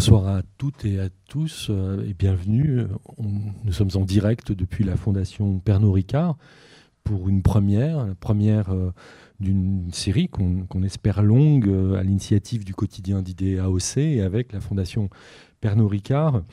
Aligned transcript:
Bonsoir 0.00 0.28
à 0.28 0.40
toutes 0.56 0.86
et 0.86 0.98
à 0.98 1.10
tous 1.28 1.66
euh, 1.68 2.08
et 2.08 2.14
bienvenue. 2.14 2.84
nous 3.18 3.72
sommes 3.72 3.90
en 3.96 4.00
direct 4.06 4.50
depuis 4.50 4.82
la 4.82 4.96
Fondation 4.96 5.58
Pernod 5.58 5.92
Ricard 5.92 6.38
pour 7.04 7.28
une 7.28 7.42
première, 7.42 8.06
la 8.06 8.14
première 8.14 8.70
euh, 8.70 8.94
d'une 9.40 9.92
série 9.92 10.28
qu'on 10.30 10.82
espère 10.84 11.22
longue 11.22 11.68
euh, 11.68 11.98
à 11.98 12.02
l'initiative 12.02 12.64
du 12.64 12.72
quotidien 12.74 13.20
d'idées 13.20 13.58
AOC 13.58 13.98
et 13.98 14.22
avec 14.22 14.54
la 14.54 14.60
Fondation 14.60 15.10
Pernod 15.60 15.90
Ricard. 15.90 16.44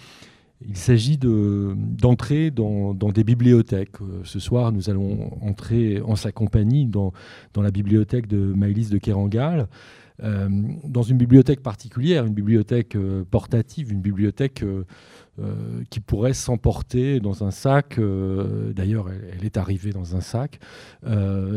Il 0.67 0.75
s'agit 0.75 1.17
d'entrer 1.17 2.51
dans, 2.51 2.93
des 2.93 3.23
bibliothèques. 3.23 3.95
Ce 4.25 4.39
soir, 4.39 4.73
nous 4.73 4.89
allons 4.89 5.37
entrer 5.41 6.01
en 6.01 6.17
sa 6.17 6.33
compagnie 6.33 6.85
dans, 6.85 7.13
dans 7.53 7.61
la 7.61 7.71
bibliothèque 7.71 8.27
de 8.27 8.39
Maëlys 8.39 8.89
de 8.89 8.97
Kerangal. 8.97 9.69
Euh, 10.23 10.49
dans 10.83 11.03
une 11.03 11.17
bibliothèque 11.17 11.61
particulière, 11.61 12.25
une 12.25 12.33
bibliothèque 12.33 12.95
euh, 12.95 13.23
portative, 13.29 13.91
une 13.91 14.01
bibliothèque 14.01 14.63
euh, 14.63 14.83
qui 15.91 15.99
pourrait 15.99 16.33
s'emporter 16.33 17.19
dans 17.19 17.43
un 17.43 17.51
sac, 17.51 17.99
d'ailleurs 17.99 19.09
elle, 19.11 19.45
est 19.45 19.57
arrivée 19.57 19.91
dans 19.91 20.15
un 20.15 20.19
sac, 20.19 20.59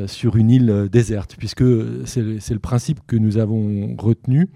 sur 0.06 0.36
une 0.36 0.50
île 0.50 0.88
déserte, 0.92 1.36
puisque 1.38 1.64
c'est 2.04 2.20
le, 2.20 2.58
principe 2.58 3.00
que 3.06 3.16
nous 3.16 3.38
avons 3.38 3.96
retenu. 3.96 4.50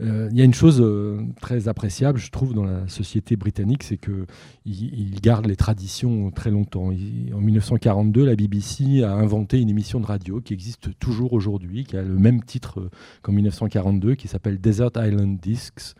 Euh, 0.00 0.28
il 0.30 0.38
y 0.38 0.40
a 0.40 0.44
une 0.44 0.54
chose 0.54 0.80
euh, 0.80 1.20
très 1.40 1.66
appréciable, 1.66 2.18
je 2.18 2.30
trouve, 2.30 2.54
dans 2.54 2.64
la 2.64 2.86
société 2.86 3.34
britannique, 3.34 3.82
c'est 3.82 3.96
qu'ils 3.96 4.26
il 4.64 5.20
gardent 5.20 5.46
les 5.46 5.56
traditions 5.56 6.30
très 6.30 6.50
longtemps. 6.50 6.90
en 6.90 7.40
1942, 7.40 8.24
la 8.24 8.36
BBC 8.36 9.02
a 9.02 9.12
inventé 9.12 9.60
une 9.60 9.68
émission 9.68 9.98
de 9.98 10.06
radio 10.06 10.40
qui 10.40 10.52
existe 10.52 10.96
toujours 11.00 11.32
aujourd'hui, 11.32 11.84
qui 11.84 11.96
a 11.96 12.02
le 12.02 12.16
même 12.16 12.44
titre 12.44 12.80
euh, 12.80 12.90
qu'en 13.22 13.32
1942, 13.32 14.14
qui 14.14 14.28
s'appelle 14.28 14.60
Desert 14.60 14.90
Island 14.96 15.38
Discs. 15.40 15.94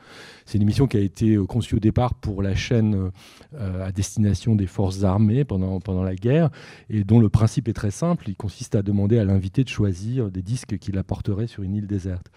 C'est 0.45 0.59
une 0.59 0.63
émission 0.63 0.87
qui 0.87 0.97
a 0.97 1.01
été 1.01 1.37
conçue 1.49 1.75
au 1.75 1.81
départ 1.81 2.15
pour 2.15 2.43
la 2.43 2.55
chaîne 2.55 3.11
à 3.59 3.93
destination 3.93 4.55
des 4.55 4.67
forces 4.67 5.05
armées 5.05 5.45
pendant, 5.45 5.79
pendant 5.79 6.03
la 6.03 6.15
guerre, 6.15 6.49
et 6.89 7.05
dont 7.05 7.21
le 7.21 7.29
principe 7.29 7.69
est 7.69 7.75
très 7.75 7.91
simple. 7.91 8.31
Il 8.31 8.35
consiste 8.35 8.75
à 8.75 8.81
demander 8.81 9.19
à 9.19 9.25
l'invité 9.25 9.63
de 9.63 9.69
choisir 9.69 10.31
des 10.31 10.41
disques 10.41 10.79
qu'il 10.79 10.97
apporterait 10.97 11.49
sur 11.49 11.65
une 11.65 11.75
île 11.75 11.87
déserte. 11.87 12.31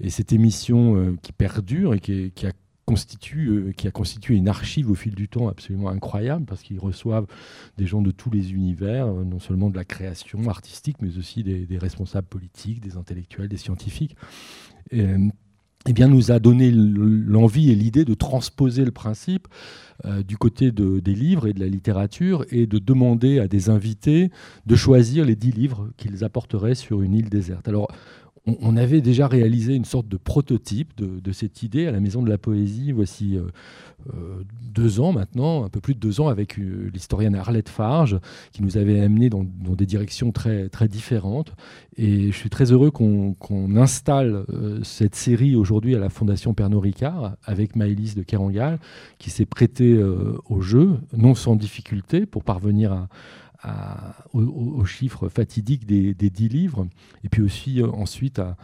Et 0.00 0.10
cette 0.10 0.32
émission 0.32 0.96
euh, 1.02 1.16
qui 1.22 1.32
perdure 1.32 1.94
et 1.94 2.00
qui, 2.00 2.32
a 2.46 2.52
constitue, 2.86 3.48
euh, 3.48 3.72
qui 3.72 3.86
a 3.86 3.90
constitué 3.90 4.34
une 4.34 4.48
archive 4.48 4.90
au 4.90 4.94
fil 4.94 5.14
du 5.14 5.28
temps 5.28 5.48
absolument 5.48 5.88
incroyable 5.88 6.44
parce 6.46 6.62
qu'ils 6.62 6.78
reçoivent 6.78 7.26
des 7.78 7.86
gens 7.86 8.02
de 8.02 8.10
tous 8.10 8.30
les 8.30 8.52
univers, 8.52 9.06
euh, 9.06 9.24
non 9.24 9.38
seulement 9.38 9.70
de 9.70 9.76
la 9.76 9.84
création 9.84 10.48
artistique, 10.48 10.96
mais 11.00 11.16
aussi 11.18 11.42
des, 11.42 11.78
responsables 11.78 12.26
politiques, 12.26 12.80
des 12.80 12.96
intellectuels, 12.96 13.48
des 13.48 13.56
scientifiques. 13.56 14.16
Et, 14.90 15.06
eh 15.88 15.92
bien, 15.92 16.06
nous 16.06 16.30
a 16.30 16.38
donné 16.38 16.70
l'envie 16.70 17.72
et 17.72 17.74
l'idée 17.74 18.04
de 18.04 18.14
transposer 18.14 18.84
le 18.84 18.92
principe 18.92 19.48
du 20.28 20.36
côté 20.36 20.70
des 20.70 21.14
livres 21.14 21.48
et 21.48 21.52
de 21.52 21.58
la 21.58 21.66
littérature 21.66 22.44
et 22.52 22.68
de 22.68 22.78
demander 22.78 23.40
à 23.40 23.48
des 23.48 23.68
invités 23.68 24.30
de 24.64 24.76
choisir 24.76 25.24
les 25.24 25.34
dix 25.34 25.50
livres 25.50 25.90
qu'ils 25.96 26.22
apporteraient 26.22 26.76
sur 26.76 27.02
une 27.02 27.14
île 27.14 27.28
déserte. 27.28 27.66
Alors, 27.66 27.88
on, 28.46 28.76
avait 28.76 29.00
déjà 29.00 29.28
réalisé 29.28 29.74
une 29.74 29.84
sorte 29.84 30.08
de 30.08 30.16
prototype 30.16 30.96
de, 30.96 31.32
cette 31.32 31.62
idée 31.62 31.86
à 31.86 31.92
la 31.92 32.00
Maison 32.00 32.22
de 32.22 32.28
la 32.28 32.38
Poésie, 32.38 32.90
voici 32.90 33.36
euh, 33.36 33.42
euh, 34.12 34.42
deux 34.60 34.98
ans 34.98 35.12
maintenant, 35.12 35.64
un 35.64 35.68
peu 35.68 35.80
plus 35.80 35.94
de 35.94 36.00
deux 36.00 36.20
ans, 36.20 36.26
avec 36.26 36.58
euh, 36.58 36.90
l'historienne 36.92 37.36
Arlette 37.36 37.68
Farge, 37.68 38.18
qui 38.52 38.62
nous 38.64 38.76
avait 38.76 39.00
amené 39.00 39.30
dans, 39.30 39.44
des 39.44 39.86
directions 39.86 40.32
très, 40.32 40.68
très 40.68 40.88
différentes. 40.88 41.54
Et 41.96 42.32
je 42.32 42.36
suis 42.36 42.50
très 42.50 42.72
heureux 42.72 42.90
qu'on 42.90 43.76
installe 43.76 44.44
cette 44.82 45.14
série 45.14 45.54
aujourd'hui 45.54 45.94
à 45.94 45.98
la 45.98 46.08
Fondation 46.08 46.52
Pernod 46.52 46.82
Ricard, 46.82 47.36
avec 47.44 47.76
Maëlys 47.76 48.14
de 48.16 48.22
Kerangal, 48.22 48.80
qui 49.18 49.30
s'est 49.30 49.46
prêtée 49.46 50.02
au 50.48 50.60
jeu, 50.62 50.96
non 51.16 51.34
sans 51.34 51.54
difficulté, 51.54 52.24
pour 52.24 52.44
parvenir 52.44 52.92
à 52.92 53.08
aux, 54.32 54.84
chiffres 54.84 55.28
fatidiques 55.28 55.86
des, 55.86 56.14
des, 56.14 56.30
dix 56.30 56.48
livres, 56.48 56.86
et 57.24 57.28
puis 57.28 57.42
aussi 57.42 57.80
euh, 57.80 57.88
ensuite 57.90 58.38
à, 58.38 58.56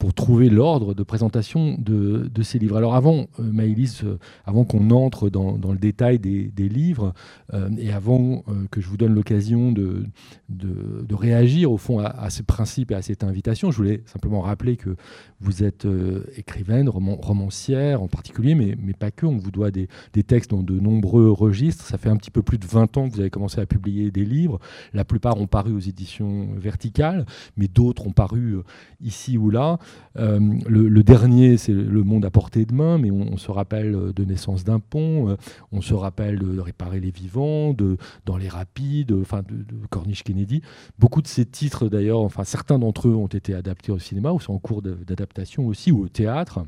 pour 0.00 0.14
trouver 0.14 0.48
l'ordre 0.48 0.94
de 0.94 1.02
présentation 1.02 1.76
de, 1.78 2.30
ces 2.42 2.58
livres. 2.58 2.78
Alors 2.78 2.94
avant, 2.94 3.26
euh, 3.38 3.52
euh, 3.52 4.16
avant 4.46 4.64
qu'on 4.64 4.90
entre 4.90 5.28
dans, 5.28 5.58
le 5.60 5.78
détail 5.78 6.18
des, 6.18 6.68
livres, 6.70 7.12
euh, 7.52 7.68
et 7.78 7.92
avant 7.92 8.42
que 8.70 8.80
je 8.80 8.88
vous 8.88 8.96
donne 8.96 9.14
l'occasion 9.14 9.72
de, 9.72 10.06
de, 10.48 11.14
réagir 11.14 11.70
au 11.70 11.76
fond 11.76 11.98
à, 11.98 12.30
ce 12.30 12.42
principe 12.42 12.92
et 12.92 12.94
à 12.94 13.02
cette 13.02 13.24
invitation, 13.24 13.70
je 13.70 13.76
voulais 13.76 14.02
simplement 14.06 14.40
rappeler 14.40 14.78
que 14.78 14.96
vous 15.40 15.62
êtes 15.62 15.86
écrivaine, 16.34 16.88
romancière 16.88 18.02
en 18.02 18.08
particulier, 18.08 18.54
mais, 18.54 18.76
mais, 18.80 18.94
pas 18.94 19.10
que. 19.10 19.26
On 19.26 19.36
vous 19.36 19.50
doit 19.50 19.70
des, 19.70 19.88
des, 20.14 20.22
textes 20.22 20.50
dans 20.50 20.62
de 20.62 20.80
nombreux 20.80 21.30
registres. 21.30 21.84
Ça 21.84 21.98
fait 21.98 22.08
un 22.08 22.16
petit 22.16 22.30
peu 22.30 22.42
plus 22.42 22.56
de 22.56 22.66
20 22.66 22.96
ans 22.96 23.08
que 23.08 23.14
vous 23.14 23.20
avez 23.20 23.28
commencé 23.28 23.60
à 23.60 23.66
publier 23.66 24.10
des 24.10 24.24
livres. 24.24 24.60
La 24.94 25.04
plupart 25.04 25.36
ont 25.38 25.46
paru 25.46 25.72
aux 25.72 25.78
éditions 25.78 26.48
verticales, 26.56 27.26
mais 27.58 27.68
d'autres 27.68 28.06
ont 28.06 28.12
paru 28.12 28.56
ici 29.02 29.36
ou 29.36 29.50
là. 29.50 29.78
Euh, 30.18 30.40
le, 30.66 31.02
dernier, 31.02 31.56
c'est 31.56 31.72
Le 31.72 32.02
Monde 32.02 32.24
à 32.24 32.30
portée 32.30 32.64
de 32.64 32.74
main, 32.74 32.98
mais 32.98 33.10
on, 33.10 33.36
se 33.36 33.50
rappelle 33.50 34.12
de 34.14 34.24
Naissance 34.24 34.64
d'un 34.64 34.80
pont, 34.80 35.28
euh, 35.28 35.36
on 35.72 35.80
se 35.80 35.94
rappelle 35.94 36.38
de 36.38 36.58
Réparer 36.60 37.00
les 37.00 37.10
vivants, 37.10 37.72
de 37.72 37.96
Dans 38.26 38.36
les 38.36 38.48
rapides, 38.48 39.12
enfin 39.12 39.42
de, 39.42 39.64
Corniche 39.88 40.24
Kennedy. 40.24 40.62
Beaucoup 40.98 41.22
de 41.22 41.28
ces 41.28 41.46
titres, 41.46 41.88
d'ailleurs, 41.88 42.20
enfin 42.20 42.44
certains 42.44 42.78
d'entre 42.78 43.08
eux 43.08 43.14
ont 43.14 43.26
été 43.26 43.54
adaptés 43.54 43.92
au 43.92 43.98
cinéma 43.98 44.32
ou 44.32 44.40
sont 44.40 44.52
en 44.52 44.58
cours 44.58 44.82
d'adaptation 44.82 45.66
aussi, 45.66 45.92
ou 45.92 46.04
au 46.04 46.08
théâtre. 46.08 46.64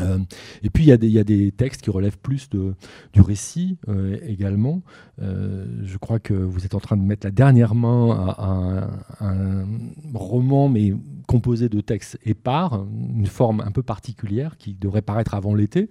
Euh, 0.00 0.18
et 0.62 0.70
puis 0.70 0.84
il 0.84 0.88
y, 0.88 1.18
a 1.18 1.24
des 1.24 1.52
textes 1.52 1.82
qui 1.82 1.90
relèvent 1.90 2.18
plus 2.18 2.48
du 2.50 3.20
récit 3.20 3.78
euh, 3.88 4.18
également. 4.26 4.82
Euh, 5.22 5.66
je 5.82 5.96
crois 5.98 6.18
que 6.18 6.34
vous 6.34 6.64
êtes 6.64 6.74
en 6.74 6.80
train 6.80 6.96
de 6.96 7.02
mettre 7.02 7.26
la 7.26 7.30
dernière 7.30 7.74
main 7.74 8.34
à, 8.38 9.24
un, 9.24 9.66
roman, 10.14 10.68
mais 10.68 10.92
composé 11.26 11.68
de 11.68 11.80
textes 11.80 12.18
épars, 12.24 12.84
une 13.16 13.26
forme 13.26 13.60
un 13.60 13.70
peu 13.70 13.82
particulière 13.82 14.56
qui 14.58 14.74
devrait 14.74 15.02
paraître 15.02 15.34
avant 15.34 15.54
l'été. 15.54 15.88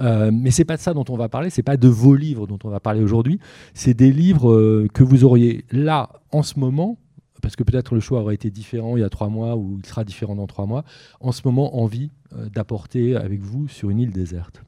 mais 0.00 0.50
c'est 0.50 0.64
pas 0.64 0.76
de 0.76 0.82
ça 0.82 0.94
dont 0.94 1.04
on 1.08 1.16
va 1.16 1.28
parler, 1.28 1.50
c'est 1.50 1.62
pas 1.62 1.76
de 1.76 1.88
vos 1.88 2.14
livres 2.14 2.46
dont 2.46 2.58
on 2.64 2.68
va 2.68 2.80
parler 2.80 3.02
aujourd'hui, 3.02 3.38
c'est 3.74 3.94
des 3.94 4.12
livres 4.12 4.86
que 4.92 5.02
vous 5.02 5.24
auriez 5.24 5.64
là 5.70 6.10
en 6.32 6.42
ce 6.42 6.58
moment 6.58 6.98
parce 7.44 7.56
que 7.56 7.62
peut-être 7.62 7.94
le 7.94 8.00
choix 8.00 8.22
aurait 8.22 8.34
été 8.34 8.50
différent 8.50 8.96
il 8.96 9.00
y 9.00 9.04
a 9.04 9.10
trois 9.10 9.28
mois 9.28 9.54
ou 9.54 9.76
il 9.78 9.84
sera 9.84 10.02
différent 10.02 10.34
dans 10.34 10.46
trois 10.46 10.64
mois, 10.64 10.82
en 11.20 11.30
ce 11.30 11.42
moment 11.44 11.78
envie 11.78 12.10
euh, 12.32 12.48
d'apporter 12.48 13.16
avec 13.16 13.42
vous 13.42 13.68
sur 13.68 13.90
une 13.90 13.98
île 13.98 14.12
déserte 14.12 14.62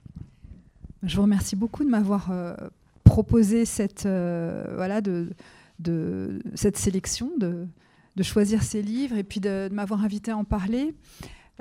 Je 1.03 1.17
vous 1.17 1.23
remercie 1.23 1.57
beaucoup 1.57 1.85
de 1.85 1.89
m'avoir 1.89 2.31
euh, 2.31 2.55
proposé 3.03 3.65
cette, 3.65 4.05
euh, 4.05 4.75
voilà, 4.75 5.01
de, 5.01 5.31
de, 5.79 6.43
cette 6.55 6.77
sélection, 6.77 7.31
de, 7.39 7.67
de, 8.15 8.23
choisir 8.23 8.63
ces 8.63 8.83
livres 8.83 9.17
et 9.17 9.25
puis 9.25 9.41
de, 9.41 9.69
de 9.71 9.75
m'avoir 9.75 10.05
invité 10.05 10.33
à 10.33 10.37
en 10.37 10.45
parler. 10.45 10.95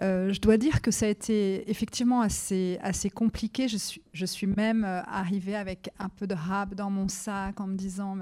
Euh, 0.01 0.33
je 0.33 0.41
dois 0.41 0.57
dire 0.57 0.81
que 0.81 0.91
ça 0.91 1.06
a 1.06 1.09
été 1.09 1.69
effectivement 1.69 2.22
assez, 2.22 2.78
assez 2.81 3.09
compliqué. 3.09 3.67
Je 3.67 3.78
suis, 3.78 4.01
je 4.13 4.25
suis 4.25 4.47
même 4.47 4.83
euh, 4.83 5.01
arrivée 5.03 5.56
avec 5.56 5.89
un 6.00 6.09
peu 6.09 6.28
de 6.28 6.33
rap 6.33 6.75
dans 6.75 6.89
mon 6.89 7.07
sac 7.07 7.59
en 7.61 7.67
me 7.67 7.75
disant 7.75 8.17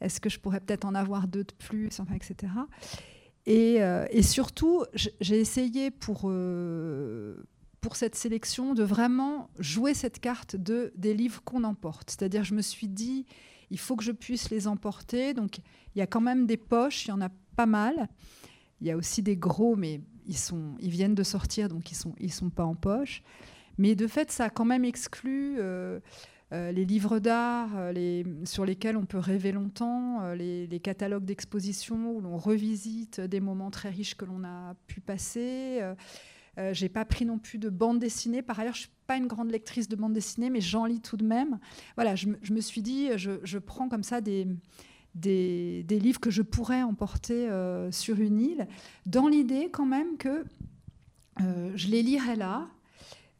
est-ce 0.00 0.20
que 0.20 0.30
je 0.30 0.38
pourrais 0.38 0.60
peut-être 0.60 0.84
en 0.84 0.94
avoir 0.94 1.28
deux 1.28 1.44
de 1.44 1.52
plus, 1.58 2.00
etc. 2.14 2.52
Et, 3.46 3.82
euh, 3.82 4.06
et 4.10 4.22
surtout, 4.22 4.84
j'ai 4.94 5.38
essayé 5.38 5.90
pour, 5.90 6.32
pour 7.80 7.96
cette 7.96 8.14
sélection 8.14 8.72
de 8.72 8.82
vraiment 8.82 9.50
jouer 9.58 9.92
cette 9.92 10.20
carte 10.20 10.56
de, 10.56 10.92
des 10.96 11.12
livres 11.12 11.42
qu'on 11.44 11.64
emporte. 11.64 12.10
C'est-à-dire, 12.10 12.44
je 12.44 12.54
me 12.54 12.62
suis 12.62 12.88
dit 12.88 13.26
il 13.70 13.78
faut 13.78 13.96
que 13.96 14.04
je 14.04 14.12
puisse 14.12 14.50
les 14.50 14.66
emporter. 14.66 15.34
Donc, 15.34 15.58
il 15.94 15.98
y 15.98 16.02
a 16.02 16.06
quand 16.06 16.20
même 16.20 16.46
des 16.46 16.56
poches, 16.56 17.06
il 17.06 17.08
y 17.08 17.12
en 17.12 17.20
a 17.20 17.30
pas 17.56 17.66
mal. 17.66 18.08
Il 18.80 18.86
y 18.86 18.90
a 18.90 18.96
aussi 18.96 19.22
des 19.22 19.36
gros, 19.36 19.76
mais 19.76 20.00
ils, 20.26 20.36
sont, 20.36 20.74
ils 20.80 20.90
viennent 20.90 21.14
de 21.14 21.22
sortir, 21.22 21.68
donc 21.68 21.90
ils 21.90 21.94
ne 21.94 21.98
sont, 21.98 22.14
ils 22.18 22.32
sont 22.32 22.50
pas 22.50 22.64
en 22.64 22.74
poche. 22.74 23.22
Mais 23.78 23.94
de 23.94 24.06
fait, 24.06 24.30
ça 24.30 24.44
a 24.44 24.50
quand 24.50 24.64
même 24.64 24.84
exclu 24.84 25.56
euh, 25.58 26.00
euh, 26.52 26.70
les 26.72 26.84
livres 26.84 27.18
d'art 27.18 27.70
euh, 27.74 28.22
sur 28.44 28.64
lesquels 28.64 28.96
on 28.96 29.04
peut 29.04 29.18
rêver 29.18 29.52
longtemps, 29.52 30.32
les, 30.34 30.80
catalogues 30.82 31.24
d'exposition 31.24 32.12
où 32.12 32.20
l'on 32.20 32.36
revisite 32.36 33.20
des 33.20 33.40
moments 33.40 33.70
très 33.70 33.90
riches 33.90 34.16
que 34.16 34.24
l'on 34.24 34.44
a 34.44 34.74
pu 34.86 35.00
passer. 35.00 35.80
j'ai 36.72 36.88
pas 36.88 37.04
pris 37.04 37.24
non 37.24 37.38
plus 37.38 37.58
de 37.58 37.68
bande 37.68 37.98
dessinée. 37.98 38.42
Par 38.42 38.60
ailleurs, 38.60 38.74
je 38.74 38.80
suis 38.80 38.90
pas 39.06 39.16
une 39.16 39.26
grande 39.26 39.50
lectrice 39.50 39.88
de 39.88 39.96
bande 39.96 40.12
dessinée, 40.12 40.50
mais 40.50 40.60
j'en 40.60 40.84
lis 40.84 41.00
tout 41.00 41.16
de 41.16 41.24
même. 41.24 41.58
Voilà, 41.96 42.14
je, 42.14 42.28
me 42.28 42.60
suis 42.60 42.82
dit, 42.82 43.08
je, 43.16 43.58
prends 43.58 43.88
comme 43.88 44.04
ça 44.04 44.20
des, 44.20 44.46
des, 45.14 45.84
livres 45.88 46.20
que 46.20 46.30
je 46.30 46.42
pourrais 46.42 46.82
emporter 46.82 47.48
euh, 47.48 47.90
sur 47.92 48.20
une 48.20 48.40
île, 48.40 48.66
dans 49.06 49.28
l'idée 49.28 49.70
quand 49.70 49.86
même 49.86 50.16
que 50.16 50.44
euh, 51.40 51.72
je 51.74 51.88
les 51.88 52.02
lirai 52.02 52.36
là, 52.36 52.68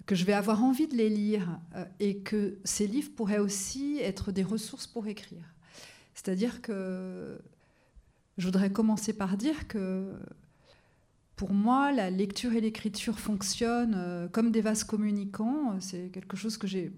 que 0.06 0.14
je 0.14 0.24
vais 0.24 0.32
avoir 0.32 0.62
envie 0.62 0.86
de 0.86 0.94
les 0.94 1.08
lire 1.08 1.58
euh, 1.74 1.84
et 2.00 2.18
que 2.18 2.58
ces 2.64 2.86
livres 2.86 3.10
pourraient 3.16 3.38
aussi 3.38 3.98
être 4.00 4.32
des 4.32 4.42
ressources 4.42 4.86
pour 4.86 5.06
écrire. 5.06 5.44
C'est-à-dire 6.14 6.62
que 6.62 7.38
je 8.38 8.46
voudrais 8.46 8.70
commencer 8.70 9.12
par 9.12 9.36
dire 9.36 9.66
que 9.66 10.12
pour 11.36 11.52
moi, 11.52 11.90
la 11.90 12.10
lecture 12.10 12.52
et 12.52 12.60
l'écriture 12.60 13.18
fonctionnent 13.18 14.28
comme 14.30 14.52
des 14.52 14.60
vases 14.60 14.84
communicants. 14.84 15.74
C'est 15.80 16.10
quelque 16.12 16.36
chose 16.36 16.56
que 16.56 16.68
j'ai 16.68 16.92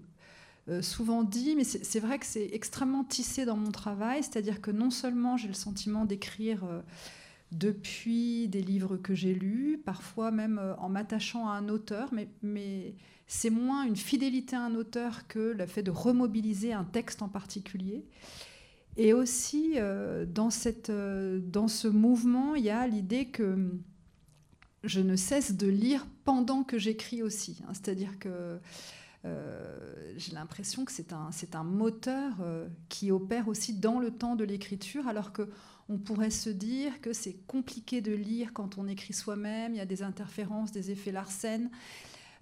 souvent 0.81 1.23
dit, 1.23 1.55
mais 1.55 1.63
c'est 1.63 1.99
vrai 1.99 2.19
que 2.19 2.25
c'est 2.25 2.49
extrêmement 2.51 3.03
tissé 3.03 3.45
dans 3.45 3.57
mon 3.57 3.71
travail, 3.71 4.23
c'est-à-dire 4.23 4.61
que 4.61 4.71
non 4.71 4.89
seulement 4.89 5.37
j'ai 5.37 5.47
le 5.47 5.53
sentiment 5.53 6.05
d'écrire 6.05 6.63
depuis 7.51 8.47
des 8.49 8.61
livres 8.61 8.97
que 8.97 9.15
j'ai 9.15 9.33
lus, 9.33 9.81
parfois 9.83 10.31
même 10.31 10.61
en 10.79 10.89
m'attachant 10.89 11.47
à 11.47 11.53
un 11.53 11.69
auteur, 11.69 12.11
mais, 12.41 12.95
c'est 13.29 13.49
moins 13.49 13.83
une 13.83 13.97
fidélité 13.97 14.55
à 14.55 14.61
un 14.61 14.73
auteur 14.75 15.27
que 15.27 15.39
le 15.39 15.65
fait 15.65 15.83
de 15.83 15.91
remobiliser 15.91 16.71
un 16.71 16.85
texte 16.85 17.21
en 17.21 17.27
particulier. 17.27 18.05
Et 18.97 19.13
aussi, 19.13 19.73
euh, 19.75 20.25
dans, 20.25 20.49
cette, 20.49 20.89
euh, 20.89 21.39
dans 21.39 21.67
ce 21.67 21.87
mouvement, 21.87 22.55
il 22.55 22.63
y 22.63 22.71
a 22.71 22.87
l'idée 22.87 23.25
que 23.25 23.71
je 24.83 24.99
ne 25.01 25.15
cesse 25.15 25.55
de 25.55 25.67
lire 25.67 26.07
pendant 26.25 26.63
que 26.63 26.79
j'écris 26.79 27.21
aussi. 27.21 27.61
Hein. 27.63 27.73
C'est-à-dire 27.73 28.17
que 28.17 28.57
euh, 29.27 30.13
j'ai 30.17 30.33
l'impression 30.33 30.85
que 30.85 30.91
c'est 30.91 31.13
un, 31.13 31.29
c'est 31.31 31.55
un 31.55 31.63
moteur 31.63 32.33
qui 32.89 33.11
opère 33.11 33.47
aussi 33.47 33.73
dans 33.73 33.99
le 33.99 34.11
temps 34.11 34.35
de 34.35 34.43
l'écriture, 34.43 35.07
alors 35.07 35.31
que 35.31 35.49
on 35.89 35.97
pourrait 35.97 36.31
se 36.31 36.49
dire 36.49 36.99
que 37.01 37.13
c'est 37.13 37.35
compliqué 37.47 38.01
de 38.01 38.11
lire 38.13 38.51
quand 38.53 38.77
on 38.77 38.87
écrit 38.87 39.13
soi-même, 39.13 39.73
il 39.73 39.77
y 39.77 39.81
a 39.81 39.85
des 39.85 40.03
interférences, 40.03 40.71
des 40.71 40.91
effets 40.91 41.11
Larsen. 41.11 41.69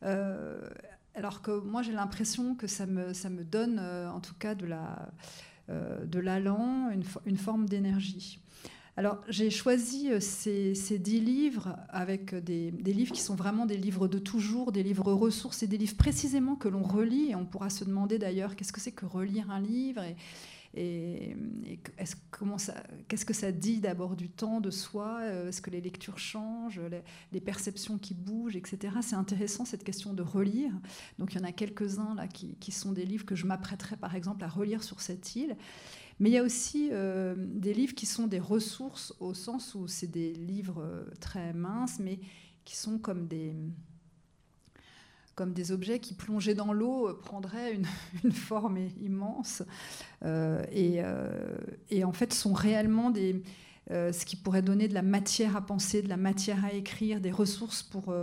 Euh, 0.03 0.67
alors 1.13 1.41
que 1.41 1.59
moi, 1.59 1.81
j'ai 1.81 1.93
l'impression 1.93 2.55
que 2.55 2.67
ça 2.67 2.85
me, 2.85 3.13
ça 3.13 3.29
me 3.29 3.43
donne, 3.43 3.79
euh, 3.79 4.09
en 4.09 4.19
tout 4.19 4.33
cas, 4.33 4.55
de 4.55 4.65
la 4.65 5.11
euh, 5.69 6.05
de 6.05 6.19
l'allant, 6.19 6.91
une, 7.25 7.37
forme 7.37 7.67
d'énergie. 7.67 8.39
Alors, 8.97 9.21
j'ai 9.27 9.49
choisi 9.49 10.09
ces, 10.21 10.73
ces, 10.73 10.97
dix 10.99 11.19
livres 11.19 11.75
avec 11.89 12.33
des, 12.33 12.71
des, 12.71 12.93
livres 12.93 13.11
qui 13.11 13.21
sont 13.21 13.35
vraiment 13.35 13.65
des 13.65 13.75
livres 13.75 14.07
de 14.07 14.19
toujours, 14.19 14.71
des 14.71 14.83
livres 14.83 15.11
ressources 15.11 15.63
et 15.63 15.67
des 15.67 15.77
livres 15.77 15.97
précisément 15.97 16.55
que 16.55 16.69
l'on 16.69 16.83
relit. 16.83 17.31
Et 17.31 17.35
on 17.35 17.45
pourra 17.45 17.69
se 17.69 17.83
demander 17.83 18.17
d'ailleurs 18.19 18.55
qu'est-ce 18.55 18.71
que 18.71 18.79
c'est 18.79 18.93
que 18.93 19.05
relire 19.05 19.51
un 19.51 19.59
livre 19.59 20.01
et, 20.01 20.15
et, 20.75 21.35
qu'est-ce 23.07 23.25
que 23.25 23.33
ça 23.33 23.51
dit 23.51 23.79
d'abord 23.79 24.15
du 24.15 24.29
temps, 24.29 24.59
de 24.59 24.71
soi 24.71 25.19
euh, 25.21 25.49
Est-ce 25.49 25.61
que 25.61 25.69
les 25.69 25.79
lectures 25.79 26.19
changent, 26.19 26.81
les, 27.31 27.41
perceptions 27.41 27.97
qui 27.97 28.13
bougent, 28.13 28.55
etc. 28.55 28.95
C'est 29.01 29.15
intéressant 29.15 29.63
cette 29.65 29.83
question 29.83 30.13
de 30.13 30.21
relire. 30.21 30.71
Donc 31.17 31.33
il 31.33 31.39
y 31.39 31.41
en 31.41 31.47
a 31.47 31.51
quelques-uns 31.51 32.15
là 32.15 32.27
qui, 32.27 32.71
sont 32.71 32.91
des 32.91 33.05
livres 33.05 33.25
que 33.25 33.35
je 33.35 33.45
m'apprêterais 33.45 33.95
par 33.95 34.15
exemple 34.15 34.43
à 34.43 34.47
relire 34.47 34.83
sur 34.83 34.99
cette 34.99 35.35
île. 35.35 35.55
Mais 36.19 36.29
il 36.29 36.33
y 36.33 36.37
a 36.37 36.43
aussi 36.43 36.89
euh, 36.91 37.35
des 37.37 37.73
livres 37.73 37.93
qui 37.93 38.05
sont 38.05 38.27
des 38.27 38.39
ressources 38.39 39.13
au 39.19 39.33
sens 39.33 39.75
où 39.75 39.87
c'est 39.87 40.09
des 40.09 40.33
livres 40.33 40.81
euh, 40.81 41.03
très 41.19 41.53
minces, 41.53 41.99
mais 41.99 42.19
qui 42.63 42.77
sont 42.77 42.97
comme 42.97 43.27
des, 43.27 43.53
comme 45.35 45.51
des 45.53 45.71
objets 45.71 45.99
qui, 45.99 46.13
plongés 46.13 46.55
dans 46.55 46.73
l'eau, 46.73 47.09
euh, 47.09 47.13
prendraient 47.13 47.73
une, 48.23 48.31
forme 48.31 48.77
immense 49.01 49.61
euh, 50.23 50.63
et, 50.71 52.03
en 52.03 52.13
fait 52.13 52.33
sont 52.33 52.53
réellement 52.53 53.09
des, 53.09 53.43
ce 53.89 54.25
qui 54.25 54.37
pourrait 54.37 54.61
donner 54.61 54.87
de 54.87 54.93
la 54.93 55.01
matière 55.01 55.55
à 55.57 55.61
penser, 55.61 56.01
de 56.01 56.09
la 56.09 56.17
matière 56.17 56.63
à 56.63 56.73
écrire, 56.73 57.19
des 57.19 57.31
ressources 57.31 57.83
pour, 57.83 58.15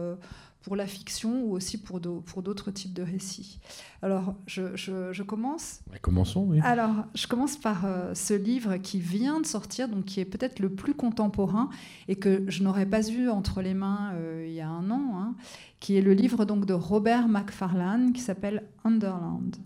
pour 0.62 0.76
la 0.76 0.86
fiction 0.86 1.42
ou 1.44 1.52
aussi 1.52 1.80
pour 1.80 2.00
d'autres 2.00 2.70
types 2.70 2.92
de 2.92 3.02
récits. 3.02 3.60
Alors, 4.00 4.34
je, 4.46 5.22
commence. 5.22 5.80
commençons, 6.00 6.44
oui. 6.48 6.60
Alors, 6.62 7.04
je 7.14 7.26
commence 7.26 7.56
par 7.56 7.84
euh, 7.84 8.14
ce 8.14 8.34
livre 8.34 8.76
qui 8.76 9.00
vient 9.00 9.40
de 9.40 9.46
sortir, 9.46 9.88
donc 9.88 10.04
qui 10.04 10.20
est 10.20 10.24
peut-être 10.24 10.60
le 10.60 10.70
plus 10.70 10.94
contemporain 10.94 11.68
et 12.08 12.16
que 12.16 12.44
je 12.48 12.62
n'aurais 12.62 12.86
pas 12.86 13.08
eu 13.08 13.28
entre 13.28 13.60
les 13.60 13.74
mains 13.74 14.12
euh, 14.14 14.46
il 14.46 14.54
y 14.54 14.60
a 14.60 14.68
un 14.68 14.90
an, 14.90 15.12
hein, 15.16 15.34
qui 15.80 15.96
est 15.96 16.02
le 16.02 16.14
livre 16.14 16.44
donc 16.44 16.64
de 16.64 16.74
Robert 16.74 17.28
Macfarlane 17.28 18.12
qui 18.12 18.20
s'appelle 18.20 18.64
Underland. 18.84 19.56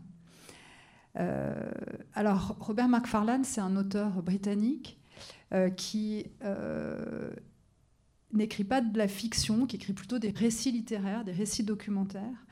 Euh, 1.19 1.55
alors, 2.15 2.57
Robert 2.61 2.89
Macfarlane, 2.89 3.45
c'est 3.45 3.61
un 3.61 3.77
auteur 3.77 4.23
britannique 4.23 4.99
qui 5.77 6.27
n'écrit 8.33 8.65
pas 8.65 8.81
de 8.81 8.97
la 8.99 9.09
fiction, 9.09 9.67
qui 9.67 9.77
écrit 9.77 9.93
plutôt 9.93 10.19
des 10.19 10.31
récits 10.31 10.73
littéraires, 10.73 11.25
des 11.25 11.33
récits 11.33 11.65
documentaires. 11.65 12.47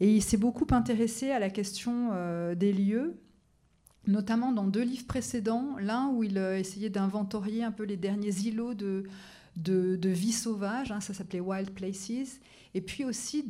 Et 0.00 0.14
il 0.14 0.22
s'est 0.22 0.36
beaucoup 0.36 0.66
intéressé 0.70 1.30
à 1.30 1.38
la 1.38 1.50
question 1.50 2.10
euh, 2.12 2.54
des 2.54 2.72
lieux, 2.72 3.20
notamment 4.06 4.52
dans 4.52 4.66
deux 4.66 4.82
livres 4.82 5.06
précédents, 5.06 5.76
l'un 5.78 6.08
où 6.08 6.24
il 6.24 6.38
euh, 6.38 6.58
essayait 6.58 6.90
d'inventorier 6.90 7.62
un 7.62 7.70
peu 7.70 7.84
les 7.84 7.96
derniers 7.96 8.36
îlots 8.40 8.74
de, 8.74 9.04
de, 9.56 10.08
vie 10.08 10.32
sauvage, 10.32 10.90
hein, 10.90 11.00
ça 11.00 11.14
s'appelait 11.14 11.40
Wild 11.40 11.70
Places, 11.70 12.40
et 12.74 12.80
puis 12.80 13.04
aussi 13.04 13.44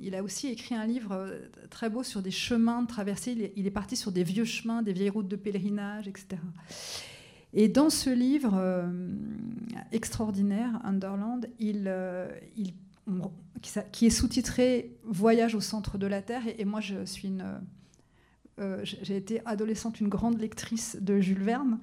il 0.00 0.14
a 0.14 0.22
aussi 0.22 0.48
écrit 0.48 0.74
un 0.74 0.86
livre 0.86 1.12
euh, 1.12 1.40
très 1.70 1.90
beau 1.90 2.02
sur 2.02 2.22
des 2.22 2.30
chemins 2.30 2.82
de 2.82 2.86
traversée, 2.86 3.52
il 3.56 3.66
est 3.66 3.72
parti 3.72 3.96
sur 3.96 4.12
des 4.12 4.22
vieux 4.22 4.44
chemins, 4.44 4.82
des 4.82 4.92
vieilles 4.92 5.10
routes 5.10 5.28
de 5.28 5.36
pèlerinage, 5.36 6.06
etc. 6.06 6.36
Et 7.54 7.68
dans 7.68 7.90
ce 7.90 8.10
livre 8.10 8.54
euh, 8.56 8.90
extraordinaire, 9.92 10.80
Underland, 10.84 11.42
euh, 11.60 12.28
qui, 13.92 14.06
est 14.06 14.10
sous-titré 14.10 14.96
Voyage 15.04 15.54
au 15.54 15.60
centre 15.60 15.98
de 15.98 16.06
la 16.06 16.22
Terre, 16.22 16.42
et, 16.58 16.64
moi 16.64 16.80
euh, 18.58 18.80
j'ai 18.84 19.16
été 19.16 19.42
adolescente 19.44 20.00
une 20.00 20.08
grande 20.08 20.40
lectrice 20.40 20.96
de 21.00 21.20
Jules 21.20 21.42
Verne. 21.42 21.78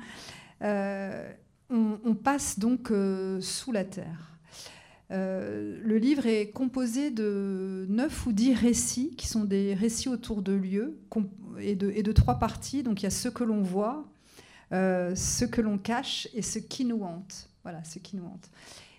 On, 1.72 2.16
passe 2.16 2.58
donc 2.58 2.92
sous 3.42 3.72
la 3.72 3.86
Terre. 3.86 4.40
le 5.12 5.98
livre 5.98 6.26
est 6.26 6.50
composé 6.50 7.12
de 7.12 7.86
neuf 7.90 8.26
ou 8.26 8.32
dix 8.32 8.56
récits 8.56 9.12
qui 9.16 9.28
sont 9.28 9.44
des 9.44 9.76
récits 9.76 10.10
autour 10.10 10.42
de 10.42 10.54
lieux 10.54 10.98
et 11.60 11.76
de, 11.76 11.92
et 11.92 12.02
de 12.02 12.12
trois 12.12 12.40
parties. 12.40 12.82
Donc 12.82 13.02
il 13.02 13.04
y 13.04 13.08
a 13.08 13.12
ce 13.12 13.30
que 13.30 13.44
l'on 13.44 13.62
voit, 13.62 14.10
euh, 14.72 15.16
ce 15.16 15.46
que 15.46 15.62
l'on 15.62 15.80
cache 15.80 16.28
et 16.34 16.42
ce 16.42 16.60
qui 16.60 16.86
nous 16.86 17.02
hante. 17.02 17.50
Voilà, 17.64 17.84
ce 17.84 17.98
qui 18.00 18.16
nous 18.16 18.26
hante. 18.26 18.50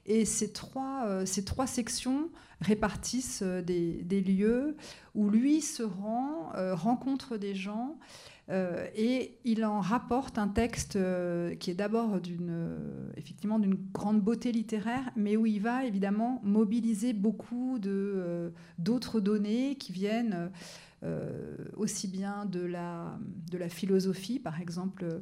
Et 0.07 0.25
ces 0.25 0.53
trois, 0.53 1.05
euh, 1.07 1.27
ces 1.27 1.45
trois 1.45 1.69
sections 1.69 2.29
répartissent 2.61 3.43
euh, 3.43 3.63
des, 3.63 4.03
des, 4.03 4.21
lieux 4.21 4.77
où 5.15 5.31
lui 5.31 5.61
se 5.61 5.83
rend, 5.83 6.53
rencontre 6.73 7.37
des 7.37 7.55
gens, 7.55 7.99
et 8.97 9.39
il 9.45 9.65
en 9.65 9.79
rapporte 9.79 10.37
un 10.37 10.49
texte 10.49 10.99
qui 11.61 11.71
est 11.71 11.75
d'abord 11.75 12.21
d'une, 12.21 12.77
effectivement 13.17 13.61
d'une 13.61 13.77
grande 13.93 14.21
beauté 14.21 14.51
littéraire, 14.51 15.13
mais 15.15 15.37
où 15.37 15.47
il 15.47 15.63
va 15.63 15.85
évidemment 15.85 16.41
mobiliser 16.43 17.13
beaucoup 17.13 17.79
de, 17.79 18.53
d'autres 18.79 19.21
données 19.21 19.77
qui 19.77 19.93
viennent 19.93 20.51
aussi 21.77 22.09
bien 22.09 22.45
de 22.45 22.61
la, 22.61 23.17
de 23.53 23.57
la 23.57 23.69
philosophie, 23.69 24.41
par 24.41 24.61
exemple 24.61 25.21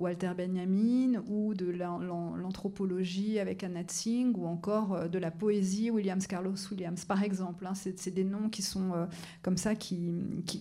Walter 0.00 0.32
Benjamin, 0.36 1.22
ou 1.28 1.54
de 1.54 1.66
l'anthropologie 1.70 3.38
avec 3.38 3.64
Annette 3.64 3.90
Singh, 3.90 4.36
ou 4.36 4.46
encore 4.46 4.94
euh, 4.94 5.08
de 5.08 5.18
la 5.18 5.30
poésie 5.30 5.90
Williams 5.90 6.26
Carlos 6.26 6.54
Williams, 6.70 7.04
par 7.04 7.22
exemple. 7.22 7.66
Hein. 7.66 7.74
C'est 7.74 8.10
des 8.10 8.24
noms 8.24 8.48
qui 8.48 8.62
sont 8.62 8.92
euh, 8.94 9.06
comme 9.42 9.56
ça, 9.56 9.74
qui, 9.74 10.14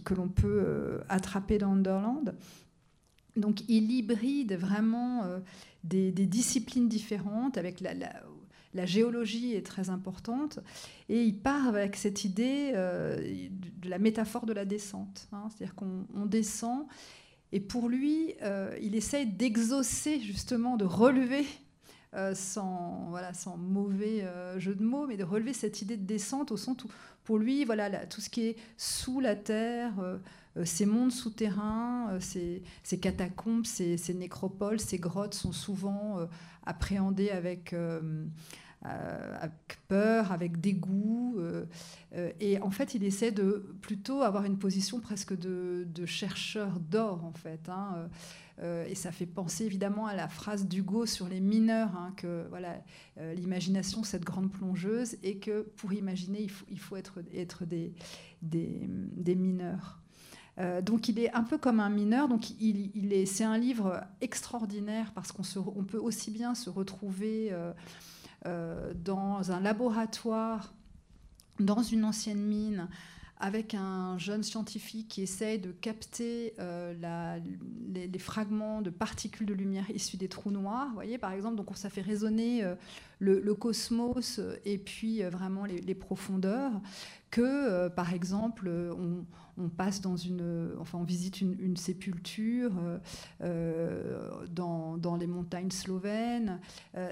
que 0.03 0.13
l'on 0.13 0.29
peut 0.29 0.63
euh, 0.65 0.99
attraper 1.09 1.57
dans 1.57 1.71
Underland. 1.71 2.35
Donc 3.35 3.61
il 3.67 3.91
hybride 3.91 4.53
vraiment 4.53 5.23
des, 5.83 6.11
disciplines 6.11 6.89
différentes 6.89 7.59
avec 7.59 7.81
la, 7.81 7.93
la, 8.73 8.85
géologie 8.87 9.53
est 9.53 9.63
très 9.63 9.91
importante 9.91 10.57
et 11.07 11.21
il 11.21 11.37
part 11.37 11.67
avec 11.67 11.97
cette 11.97 12.23
idée 12.25 12.71
de 12.73 13.89
la 13.89 13.99
métaphore 13.99 14.47
de 14.47 14.53
la 14.53 14.65
descente. 14.65 15.29
Hein. 15.31 15.49
C'est-à-dire 15.49 15.75
qu'on 15.75 16.25
descend 16.25 16.87
et 17.51 17.59
pour 17.59 17.87
lui, 17.87 18.33
euh, 18.41 18.77
il 18.81 18.95
essaye 18.95 19.25
d'exaucer, 19.25 20.19
justement, 20.19 20.75
de 20.75 20.83
relever, 20.85 21.45
euh, 22.13 22.35
sans, 22.35 23.07
voilà, 23.09 23.33
sans 23.33 23.57
mauvais 23.57 24.23
euh, 24.23 24.59
jeu 24.59 24.75
de 24.75 24.83
mots, 24.83 25.07
mais 25.07 25.17
de 25.17 25.23
relever 25.23 25.53
cette 25.53 25.81
idée 25.81 25.97
de 25.97 26.05
descente 26.05 26.51
au 26.51 26.57
sens 26.57 26.83
où, 26.83 26.87
pour 27.23 27.37
lui, 27.37 27.63
voilà, 27.63 28.05
tout 28.05 28.21
ce 28.21 28.29
qui 28.29 28.47
est 28.47 28.55
sous 28.77 29.19
la 29.19 29.35
terre, 29.35 29.93
ces 30.63 30.85
mondes 30.85 31.11
souterrains, 31.11 32.17
ces, 32.21 32.63
catacombes, 33.01 33.65
ces, 33.65 33.97
ces, 33.97 34.13
nécropoles, 34.13 34.79
ces 34.79 34.97
grottes 34.97 35.33
sont 35.33 35.51
souvent 35.51 36.25
appréhendées 36.65 37.29
avec 37.29 37.75
avec 38.83 39.79
peur, 39.87 40.31
avec 40.31 40.59
dégoût. 40.59 41.35
Euh, 41.39 41.65
euh, 42.15 42.31
et 42.39 42.61
en 42.61 42.71
fait, 42.71 42.93
il 42.95 43.03
essaie 43.03 43.31
de 43.31 43.75
plutôt 43.81 44.21
avoir 44.21 44.45
une 44.45 44.57
position 44.57 44.99
presque 44.99 45.37
de, 45.37 45.85
chercheur 46.05 46.79
d'or, 46.79 47.25
en 47.25 47.33
fait. 47.33 47.69
Hein, 47.69 48.09
et 48.87 48.95
ça 48.95 49.11
fait 49.11 49.27
penser 49.27 49.65
évidemment 49.65 50.07
à 50.07 50.15
la 50.15 50.27
phrase 50.27 50.67
d'Hugo 50.67 51.05
sur 51.05 51.27
les 51.27 51.39
mineurs, 51.39 51.95
hein, 51.95 52.13
que 52.17 52.47
voilà, 52.49 52.81
l'imagination, 53.35 54.03
cette 54.03 54.23
grande 54.23 54.51
plongeuse, 54.51 55.17
et 55.21 55.37
que 55.37 55.61
pour 55.75 55.93
imaginer, 55.93 56.47
il 56.69 56.79
faut, 56.79 56.95
être, 56.95 57.21
des, 57.65 57.93
mineurs. 59.35 59.99
donc 60.81 61.07
il 61.07 61.19
est 61.19 61.31
un 61.33 61.43
peu 61.43 61.59
comme 61.59 61.79
un 61.79 61.89
mineur. 61.89 62.27
Donc 62.29 62.49
il, 62.59 63.13
est, 63.13 63.25
c'est 63.27 63.43
un 63.43 63.59
livre 63.59 64.01
extraordinaire 64.21 65.11
parce 65.13 65.31
qu'on 65.31 65.43
on 65.75 65.83
peut 65.83 65.99
aussi 65.99 66.31
bien 66.31 66.55
se 66.55 66.71
retrouver 66.71 67.53
dans 68.45 69.51
un 69.51 69.59
laboratoire, 69.59 70.73
dans 71.59 71.81
une 71.81 72.05
ancienne 72.05 72.39
mine, 72.41 72.87
avec 73.39 73.75
un 73.75 74.17
jeune 74.17 74.41
scientifique 74.41 75.07
qui 75.09 75.21
essaye 75.21 75.59
de 75.59 75.71
capter 75.71 76.53
euh, 76.59 77.37
les, 77.93 78.19
fragments 78.19 78.81
de 78.81 78.89
particules 78.89 79.45
de 79.45 79.53
lumière 79.53 79.89
issues 79.91 80.17
des 80.17 80.27
trous 80.27 80.49
noirs. 80.49 80.87
Vous 80.87 80.95
voyez, 80.95 81.17
par 81.19 81.31
exemple, 81.33 81.55
donc 81.55 81.69
ça 81.75 81.89
fait 81.89 82.01
résonner 82.01 82.63
euh, 82.63 82.73
le, 83.19 83.53
cosmos 83.53 84.41
et 84.65 84.79
puis 84.79 85.23
euh, 85.23 85.29
vraiment 85.29 85.65
les, 85.65 85.95
profondeurs. 85.95 86.71
Que, 87.29 87.89
par 87.89 88.13
exemple, 88.13 88.69
on, 89.57 89.69
passe 89.69 89.99
dans 90.01 90.15
une, 90.15 90.71
enfin, 90.79 90.97
on 90.97 91.03
visite 91.03 91.41
une, 91.41 91.75
sépulture 91.75 92.71
dans, 93.41 94.97
dans, 94.97 95.15
les 95.17 95.27
montagnes 95.27 95.69
slovènes. 95.69 96.61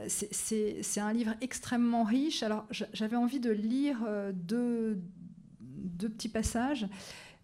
C'est 0.07 0.99
un 0.99 1.11
livre 1.11 1.33
extrêmement 1.41 2.05
riche. 2.05 2.43
Alors, 2.43 2.65
j'avais 2.71 3.17
envie 3.17 3.41
de 3.41 3.51
lire 3.51 3.97
deux 4.33 5.01
deux 5.85 6.09
petits 6.09 6.29
passages. 6.29 6.87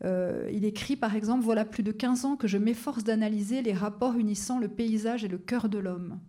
Euh, 0.04 0.50
il 0.52 0.66
écrit 0.66 0.96
par 0.96 1.16
exemple 1.16 1.44
Voilà 1.44 1.66
plus 1.66 1.84
de 1.84 1.92
15 1.92 2.26
ans 2.26 2.36
que 2.36 2.48
je 2.48 2.58
m'efforce 2.58 3.04
d'analyser 3.04 3.62
les 3.62 3.74
rapports 3.74 4.16
unissant 4.16 4.60
le 4.60 4.68
paysage 4.68 5.24
et 5.24 5.28
le 5.28 5.38
cœur 5.38 5.70
de 5.70 5.78
l'homme. 5.78 6.20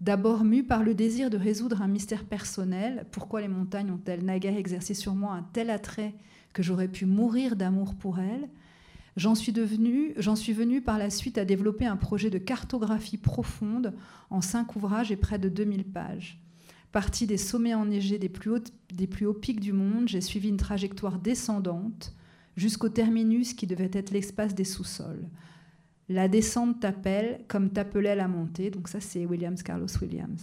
D'abord 0.00 0.44
mu 0.44 0.64
par 0.64 0.82
le 0.82 0.94
désir 0.94 1.28
de 1.28 1.36
résoudre 1.36 1.82
un 1.82 1.88
mystère 1.88 2.24
personnel, 2.24 3.06
pourquoi 3.10 3.42
les 3.42 3.48
montagnes 3.48 3.90
ont-elles 3.90 4.24
naguère 4.24 4.56
exercé 4.56 4.94
sur 4.94 5.14
moi 5.14 5.34
un 5.34 5.42
tel 5.52 5.68
attrait 5.68 6.14
que 6.54 6.62
j'aurais 6.62 6.88
pu 6.88 7.04
mourir 7.04 7.54
d'amour 7.54 7.94
pour 7.94 8.18
elles? 8.18 8.48
J'en 9.16 9.34
suis, 9.34 9.52
suis 9.52 10.52
venu 10.52 10.80
par 10.80 10.96
la 10.96 11.10
suite 11.10 11.36
à 11.36 11.44
développer 11.44 11.84
un 11.84 11.96
projet 11.96 12.30
de 12.30 12.38
cartographie 12.38 13.18
profonde 13.18 13.92
en 14.30 14.40
cinq 14.40 14.76
ouvrages 14.76 15.12
et 15.12 15.16
près 15.16 15.38
de 15.38 15.48
2000 15.48 15.84
pages. 15.84 16.40
Parti 16.92 17.26
des 17.26 17.36
sommets 17.36 17.74
enneigés 17.74 18.18
des 18.18 18.28
plus, 18.28 18.60
des 18.92 19.06
plus 19.06 19.26
hauts 19.26 19.34
pics 19.34 19.60
du 19.60 19.72
monde, 19.72 20.08
j'ai 20.08 20.20
suivi 20.20 20.48
une 20.48 20.56
trajectoire 20.56 21.18
descendante 21.18 22.14
jusqu'au 22.56 22.88
terminus 22.88 23.54
qui 23.54 23.66
devait 23.66 23.90
être 23.92 24.10
l'espace 24.10 24.54
des 24.54 24.64
sous-sols. 24.64 25.28
La 26.08 26.26
descente 26.26 26.80
t'appelle 26.80 27.40
comme 27.46 27.70
t'appelait 27.70 28.16
la 28.16 28.26
montée. 28.26 28.70
Donc 28.70 28.88
ça, 28.88 28.98
c'est 28.98 29.24
Williams 29.24 29.62
Carlos 29.62 29.86
Williams. 30.02 30.42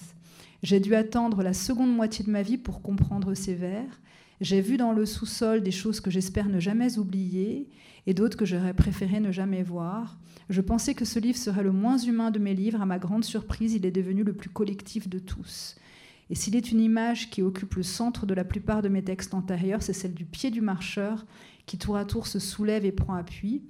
J'ai 0.63 0.79
dû 0.79 0.95
attendre 0.95 1.43
la 1.43 1.53
seconde 1.53 1.93
moitié 1.93 2.23
de 2.23 2.31
ma 2.31 2.41
vie 2.41 2.57
pour 2.57 2.81
comprendre 2.81 3.33
ces 3.33 3.53
vers. 3.53 4.01
J'ai 4.39 4.61
vu 4.61 4.77
dans 4.77 4.93
le 4.93 5.05
sous-sol 5.05 5.61
des 5.61 5.71
choses 5.71 5.99
que 5.99 6.09
j'espère 6.09 6.47
ne 6.47 6.61
jamais 6.61 6.97
oublier 6.97 7.67
et 8.05 8.13
d'autres 8.13 8.37
que 8.37 8.45
j'aurais 8.45 8.73
préféré 8.73 9.19
ne 9.19 9.33
jamais 9.33 9.61
voir. 9.61 10.17
Je 10.49 10.61
pensais 10.61 10.93
que 10.93 11.03
ce 11.03 11.19
livre 11.19 11.37
serait 11.37 11.63
le 11.63 11.73
moins 11.73 11.97
humain 11.97 12.31
de 12.31 12.39
mes 12.39 12.53
livres. 12.53 12.81
À 12.81 12.85
ma 12.85 12.97
grande 12.97 13.25
surprise, 13.25 13.73
il 13.73 13.85
est 13.85 13.91
devenu 13.91 14.23
le 14.23 14.33
plus 14.33 14.49
collectif 14.49 15.09
de 15.09 15.19
tous. 15.19 15.75
Et 16.29 16.35
s'il 16.35 16.55
est 16.55 16.71
une 16.71 16.81
image 16.81 17.29
qui 17.29 17.41
occupe 17.41 17.75
le 17.75 17.83
centre 17.83 18.25
de 18.25 18.33
la 18.33 18.43
plupart 18.43 18.81
de 18.81 18.89
mes 18.89 19.03
textes 19.03 19.33
antérieurs, 19.33 19.81
c'est 19.81 19.93
celle 19.93 20.13
du 20.13 20.25
pied 20.25 20.51
du 20.51 20.61
marcheur 20.61 21.25
qui 21.65 21.77
tour 21.77 21.97
à 21.97 22.05
tour 22.05 22.27
se 22.27 22.39
soulève 22.39 22.85
et 22.85 22.91
prend 22.91 23.13
appui. 23.13 23.63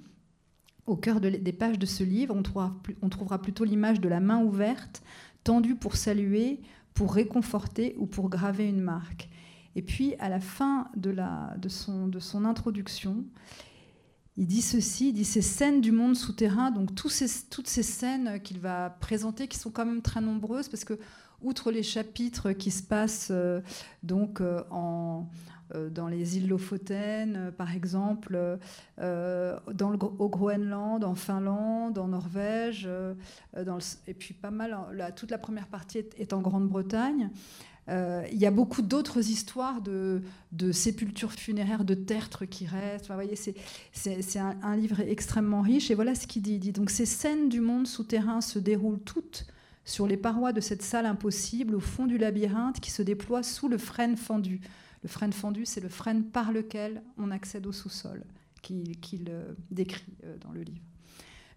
Au 0.86 0.96
cœur 0.96 1.20
des 1.20 1.52
pages 1.52 1.78
de 1.78 1.86
ce 1.86 2.02
livre, 2.02 2.34
on 2.34 2.42
trouvera, 3.10 3.42
plutôt 3.42 3.64
l'image 3.64 4.00
de 4.00 4.08
la 4.08 4.20
main 4.20 4.42
ouverte, 4.42 5.02
tendue 5.44 5.74
pour 5.74 5.96
saluer, 5.96 6.60
pour 6.94 7.14
réconforter 7.14 7.94
ou 7.98 8.06
pour 8.06 8.30
graver 8.30 8.66
une 8.66 8.80
marque. 8.80 9.28
Et 9.76 9.82
puis, 9.82 10.14
à 10.18 10.28
la 10.28 10.40
fin 10.40 10.88
de, 10.96 11.14
son, 11.68 12.44
introduction, 12.44 13.24
il 14.38 14.46
dit 14.46 14.62
ceci, 14.62 15.10
il 15.10 15.12
dit 15.12 15.26
ces 15.26 15.42
scènes 15.42 15.80
du 15.82 15.92
monde 15.92 16.16
souterrain, 16.16 16.70
donc 16.70 16.94
toutes 16.94 17.10
ces 17.12 17.82
scènes 17.82 18.40
qu'il 18.42 18.58
va 18.58 18.88
présenter, 18.88 19.46
qui 19.46 19.58
sont 19.58 19.70
quand 19.70 19.84
même 19.84 20.00
très 20.00 20.22
nombreuses, 20.22 20.68
parce 20.68 20.84
que 20.84 20.98
outre 21.42 21.70
les 21.70 21.82
chapitres 21.82 22.52
qui 22.52 22.70
se 22.70 22.82
passent 22.82 23.28
euh, 23.30 23.60
donc 24.02 24.40
euh, 24.40 24.62
en, 24.70 25.26
euh, 25.74 25.88
dans 25.88 26.08
les 26.08 26.36
îles 26.36 26.48
Lofoten, 26.48 27.52
par 27.56 27.74
exemple, 27.74 28.58
dans 28.98 29.90
le, 29.90 29.98
au 30.18 30.28
Groenland, 30.28 31.04
en 31.04 31.14
Finlande, 31.14 31.98
en 31.98 32.08
Norvège, 32.08 32.88
et 34.06 34.14
puis 34.14 34.34
pas 34.34 34.50
mal, 34.50 34.76
toute 35.16 35.30
la 35.30 35.38
première 35.38 35.66
partie 35.66 35.98
est, 35.98 36.32
en 36.32 36.40
Grande-Bretagne. 36.40 37.30
il 37.88 38.38
y 38.38 38.46
a 38.46 38.50
beaucoup 38.50 38.80
d'autres 38.80 39.30
histoires 39.30 39.82
de, 39.82 40.22
de, 40.52 40.72
sépultures 40.72 41.32
funéraires, 41.32 41.84
de 41.84 41.94
tertres 41.94 42.46
qui 42.46 42.66
restent. 42.66 43.08
vous 43.08 43.14
voyez, 43.14 43.36
c'est 43.36 44.38
un, 44.38 44.56
un, 44.62 44.76
livre 44.76 45.00
extrêmement 45.00 45.60
riche. 45.60 45.90
Et 45.90 45.94
voilà 45.94 46.14
ce 46.14 46.26
qu'il 46.26 46.42
dit. 46.42 46.58
Dit 46.58 46.72
donc 46.72 46.88
ces 46.88 47.06
scènes 47.06 47.50
du 47.50 47.60
monde 47.60 47.86
souterrain 47.86 48.40
se 48.40 48.58
déroulent 48.58 49.00
toutes 49.00 49.46
sur 49.88 50.06
les 50.06 50.18
parois 50.18 50.52
de 50.52 50.60
cette 50.60 50.82
salle 50.82 51.06
impossible, 51.06 51.74
au 51.74 51.80
fond 51.80 52.06
du 52.06 52.18
labyrinthe 52.18 52.78
qui 52.78 52.90
se 52.90 53.02
déploie 53.02 53.42
sous 53.42 53.68
le 53.68 53.78
frêne 53.78 54.16
fendu. 54.16 54.60
Le 55.02 55.08
frêne 55.08 55.32
fendu, 55.32 55.64
c'est 55.64 55.80
le 55.80 55.88
frêne 55.88 56.24
par 56.24 56.52
lequel 56.52 57.02
on 57.16 57.30
accède 57.30 57.66
au 57.66 57.72
sous-sol, 57.72 58.24
qu'il 58.60 58.94
euh, 59.30 59.54
décrit 59.70 60.12
euh, 60.24 60.36
dans 60.38 60.52
le 60.52 60.60
livre. 60.60 60.84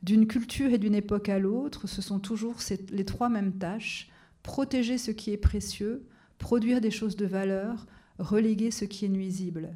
D'une 0.02 0.28
culture 0.28 0.72
et 0.72 0.78
d'une 0.78 0.96
époque 0.96 1.28
à 1.28 1.40
l'autre, 1.40 1.88
ce 1.88 2.02
sont 2.02 2.20
toujours 2.20 2.56
les 2.92 3.06
trois 3.06 3.30
mêmes 3.30 3.58
tâches 3.58 4.10
protéger 4.44 4.98
ce 4.98 5.12
qui 5.12 5.32
est 5.32 5.38
précieux, 5.38 6.08
produire 6.38 6.82
des 6.82 6.90
choses 6.90 7.18
de 7.18 7.26
valeur, 7.26 7.86
reléguer 8.18 8.72
ce 8.72 8.86
qui 8.86 9.06
est 9.06 9.10
nuisible. 9.10 9.76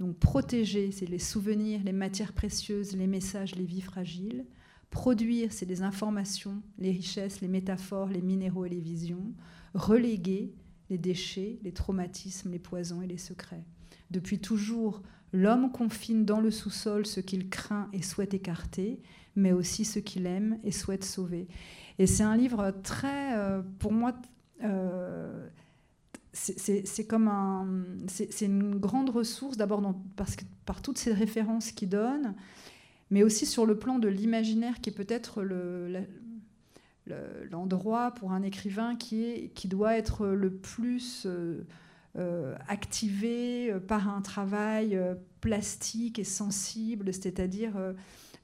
Donc 0.00 0.16
protéger, 0.16 0.90
c'est 0.90 1.06
les 1.06 1.18
souvenirs, 1.18 1.82
les 1.84 1.92
matières 1.92 2.32
précieuses, 2.32 2.96
les 2.96 3.06
messages, 3.06 3.54
les 3.54 3.64
vies 3.64 3.82
fragiles. 3.82 4.46
Produire, 4.90 5.52
c'est 5.52 5.66
les 5.66 5.82
informations, 5.82 6.62
les 6.78 6.90
richesses, 6.90 7.40
les 7.40 7.48
métaphores, 7.48 8.08
les 8.08 8.22
minéraux 8.22 8.64
et 8.64 8.70
les 8.70 8.80
visions. 8.80 9.32
Reléguer, 9.74 10.52
les 10.90 10.98
déchets, 10.98 11.58
les 11.62 11.72
traumatismes, 11.72 12.50
les 12.50 12.58
poisons 12.58 13.00
et 13.00 13.06
les 13.06 13.18
secrets. 13.18 13.64
Depuis 14.10 14.40
toujours, 14.40 15.02
l'homme 15.32 15.70
confine 15.70 16.24
dans 16.24 16.40
le 16.40 16.50
sous-sol 16.50 17.06
ce 17.06 17.20
qu'il 17.20 17.48
craint 17.48 17.88
et 17.92 18.02
souhaite 18.02 18.34
écarter, 18.34 19.00
mais 19.36 19.52
aussi 19.52 19.84
ce 19.84 20.00
qu'il 20.00 20.26
aime 20.26 20.58
et 20.64 20.72
souhaite 20.72 21.04
sauver. 21.04 21.46
Et 22.00 22.06
c'est 22.06 22.24
un 22.24 22.36
livre 22.36 22.74
très, 22.82 23.36
euh, 23.36 23.62
pour 23.78 23.92
moi, 23.92 24.12
euh, 24.64 25.48
c'est 26.32 27.06
comme 27.06 27.28
un, 27.28 27.66
c'est 28.06 28.46
une 28.46 28.76
grande 28.76 29.10
ressource 29.10 29.56
d'abord 29.56 29.82
parce 30.16 30.36
que 30.36 30.44
par 30.64 30.80
toutes 30.80 30.98
ces 30.98 31.12
références 31.12 31.72
qu'il 31.72 31.88
donne, 31.88 32.34
mais 33.10 33.22
aussi 33.22 33.46
sur 33.46 33.66
le 33.66 33.76
plan 33.76 33.98
de 33.98 34.08
l'imaginaire 34.08 34.80
qui 34.80 34.90
est 34.90 34.94
peut-être 34.94 35.42
l'endroit 37.50 38.12
pour 38.12 38.32
un 38.32 38.42
écrivain 38.42 38.96
qui, 38.96 39.24
est, 39.24 39.52
qui 39.54 39.68
doit 39.68 39.96
être 39.96 40.26
le 40.26 40.50
plus 40.50 41.24
euh, 41.26 41.66
euh, 42.16 42.54
activé 42.68 43.70
euh, 43.70 43.80
par 43.80 44.08
un 44.08 44.20
travail 44.20 44.98
plastique 45.40 46.18
et 46.18 46.24
sensible, 46.24 47.12
c'est-à-dire 47.12 47.72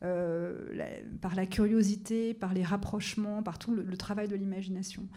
par 0.01 1.35
la 1.35 1.47
curiosité, 1.47 2.35
par 2.35 2.55
les 2.55 2.63
rapprochements, 2.63 3.43
par 3.43 3.59
tout 3.59 3.75
le 3.75 3.97
travail 3.97 4.29
de 4.29 4.37
l'imagination. 4.37 5.09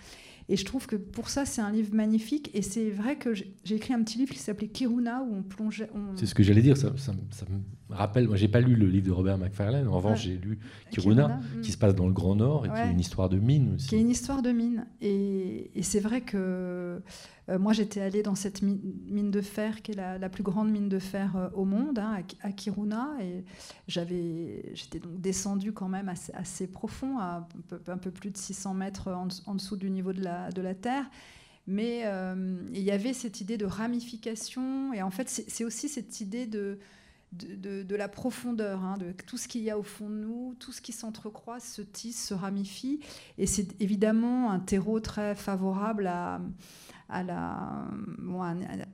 Et 0.49 0.57
je 0.57 0.65
trouve 0.65 0.87
que 0.87 0.95
pour 0.95 1.29
ça, 1.29 1.45
c'est 1.45 1.61
un 1.61 1.71
livre 1.71 1.93
magnifique. 1.93 2.49
Et 2.55 2.63
c'est 2.63 2.89
vrai 2.89 3.17
que 3.17 3.35
j'ai 3.35 3.75
écrit 3.75 3.93
un 3.93 4.03
petit 4.03 4.17
livre 4.17 4.33
qui 4.33 4.39
s'appelait 4.39 4.67
Kiruna, 4.67 5.21
où 5.21 5.35
on 5.35 5.43
plongeait. 5.43 5.89
C'est 6.15 6.25
ce 6.25 6.33
que 6.33 6.41
j'allais 6.41 6.63
dire. 6.63 6.75
Ça, 6.75 6.91
ça, 6.97 7.13
me 7.13 7.59
rappelle. 7.89 8.27
Moi, 8.27 8.37
j'ai 8.37 8.47
pas 8.47 8.61
lu 8.61 8.75
le 8.75 8.87
livre 8.87 9.07
de 9.07 9.11
Robert 9.11 9.37
McFarlane. 9.37 9.87
En 9.87 9.97
revanche, 9.97 10.23
j'ai 10.23 10.37
lu 10.37 10.59
Kiruna, 10.91 11.39
qui 11.61 11.69
mm. 11.69 11.73
se 11.73 11.77
passe 11.77 11.95
dans 11.95 12.07
le 12.07 12.13
Grand 12.13 12.35
Nord 12.35 12.65
et 12.65 12.69
qui 12.69 12.75
est 12.75 12.91
une 12.91 12.99
histoire 12.99 13.29
de 13.29 13.37
mine 13.37 13.75
aussi. 13.75 13.87
Qui 13.87 13.95
est 13.95 14.01
une 14.01 14.09
histoire 14.09 14.41
de 14.41 14.51
mine. 14.51 14.85
Et, 15.01 15.71
et 15.75 15.83
c'est 15.83 15.99
vrai 15.99 16.21
que 16.21 17.01
euh, 17.49 17.57
moi, 17.57 17.73
j'étais 17.73 18.01
allée 18.01 18.21
dans 18.21 18.35
cette 18.35 18.61
mine, 18.61 19.31
de 19.31 19.41
fer, 19.41 19.81
qui 19.81 19.91
est 19.91 19.95
la, 19.95 20.29
plus 20.29 20.43
grande 20.43 20.69
mine 20.69 20.89
de 20.89 20.99
fer 20.99 21.35
euh, 21.35 21.49
au 21.53 21.65
monde, 21.65 21.99
hein, 21.99 22.21
à, 22.41 22.51
Kiruna, 22.51 23.09
et 23.21 23.43
j'étais 23.87 24.99
donc 24.99 25.19
descendue 25.19 25.71
quand 25.71 25.87
même 25.87 26.09
assez, 26.33 26.67
profond, 26.67 27.17
à 27.19 27.47
un 27.87 27.97
peu, 27.97 28.11
plus 28.11 28.31
de 28.31 28.37
600 28.37 28.73
mètres 28.73 29.09
en, 29.45 29.55
dessous 29.55 29.77
du 29.77 29.89
niveau 29.89 30.13
de 30.13 30.23
la, 30.23 30.51
de 30.51 30.61
la 30.61 30.75
Terre. 30.75 31.09
Mais 31.67 32.01
euh, 32.05 32.57
il 32.73 32.81
y 32.81 32.91
avait 32.91 33.13
cette 33.13 33.41
idée 33.41 33.57
de 33.57 33.65
ramification, 33.65 34.93
et 34.93 35.01
en 35.01 35.11
fait, 35.11 35.29
c'est 35.29 35.63
aussi 35.63 35.89
cette 35.89 36.21
idée 36.21 36.45
de, 36.45 36.79
de, 37.31 37.95
la 37.95 38.07
profondeur, 38.07 38.83
hein, 38.83 38.97
de 38.97 39.11
tout 39.11 39.37
ce 39.37 39.47
qu'il 39.47 39.61
y 39.61 39.69
a 39.69 39.77
au 39.77 39.83
fond 39.83 40.09
de 40.09 40.15
nous, 40.15 40.55
tout 40.59 40.71
ce 40.71 40.81
qui 40.81 40.91
s'entrecroise, 40.91 41.63
se 41.63 41.81
tisse, 41.81 42.27
se 42.27 42.33
ramifie. 42.33 42.99
Et 43.37 43.45
c'est 43.45 43.79
évidemment 43.81 44.51
un 44.51 44.59
terreau 44.59 44.99
très 44.99 45.35
favorable 45.35 46.07
à, 46.07 46.41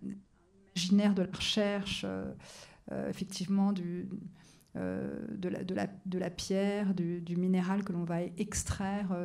l'imaginaire 0.03 1.13
de 1.13 1.23
la 1.23 1.31
recherche, 1.31 2.03
euh, 2.05 2.31
euh, 2.91 3.09
effectivement, 3.09 3.71
du, 3.71 4.09
de, 4.75 5.49
la, 5.49 5.63
de, 5.63 5.73
la, 5.73 5.87
de, 6.05 6.19
la, 6.19 6.29
pierre, 6.29 6.93
du, 6.93 7.35
minéral 7.37 7.83
que 7.83 7.93
l'on 7.93 8.03
va 8.03 8.21
extraire 8.37 9.15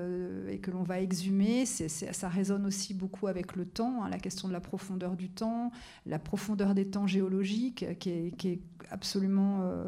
et 0.48 0.58
que 0.58 0.70
l'on 0.70 0.82
va 0.82 1.00
exhumer. 1.00 1.66
Ça 1.66 2.28
résonne 2.28 2.66
aussi 2.66 2.94
beaucoup 2.94 3.26
avec 3.26 3.56
le 3.56 3.64
temps, 3.64 4.04
hein, 4.04 4.08
la 4.08 4.18
question 4.18 4.48
de 4.48 4.52
la 4.52 4.60
profondeur 4.60 5.16
du 5.16 5.28
temps, 5.28 5.72
la 6.06 6.18
profondeur 6.18 6.74
des 6.74 6.86
temps 6.86 7.06
géologiques, 7.06 7.98
qui 7.98 8.10
est, 8.10 8.36
qui 8.36 8.48
est 8.48 8.60
absolument 8.90 9.84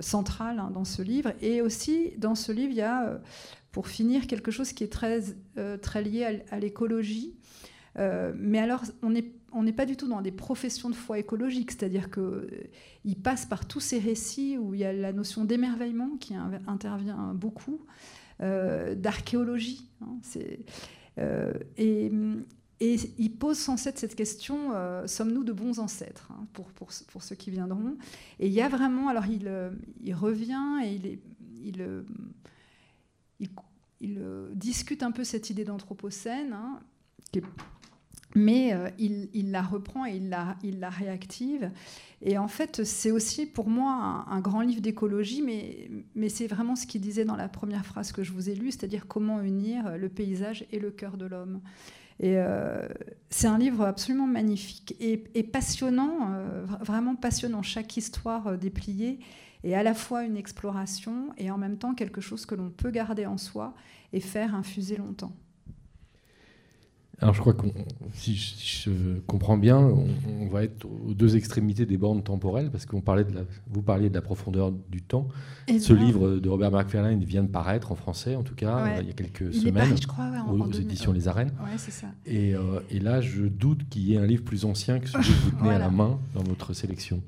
centrale 0.00 0.58
hein, 0.58 0.70
dans 0.72 0.84
ce 0.84 1.02
livre. 1.02 1.32
Et 1.42 1.60
aussi, 1.60 2.12
dans 2.18 2.34
ce 2.34 2.52
livre, 2.52 2.72
il 2.72 2.78
y 2.78 2.82
a, 2.82 3.20
pour 3.72 3.88
finir, 3.88 4.26
quelque 4.26 4.50
chose 4.50 4.72
qui 4.72 4.84
est 4.84 4.92
très, 4.92 5.20
très 5.82 6.02
lié 6.02 6.42
à 6.50 6.58
l'écologie. 6.58 7.34
Mais 7.96 8.58
alors, 8.58 8.84
on 9.02 9.62
n'est 9.62 9.72
pas 9.72 9.86
du 9.86 9.96
tout 9.96 10.08
dans 10.08 10.22
des 10.22 10.32
professions 10.32 10.90
de 10.90 10.94
foi 10.94 11.18
écologique, 11.18 11.72
c'est-à-dire 11.72 12.08
qu'il 12.10 13.16
passe 13.22 13.46
par 13.46 13.66
tous 13.66 13.80
ces 13.80 13.98
récits 13.98 14.56
où 14.58 14.74
il 14.74 14.80
y 14.80 14.84
a 14.84 14.92
la 14.92 15.12
notion 15.12 15.44
d'émerveillement 15.44 16.16
qui 16.18 16.34
intervient 16.34 17.34
beaucoup, 17.34 17.80
d'archéologie. 18.38 19.88
Hein, 20.02 20.18
et, 21.76 22.10
il 22.80 23.36
pose 23.36 23.58
sans 23.58 23.76
cesse 23.76 23.96
cette 23.96 24.14
question 24.14 24.72
euh, 24.72 25.06
sommes-nous 25.06 25.44
de 25.44 25.52
bons 25.52 25.78
ancêtres 25.78 26.32
hein, 26.32 26.46
pour, 26.54 27.22
ceux 27.22 27.36
qui 27.36 27.50
viendront? 27.50 27.98
Et 28.38 28.46
il 28.46 28.52
y 28.52 28.62
a 28.62 28.68
vraiment, 28.68 29.08
alors 29.08 29.26
il, 29.26 29.48
euh, 29.48 29.70
revient 30.14 30.80
et 30.82 31.20
euh, 31.78 32.02
il, 34.00 34.20
discute 34.54 35.02
un 35.02 35.10
peu 35.10 35.24
cette 35.24 35.50
idée 35.50 35.64
d'anthropocène, 35.64 36.54
hein, 36.54 36.80
mais 38.34 38.74
il, 38.98 39.50
la 39.50 39.62
reprend 39.62 40.06
et 40.06 40.16
il 40.16 40.28
la, 40.28 40.90
réactive. 40.90 41.70
Et 42.22 42.38
en 42.38 42.46
fait, 42.46 42.84
c'est 42.84 43.10
aussi 43.10 43.46
pour 43.46 43.68
moi 43.68 44.24
un, 44.28 44.40
grand 44.40 44.60
livre 44.60 44.80
d'écologie, 44.80 45.42
mais, 45.42 46.28
c'est 46.28 46.46
vraiment 46.46 46.76
ce 46.76 46.86
qu'il 46.86 47.00
disait 47.00 47.24
dans 47.24 47.36
la 47.36 47.48
première 47.48 47.84
phrase 47.84 48.12
que 48.12 48.22
je 48.22 48.32
vous 48.32 48.48
ai 48.48 48.54
lue, 48.54 48.70
c'est-à-dire 48.70 49.06
comment 49.08 49.40
unir 49.40 49.96
le 49.96 50.08
paysage 50.08 50.64
et 50.70 50.78
le 50.78 50.90
cœur 50.90 51.16
de 51.16 51.26
l'homme. 51.26 51.60
Et 52.20 52.36
euh, 52.36 52.86
c'est 53.30 53.46
un 53.46 53.56
livre 53.56 53.82
absolument 53.82 54.26
magnifique 54.26 54.94
et, 55.00 55.42
passionnant, 55.42 56.34
euh, 56.34 56.66
vraiment 56.80 57.16
passionnant. 57.16 57.62
Chaque 57.62 57.96
histoire 57.96 58.46
euh, 58.46 58.56
dépliée 58.58 59.20
est 59.64 59.74
à 59.74 59.82
la 59.82 59.94
fois 59.94 60.24
une 60.24 60.36
exploration 60.36 61.30
et 61.38 61.50
en 61.50 61.56
même 61.56 61.78
temps 61.78 61.94
quelque 61.94 62.20
chose 62.20 62.44
que 62.44 62.54
l'on 62.54 62.68
peut 62.68 62.90
garder 62.90 63.24
en 63.24 63.38
soi 63.38 63.74
et 64.12 64.20
faire 64.20 64.54
infuser 64.54 64.96
longtemps. 64.96 65.32
Alors 67.20 67.34
je 67.34 67.40
crois 67.40 67.52
que 67.52 67.66
si, 68.14 68.34
je 68.34 69.20
comprends 69.26 69.58
bien, 69.58 69.78
on, 69.78 70.46
va 70.48 70.64
être 70.64 70.86
aux 70.86 71.12
deux 71.12 71.36
extrémités 71.36 71.84
des 71.84 71.98
bornes 71.98 72.22
temporelles, 72.22 72.70
parce 72.70 72.86
qu'on 72.86 73.02
parlait 73.02 73.24
de 73.24 73.34
la, 73.34 73.42
vous 73.68 73.82
parliez 73.82 74.08
de 74.08 74.14
la 74.14 74.22
profondeur 74.22 74.72
du 74.72 75.02
temps. 75.02 75.28
Ce 75.68 75.92
livre 75.92 76.36
de 76.36 76.48
Robert 76.48 76.70
McFarlane 76.70 77.22
vient 77.22 77.42
de 77.42 77.48
paraître 77.48 77.92
en 77.92 77.94
français, 77.94 78.36
en 78.36 78.42
tout 78.42 78.54
cas, 78.54 79.00
il 79.00 79.06
y 79.06 79.10
a 79.10 79.12
quelques 79.12 79.52
semaines, 79.52 80.00
je 80.00 80.06
crois, 80.06 80.30
aux, 80.50 80.72
éditions 80.72 81.12
Les 81.12 81.28
Arènes. 81.28 81.52
c'est 81.76 81.90
ça. 81.90 82.08
Et, 82.24 82.54
euh, 82.54 82.80
et, 82.90 83.00
là, 83.00 83.20
je 83.20 83.42
doute 83.42 83.88
qu'il 83.88 84.02
y 84.02 84.14
ait 84.14 84.18
un 84.18 84.26
livre 84.26 84.44
plus 84.44 84.64
ancien 84.64 84.98
que 84.98 85.08
celui 85.08 85.24
que 85.24 85.44
vous 85.44 85.50
tenez 85.50 85.70
à 85.70 85.78
la 85.78 85.90
main 85.90 86.18
dans 86.34 86.42
votre 86.42 86.72
sélection. 86.72 87.22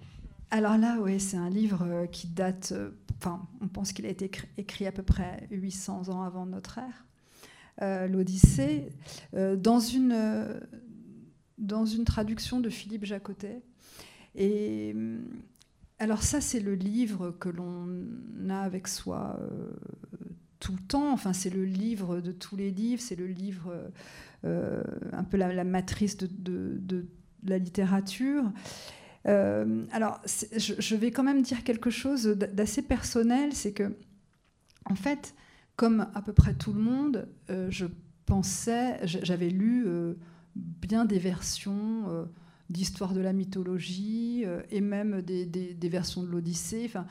Alors 0.50 0.76
là, 0.76 0.98
oui, 1.00 1.18
c'est 1.18 1.38
un 1.38 1.48
livre 1.48 1.82
euh, 1.82 2.06
qui 2.06 2.26
date, 2.26 2.72
euh, 2.76 2.90
enfin, 3.18 3.40
on 3.62 3.68
pense 3.68 3.92
qu'il 3.92 4.04
a 4.04 4.10
été 4.10 4.30
écrit 4.58 4.86
à 4.86 4.92
peu 4.92 5.02
près 5.02 5.48
800 5.50 6.10
ans 6.10 6.22
avant 6.22 6.44
notre 6.44 6.76
ère. 6.76 7.06
Euh, 7.80 8.06
l'Odyssée, 8.06 8.90
euh, 9.34 9.56
dans, 9.56 9.80
une, 9.80 10.12
euh, 10.12 10.60
dans 11.56 11.86
une 11.86 12.04
traduction 12.04 12.60
de 12.60 12.68
Philippe 12.68 13.06
Jacotet. 13.06 13.62
Et 14.34 14.94
alors 15.98 16.22
ça, 16.22 16.42
c'est 16.42 16.60
le 16.60 16.74
livre 16.74 17.30
que 17.30 17.48
l'on 17.48 17.88
a 18.50 18.60
avec 18.60 18.88
soi 18.88 19.38
tout 20.58 20.72
le 20.72 20.86
temps. 20.86 21.12
Enfin, 21.12 21.32
c'est 21.32 21.50
le 21.50 21.64
livre 21.64 22.20
de 22.20 22.32
tous 22.32 22.56
les 22.56 22.70
livres, 22.70 23.02
c'est 23.02 23.16
le 23.16 23.26
livre 23.26 23.74
un 24.42 25.24
peu 25.24 25.36
la, 25.36 25.64
matrice 25.64 26.16
de, 26.16 26.28
de, 26.30 27.06
la 27.44 27.58
littérature. 27.58 28.44
alors, 29.24 30.20
je, 30.26 30.72
je, 30.78 30.96
vais 30.96 31.10
quand 31.10 31.24
même 31.24 31.42
dire 31.42 31.62
quelque 31.62 31.90
chose 31.90 32.26
d'assez 32.26 32.80
personnel, 32.80 33.52
c'est 33.52 33.72
que, 33.72 33.94
en 34.86 34.94
fait, 34.94 35.34
comme 35.76 36.06
à 36.14 36.22
peu 36.22 36.32
près 36.32 36.54
tout 36.54 36.72
le 36.72 36.80
monde, 36.80 37.28
euh, 37.50 37.68
je 37.70 37.86
pensais, 38.26 39.00
j'avais 39.04 39.48
lu 39.48 39.84
euh, 39.86 40.14
bien 40.54 41.04
des 41.04 41.18
versions 41.18 42.04
euh, 42.08 42.24
d'histoire 42.70 43.14
de 43.14 43.20
la 43.20 43.32
mythologie 43.32 44.44
et 44.70 44.80
même 44.80 45.20
des, 45.20 45.88
versions 45.90 46.22
de 46.22 46.28
l'Odyssée. 46.28 46.86
Enfin, 46.86 47.06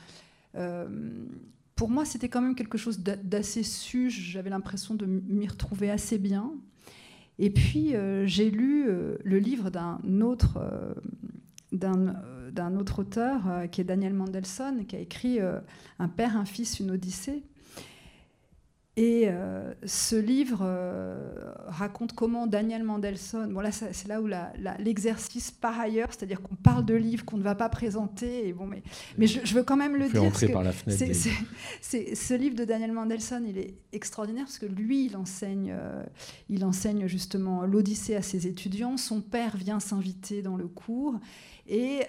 pour 1.75 1.89
moi, 1.89 2.03
c'était 2.03 2.29
quand 2.29 2.41
même 2.41 2.55
quelque 2.55 2.79
chose 2.79 2.99
d'assez 2.99 3.61
su. 3.61 4.09
J'avais 4.09 4.49
l'impression 4.49 4.95
de 4.95 5.05
m'y 5.05 5.47
retrouver 5.47 5.91
assez 5.91 6.17
bien. 6.17 6.51
Et 7.37 7.51
puis, 7.51 7.93
j'ai 8.25 8.49
lu 8.49 8.85
le 9.23 9.37
livre 9.37 9.69
d'un 9.69 9.99
autre, 10.21 10.59
d'un 11.71 12.75
autre 12.75 12.99
auteur, 12.99 13.69
qui 13.71 13.81
est 13.81 13.83
Daniel 13.83 14.15
Mendelssohn, 14.15 14.87
qui 14.87 14.95
a 14.95 14.99
écrit 14.99 15.37
Un 15.99 16.07
père, 16.07 16.37
un 16.37 16.45
fils, 16.45 16.79
une 16.79 16.89
Odyssée. 16.89 17.43
Et 19.01 19.23
euh, 19.25 19.73
ce 19.83 20.15
livre 20.15 20.59
euh, 20.61 21.33
raconte 21.65 22.13
comment 22.13 22.45
Daniel 22.45 22.83
Mendelssohn, 22.83 23.51
bon 23.51 23.59
là 23.59 23.71
c'est 23.71 24.07
là 24.07 24.21
où 24.21 24.29
l'exercice 24.77 25.49
par 25.49 25.79
ailleurs, 25.79 26.09
c'est-à-dire 26.11 26.39
qu'on 26.39 26.53
parle 26.53 26.85
de 26.85 26.93
livres 26.93 27.25
qu'on 27.25 27.37
ne 27.37 27.41
va 27.41 27.55
pas 27.55 27.67
présenter, 27.67 28.47
et 28.47 28.53
bon, 28.53 28.67
mais, 28.67 28.83
mais 29.17 29.25
je, 29.25 29.55
veux 29.55 29.63
quand 29.63 29.75
même 29.75 29.95
le 29.95 30.07
dire. 30.07 30.21
Parce 30.21 30.45
par 30.51 30.61
la 30.61 30.71
fenêtre 30.71 31.15
ce 31.81 32.33
livre 32.35 32.55
de 32.55 32.63
Daniel 32.63 32.91
Mendelssohn, 32.91 33.43
il 33.43 33.57
est 33.57 33.73
extraordinaire 33.91 34.45
parce 34.45 34.59
que 34.59 34.67
lui, 34.67 35.05
il 35.07 35.17
enseigne, 35.17 35.75
euh, 35.75 36.03
il 36.49 36.63
enseigne 36.63 37.07
justement 37.07 37.63
l'Odyssée 37.63 38.15
à 38.15 38.21
ses 38.21 38.45
étudiants. 38.45 38.97
Son 38.97 39.19
père 39.19 39.57
vient 39.57 39.79
s'inviter 39.79 40.43
dans 40.43 40.57
le 40.57 40.67
cours 40.67 41.15
et 41.67 42.01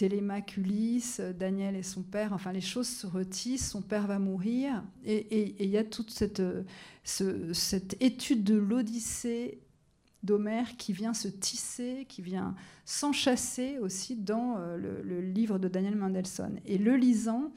Télémaque, 0.00 0.56
Ulysse, 0.56 1.20
Daniel 1.20 1.76
et 1.76 1.82
son 1.82 2.02
père, 2.02 2.32
enfin 2.32 2.52
les 2.52 2.62
choses 2.62 2.88
se 2.88 3.06
retissent, 3.06 3.68
son 3.68 3.82
père 3.82 4.06
va 4.06 4.18
mourir, 4.18 4.82
et 5.04 5.62
il 5.62 5.68
y 5.68 5.76
a 5.76 5.84
toute 5.84 6.10
cette, 6.10 6.40
étude 8.00 8.42
de 8.42 8.54
l'Odyssée 8.54 9.60
d'Homère 10.22 10.78
qui 10.78 10.94
vient 10.94 11.12
se 11.12 11.28
tisser, 11.28 12.06
qui 12.08 12.22
vient 12.22 12.54
s'enchasser 12.86 13.76
aussi 13.78 14.16
dans 14.16 14.56
euh, 14.56 14.78
le, 15.02 15.20
livre 15.20 15.58
de 15.58 15.68
Daniel 15.68 15.96
Mendelssohn. 15.96 16.60
Et 16.64 16.78
le 16.78 16.96
lisant, 16.96 17.52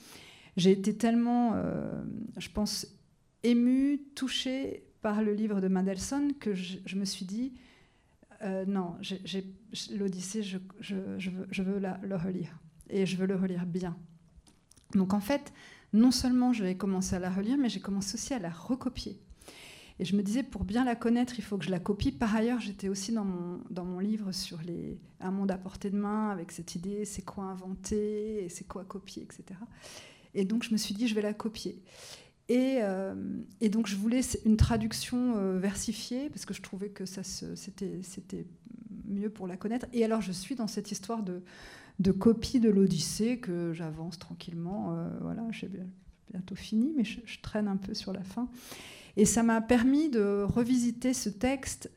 j'ai 0.57 0.71
été 0.71 0.97
tellement, 0.97 1.53
euh, 1.55 2.03
je 2.35 2.49
pense, 2.49 2.87
émue, 3.43 4.01
touchée 4.15 4.83
par 5.01 5.21
le 5.21 5.33
livre 5.33 5.61
de 5.61 5.69
Mendelssohn 5.69 6.33
que 6.33 6.53
je 6.53 6.95
me 6.97 7.05
suis 7.05 7.23
dit, 7.23 7.53
euh, 8.43 8.65
non, 8.65 8.95
l'Odyssée, 9.91 10.43
je, 10.43 10.57
veux, 10.95 11.79
le 11.79 12.15
relire. 12.15 12.59
Et 12.89 13.05
je 13.05 13.17
veux 13.17 13.25
le 13.25 13.35
relire 13.35 13.65
bien. 13.65 13.97
Donc 14.93 15.13
en 15.13 15.19
fait, 15.19 15.53
non 15.93 16.11
seulement 16.11 16.53
je 16.53 16.63
vais 16.63 16.75
commencer 16.75 17.15
à 17.15 17.19
la 17.19 17.29
relire, 17.29 17.57
mais 17.57 17.69
j'ai 17.69 17.79
commencé 17.79 18.15
aussi 18.15 18.33
à 18.33 18.39
la 18.39 18.49
recopier. 18.49 19.19
Et 19.99 20.05
je 20.05 20.15
me 20.15 20.23
disais, 20.23 20.41
pour 20.41 20.63
bien 20.63 20.83
la 20.83 20.95
connaître, 20.95 21.35
il 21.37 21.43
faut 21.43 21.57
que 21.57 21.65
je 21.65 21.69
la 21.69 21.79
copie. 21.79 22.11
Par 22.11 22.35
ailleurs, 22.35 22.59
j'étais 22.59 22.89
aussi 22.89 23.11
dans 23.11 23.25
mon, 23.25 23.61
dans 23.69 23.85
mon 23.85 23.99
livre 23.99 24.31
sur 24.31 24.59
les, 24.63 24.99
un 25.19 25.31
monde 25.31 25.51
à 25.51 25.57
portée 25.57 25.91
de 25.91 25.97
main, 25.97 26.29
avec 26.29 26.51
cette 26.51 26.73
idée, 26.75 27.05
c'est 27.05 27.21
quoi 27.21 27.45
inventer, 27.45 28.47
c'est 28.49 28.67
quoi 28.67 28.83
copier, 28.85 29.23
etc. 29.23 29.59
Et 30.33 30.45
donc, 30.45 30.63
je 30.63 30.71
me 30.71 30.77
suis 30.77 30.95
dit, 30.95 31.07
je 31.07 31.13
vais 31.13 31.21
la 31.21 31.33
copier. 31.33 31.83
Euh, 32.51 33.15
et, 33.61 33.69
donc 33.69 33.87
je 33.87 33.95
voulais 33.95 34.21
une 34.45 34.57
traduction 34.57 35.37
euh, 35.37 35.57
versifiée 35.59 36.29
parce 36.29 36.45
que 36.45 36.53
je 36.53 36.61
trouvais 36.61 36.89
que 36.89 37.05
c'était 37.05 38.45
mieux 39.07 39.29
pour 39.29 39.47
la 39.47 39.57
connaître. 39.57 39.87
Et 39.93 40.03
alors 40.03 40.21
je 40.21 40.31
suis 40.31 40.55
dans 40.55 40.67
cette 40.67 40.91
histoire 40.91 41.23
de, 41.23 42.11
copie 42.11 42.59
de 42.59 42.69
l'Odyssée 42.69 43.39
que 43.39 43.73
j'avance 43.73 44.19
tranquillement. 44.19 44.95
Euh, 44.95 45.09
voilà, 45.21 45.43
j'ai 45.51 45.69
bientôt 46.31 46.55
fini, 46.55 46.93
mais 46.95 47.03
je, 47.03 47.19
traîne 47.41 47.67
un 47.67 47.77
peu 47.77 47.93
sur 47.93 48.11
la 48.11 48.23
fin. 48.23 48.49
Et 49.15 49.25
ça 49.25 49.43
m'a 49.43 49.61
permis 49.61 50.09
de 50.09 50.43
revisiter 50.43 51.13
ce 51.13 51.29
texte. 51.29 51.91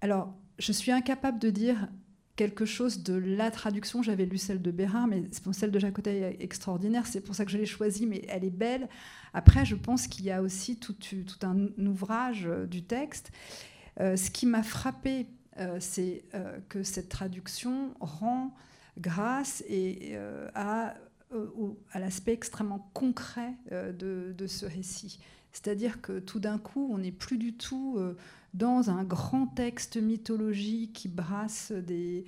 Alors 0.00 0.34
je 0.58 0.72
suis 0.72 0.92
incapable 0.92 1.38
de 1.38 1.50
dire 1.50 1.88
quelque 2.36 2.66
chose 2.66 3.02
de 3.02 3.14
la 3.14 3.50
traduction. 3.50 4.02
J'avais 4.02 4.26
lu 4.26 4.38
celle 4.38 4.62
de 4.62 4.70
Bérard, 4.70 5.06
mais 5.06 5.24
celle 5.52 5.70
de 5.70 5.78
Jacotet 5.78 6.18
est 6.18 6.42
extraordinaire. 6.42 7.06
C'est 7.06 7.22
pour 7.22 7.34
ça 7.34 7.44
que 7.44 7.50
je 7.50 7.58
l'ai 7.58 7.66
choisie, 7.66 8.06
mais 8.06 8.24
elle 8.28 8.44
est 8.44 8.50
belle. 8.50 8.88
Après, 9.32 9.64
je 9.64 9.74
pense 9.74 10.06
qu'il 10.06 10.26
y 10.26 10.30
a 10.30 10.42
aussi 10.42 10.78
tout, 10.78 10.94
un 11.42 11.66
ouvrage 11.78 12.46
euh, 12.46 12.66
du 12.66 12.82
texte. 12.82 13.32
Euh, 14.00 14.16
ce 14.16 14.30
qui 14.30 14.46
m'a 14.46 14.62
frappé, 14.62 15.26
euh, 15.58 15.78
c'est 15.80 16.24
que 16.68 16.82
cette 16.82 17.08
traduction 17.08 17.94
rend 18.00 18.54
grâce 18.98 19.64
et, 19.68 20.16
à, 20.54 20.94
à 21.92 21.98
l'aspect 21.98 22.32
extrêmement 22.32 22.90
concret 22.92 23.54
de, 23.70 24.34
de, 24.36 24.46
ce 24.46 24.66
récit. 24.66 25.18
C'est-à-dire 25.52 26.00
que 26.00 26.18
tout 26.18 26.40
d'un 26.40 26.58
coup, 26.58 26.88
on 26.92 26.98
n'est 26.98 27.12
plus 27.12 27.38
du 27.38 27.54
tout 27.54 27.98
dans 28.54 28.90
un 28.90 29.04
grand 29.04 29.46
texte 29.46 29.96
mythologique 29.96 30.92
qui 30.92 31.08
brasse 31.08 31.72
des, 31.72 32.24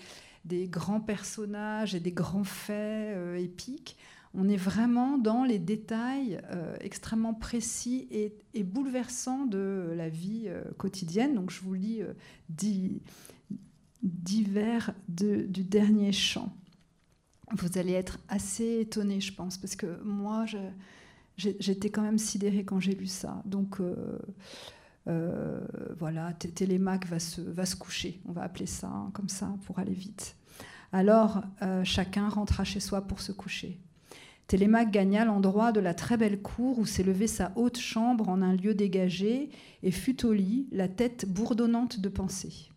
grands 0.68 1.00
personnages 1.00 1.94
et 1.94 2.00
des 2.00 2.12
grands 2.12 2.44
faits 2.44 3.16
euh, 3.16 3.37
épiques. 3.37 3.96
On 4.35 4.48
est 4.48 4.57
vraiment 4.57 5.16
dans 5.16 5.44
les 5.44 5.59
détails 5.59 6.40
euh, 6.50 6.76
extrêmement 6.81 7.35
précis 7.35 8.07
et, 8.11 8.62
bouleversants 8.62 9.46
de 9.46 9.92
la 9.96 10.09
vie 10.09 10.44
euh, 10.46 10.62
quotidienne. 10.76 11.35
Donc 11.35 11.50
je 11.50 11.61
vous 11.61 11.74
lis 11.74 12.02
divers 14.02 14.92
du 15.09 15.64
dernier 15.64 16.12
chant. 16.12 16.52
Vous 17.52 17.78
allez 17.78 17.92
être 17.92 18.18
assez 18.28 18.81
étonnés, 18.81 19.20
je 19.22 19.33
pense, 19.33 19.57
parce 19.57 19.74
que 19.74 20.02
moi, 20.02 20.44
j'étais 21.37 21.88
quand 21.88 22.02
même 22.02 22.18
sidérée 22.18 22.64
quand 22.64 22.78
j'ai 22.78 22.94
lu 22.94 23.07
ça. 23.07 23.42
Donc 23.46 23.81
voilà, 25.99 26.33
Télémaque 26.35 27.07
va 27.07 27.18
se, 27.18 27.40
va 27.40 27.66
se 27.66 27.77
coucher, 27.77 28.21
on 28.27 28.33
va 28.33 28.42
appeler 28.42 28.66
ça 28.66 28.88
hein, 28.88 29.11
comme 29.14 29.29
ça 29.29 29.55
pour 29.64 29.79
aller 29.79 29.94
vite. 29.94 30.37
Alors 30.92 31.42
chacun 31.85 32.29
rentra 32.29 32.64
chez 32.64 32.81
soi 32.81 33.03
pour 33.03 33.21
se 33.21 33.33
coucher. 33.33 33.79
Télémaque 34.49 34.90
gagna 34.90 35.27
l'endroit 35.27 35.73
de 35.73 35.81
la 35.81 35.92
très 35.92 36.16
belle 36.16 36.40
cour 36.40 36.79
où 36.79 36.87
s'élevait 36.87 37.27
sa 37.27 37.53
haute 37.55 37.79
chambre 37.79 38.31
en 38.31 38.40
un 38.40 38.55
lieu 38.55 38.75
dégagé 38.75 39.51
et 39.83 39.90
fut 39.90 40.25
au 40.25 40.33
lit, 40.33 40.66
la 40.73 40.88
tête 40.88 41.27
bourdonnante 41.29 42.01
de 42.01 42.09
pensée. 42.09 42.71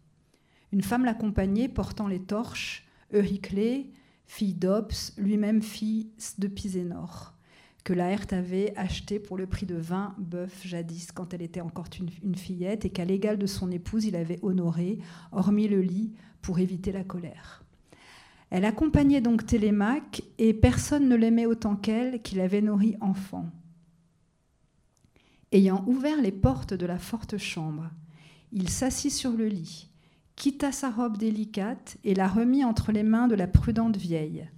Une 0.73 0.81
femme 0.81 1.05
l'accompagnait 1.05 1.69
portant 1.69 2.07
les 2.07 2.21
torches, 2.21 2.85
Euryclée, 3.13 3.89
fille 4.25 4.53
d'Ops, 4.53 5.13
lui-même 5.17 5.61
fils 5.61 6.39
de 6.41 6.47
Pisénor, 6.47 7.35
que 7.83 7.93
Laerte 7.93 8.33
avait 8.33 8.73
acheté 8.77 9.19
pour 9.19 9.37
le 9.37 9.47
prix 9.47 9.65
de 9.65 9.75
20 9.75 10.15
bœufs 10.19 10.63
jadis 10.63 11.11
quand 11.11 11.33
elle 11.33 11.41
était 11.41 11.61
encore 11.61 11.87
une, 11.99 12.35
fillette 12.35 12.85
et 12.85 12.89
qu'à 12.89 13.05
l'égal 13.05 13.37
de 13.37 13.47
son 13.47 13.71
épouse 13.71 14.05
il 14.05 14.15
avait 14.15 14.39
honoré, 14.43 14.99
hormis 15.31 15.67
le 15.67 15.81
lit, 15.81 16.13
pour 16.41 16.59
éviter 16.59 16.91
la 16.91 17.03
colère. 17.03 17.63
Elle 18.49 18.65
accompagnait 18.65 19.21
donc 19.21 19.45
Télémaque 19.45 20.23
et 20.37 20.53
personne 20.53 21.07
ne 21.07 21.15
l'aimait 21.15 21.45
autant 21.45 21.75
qu'elle 21.75 22.21
qui 22.21 22.35
l'avait 22.35 22.61
nourri 22.61 22.95
enfant. 22.99 23.49
Ayant 25.51 25.83
ouvert 25.87 26.21
les 26.21 26.31
portes 26.31 26.73
de 26.73 26.85
la 26.85 26.97
forte 26.99 27.37
chambre, 27.37 27.89
il 28.51 28.69
s'assit 28.69 29.11
sur 29.11 29.31
le 29.31 29.47
lit, 29.47 29.89
quitta 30.35 30.71
sa 30.71 30.89
robe 30.89 31.17
délicate 31.17 31.97
et 32.03 32.13
la 32.13 32.27
remit 32.27 32.63
entre 32.63 32.91
les 32.91 33.03
mains 33.03 33.27
de 33.27 33.35
la 33.35 33.47
prudente 33.47 33.97
vieille. 33.97 34.49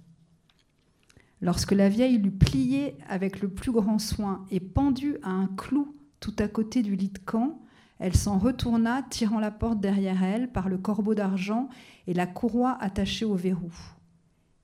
Lorsque 1.40 1.72
la 1.72 1.88
vieille 1.88 2.18
l'eut 2.18 2.30
plié 2.30 2.96
avec 3.08 3.40
le 3.40 3.48
plus 3.48 3.72
grand 3.72 3.98
soin 3.98 4.46
et 4.50 4.60
pendu 4.60 5.16
à 5.22 5.30
un 5.30 5.46
clou 5.46 5.94
tout 6.20 6.34
à 6.38 6.48
côté 6.48 6.82
du 6.82 6.96
lit 6.96 7.10
de 7.10 7.18
camp, 7.18 7.60
elle 7.98 8.16
s'en 8.16 8.38
retourna, 8.38 9.02
tirant 9.10 9.38
la 9.38 9.50
porte 9.50 9.80
derrière 9.80 10.22
elle 10.22 10.50
par 10.50 10.68
le 10.68 10.78
corbeau 10.78 11.14
d'argent 11.14 11.68
et 12.06 12.14
la 12.14 12.26
courroie 12.26 12.76
attachée 12.80 13.24
au 13.24 13.34
verrou. 13.34 13.72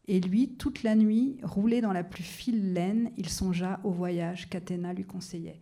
Et 0.08 0.20
lui, 0.20 0.56
toute 0.56 0.82
la 0.82 0.96
nuit, 0.96 1.36
roulé 1.42 1.80
dans 1.80 1.92
la 1.92 2.02
plus 2.02 2.24
fine 2.24 2.74
laine, 2.74 3.10
il 3.16 3.28
songea 3.28 3.78
au 3.84 3.90
voyage 3.90 4.48
qu'Athéna 4.48 4.92
lui 4.92 5.04
conseillait. 5.04 5.60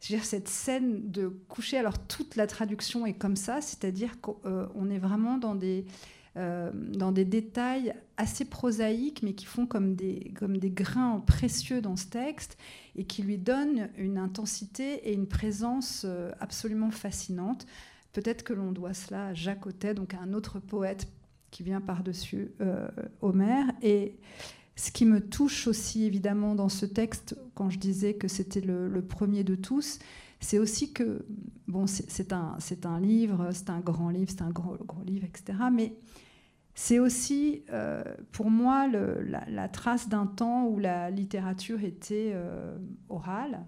C'est-à-dire 0.00 0.26
cette 0.26 0.48
scène 0.48 1.10
de 1.10 1.28
coucher, 1.48 1.78
alors 1.78 1.98
toute 2.06 2.36
la 2.36 2.46
traduction 2.46 3.06
est 3.06 3.14
comme 3.14 3.36
ça, 3.36 3.62
c'est-à-dire 3.62 4.20
qu'on 4.20 4.90
est 4.90 4.98
vraiment 4.98 5.38
dans 5.38 5.54
des, 5.54 5.86
euh, 6.36 6.70
dans 6.74 7.12
des 7.12 7.24
détails 7.24 7.94
assez 8.18 8.44
prosaïques, 8.44 9.22
mais 9.22 9.32
qui 9.32 9.46
font 9.46 9.64
comme 9.64 9.94
des, 9.94 10.32
comme 10.38 10.58
des 10.58 10.68
grains 10.68 11.20
précieux 11.26 11.80
dans 11.80 11.96
ce 11.96 12.08
texte 12.08 12.58
et 12.94 13.04
qui 13.04 13.22
lui 13.22 13.38
donnent 13.38 13.88
une 13.96 14.18
intensité 14.18 15.08
et 15.08 15.14
une 15.14 15.28
présence 15.28 16.02
euh, 16.04 16.30
absolument 16.38 16.90
fascinante. 16.90 17.66
Peut-être 18.12 18.42
que 18.42 18.52
l'on 18.52 18.72
doit 18.72 18.92
cela 18.92 19.28
à 19.28 19.34
Jacques 19.34 19.66
Autet, 19.66 19.94
donc 19.94 20.12
à 20.12 20.20
un 20.20 20.34
autre 20.34 20.60
poète 20.60 21.08
qui 21.50 21.62
vient 21.62 21.80
par-dessus 21.80 22.50
euh, 22.60 22.86
Homère. 23.22 23.64
Et 23.80 24.18
ce 24.74 24.90
qui 24.90 25.06
me 25.06 25.20
touche 25.20 25.66
aussi 25.66 26.04
évidemment 26.04 26.54
dans 26.54 26.68
ce 26.68 26.84
texte, 26.84 27.34
quand 27.54 27.70
je 27.70 27.78
disais 27.78 28.12
que 28.12 28.28
c'était 28.28 28.60
le, 28.60 29.00
premier 29.00 29.42
de 29.42 29.54
tous, 29.54 30.00
c'est 30.40 30.58
aussi 30.58 30.92
que, 30.92 31.24
bon, 31.66 31.86
c'est 31.86 32.34
un, 32.34 32.58
un 32.84 33.00
livre, 33.00 33.48
c'est 33.52 33.70
un 33.70 33.80
grand 33.80 34.10
livre, 34.10 34.30
c'est 34.30 34.42
un 34.42 34.50
gros, 34.50 34.76
gros 34.84 35.02
livre, 35.02 35.24
etc. 35.24 35.58
Mais 35.72 35.94
c'est 36.78 36.98
aussi, 36.98 37.64
euh, 37.72 38.04
pour 38.32 38.50
moi, 38.50 38.86
la, 38.86 39.68
trace 39.68 40.10
d'un 40.10 40.26
temps 40.26 40.66
où 40.66 40.78
la 40.78 41.10
littérature 41.10 41.82
était 41.82 42.32
euh, 42.34 42.76
orale. 43.08 43.64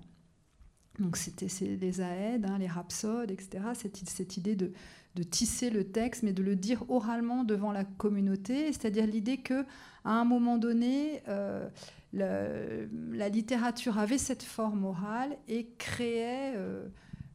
Donc 0.99 1.17
c'était 1.17 1.49
les 1.65 2.03
aèdes, 2.03 2.45
hein, 2.45 2.59
les 2.59 2.67
rhapsodes, 2.67 3.31
etc. 3.31 3.65
Cette, 3.73 4.37
idée 4.37 4.57
de, 4.57 4.73
de, 5.15 5.23
tisser 5.23 5.71
le 5.71 5.85
texte, 5.85 6.23
mais 6.23 6.35
de 6.35 6.43
le 6.43 6.55
dire 6.55 6.85
oralement 6.91 7.45
devant 7.45 7.73
la 7.73 7.85
communauté, 7.85 8.67
c'est-à-dire 8.73 9.07
l'idée 9.07 9.39
que 9.39 9.65
à 10.05 10.11
un 10.11 10.25
moment 10.27 10.59
donné, 10.59 11.23
euh, 11.29 11.67
la 12.13 13.29
littérature 13.31 13.99
avait 13.99 14.19
cette 14.19 14.43
forme 14.43 14.85
orale 14.85 15.35
et 15.49 15.69
créait 15.79 16.55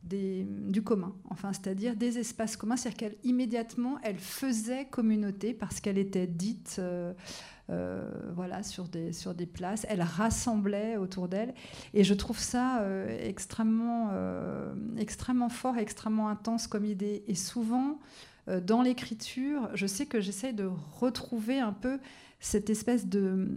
du 0.04 0.82
commun, 0.84 1.16
enfin, 1.30 1.54
c'est-à-dire 1.54 1.96
des 1.96 2.20
espaces 2.20 2.58
communs, 2.58 2.76
c'est-à-dire 2.76 2.98
qu'elle 2.98 3.16
immédiatement 3.24 3.98
elle 4.04 4.18
faisait 4.18 4.86
communauté 4.86 5.54
parce 5.54 5.80
qu'elle 5.80 5.98
était 5.98 6.28
dite 6.28 6.76
euh, 6.80 7.14
euh, 7.70 8.12
voilà, 8.36 8.64
sur, 8.64 8.90
des, 8.90 9.14
sur 9.14 9.34
des 9.34 9.46
places, 9.46 9.86
elle 9.88 10.02
rassemblait 10.02 10.98
autour 10.98 11.30
d'elle. 11.30 11.54
Et 11.94 12.04
je 12.04 12.14
trouve 12.14 12.38
ça 12.38 12.82
euh, 12.82 13.18
extrêmement, 13.26 14.12
extrêmement 14.98 15.50
fort, 15.50 15.78
extrêmement 15.78 16.28
intense 16.28 16.68
comme 16.68 16.86
idée. 16.86 17.24
Et 17.28 17.36
souvent, 17.36 18.00
dans 18.48 18.82
l'écriture, 18.82 19.70
je 19.74 19.88
sais 19.88 20.06
que 20.06 20.20
j'essaie 20.20 20.52
de 20.52 20.70
retrouver 21.00 21.60
un 21.60 21.72
peu 21.72 22.00
cette 22.42 22.70
espèce 22.70 23.08
de 23.08 23.48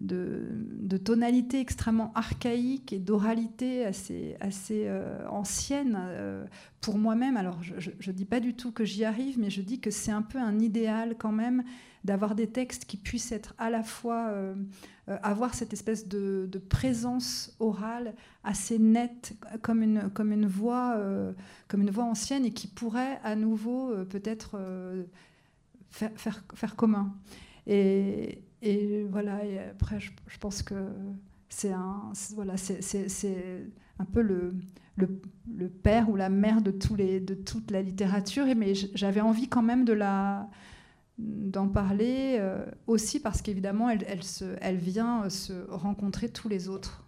de, 0.00 0.96
tonalité 0.96 1.60
extrêmement 1.60 2.12
archaïque 2.14 2.92
et 2.92 2.98
d'oralité 2.98 3.84
assez, 3.84 4.36
assez 4.40 4.84
euh, 4.86 5.26
ancienne 5.28 5.96
euh, 5.98 6.44
pour 6.80 6.98
moi-même. 6.98 7.36
Alors, 7.36 7.62
je 7.62 7.90
ne 7.90 8.12
dis 8.12 8.24
pas 8.24 8.40
du 8.40 8.54
tout 8.54 8.72
que 8.72 8.84
j'y 8.84 9.04
arrive, 9.04 9.38
mais 9.38 9.50
je 9.50 9.62
dis 9.62 9.80
que 9.80 9.90
c'est 9.90 10.10
un 10.10 10.22
peu 10.22 10.38
un 10.38 10.58
idéal 10.58 11.16
quand 11.18 11.32
même 11.32 11.62
d'avoir 12.04 12.34
des 12.34 12.46
textes 12.46 12.86
qui 12.86 12.96
puissent 12.96 13.32
être 13.32 13.54
à 13.58 13.70
la 13.70 13.82
fois 13.82 14.28
euh, 14.28 14.54
avoir 15.22 15.54
cette 15.54 15.72
espèce 15.72 16.08
de, 16.08 16.48
présence 16.68 17.56
orale 17.60 18.14
assez 18.44 18.78
nette, 18.78 19.34
comme 19.62 19.82
une, 19.82 20.10
comme 20.10 20.32
une 20.32 20.46
voix, 20.46 20.98
comme 21.68 21.82
une 21.82 21.90
voix 21.90 22.04
ancienne, 22.04 22.44
et 22.44 22.52
qui 22.52 22.68
pourrait 22.68 23.18
à 23.24 23.36
nouveau 23.36 23.92
peut-être 24.08 24.56
faire, 25.90 26.12
faire, 26.14 26.44
faire, 26.54 26.76
commun. 26.76 27.12
Et, 27.66 28.42
et 28.62 29.04
voilà, 29.04 29.44
et 29.44 29.58
après, 29.58 30.00
je, 30.00 30.10
pense 30.38 30.62
que 30.62 30.74
c'est 31.48 31.72
un, 31.72 32.12
voilà, 32.34 32.56
c'est, 32.56 33.70
un 33.98 34.04
peu 34.04 34.20
le, 34.20 34.54
le, 34.96 35.68
père 35.68 36.10
ou 36.10 36.16
la 36.16 36.28
mère 36.28 36.60
de, 36.60 36.70
tous 36.70 36.94
les, 36.94 37.20
de 37.20 37.34
toute 37.34 37.70
la 37.70 37.82
littérature. 37.82 38.46
Et, 38.46 38.54
mais 38.54 38.74
j'avais 38.74 39.20
envie 39.20 39.48
quand 39.48 39.62
même 39.62 39.84
de 39.84 39.94
la, 39.94 40.48
d'en 41.18 41.68
parler 41.68 42.36
euh, 42.38 42.64
aussi 42.86 43.18
parce 43.18 43.40
qu'évidemment, 43.40 43.88
elle, 43.88 44.04
elle, 44.06 44.22
se, 44.22 44.56
elle 44.60 44.76
vient 44.76 45.28
se 45.30 45.68
rencontrer 45.70 46.28
tous 46.28 46.48
les 46.48 46.68
autres. 46.68 47.06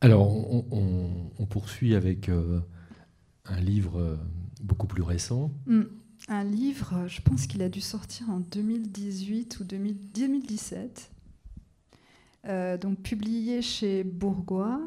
Alors, 0.00 0.28
on, 0.72 1.46
poursuit 1.46 1.94
avec 1.94 2.28
euh, 2.28 2.60
un 3.44 3.60
livre 3.60 4.00
euh, 4.00 4.16
beaucoup 4.60 4.88
plus 4.88 5.02
récent. 5.02 5.52
Mm 5.66 5.84
un 6.28 6.44
livre, 6.44 7.06
je 7.06 7.20
pense 7.20 7.46
qu'il 7.46 7.62
a 7.62 7.68
dû 7.68 7.80
sortir 7.80 8.30
en 8.30 8.40
2018 8.40 9.60
ou 9.60 9.64
2017, 9.64 11.10
euh, 12.46 12.76
donc 12.78 13.00
publié 13.00 13.60
chez 13.62 14.04
Bourgois, 14.04 14.80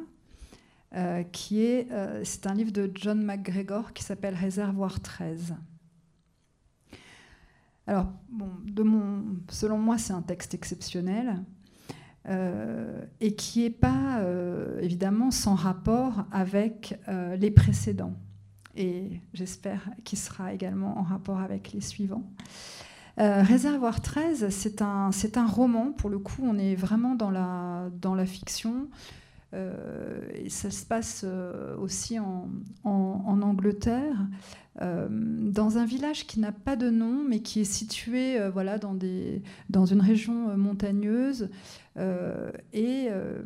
euh, 0.96 1.24
qui 1.24 1.62
est, 1.62 1.92
euh, 1.92 2.22
c'est 2.24 2.48
un 2.48 2.54
livre 2.54 2.72
de 2.72 2.90
John 2.96 3.24
McGregor 3.24 3.94
qui 3.94 4.04
s'appelle 4.04 4.34
Réservoir 4.34 5.00
13. 5.00 5.56
Alors, 7.86 8.12
bon, 8.30 8.50
selon 9.50 9.78
moi, 9.78 9.98
c'est 9.98 10.14
un 10.14 10.22
texte 10.22 10.54
exceptionnel 10.54 11.44
et 13.22 13.34
qui 13.36 13.62
n'est 13.62 13.70
pas 13.70 14.22
évidemment 14.82 15.32
sans 15.32 15.56
rapport 15.56 16.26
avec 16.34 17.00
les 17.08 17.50
précédents 17.50 18.14
et 18.78 19.20
j'espère 19.34 19.90
qu'il 20.04 20.18
sera 20.18 20.54
également 20.54 20.98
en 20.98 21.04
rapport 21.04 21.40
avec 21.40 21.74
les 21.74 21.82
suivants. 21.82 22.24
Euh, 23.20 23.42
Réservoir 23.42 24.02
13, 24.02 24.50
c'est 24.50 24.82
un, 24.82 25.12
roman, 25.48 25.92
pour 25.92 26.10
le 26.10 26.20
coup, 26.20 26.44
on 26.44 26.58
est 26.58 26.76
vraiment 26.76 27.16
dans 27.16 27.32
la 27.32 28.26
fiction. 28.26 28.88
Euh, 29.54 30.20
et 30.34 30.50
ça 30.50 30.70
se 30.70 30.86
passe 30.86 31.24
euh, 31.26 31.78
aussi 31.78 32.20
en, 32.20 32.50
en, 32.84 33.42
Angleterre, 33.42 34.28
dans 34.80 35.80
un 35.80 35.86
village 35.86 36.28
qui 36.28 36.40
n'a 36.40 36.52
pas 36.52 36.76
de 36.76 36.92
nom, 36.92 37.24
mais 37.28 37.40
qui 37.40 37.62
est 37.62 37.64
situé 37.64 38.38
voilà, 38.50 38.78
dans, 38.78 38.94
des, 38.94 39.42
dans 39.72 39.88
une 39.88 40.02
région 40.02 40.56
montagneuse. 40.56 41.50
Euh, 41.98 42.52
et 42.74 43.08
euh, 43.10 43.42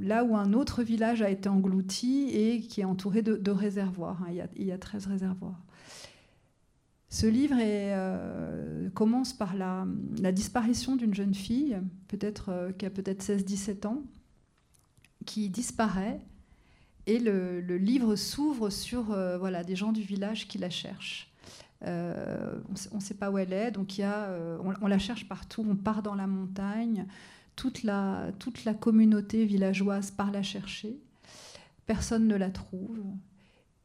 là 0.00 0.24
où 0.24 0.36
un 0.36 0.52
autre 0.52 0.82
village 0.82 1.22
a 1.22 1.30
été 1.30 1.48
englouti 1.48 2.30
et 2.32 2.60
qui 2.60 2.80
est 2.80 2.84
entouré 2.84 3.22
de, 3.22 3.50
réservoirs. 3.50 4.22
Hein, 4.22 4.28
il, 4.30 4.36
y 4.36 4.40
a, 4.40 4.48
il, 4.56 4.66
y 4.66 4.72
a, 4.72 4.78
13 4.78 5.06
réservoirs. 5.06 5.60
Ce 7.08 7.26
livre 7.26 7.56
euh, 7.60 8.88
commence 8.90 9.32
par 9.32 9.54
la, 9.54 9.86
la 10.20 10.32
disparition 10.32 10.96
d'une 10.96 11.14
jeune 11.14 11.34
fille, 11.34 11.78
peut-être 12.08 12.72
qui 12.78 12.86
a 12.86 12.90
peut-être 12.90 13.22
16-17 13.22 13.86
ans, 13.86 14.02
qui 15.24 15.48
disparaît. 15.48 16.20
Et 17.06 17.18
le, 17.18 17.60
livre 17.60 18.14
s'ouvre 18.14 18.70
sur 18.70 19.04
voilà, 19.38 19.64
des 19.64 19.74
gens 19.74 19.92
du 19.92 20.02
village 20.02 20.46
qui 20.46 20.58
la 20.58 20.70
cherchent. 20.70 21.32
on 21.84 22.94
ne 22.94 23.00
sait 23.00 23.14
pas 23.14 23.30
où 23.30 23.38
elle 23.38 23.52
est, 23.52 23.72
donc 23.72 23.98
y 23.98 24.04
a, 24.04 24.30
on, 24.62 24.72
on, 24.80 24.86
la 24.86 25.00
cherche 25.00 25.28
partout. 25.28 25.66
On 25.68 25.74
part 25.74 26.02
dans 26.02 26.14
la 26.14 26.28
montagne, 26.28 27.06
toute 27.56 27.82
la, 27.82 28.30
toute 28.38 28.64
la 28.64 28.74
communauté 28.74 29.44
villageoise 29.44 30.12
part 30.12 30.30
la 30.30 30.42
chercher. 30.42 30.96
Personne 31.86 32.28
ne 32.28 32.36
la 32.36 32.50
trouve. 32.50 33.02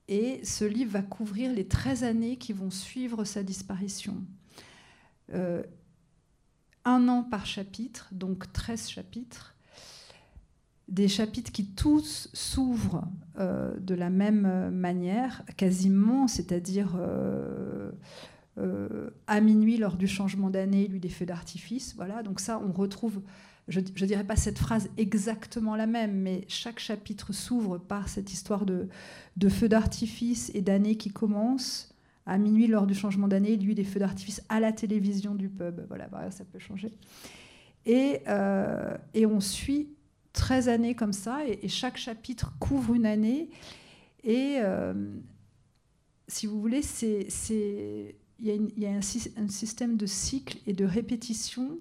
Et 0.08 0.43
ce 0.45 0.63
livre 0.63 0.91
va 0.91 1.02
couvrir 1.02 1.52
les 1.52 1.67
13 1.67 2.04
années 2.04 2.38
qui 2.38 2.54
vont 2.54 2.71
suivre 2.71 3.26
sa 3.26 3.43
disparition. 3.43 4.23
Euh, 5.34 5.63
un 6.86 7.10
an 7.10 7.23
par 7.23 7.45
chapitre, 7.45 8.08
donc 8.13 8.52
13 8.54 8.88
chapitres. 8.88 9.54
Des 10.88 11.08
chapitres 11.08 11.52
qui 11.52 11.65
tous 11.65 12.30
s'ouvrent 12.34 13.08
euh, 13.39 13.78
de 13.80 13.93
la 13.93 14.10
même 14.10 14.69
manière, 14.71 15.43
quasiment, 15.58 16.28
c'est-à-dire 16.28 16.95
euh, 16.97 17.91
à 19.28 19.41
minuit 19.41 19.78
lors 19.78 19.97
du 19.97 20.08
changement 20.08 20.50
d'année, 20.50 20.88
lui 20.88 21.00
des 21.00 21.10
feux 21.10 21.26
d'artifice. 21.26 21.93
Voilà, 21.95 22.23
donc 22.23 22.39
ça, 22.39 22.62
on 22.65 22.71
retrouve 22.71 23.21
je 23.67 23.80
ne 23.82 24.06
dirais 24.06 24.23
pas 24.23 24.38
cette 24.38 24.58
phrase 24.58 24.89
exactement 24.97 25.76
la 25.76 25.88
même, 25.88 26.21
mais 26.21 26.45
chaque 26.47 26.80
chapitre 26.80 27.34
s'ouvre 27.34 27.78
par 27.78 28.08
cette 28.08 28.32
histoire 28.32 28.65
de, 28.65 28.88
feux 29.50 29.67
d'artifice 29.67 30.52
et 30.54 30.62
d'années 30.62 30.95
qui 30.95 31.10
commencent. 31.10 31.93
À 32.26 32.38
minuit, 32.38 32.67
lors 32.67 32.88
du 32.88 32.93
changement 32.93 33.28
d'année, 33.28 33.56
lui, 33.56 33.73
des 33.73 33.86
feux 33.86 34.00
d'artifice 34.00 34.41
à 34.50 34.60
la 34.60 34.73
télévision 34.73 35.34
du 35.34 35.47
pub. 35.47 35.82
Voilà, 35.88 36.10
ça 36.32 36.43
peut 36.43 36.60
changer. 36.60 36.91
Euh, 37.88 38.97
et, 39.13 39.26
on 39.26 39.39
suit 39.39 39.88
13 40.38 40.69
années 40.69 40.93
comme 40.93 41.13
ça, 41.13 41.39
et, 41.47 41.67
chaque 41.67 41.97
chapitre 41.97 42.54
couvre 42.60 42.93
une 42.93 43.08
année. 43.08 43.50
Et 44.23 44.58
euh, 44.60 44.93
si 46.28 46.45
vous 46.45 46.62
voulez, 46.62 46.82
il 47.02 48.13
y 48.39 48.86
a, 48.86 48.89
un, 48.89 49.02
système 49.02 49.97
de 49.97 50.06
cycle 50.06 50.60
et 50.67 50.73
de 50.73 50.86
répétition 50.86 51.80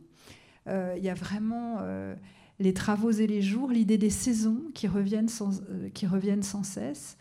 euh, 0.69 0.95
il 0.97 1.05
y 1.05 1.11
a 1.11 1.14
vraiment 1.14 1.77
euh, 1.83 2.16
les 2.59 2.75
travaux 2.75 3.12
et 3.12 3.29
les 3.29 3.40
jours, 3.40 3.71
l'idée 3.71 3.99
des 3.99 4.11
saisons 4.11 4.62
qui 4.75 4.88
reviennent 4.88 5.29
sans, 5.29 5.61
qui 5.95 6.07
reviennent 6.07 6.42
sans 6.42 6.64
cesse. 6.64 7.19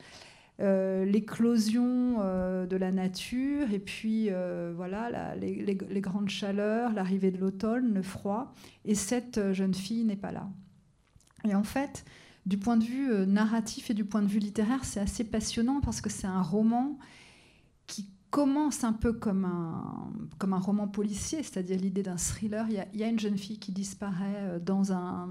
l'éclosion 0.58 2.17
de 2.65 2.76
la 2.78 2.91
nature 2.91 3.71
et 3.71 3.80
puis 3.80 4.30
voilà 4.74 5.36
les, 5.36 6.02
grandes 6.02 6.30
chaleurs, 6.30 6.93
l'arrivée 6.93 7.32
de 7.32 7.38
l'automne, 7.38 7.93
le 7.93 8.02
froid, 8.02 8.54
et 8.86 8.95
cette 8.95 9.52
jeune 9.52 9.74
fille 9.74 10.06
n'est 10.06 10.15
pas 10.15 10.32
là. 10.32 10.48
Et 11.45 11.55
en 11.55 11.63
fait, 11.63 12.05
du 12.45 12.58
point 12.58 12.77
de 12.77 12.84
vue 12.84 13.27
narratif 13.27 13.89
et 13.89 13.93
du 13.93 14.05
point 14.05 14.21
de 14.21 14.27
vue 14.27 14.39
littéraire, 14.39 14.84
c'est 14.84 14.99
assez 14.99 15.23
passionnant 15.23 15.81
parce 15.81 16.01
que 16.01 16.10
c'est 16.10 16.27
un 16.27 16.41
roman 16.41 16.97
qui 17.88 18.10
commence 18.36 18.84
un 18.84 18.91
peu 18.91 19.13
comme 19.13 19.45
un, 19.45 20.12
comme 20.39 20.51
un 20.51 20.60
roman 20.60 20.89
policier, 20.89 21.41
c'est-à-dire 21.41 21.79
l'idée 21.79 22.03
d'un 22.03 22.17
thriller. 22.17 22.67
Il 22.69 22.99
y, 22.99 23.03
a, 23.03 23.08
une 23.08 23.17
jeune 23.17 23.38
fille 23.38 23.60
qui 23.60 23.71
disparaît 23.71 24.41
euh, 24.41 24.60
dans 24.60 24.91
un, 24.91 25.29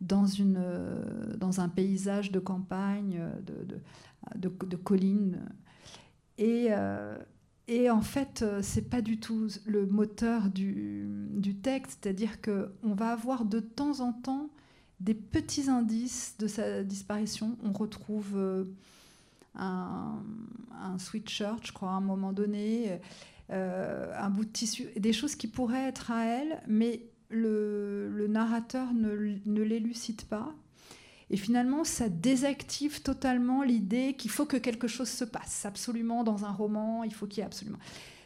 dans 0.00 0.24
une, 0.24 0.56
euh, 0.56 1.36
dans 1.36 1.60
un 1.60 1.68
paysage 1.68 2.30
de 2.30 2.38
campagne, 2.38 3.18
euh, 3.18 3.40
de, 3.40 3.80
de, 4.36 4.66
de, 4.66 4.76
collines. 4.76 5.40
Et, 6.38 6.68
et 7.66 7.90
en 7.90 8.00
fait, 8.00 8.44
c'est 8.62 8.88
pas 8.88 9.02
du 9.02 9.18
tout 9.18 9.48
le 9.66 9.86
moteur 9.86 10.48
du, 10.48 11.08
du 11.32 11.56
texte, 11.56 11.98
c'est-à-dire 12.00 12.40
qu'on 12.40 12.94
va 12.94 13.10
avoir 13.10 13.44
de 13.44 13.58
temps 13.58 13.98
en 13.98 14.12
temps 14.12 14.48
des 15.00 15.14
petits 15.14 15.68
indices 15.68 16.34
de 16.38 16.46
sa 16.46 16.82
disparition. 16.82 17.56
On 17.64 17.72
retrouve 17.72 18.66
un, 19.54 20.22
un 20.80 20.98
sweatshirt, 20.98 21.66
je 21.66 21.72
crois, 21.72 21.90
à 21.90 21.94
un 21.94 22.00
moment 22.00 22.32
donné, 22.32 23.00
euh, 23.50 24.12
un 24.18 24.28
bout 24.28 24.44
de 24.44 24.50
tissu, 24.50 24.88
des 24.96 25.12
choses 25.14 25.34
qui 25.34 25.46
pourraient 25.46 25.88
être 25.88 26.10
à 26.10 26.26
elle, 26.26 26.62
mais 26.66 27.02
le, 27.30 28.26
narrateur 28.28 28.92
ne, 28.92 29.36
ne 29.46 29.62
l'élucide 29.62 30.22
pas. 30.22 30.54
Et 31.30 31.36
finalement, 31.36 31.84
ça 31.84 32.08
désactive 32.08 33.02
totalement 33.02 33.62
l'idée 33.62 34.14
qu'il 34.16 34.30
faut 34.30 34.46
que 34.46 34.56
quelque 34.56 34.86
chose 34.86 35.08
se 35.08 35.24
passe 35.24 35.64
absolument 35.64 36.24
dans 36.24 36.44
un 36.44 36.52
roman, 36.52 37.04
il 37.04 37.12
faut 37.12 37.26
qu'il 37.26 37.38
y 37.38 37.40
ait 37.42 37.46
absolument. 37.46 37.78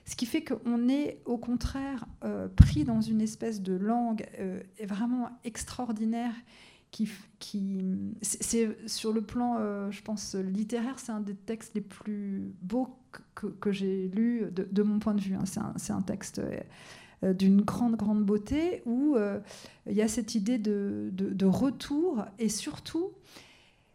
Ce 0.05 0.17
qui 0.17 0.27
fait 0.27 0.43
qu'on 0.43 0.89
est 0.89 1.21
au 1.25 1.39
contraire 1.39 2.07
euh, 2.25 2.49
pris 2.49 2.85
dans 2.85 3.01
une 3.01 3.21
espèce 3.21 3.63
de 3.63 3.75
langue 3.75 4.27
euh, 4.39 4.61
vraiment 4.85 5.31
extraordinaire 5.45 6.35
qui, 6.91 7.09
c'est 8.21 8.77
sur 8.87 9.13
le 9.15 9.23
plan, 9.23 9.57
euh, 9.59 9.91
je 9.91 10.03
pense, 10.03 10.35
littéraire, 10.35 10.99
c'est 10.99 11.13
un 11.13 11.21
des 11.21 11.35
textes 11.35 11.75
les 11.75 11.81
plus 11.81 12.53
beaux 12.61 12.99
que, 13.35 13.73
j'ai 13.73 14.09
lus 14.09 14.51
de, 14.51 14.83
mon 14.83 14.99
point 14.99 15.15
de 15.15 15.21
vue. 15.23 15.35
Hein. 15.35 15.45
C'est 15.77 15.93
un, 15.93 16.03
texte 16.03 16.43
euh, 17.25 17.33
d'une 17.33 17.63
grande, 17.63 17.97
grande 17.97 18.23
beauté 18.23 18.83
où 18.85 19.17
il 19.87 19.95
y 19.95 20.03
a 20.03 20.09
cette 20.09 20.35
idée 20.35 20.59
de, 20.59 21.09
de 21.15 21.47
retour 21.47 22.27
et 22.39 22.51
surtout, 22.51 23.13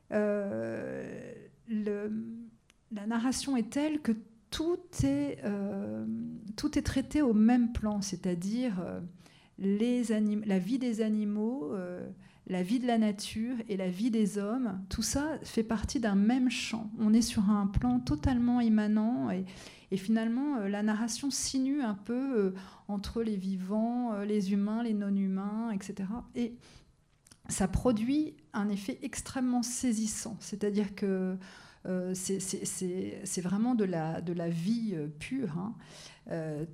le, 0.10 1.06
la 2.92 3.06
narration 3.06 3.58
est 3.58 3.70
telle 3.70 4.02
que 4.02 4.14
tout 4.50 4.80
est, 5.04 5.40
tout 6.56 6.78
est 6.78 6.82
traité 6.82 7.22
au 7.22 7.34
même 7.34 7.74
plan, 7.74 8.02
c'est-à-dire 8.02 8.82
les 9.58 10.04
la 10.46 10.60
vie 10.60 10.80
des 10.80 11.02
animaux 11.02 11.74
la 12.50 12.64
vie 12.64 12.80
de 12.80 12.88
la 12.88 12.98
nature 12.98 13.56
et 13.68 13.78
la 13.78 13.90
vie 13.90 14.10
des 14.10 14.38
hommes, 14.38 14.82
tout 14.90 15.02
ça 15.02 15.38
fait 15.44 15.64
partie 15.64 16.00
d'un 16.00 16.16
même 16.16 16.50
champ. 16.50 16.90
On 17.00 17.14
est 17.14 17.22
sur 17.22 17.50
un 17.50 17.68
plan 17.68 18.00
totalement 18.00 18.62
immanent 18.62 19.30
et, 19.32 19.46
finalement 19.98 20.58
euh, 20.58 20.68
la 20.68 20.84
narration 20.84 21.32
sinue 21.32 21.82
un 21.82 21.94
peu 21.94 22.38
euh, 22.38 22.54
entre 22.88 23.24
les 23.24 23.36
vivants, 23.36 24.14
euh, 24.14 24.26
les 24.26 24.52
humains, 24.52 24.84
les 24.84 24.94
non-humains, 24.94 25.72
etc. 25.72 26.10
Et 26.36 26.56
ça 27.48 27.68
produit 27.68 28.36
un 28.54 28.68
effet 28.70 29.00
extrêmement 29.02 29.64
saisissant, 29.64 30.36
c'est-à-dire 30.40 30.96
que 30.96 31.38
c'est 32.14 33.42
vraiment 33.42 33.76
de 33.76 33.86
la, 33.86 34.50
vie 34.50 34.96
pure. 35.20 35.58
Hein. 35.58 35.74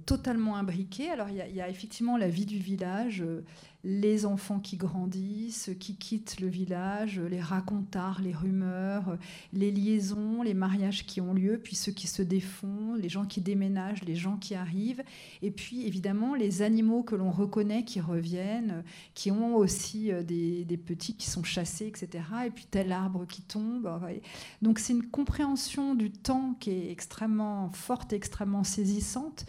totalement 0.06 0.56
imbriquée. 0.56 1.10
Alors 1.10 1.30
il 1.30 1.36
y, 1.36 1.62
a 1.62 1.70
effectivement 1.70 2.18
la 2.18 2.28
vie 2.28 2.46
du 2.46 2.58
village, 2.58 3.24
les 3.84 4.26
enfants 4.26 4.60
qui 4.60 4.78
grandissent, 4.78 5.72
qui 5.78 5.96
quittent 5.96 6.40
le 6.40 6.48
village, 6.48 7.20
les 7.20 7.42
racontars, 7.42 8.22
les 8.22 8.32
rumeurs, 8.32 9.18
les 9.52 9.72
liaisons, 9.72 10.42
les 10.42 10.54
mariages 10.54 11.06
qui 11.06 11.20
ont 11.20 11.34
lieu, 11.34 11.60
puis 11.62 11.76
ceux 11.76 11.92
qui 11.92 12.08
se 12.08 12.22
défont, 12.22 12.96
les 12.96 13.10
gens 13.10 13.26
qui 13.26 13.42
déménagent, 13.42 14.04
les 14.04 14.16
gens 14.16 14.38
qui 14.38 14.56
arrivent, 14.56 15.04
et 15.42 15.52
puis 15.52 15.86
évidemment 15.86 16.34
les 16.34 16.62
animaux 16.62 17.04
que 17.04 17.16
l'on 17.16 17.30
reconnaît 17.30 17.84
qui 17.84 18.00
reviennent, 18.00 18.86
qui 19.16 19.32
ont 19.32 19.56
aussi 19.58 20.14
euh, 20.14 20.24
des, 20.24 20.66
petits 20.78 21.16
qui 21.16 21.30
sont 21.30 21.44
chassés, 21.44 21.88
etc. 21.88 22.24
Et 22.48 22.52
puis 22.52 22.66
tel 22.70 22.92
arbre 22.92 23.26
qui 23.28 23.42
tombe. 23.42 23.90
Donc 24.62 24.80
c'est 24.80 24.94
une 24.94 25.06
compréhension 25.06 25.94
du 25.94 26.10
temps 26.10 26.56
qui 26.60 26.72
est 26.72 26.92
extrêmement 26.92 27.70
forte 27.72 28.14
extrêmement 28.14 28.64
saisissante, 28.64 29.46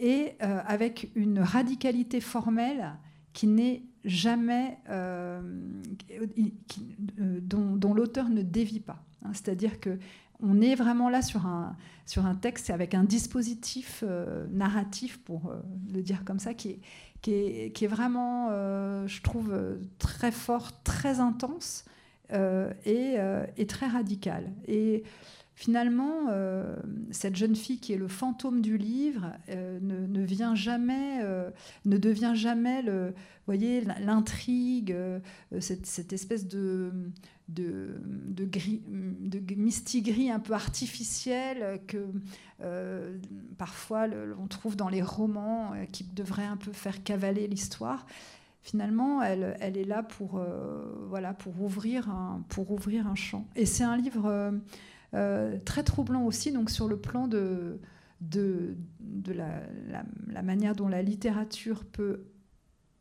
et 0.00 0.32
euh, 0.42 0.60
avec 0.66 1.10
une 1.14 1.38
radicalité 1.38 2.20
formelle 2.20 2.94
qui 3.32 3.46
n'est 3.46 3.82
jamais, 4.04 4.78
euh, 4.88 5.40
euh, 7.20 7.40
dont, 7.42 7.94
l'auteur 7.94 8.28
ne 8.28 8.42
dévie 8.42 8.80
pas. 8.80 9.02
Hein. 9.24 9.30
C'est-à-dire 9.32 9.80
que 9.80 9.98
on 10.42 10.62
est 10.62 10.74
vraiment 10.74 11.10
là 11.10 11.20
sur 11.20 11.46
un, 11.46 11.76
sur 12.06 12.24
un 12.24 12.34
texte 12.34 12.70
avec 12.70 12.94
un 12.94 13.04
dispositif 13.04 14.02
euh, 14.06 14.46
narratif, 14.50 15.18
pour 15.18 15.52
le 15.92 16.02
dire 16.02 16.24
comme 16.24 16.38
ça, 16.38 16.54
qui 16.54 16.70
est, 16.70 16.80
qui 17.20 17.32
est, 17.34 17.72
qui 17.74 17.84
est 17.84 17.88
vraiment, 17.88 18.48
je 19.06 19.20
trouve, 19.20 19.54
très 19.98 20.32
fort, 20.32 20.82
très 20.82 21.20
intense 21.20 21.84
et, 22.32 23.16
et, 23.58 23.66
très 23.66 23.86
radical. 23.86 24.50
Et 24.66 25.02
finalement, 25.60 26.28
euh, 26.30 26.74
cette 27.10 27.36
jeune 27.36 27.54
fille 27.54 27.78
qui 27.78 27.92
est 27.92 27.98
le 27.98 28.08
fantôme 28.08 28.62
du 28.62 28.78
livre 28.78 29.34
euh, 29.50 29.78
ne, 29.82 30.22
vient 30.22 30.54
jamais, 30.54 31.20
euh, 31.22 31.50
ne 31.84 31.98
devient 31.98 32.32
jamais 32.34 32.80
le, 32.80 33.12
voyez, 33.44 33.82
l'intrigue, 34.00 34.96
cette, 35.58 36.14
espèce 36.14 36.48
de, 36.48 36.90
de, 37.48 38.00
de, 38.28 38.46
gris, 38.46 38.80
de 38.88 40.30
un 40.32 40.38
peu 40.38 40.54
artificiel 40.54 41.82
que 41.86 42.06
parfois 43.58 44.06
on 44.42 44.46
trouve 44.46 44.76
dans 44.76 44.88
les 44.88 45.02
romans 45.02 45.74
qui 45.92 46.04
devraient 46.04 46.46
un 46.46 46.56
peu 46.56 46.72
faire 46.72 47.02
cavaler 47.02 47.46
l'histoire 47.46 48.06
finalement, 48.62 49.22
elle, 49.22 49.56
elle, 49.60 49.78
est 49.78 49.84
là 49.84 50.02
pour, 50.02 50.40
voilà, 51.08 51.34
pour, 51.34 51.60
ouvrir 51.60 52.10
un, 52.10 52.42
pour 52.48 52.70
ouvrir 52.70 53.06
un 53.06 53.14
champ. 53.14 53.46
Et 53.56 53.66
c'est 53.66 53.84
un 53.84 53.96
livre 53.96 54.52
très 55.12 55.82
troublant 55.82 56.24
aussi, 56.24 56.52
donc 56.52 56.70
sur 56.70 56.88
le 56.88 56.96
plan 56.96 57.28
de, 57.28 57.78
la, 59.26 60.42
manière 60.42 60.74
dont 60.74 60.88
la 60.88 61.02
littérature 61.02 61.84
peut 61.84 62.24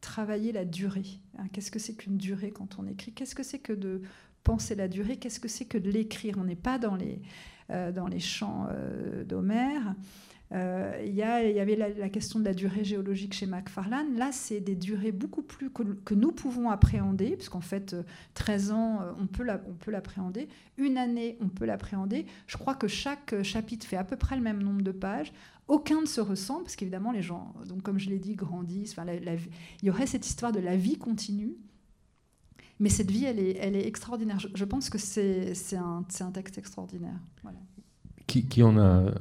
travailler 0.02 0.52
la 0.52 0.66
durée. 0.66 1.20
Hein, 1.38 1.48
qu'est-ce 1.52 1.72
que 1.72 1.80
c'est 1.80 1.94
qu'une 1.96 2.18
durée 2.18 2.52
quand 2.52 2.80
on 2.80 2.88
écrit? 2.88 3.12
Qu'est-ce 3.12 3.36
que 3.36 3.44
c'est 3.44 3.60
que 3.60 3.74
de 3.74 4.02
penser 4.44 4.76
la 4.76 4.88
durée? 4.88 5.18
Qu'est-ce 5.18 5.40
que 5.40 5.48
c'est 5.48 5.66
que 5.66 5.78
de 5.78 5.90
l'écrire? 5.90 6.38
On 6.40 6.46
n'est 6.46 6.56
pas 6.56 6.80
dans 6.80 6.96
les, 6.96 7.22
euh, 7.70 8.20
chants 8.20 8.68
euh, 8.72 9.24
d'Homère. 9.24 9.96
Euh, 10.52 11.00
il 11.06 11.14
y, 11.14 11.22
avait 11.22 11.76
la, 11.76 12.10
question 12.10 12.40
de 12.40 12.46
la 12.46 12.54
durée 12.54 12.84
géologique 12.84 13.34
chez 13.34 13.46
Macfarlane. 13.46 14.16
Là, 14.18 14.32
c'est 14.32 14.60
des 14.60 14.76
durées 14.76 15.12
beaucoup 15.12 15.44
plus 15.44 15.70
que, 15.70 16.14
nous 16.14 16.32
pouvons 16.32 16.70
appréhender, 16.72 17.36
puisqu'en 17.36 17.62
fait, 17.62 17.96
13 18.34 18.72
ans, 18.72 19.00
on 19.20 19.28
peut 19.28 19.44
l'appréhender. 19.92 20.48
Une 20.78 20.98
année, 20.98 21.38
on 21.42 21.50
peut 21.50 21.66
l'appréhender. 21.66 22.26
Je 22.48 22.58
crois 22.58 22.74
que 22.74 22.88
chaque 22.88 23.42
chapitre 23.44 23.86
fait 23.86 23.98
à 23.98 24.04
peu 24.04 24.16
près 24.16 24.36
le 24.36 24.42
même 24.42 24.64
nombre 24.64 24.82
de 24.82 24.92
pages. 24.92 25.32
Aucun 25.68 26.02
ne 26.02 26.08
se 26.08 26.20
ressemble, 26.20 26.64
parce 26.64 26.76
qu'évidemment, 26.76 27.12
les 27.12 27.22
gens, 27.22 27.54
donc 27.68 27.84
comme 27.84 28.00
je 28.00 28.10
l'ai 28.10 28.18
dit, 28.18 28.34
grandissent. 28.36 28.96
il 28.98 29.86
y 29.86 29.90
aurait 29.92 30.08
cette 30.08 30.26
histoire 30.26 30.52
de 30.52 30.60
la 30.60 30.76
vie 30.76 30.98
continue. 30.98 31.58
Mais 32.80 32.90
cette 32.90 33.12
vie, 33.12 33.26
elle 33.26 33.40
est, 33.40 33.86
extraordinaire. 33.86 34.40
Je, 34.40 34.66
pense 34.66 34.90
que 34.90 34.98
c'est 34.98 35.54
un, 35.76 36.32
texte 36.34 36.58
extraordinaire. 36.58 37.20
Qui, 38.26 38.64
en 38.64 38.78
a 38.78 39.12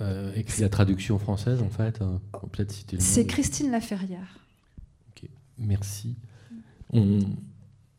euh, 0.00 0.32
écrit 0.34 0.62
la 0.62 0.68
traduction 0.68 1.18
française, 1.18 1.62
en 1.62 1.70
fait 1.70 2.00
hein, 2.00 2.20
C'est 2.98 3.26
Christine 3.26 3.70
Laferrière. 3.70 4.40
Merci. 5.58 6.16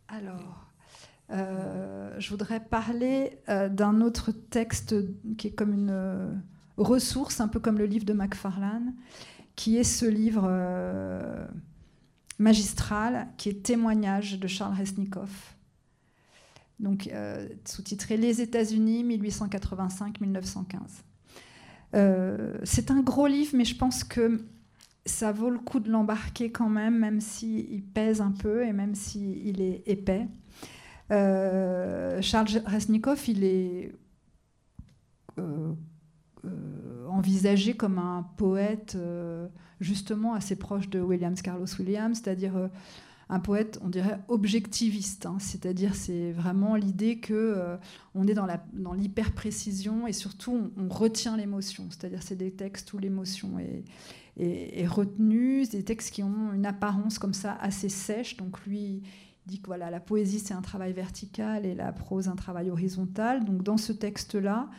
Alors, 0.07 0.67
euh, 1.31 2.15
je 2.19 2.29
voudrais 2.29 2.59
parler 2.59 3.39
euh, 3.49 3.67
d'un 3.67 4.01
autre 4.01 4.31
texte 4.31 4.95
qui 5.37 5.47
est 5.47 5.51
comme 5.51 5.73
une 5.73 6.39
ressource, 6.77 7.41
un 7.41 7.47
peu 7.47 7.59
comme 7.59 7.79
le 7.79 7.87
livre 7.87 8.05
de 8.05 8.13
Macfarlane, 8.13 8.93
qui 9.55 9.77
est 9.77 9.83
ce 9.83 10.05
livre 10.05 10.47
magistral 12.39 13.27
qui 13.37 13.49
est 13.49 13.63
Témoignage 13.63 14.39
de 14.39 14.47
Charles 14.47 14.75
Resnikoff. 14.75 15.57
Donc, 16.79 17.07
euh, 17.07 17.47
sous-titré 17.65 18.17
Les 18.17 18.41
États-Unis, 18.41 19.03
1885-1915. 19.19 21.03
Euh, 21.95 22.57
c'est 22.63 22.91
un 22.91 23.01
gros 23.01 23.27
livre, 23.27 23.51
mais 23.53 23.65
je 23.65 23.75
pense 23.75 24.03
que 24.03 24.41
ça 25.05 25.31
vaut 25.31 25.49
le 25.49 25.59
coup 25.59 25.79
de 25.79 25.89
l'embarquer 25.89 26.51
quand 26.51 26.69
même, 26.69 26.97
même 26.97 27.21
s'il 27.21 27.83
pèse 27.83 28.21
un 28.21 28.31
peu 28.31 28.65
et 28.65 28.73
même 28.73 28.95
s'il 28.95 29.61
est 29.61 29.83
épais. 29.85 30.27
Euh, 31.11 32.21
Charles 32.21 32.61
Resnikoff, 32.65 33.27
il 33.27 33.43
est 33.43 33.93
envisagé 37.09 37.75
comme 37.75 37.99
un 37.99 38.23
poète 38.37 38.97
justement 39.79 40.33
assez 40.33 40.55
proche 40.55 40.89
de 40.89 40.99
Williams 40.99 41.41
Carlos 41.41 41.67
Williams, 41.79 42.21
c'est-à-dire 42.21 42.55
euh, 42.55 42.67
un 43.29 43.39
poète, 43.39 43.79
on 43.83 43.89
dirait 43.89 44.19
objectiviste, 44.29 45.25
hein. 45.25 45.37
c'est-à-dire 45.39 45.95
c'est 45.95 46.31
vraiment 46.31 46.75
l'idée 46.75 47.19
que 47.19 47.33
euh, 47.33 47.75
on 48.15 48.25
est 48.25 48.33
dans, 48.33 48.47
l'hyper-précision 48.93 50.07
et 50.07 50.13
surtout 50.13 50.71
on, 50.77 50.87
retient 50.87 51.35
l'émotion, 51.35 51.87
c'est-à-dire 51.89 52.23
c'est 52.23 52.37
des 52.37 52.51
textes 52.51 52.93
où 52.93 52.97
l'émotion 52.97 53.59
est, 53.59 54.87
retenue, 54.87 55.65
des 55.65 55.83
textes 55.83 56.13
qui 56.13 56.23
ont 56.23 56.53
une 56.53 56.65
apparence 56.65 57.19
comme 57.19 57.33
ça 57.33 57.57
assez 57.59 57.89
sèche, 57.89 58.37
donc 58.37 58.63
lui 58.65 59.01
dit 59.45 59.59
que 59.59 59.67
voilà, 59.67 59.89
la 59.89 59.99
poésie 59.99 60.39
c'est 60.39 60.53
un 60.53 60.61
travail 60.61 60.93
vertical 60.93 61.65
et 61.65 61.73
la 61.73 61.91
prose 61.91 62.27
un 62.29 62.35
travail 62.35 62.69
horizontal, 62.69 63.43
donc 63.43 63.63
dans 63.63 63.77
ce 63.77 63.91
texte-là, 63.91 64.69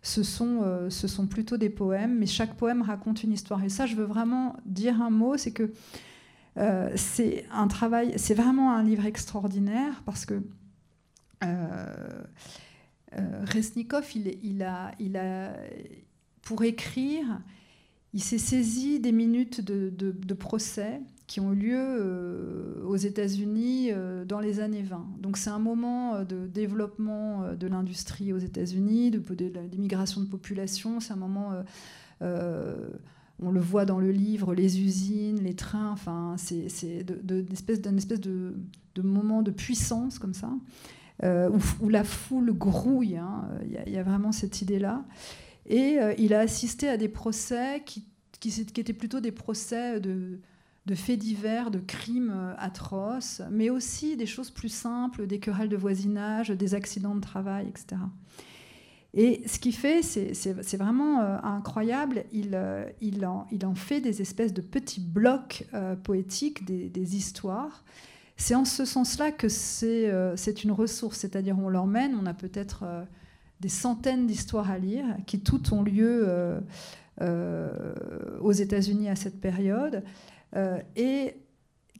ce 0.00 0.22
sont, 0.22 0.60
euh, 0.62 0.88
ce 0.88 1.08
sont 1.08 1.26
plutôt 1.26 1.58
des 1.58 1.70
poèmes, 1.70 2.18
mais 2.18 2.26
chaque 2.26 2.54
poème 2.54 2.82
raconte 2.82 3.24
une 3.24 3.32
histoire. 3.32 3.62
Et 3.64 3.68
ça, 3.68 3.84
je 3.84 3.96
veux 3.96 4.04
vraiment 4.04 4.56
dire 4.64 5.02
un 5.02 5.10
mot, 5.10 5.36
c'est 5.36 5.50
que 5.50 5.72
euh, 6.58 6.90
c'est 6.96 7.44
un 7.52 7.68
travail, 7.68 8.14
c'est 8.16 8.34
vraiment 8.34 8.72
un 8.74 8.82
livre 8.82 9.06
extraordinaire 9.06 10.02
parce 10.04 10.26
que 10.26 10.42
euh, 11.44 12.22
Resnikov, 13.54 14.04
il, 14.14 14.62
a, 14.62 14.92
pour 16.42 16.64
écrire, 16.64 17.40
il 18.12 18.22
s'est 18.22 18.38
saisi 18.38 19.00
des 19.00 19.12
minutes 19.12 19.60
de, 19.60 19.90
de 19.90 20.34
procès 20.34 21.00
qui 21.28 21.40
ont 21.40 21.52
eu 21.52 21.56
lieu 21.56 21.76
euh, 21.78 22.82
aux 22.86 22.96
États-Unis 22.96 23.90
euh, 23.92 24.24
dans 24.24 24.40
les 24.40 24.60
années 24.60 24.82
20. 24.82 25.06
Donc 25.20 25.36
c'est 25.36 25.50
un 25.50 25.58
moment 25.58 26.14
euh, 26.14 26.24
de 26.24 26.46
développement 26.46 27.52
de 27.52 27.66
l'industrie 27.68 28.32
aux 28.32 28.38
États-Unis, 28.38 29.10
d'immigration 29.10 30.22
de, 30.22 30.26
de, 30.26 30.30
population. 30.30 31.00
C'est 31.00 31.12
un 31.12 31.16
moment, 31.16 31.52
on 33.42 33.50
le 33.50 33.60
voit 33.60 33.84
dans 33.84 33.98
le 33.98 34.10
livre, 34.10 34.54
les 34.54 34.80
usines, 34.80 35.42
les 35.42 35.54
trains. 35.54 35.90
Enfin, 35.90 36.36
c'est 36.38 37.04
d'un 37.04 37.44
espèce, 37.52 37.78
espèce 37.78 38.20
de, 38.20 38.54
de, 38.94 39.02
moment 39.02 39.42
de 39.42 39.50
puissance 39.50 40.18
comme 40.18 40.34
ça, 40.34 40.50
où, 41.80 41.88
la 41.88 42.04
foule 42.04 42.52
grouille. 42.52 43.16
Hein. 43.16 43.48
Il 43.86 43.92
y, 43.92 43.98
a 43.98 44.02
vraiment 44.02 44.32
cette 44.32 44.62
idée-là. 44.62 45.04
Et 45.66 45.98
il 46.18 46.34
a 46.34 46.40
assisté 46.40 46.88
à 46.88 46.96
des 46.96 47.08
procès 47.08 47.82
qui, 47.84 48.06
étaient 48.44 48.92
plutôt 48.92 49.20
des 49.20 49.32
procès 49.32 50.00
de 50.00 50.40
de 50.88 50.94
faits 50.94 51.18
divers, 51.18 51.70
de 51.70 51.78
crimes 51.78 52.32
euh, 52.34 52.54
atroces, 52.56 53.42
mais 53.50 53.68
aussi 53.70 54.16
des 54.16 54.26
choses 54.26 54.50
plus 54.50 54.70
simples, 54.70 55.26
des 55.26 55.38
querelles 55.38 55.68
de 55.68 55.76
voisinage, 55.76 56.48
des 56.48 56.74
accidents 56.74 57.14
de 57.14 57.20
travail, 57.20 57.68
etc. 57.68 58.00
Et 59.14 59.42
ce 59.46 59.58
qu'il 59.58 59.74
fait, 59.74 60.02
c'est 60.02 60.76
vraiment 60.76 61.20
euh, 61.20 61.38
incroyable. 61.42 62.24
Il, 62.32 62.50
euh, 62.54 62.84
il, 63.00 63.24
en, 63.24 63.74
fait 63.74 64.00
des 64.00 64.20
espèces 64.20 64.52
de 64.52 64.60
petits 64.60 65.00
blocs 65.00 65.66
poétiques, 66.04 66.64
des, 66.64 67.16
histoires. 67.16 67.84
C'est 68.36 68.54
en 68.54 68.64
ce 68.64 68.84
sens-là 68.84 69.32
que 69.32 69.48
c'est 69.48 70.64
une 70.64 70.72
ressource, 70.72 71.18
c'est-à-dire 71.18 71.58
on 71.58 71.68
l'emmène, 71.68 72.16
on 72.20 72.26
a 72.26 72.34
peut-être 72.34 72.84
des 73.60 73.68
centaines 73.68 74.26
d'histoires 74.26 74.70
à 74.70 74.78
lire 74.78 75.04
qui 75.26 75.40
toutes 75.40 75.72
ont 75.72 75.82
lieu 75.82 76.60
aux 77.20 78.52
États-Unis 78.52 79.08
à 79.08 79.16
cette 79.16 79.40
période. 79.40 80.04
Euh, 80.56 80.78
et 80.96 81.36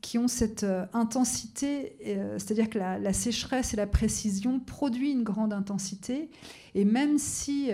qui 0.00 0.18
ont 0.18 0.28
cette 0.28 0.64
euh, 0.64 0.86
intensité, 0.92 1.96
euh, 2.06 2.38
c'est-à-dire 2.38 2.70
que 2.70 2.78
la, 2.78 3.12
sécheresse 3.12 3.74
et 3.74 3.76
la 3.76 3.86
précision 3.86 4.60
produisent 4.60 5.14
une 5.14 5.24
grande 5.24 5.52
intensité, 5.52 6.30
et 6.74 6.84
même 6.84 7.18
si 7.18 7.70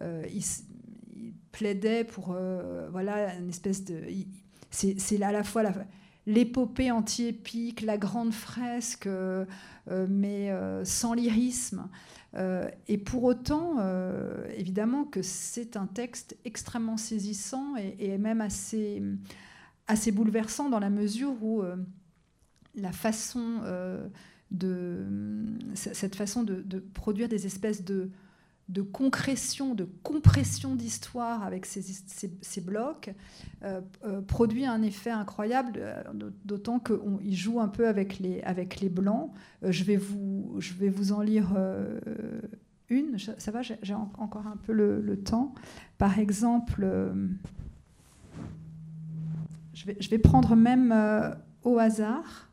il, 0.00 0.42
plaidait 1.52 2.04
pour 2.04 2.36
voilà 2.90 3.34
une 3.36 3.48
espèce 3.48 3.84
de, 3.84 4.02
c'est 4.70 5.22
à 5.22 5.32
la 5.32 5.42
fois 5.42 5.62
l'épopée 6.26 6.90
anti-épique, 6.90 7.80
la 7.80 7.96
grande 7.96 8.32
fresque, 8.32 9.08
mais 10.08 10.50
sans 10.84 11.14
lyrisme. 11.14 11.88
et 12.88 12.98
pour 12.98 13.24
autant, 13.24 13.76
évidemment 14.56 15.04
que 15.04 15.22
c'est 15.22 15.76
un 15.76 15.86
texte 15.86 16.36
extrêmement 16.44 16.96
saisissant 16.96 17.76
et 17.76 18.18
même 18.18 18.40
assez 18.40 19.02
assez 19.88 20.12
bouleversant 20.12 20.68
dans 20.68 20.78
la 20.78 20.90
mesure 20.90 21.34
où 21.42 21.62
euh, 21.62 21.76
la 22.74 22.92
façon 22.92 23.60
euh, 23.64 24.06
de 24.50 25.06
cette 25.74 26.14
façon 26.14 26.42
de, 26.42 26.78
produire 26.94 27.28
des 27.28 27.46
espèces 27.46 27.84
de, 27.84 28.10
de 28.68 28.82
concrétion, 28.82 29.74
de 29.74 29.84
compression 30.02 30.74
d'histoire 30.76 31.42
avec 31.42 31.66
ces, 31.66 31.82
ces, 31.82 32.60
blocs 32.60 33.12
euh, 33.64 33.80
produit 34.26 34.64
un 34.64 34.82
effet 34.82 35.10
incroyable, 35.10 35.80
d'autant 36.44 36.78
qu'il 36.78 37.36
joue 37.36 37.60
un 37.60 37.68
peu 37.68 37.88
avec 37.88 38.18
les, 38.18 38.40
avec 38.42 38.80
les 38.80 38.88
blancs. 38.88 39.32
je, 39.62 39.82
vais 39.84 39.96
vous, 39.96 40.54
je 40.58 40.74
vais 40.74 40.90
vous 40.90 41.12
en 41.12 41.22
lire 41.22 41.56
une, 42.88 43.18
ça 43.18 43.50
va, 43.50 43.62
j'ai 43.62 43.94
encore 43.94 44.46
un 44.46 44.56
peu 44.56 44.72
le, 44.72 45.00
le 45.00 45.18
temps. 45.18 45.54
Par 45.98 46.20
exemple, 46.20 46.86
je 49.76 50.08
vais, 50.08 50.18
prendre 50.18 50.56
même 50.56 50.90
euh, 50.90 51.30
au 51.62 51.78
hasard. 51.78 52.48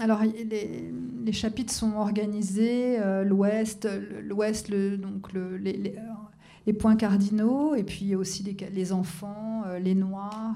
Alors, 0.00 0.22
les, 0.22 1.32
chapitres 1.32 1.72
sont 1.72 1.92
organisés, 1.94 2.98
euh, 3.00 3.24
l'ouest, 3.24 3.88
l'ouest, 4.22 4.70
donc 4.70 5.32
les, 5.32 6.72
points 6.78 6.96
cardinaux, 6.96 7.74
et 7.74 7.82
puis 7.82 8.14
aussi 8.14 8.56
les, 8.72 8.92
enfants, 8.92 9.64
euh, 9.66 9.78
les 9.80 9.96
noirs, 9.96 10.54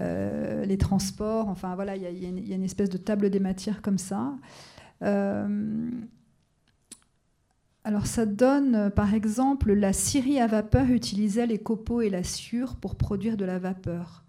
les 0.00 0.78
transports. 0.78 1.48
Enfin, 1.48 1.74
voilà, 1.74 1.94
il 1.94 2.02
y, 2.02 2.48
y, 2.48 2.52
a 2.52 2.56
une 2.56 2.64
espèce 2.64 2.88
de 2.88 2.96
table 2.96 3.28
des 3.28 3.38
matières 3.38 3.82
comme 3.82 3.98
ça. 3.98 4.34
Alors 7.84 8.06
ça 8.06 8.26
donne, 8.26 8.74
euh, 8.76 8.90
par 8.90 9.12
exemple, 9.12 9.72
la 9.72 9.92
scierie 9.92 10.38
à 10.38 10.46
vapeur 10.46 10.88
utilisait 10.90 11.46
les 11.46 11.58
copeaux 11.58 12.00
et 12.00 12.10
la 12.10 12.22
sciure 12.22 12.76
pour 12.76 12.94
produire 12.94 13.36
de 13.36 13.44
la 13.44 13.58
vapeur. 13.58 14.24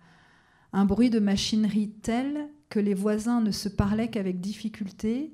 Un 0.72 0.86
bruit 0.86 1.12
de 1.12 1.20
machinerie 1.20 1.92
tel 2.02 2.50
que 2.70 2.80
les 2.80 2.96
voisins 2.96 3.42
ne 3.42 3.52
se 3.52 3.70
parlaient 3.70 4.10
qu'avec 4.10 4.40
difficulté, 4.40 5.32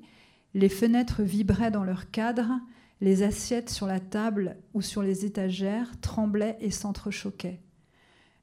les 0.52 0.68
fenêtres 0.68 1.22
vibraient 1.22 1.70
dans 1.70 1.84
leur 1.84 2.10
cadre, 2.10 2.60
les 3.00 3.22
assiettes 3.22 3.70
sur 3.70 3.86
la 3.86 4.00
table 4.00 4.58
ou 4.74 4.82
sur 4.82 5.02
les 5.02 5.24
étagères 5.24 5.98
tremblaient 6.02 6.58
et 6.60 6.70
s'entrechoquaient. 6.70 7.62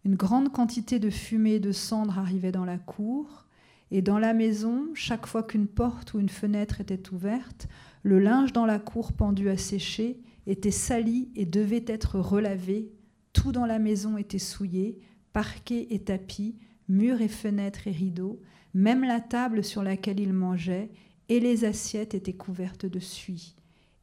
Une 0.05 0.15
grande 0.15 0.51
quantité 0.51 0.97
de 0.97 1.11
fumée 1.11 1.55
et 1.55 1.59
de 1.59 1.71
cendres 1.71 2.17
arrivait 2.17 2.51
dans 2.51 2.65
la 2.65 2.79
cour, 2.79 3.45
et 3.91 4.01
dans 4.01 4.19
la 4.19 4.33
maison, 4.33 4.87
chaque 4.93 5.27
fois 5.27 5.43
qu'une 5.43 5.67
porte 5.67 6.13
ou 6.13 6.19
une 6.19 6.29
fenêtre 6.29 6.81
était 6.81 7.13
ouverte, 7.13 7.67
le 8.07 8.19
linge 8.19 8.53
dans 8.53 8.65
la 8.65 8.79
cour 8.79 9.11
pendu 9.11 9.49
à 9.49 9.57
sécher 9.57 10.17
était 10.45 10.71
sali 10.71 11.29
et 11.35 11.45
devait 11.45 11.83
être 11.87 12.17
relavé. 12.17 12.89
Tout 13.33 13.51
dans 13.51 13.65
la 13.65 13.79
maison 13.79 14.17
était 14.17 14.39
souillé, 14.39 14.97
parquet 15.33 15.87
et 15.89 15.99
tapis, 15.99 16.55
murs 16.87 17.19
et 17.19 17.27
fenêtres 17.27 17.85
et 17.85 17.91
rideaux, 17.91 18.39
même 18.73 19.03
la 19.03 19.19
table 19.19 19.61
sur 19.61 19.83
laquelle 19.83 20.21
il 20.21 20.31
mangeait, 20.31 20.89
et 21.27 21.41
les 21.41 21.65
assiettes 21.65 22.13
étaient 22.13 22.31
couvertes 22.31 22.85
de 22.85 22.99
suie, 22.99 23.55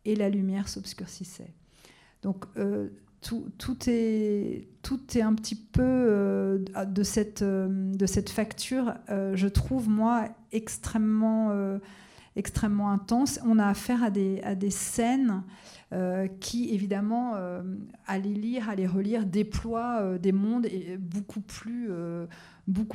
et 0.05 0.15
la 0.15 0.29
lumière 0.29 0.69
s'obscurcissait. 0.69 1.55
Donc 2.21 2.45
euh, 2.59 2.91
tout, 3.23 3.49
est, 3.87 4.69
tout 4.83 5.01
est 5.17 5.23
un 5.23 5.35
petit 5.35 5.57
peu 5.57 5.81
euh, 5.83 6.59
euh, 6.77 6.85
de 6.85 8.07
cette 8.07 8.29
facture, 8.29 8.93
je 9.09 9.49
trouve, 9.49 9.89
moi, 9.89 10.29
extrêmement, 10.53 11.79
extrêmement 12.37 12.91
intense. 12.91 13.41
On 13.47 13.59
a 13.59 13.67
affaire 13.67 14.03
à 14.03 14.11
des, 14.11 14.41
à 14.43 14.55
des 14.55 14.71
scènes 14.71 15.43
qui, 16.41 16.75
évidemment, 16.75 17.35
à 18.09 18.19
les 18.19 18.35
lire, 18.35 18.69
à 18.69 18.75
les 18.75 18.87
relire, 18.87 19.25
déploient 19.25 20.19
des 20.19 20.33
mondes 20.33 20.67
beaucoup 20.99 21.41
plus 21.41 21.89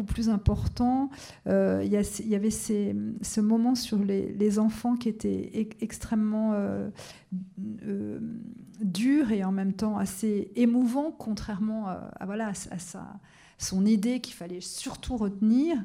plus 0.03 0.29
important. 0.29 1.09
Euh, 1.47 1.81
il 1.83 1.91
y, 1.91 2.35
avait 2.35 2.49
ce 2.51 3.39
moment 3.39 3.75
sur 3.75 3.97
les, 3.99 4.59
enfants 4.59 4.95
qui 4.95 5.09
était 5.09 5.69
extrêmement 5.81 6.53
euh, 6.53 6.89
euh, 7.85 8.19
dur 8.81 9.31
et 9.31 9.43
en 9.43 9.51
même 9.51 9.73
temps 9.73 9.97
assez 9.97 10.51
émouvant, 10.55 11.11
contrairement 11.11 11.87
à, 11.87 12.25
voilà, 12.25 12.49
à, 12.49 12.79
sa, 12.79 13.19
son 13.57 13.85
idée 13.85 14.19
qu'il 14.19 14.33
fallait 14.33 14.61
surtout 14.61 15.17
retenir. 15.17 15.77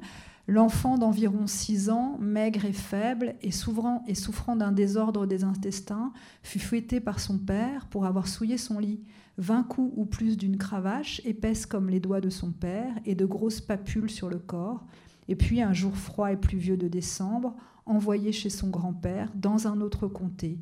L'enfant 0.46 0.98
d'environ 0.98 1.46
6 1.46 1.88
ans, 1.88 2.18
maigre 2.20 2.66
et 2.66 2.74
faible, 2.74 3.34
et 3.40 3.50
souffrant, 3.50 4.04
et 4.06 4.14
souffrant 4.14 4.56
d'un 4.56 4.72
désordre 4.72 5.26
des 5.26 5.42
intestins, 5.42 6.12
fut 6.42 6.58
fouetté 6.58 7.00
par 7.00 7.18
son 7.18 7.38
père 7.38 7.86
pour 7.86 8.04
avoir 8.04 8.28
souillé 8.28 8.58
son 8.58 8.78
lit. 8.78 9.00
Vingt 9.38 9.62
coups 9.62 9.92
ou 9.96 10.04
plus 10.04 10.36
d'une 10.36 10.58
cravache, 10.58 11.22
épaisse 11.24 11.64
comme 11.64 11.88
les 11.88 11.98
doigts 11.98 12.20
de 12.20 12.28
son 12.28 12.52
père, 12.52 12.94
et 13.06 13.14
de 13.14 13.24
grosses 13.24 13.62
papules 13.62 14.10
sur 14.10 14.28
le 14.28 14.38
corps. 14.38 14.84
Et 15.28 15.34
puis 15.34 15.62
un 15.62 15.72
jour 15.72 15.96
froid 15.96 16.30
et 16.30 16.36
pluvieux 16.36 16.76
de 16.76 16.88
décembre, 16.88 17.56
envoyé 17.86 18.30
chez 18.30 18.50
son 18.50 18.68
grand-père 18.68 19.32
dans 19.34 19.66
un 19.66 19.80
autre 19.80 20.08
comté, 20.08 20.58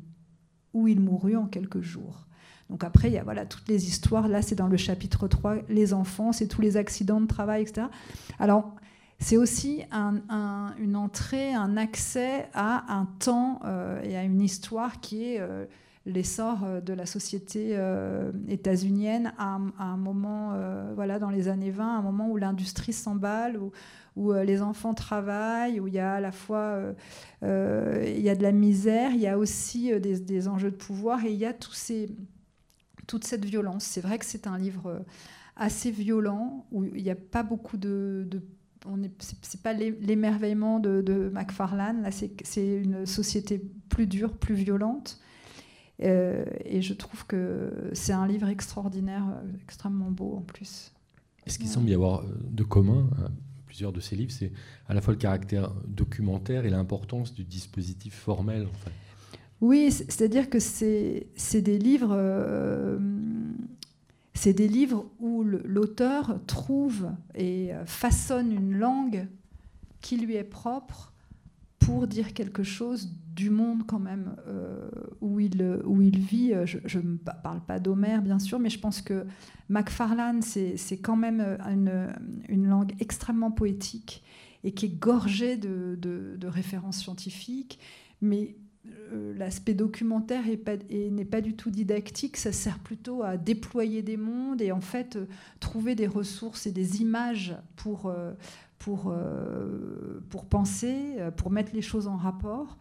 où 0.73 0.87
il 0.87 1.01
mourut 1.01 1.35
en 1.35 1.45
quelques 1.45 1.81
jours. 1.81 2.27
Donc 2.69 2.85
après, 2.85 3.09
il 3.09 3.13
y 3.13 3.17
a 3.17 3.23
voilà, 3.23 3.45
toutes 3.45 3.67
les 3.67 3.85
histoires. 3.87 4.29
Là, 4.29 4.41
c'est 4.41 4.55
dans 4.55 4.67
le 4.67 4.77
chapitre 4.77 5.27
3, 5.27 5.57
les 5.67 5.93
enfants, 5.93 6.31
c'est 6.31 6.47
tous 6.47 6.61
les 6.61 6.77
accidents 6.77 7.19
de 7.19 7.27
travail, 7.27 7.63
etc. 7.63 7.87
Alors, 8.39 8.75
c'est 9.23 9.37
aussi 9.37 9.83
une 9.91 10.95
entrée, 10.95 11.53
un 11.53 11.77
accès 11.77 12.49
à 12.53 12.93
un 12.93 13.05
temps 13.19 13.61
euh, 13.63 14.01
et 14.03 14.17
à 14.17 14.23
une 14.23 14.41
histoire 14.41 14.99
qui 14.99 15.23
est 15.23 15.39
euh, 15.39 15.65
l'essor 16.05 16.63
euh, 16.65 16.81
de 16.81 16.91
la 16.91 17.05
société 17.05 17.69
euh, 17.71 18.33
états-unienne 18.49 19.33
à, 19.37 19.59
un 19.79 19.97
moment, 19.97 20.53
voilà, 20.93 21.19
dans 21.19 21.29
les 21.29 21.47
années 21.47 21.71
20, 21.71 21.99
un 21.99 22.01
moment 22.01 22.29
où 22.29 22.37
l'industrie 22.37 22.91
s'emballe, 22.91 23.57
où, 24.15 24.33
les 24.33 24.61
enfants 24.61 24.93
travaillent, 24.93 25.79
où 25.79 25.87
il 25.87 25.93
y 25.93 25.99
a 25.99 26.13
à 26.15 26.19
la 26.19 26.31
fois 26.31 26.79
il 27.41 28.19
y 28.19 28.29
a 28.29 28.35
de 28.35 28.43
la 28.43 28.51
misère, 28.51 29.11
il 29.11 29.21
y 29.21 29.27
a 29.27 29.37
aussi 29.37 29.99
des, 29.99 30.47
enjeux 30.47 30.69
de 30.69 30.75
pouvoir 30.75 31.25
et 31.25 31.31
il 31.31 31.39
y 31.39 31.45
a 31.45 31.53
toute 31.53 33.23
cette 33.23 33.45
violence. 33.45 33.85
C'est 33.85 34.01
vrai 34.01 34.19
que 34.19 34.25
c'est 34.25 34.45
un 34.45 34.57
livre 34.57 35.03
assez 35.55 35.89
violent 35.89 36.67
où 36.71 36.83
il 36.83 37.03
n'y 37.03 37.09
a 37.09 37.15
pas 37.15 37.41
beaucoup 37.41 37.77
de 37.77 38.27
c'est 39.19 39.61
pas 39.61 39.73
l'émerveillement 39.73 40.79
de, 40.79 41.01
de 41.01 41.29
McFarlane, 41.33 42.03
là 42.03 42.11
c'est 42.11 42.77
une 42.77 43.05
société 43.05 43.61
plus 43.89 44.07
dure, 44.07 44.33
plus 44.33 44.55
violente. 44.55 45.19
Euh, 46.01 46.43
et 46.65 46.81
je 46.81 46.93
trouve 46.93 47.25
que 47.25 47.71
c'est 47.93 48.13
un 48.13 48.27
livre 48.27 48.47
extraordinaire, 48.47 49.25
euh, 49.29 49.51
extrêmement 49.63 50.11
beau 50.11 50.35
en 50.37 50.41
plus. 50.41 50.91
Ce 51.45 51.57
qui 51.57 51.67
semble 51.67 51.89
y 51.89 51.93
avoir 51.93 52.21
euh, 52.21 52.25
de 52.49 52.63
commun 52.63 53.09
à 53.23 53.29
plusieurs 53.65 53.91
de 53.91 53.99
ces 53.99 54.15
livres, 54.15 54.31
c'est 54.31 54.51
à 54.87 54.93
la 54.93 55.01
fois 55.01 55.13
le 55.13 55.19
caractère 55.19 55.71
documentaire 55.87 56.65
et 56.65 56.69
l'importance 56.69 57.33
du 57.33 57.43
dispositif 57.43 58.15
formel. 58.15 58.67
Oui, 59.61 59.91
c'est-à-dire 59.91 60.49
que 60.49 60.59
c'est 60.59 61.61
des 61.61 61.77
livres. 61.77 62.17
C'est 64.33 64.53
des 64.53 64.67
livres 64.67 65.05
où 65.19 65.43
l'auteur 65.43 66.39
trouve 66.47 67.11
et 67.35 67.71
façonne 67.85 68.51
une 68.51 68.77
langue 68.77 69.27
qui 70.01 70.17
lui 70.17 70.35
est 70.35 70.43
propre 70.43 71.13
pour 71.79 72.07
dire 72.07 72.33
quelque 72.33 72.63
chose 72.63 73.11
du 73.35 73.49
monde 73.49 73.83
quand 73.85 73.99
même 73.99 74.35
euh, 74.47 74.89
où, 75.21 75.39
il, 75.39 75.81
où 75.85 76.01
il 76.01 76.19
vit. 76.19 76.53
Je 76.65 76.99
ne 76.99 77.17
parle 77.17 77.61
pas 77.61 77.79
d'Homère, 77.79 78.21
bien 78.21 78.39
sûr, 78.39 78.59
mais 78.59 78.69
je 78.69 78.79
pense 78.79 79.01
que 79.01 79.25
Macfarlane, 79.69 80.41
c'est 80.41 80.97
quand 81.01 81.15
même 81.15 81.41
une, 81.69 82.13
une, 82.49 82.67
langue 82.67 82.93
extrêmement 82.99 83.51
poétique 83.51 84.23
et 84.63 84.73
qui 84.73 84.85
est 84.85 84.99
gorgée 84.99 85.57
de, 85.57 85.97
de, 85.99 86.47
références 86.47 86.97
scientifiques, 86.97 87.79
mais 88.21 88.55
euh, 88.59 88.62
l'aspect 89.37 89.73
documentaire 89.73 90.43
n'est 90.45 91.25
pas, 91.25 91.41
du 91.41 91.55
tout 91.55 91.71
didactique, 91.71 92.37
ça 92.37 92.51
sert 92.51 92.79
plutôt 92.79 93.23
à 93.23 93.37
déployer 93.37 94.01
des 94.01 94.17
mondes 94.17 94.61
et 94.61 94.71
en 94.71 94.81
fait 94.81 95.15
euh, 95.15 95.25
trouver 95.59 95.95
des 95.95 96.07
ressources 96.07 96.67
et 96.67 96.71
des 96.71 97.01
images 97.01 97.55
pour, 97.75 98.11
pour, 98.83 99.13
euh, 99.15 100.19
pour 100.29 100.45
penser, 100.45 101.15
euh, 101.17 101.31
pour 101.31 101.51
mettre 101.51 101.73
les 101.73 101.81
choses 101.81 102.07
en 102.07 102.17
rapport. 102.17 102.77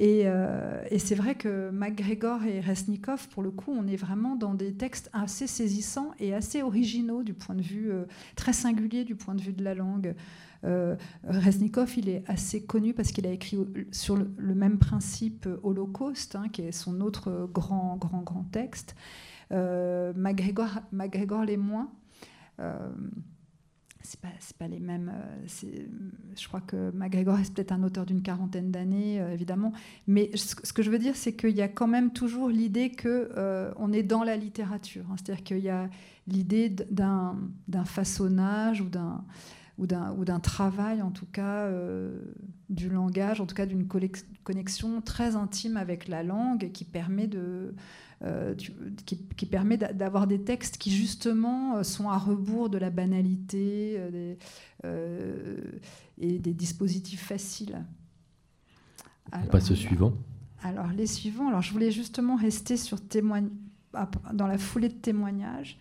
Et, 0.00 0.22
euh, 0.24 0.82
et 0.90 0.98
c'est 0.98 1.14
vrai 1.14 1.36
que 1.36 1.70
MacGregor 1.70 2.44
et 2.44 2.60
Resnikov, 2.60 3.28
pour 3.28 3.42
le 3.42 3.50
coup, 3.52 3.72
on 3.72 3.86
est 3.86 3.96
vraiment 3.96 4.34
dans 4.34 4.54
des 4.54 4.74
textes 4.74 5.10
assez 5.12 5.46
saisissants 5.46 6.12
et 6.18 6.34
assez 6.34 6.62
originaux 6.62 7.22
du 7.22 7.34
point 7.34 7.54
de 7.54 7.62
vue, 7.62 7.90
très 8.36 8.52
singulier 8.52 9.04
du 9.04 9.14
point 9.14 9.34
de 9.34 9.42
vue 9.42 9.52
de 9.52 9.62
la 9.62 9.74
langue. 9.74 10.14
Resnikov, 10.62 11.96
il 11.96 12.08
est 12.08 12.24
assez 12.26 12.64
connu 12.64 12.94
parce 12.94 13.12
qu'il 13.12 13.26
a 13.26 13.30
écrit 13.30 13.58
sur 13.92 14.16
le, 14.16 14.54
même 14.54 14.78
principe 14.78 15.48
Holocauste, 15.62 16.36
hein, 16.36 16.48
qui 16.48 16.62
est 16.62 16.72
son 16.72 17.00
autre 17.00 17.48
grand, 17.52 17.96
grand, 17.96 18.22
grand 18.22 18.44
texte. 18.44 18.96
MacGregor, 19.50 21.44
l'est 21.44 21.56
moins 21.56 21.90
c'est 24.08 24.20
pas, 24.20 24.28
pas 24.58 24.68
les 24.68 24.78
mêmes. 24.78 25.12
Euh, 25.14 25.86
je 26.34 26.48
crois 26.48 26.60
que 26.62 26.90
MacGregor 26.92 27.38
est 27.40 27.52
peut-être 27.52 27.72
un 27.72 27.82
auteur 27.82 28.06
d'une 28.06 28.22
quarantaine 28.22 28.70
d'années, 28.70 29.20
euh, 29.20 29.34
évidemment. 29.34 29.72
Mais 30.06 30.30
ce, 30.34 30.54
que 30.54 30.82
je 30.82 30.90
veux 30.90 30.98
dire, 30.98 31.14
c'est 31.14 31.34
qu'il 31.34 31.56
y 31.56 31.60
a 31.60 31.68
quand 31.68 31.86
même 31.86 32.12
toujours 32.12 32.48
l'idée 32.48 32.90
que 32.90 33.30
euh, 33.36 33.70
on 33.76 33.92
est 33.92 34.02
dans 34.02 34.24
la 34.24 34.36
littérature. 34.36 35.04
Hein. 35.10 35.16
C'est-à-dire 35.16 35.44
qu'il 35.44 35.58
y 35.58 35.68
a 35.68 35.90
l'idée 36.26 36.70
d'un, 36.70 37.36
façonnage 37.84 38.80
ou 38.80 38.88
d'un 38.88 39.24
ou 39.78 39.86
d'un 39.86 40.40
travail, 40.40 41.02
en 41.02 41.10
tout 41.10 41.26
cas, 41.26 41.70
du 42.68 42.88
langage, 42.88 43.40
en 43.40 43.46
tout 43.46 43.54
cas 43.54 43.66
d'une 43.66 43.86
connexion 43.86 45.00
très 45.00 45.36
intime 45.36 45.76
avec 45.76 46.08
la 46.08 46.22
langue 46.22 46.72
qui 46.72 46.84
permet 46.84 47.26
de 47.28 47.74
euh, 48.24 48.56
qui, 48.56 49.46
permet 49.46 49.76
d'avoir 49.76 50.26
des 50.26 50.42
textes 50.42 50.76
qui 50.76 50.90
justement 50.90 51.76
euh, 51.76 51.82
sont 51.84 52.10
à 52.10 52.18
rebours 52.18 52.68
de 52.68 52.76
la 52.76 52.90
banalité 52.90 53.94
euh, 54.82 55.56
et 56.20 56.40
des 56.40 56.52
dispositifs 56.52 57.22
faciles. 57.22 57.84
On 59.32 59.46
passe 59.46 59.70
au 59.70 59.76
suivant. 59.76 60.14
Alors 60.64 60.88
les 60.88 61.06
suivants, 61.06 61.46
alors 61.46 61.62
je 61.62 61.72
voulais 61.72 61.92
justement 61.92 62.34
rester 62.34 62.76
sur 62.76 63.00
témoigne, 63.00 63.50
dans 64.32 64.48
la 64.48 64.58
foulée 64.58 64.88
de 64.88 64.94
témoignages. 64.94 65.78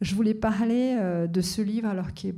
Je 0.00 0.14
voulais 0.14 0.32
parler 0.32 0.98
de 1.28 1.40
ce 1.42 1.60
livre 1.60 1.88
alors 1.88 2.14
qui 2.14 2.28
est 2.28 2.34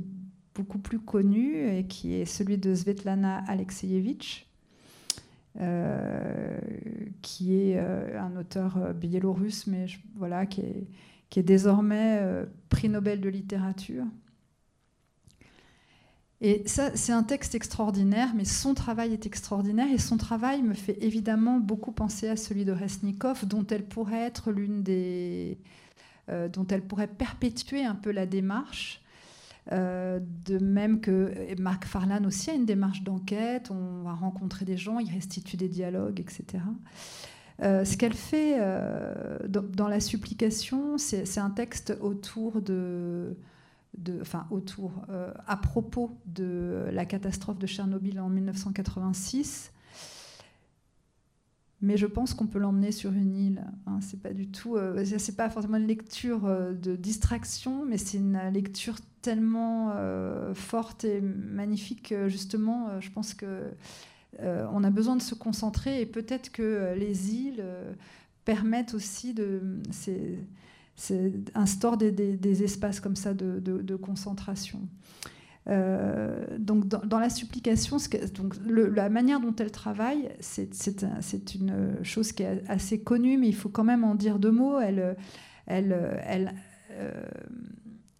beaucoup 0.55 0.79
plus 0.79 0.99
connu 0.99 1.67
et 1.69 1.85
qui 1.85 2.15
est 2.15 2.25
celui 2.25 2.57
de 2.57 2.73
Svetlana 2.73 3.43
Alexeyevitch, 3.47 4.49
euh, 5.59 6.57
qui 7.21 7.55
est 7.55 7.77
euh, 7.77 8.21
un 8.21 8.37
auteur 8.37 8.77
euh, 8.77 8.93
biélorusse, 8.93 9.67
mais 9.67 9.87
voilà, 10.15 10.45
qui 10.45 10.61
est, 10.61 10.87
qui 11.29 11.39
est 11.39 11.43
désormais 11.43 12.21
prix 12.69 12.87
Nobel 12.87 13.19
de 13.19 13.29
littérature. 13.29 14.05
Et 16.41 16.63
ça, 16.65 16.95
c'est 16.95 17.11
un 17.11 17.23
texte 17.23 17.55
extraordinaire, 17.55 18.29
mais 18.35 18.45
son 18.45 18.73
travail 18.73 19.11
est 19.11 19.25
extraordinaire, 19.25 19.91
et 19.91 19.97
son 19.97 20.15
travail 20.15 20.61
me 20.61 20.73
fait 20.73 20.97
évidemment 21.03 21.59
beaucoup 21.59 21.91
penser 21.91 22.29
à 22.29 22.37
celui 22.37 22.63
de 22.63 22.71
Resnikov, 22.71 23.45
dont 23.45 23.67
elle 23.67 23.83
pourrait 23.83 24.21
être 24.21 24.51
l'une 24.51 24.81
des, 24.81 25.57
dont 26.29 26.65
elle 26.67 26.83
pourrait 26.83 27.07
perpétuer 27.07 27.83
un 27.83 27.95
peu 27.95 28.11
la 28.11 28.25
démarche. 28.25 29.01
Euh, 29.71 30.19
de 30.45 30.57
même 30.57 30.99
que 30.99 31.31
Marc 31.59 31.85
Farlan 31.85 32.23
aussi 32.25 32.49
a 32.49 32.53
une 32.53 32.65
démarche 32.65 33.03
d'enquête, 33.03 33.69
on 33.69 34.01
va 34.01 34.13
rencontrer 34.13 34.65
des 34.65 34.77
gens, 34.77 34.99
il 34.99 35.11
restitue 35.13 35.57
des 35.57 35.67
dialogues, 35.67 36.19
etc. 36.19 36.63
Euh, 37.61 37.85
ce 37.85 37.95
qu'elle 37.97 38.13
fait 38.13 38.55
euh, 38.57 39.37
dans, 39.47 39.87
la 39.87 39.99
supplication, 39.99 40.97
c'est 40.97 41.37
un 41.37 41.51
texte 41.51 41.95
autour 42.01 42.61
de, 42.61 43.37
de 43.97 44.19
enfin 44.21 44.47
autour, 44.49 44.91
à 45.45 45.57
propos 45.57 46.17
de 46.25 46.85
la 46.91 47.05
catastrophe 47.05 47.59
de 47.59 47.67
Tchernobyl 47.67 48.19
en 48.19 48.29
1986. 48.29 49.71
Mais 51.81 51.95
je 51.95 52.05
pense 52.05 52.33
qu'on 52.33 52.47
peut 52.47 52.59
l'emmener 52.59 52.91
sur 52.91 53.11
une 53.11 53.35
île. 53.35 53.63
Hein. 53.87 53.99
C'est 54.01 54.21
pas 54.21 54.33
du 54.33 54.47
tout, 54.47 54.75
euh, 54.75 55.03
c'est 55.05 55.35
pas 55.35 55.49
forcément 55.49 55.77
une 55.77 55.87
lecture 55.87 56.45
euh, 56.45 56.73
de 56.73 56.95
distraction, 56.95 57.85
mais 57.85 57.97
c'est 57.97 58.17
une 58.17 58.39
lecture 58.51 58.97
tellement 59.21 59.91
euh, 59.95 60.53
forte 60.53 61.05
et 61.05 61.21
magnifique 61.21 62.09
que 62.09 62.27
justement, 62.27 62.99
je 62.99 63.09
pense 63.11 63.33
que 63.33 63.63
on 64.41 64.83
a 64.83 64.89
besoin 64.89 65.15
de 65.15 65.21
se 65.21 65.35
concentrer 65.35 66.01
et 66.01 66.05
peut-être 66.05 66.51
que 66.51 66.93
les 66.95 67.33
îles 67.33 67.65
permettent 68.45 68.93
aussi 68.93 69.33
de, 69.33 69.81
c'est, 69.91 70.37
des, 71.97 72.63
espaces 72.63 72.99
comme 72.99 73.15
ça 73.15 73.33
de 73.33 73.95
concentration. 73.95 74.87
Euh, 75.69 76.57
donc 76.57 76.87
dans, 76.87 77.19
la 77.19 77.29
supplication, 77.29 77.97
donc 78.33 78.55
la 78.65 79.09
manière 79.09 79.39
dont 79.39 79.55
elle 79.55 79.71
travaille, 79.71 80.29
c'est 80.39 81.55
une 81.55 82.03
chose 82.03 82.31
qui 82.31 82.43
est 82.43 82.63
assez 82.67 83.01
connue, 83.01 83.37
mais 83.37 83.47
il 83.47 83.55
faut 83.55 83.69
quand 83.69 83.83
même 83.83 84.03
en 84.03 84.15
dire 84.15 84.39
deux 84.39 84.51
mots. 84.51 84.79
Elle, 84.79 85.15
euh, 85.67 87.27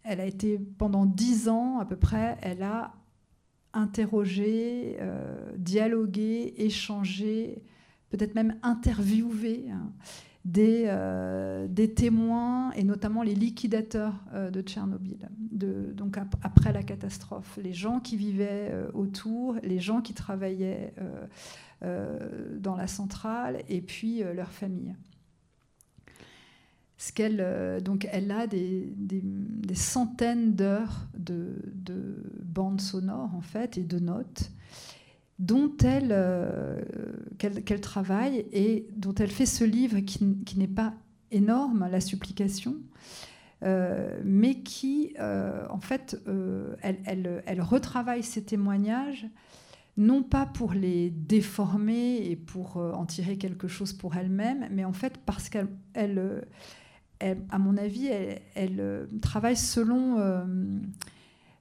a 0.06 0.26
été 0.26 0.60
pendant 0.78 1.06
dix 1.06 1.50
ans 1.50 1.80
à 1.80 1.86
peu 1.86 1.96
près, 1.96 2.38
elle 2.42 2.62
a 2.64 2.94
interrogé, 3.74 4.98
euh, 5.00 5.52
dialogué, 5.58 6.54
échangé, 6.58 7.64
peut-être 8.10 8.36
même 8.36 8.56
interviewé. 8.64 9.66
Hein, 9.72 9.92
des, 10.52 10.86
euh, 10.88 11.68
des, 11.68 11.94
témoins 11.94 12.72
et 12.72 12.84
notamment 12.84 13.22
les 13.22 13.36
liquidateurs 13.36 14.16
euh, 14.34 14.50
de 14.50 14.62
Tchernobyl, 14.62 15.30
donc 15.52 16.18
après 16.42 16.74
la 16.74 16.82
catastrophe, 16.82 17.60
les 17.62 17.74
gens 17.74 18.00
qui 18.00 18.18
vivaient 18.18 18.70
euh, 18.72 18.90
autour, 18.94 19.56
les 19.64 19.80
gens 19.80 20.02
qui 20.02 20.14
travaillaient 20.14 20.94
dans 21.82 22.76
la 22.76 22.88
centrale 22.88 23.64
et 23.70 23.82
puis 23.82 24.22
leurs 24.36 24.52
familles. 24.52 24.96
Donc 27.82 28.08
elle 28.12 28.32
a 28.32 28.48
des 28.48 28.92
centaines 29.76 30.56
d'heures 30.56 31.08
de, 31.18 31.56
de, 31.74 32.16
bandes 32.44 32.82
sonores 32.82 33.34
en 33.34 33.42
fait 33.42 33.78
et 33.78 33.84
de 33.84 34.00
notes 34.00 34.52
dont 35.40 35.72
elle, 35.84 36.10
euh, 36.12 36.82
qu'elle, 37.38 37.82
travaille 37.82 38.46
et 38.52 38.88
dont 38.96 39.16
elle 39.16 39.32
fait 39.32 39.46
ce 39.46 39.64
livre 39.64 40.00
qui, 40.02 40.58
n'est 40.58 40.68
pas 40.68 40.94
énorme, 41.32 41.88
La 41.90 42.02
supplication, 42.02 42.76
euh, 43.64 44.20
mais 44.26 44.62
qui, 44.62 45.16
euh, 45.20 45.66
en 45.70 45.80
fait, 45.80 46.22
elle, 46.82 47.42
elle, 47.46 47.62
retravaille 47.62 48.24
ces 48.24 48.44
témoignages, 48.44 49.28
non 49.96 50.24
pas 50.24 50.46
pour 50.46 50.74
les 50.74 51.10
déformer 51.10 52.18
et 52.30 52.36
pour 52.36 52.78
en 52.78 53.06
tirer 53.06 53.38
quelque 53.38 53.68
chose 53.68 53.94
pour 53.94 54.16
elle-même, 54.16 54.68
mais 54.72 54.84
en 54.84 54.94
fait 54.94 55.18
parce 55.26 55.50
qu'elle, 55.50 55.68
elle, 55.94 56.44
à 57.50 57.60
mon 57.60 57.78
avis, 57.78 58.08
elle, 58.56 59.08
travaille 59.22 59.58
selon 59.58 60.18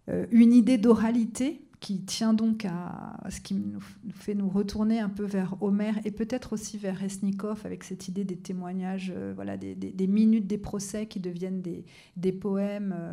une 0.08 0.52
idée 0.52 0.78
d'oralité 0.78 1.67
qui 1.80 2.00
tient 2.00 2.34
donc 2.34 2.64
à 2.64 3.18
ce 3.30 3.40
qui 3.40 3.54
nous 3.54 3.80
fait 4.12 4.34
nous 4.34 4.48
retourner 4.48 4.98
un 4.98 5.08
peu 5.08 5.24
vers 5.24 5.56
Homère 5.60 5.98
et 6.04 6.10
peut-être 6.10 6.52
aussi 6.52 6.76
vers 6.76 6.98
Resnikov 6.98 7.62
avec 7.64 7.84
cette 7.84 8.08
idée 8.08 8.24
des 8.24 8.36
témoignages, 8.36 9.12
euh, 9.14 9.32
voilà, 9.34 9.56
des, 9.56 10.06
minutes 10.06 10.46
des 10.46 10.58
procès 10.58 11.06
qui 11.06 11.20
deviennent 11.20 11.62
des, 11.62 11.84
des 12.16 12.32
poèmes. 12.32 12.94
Euh. 12.98 13.12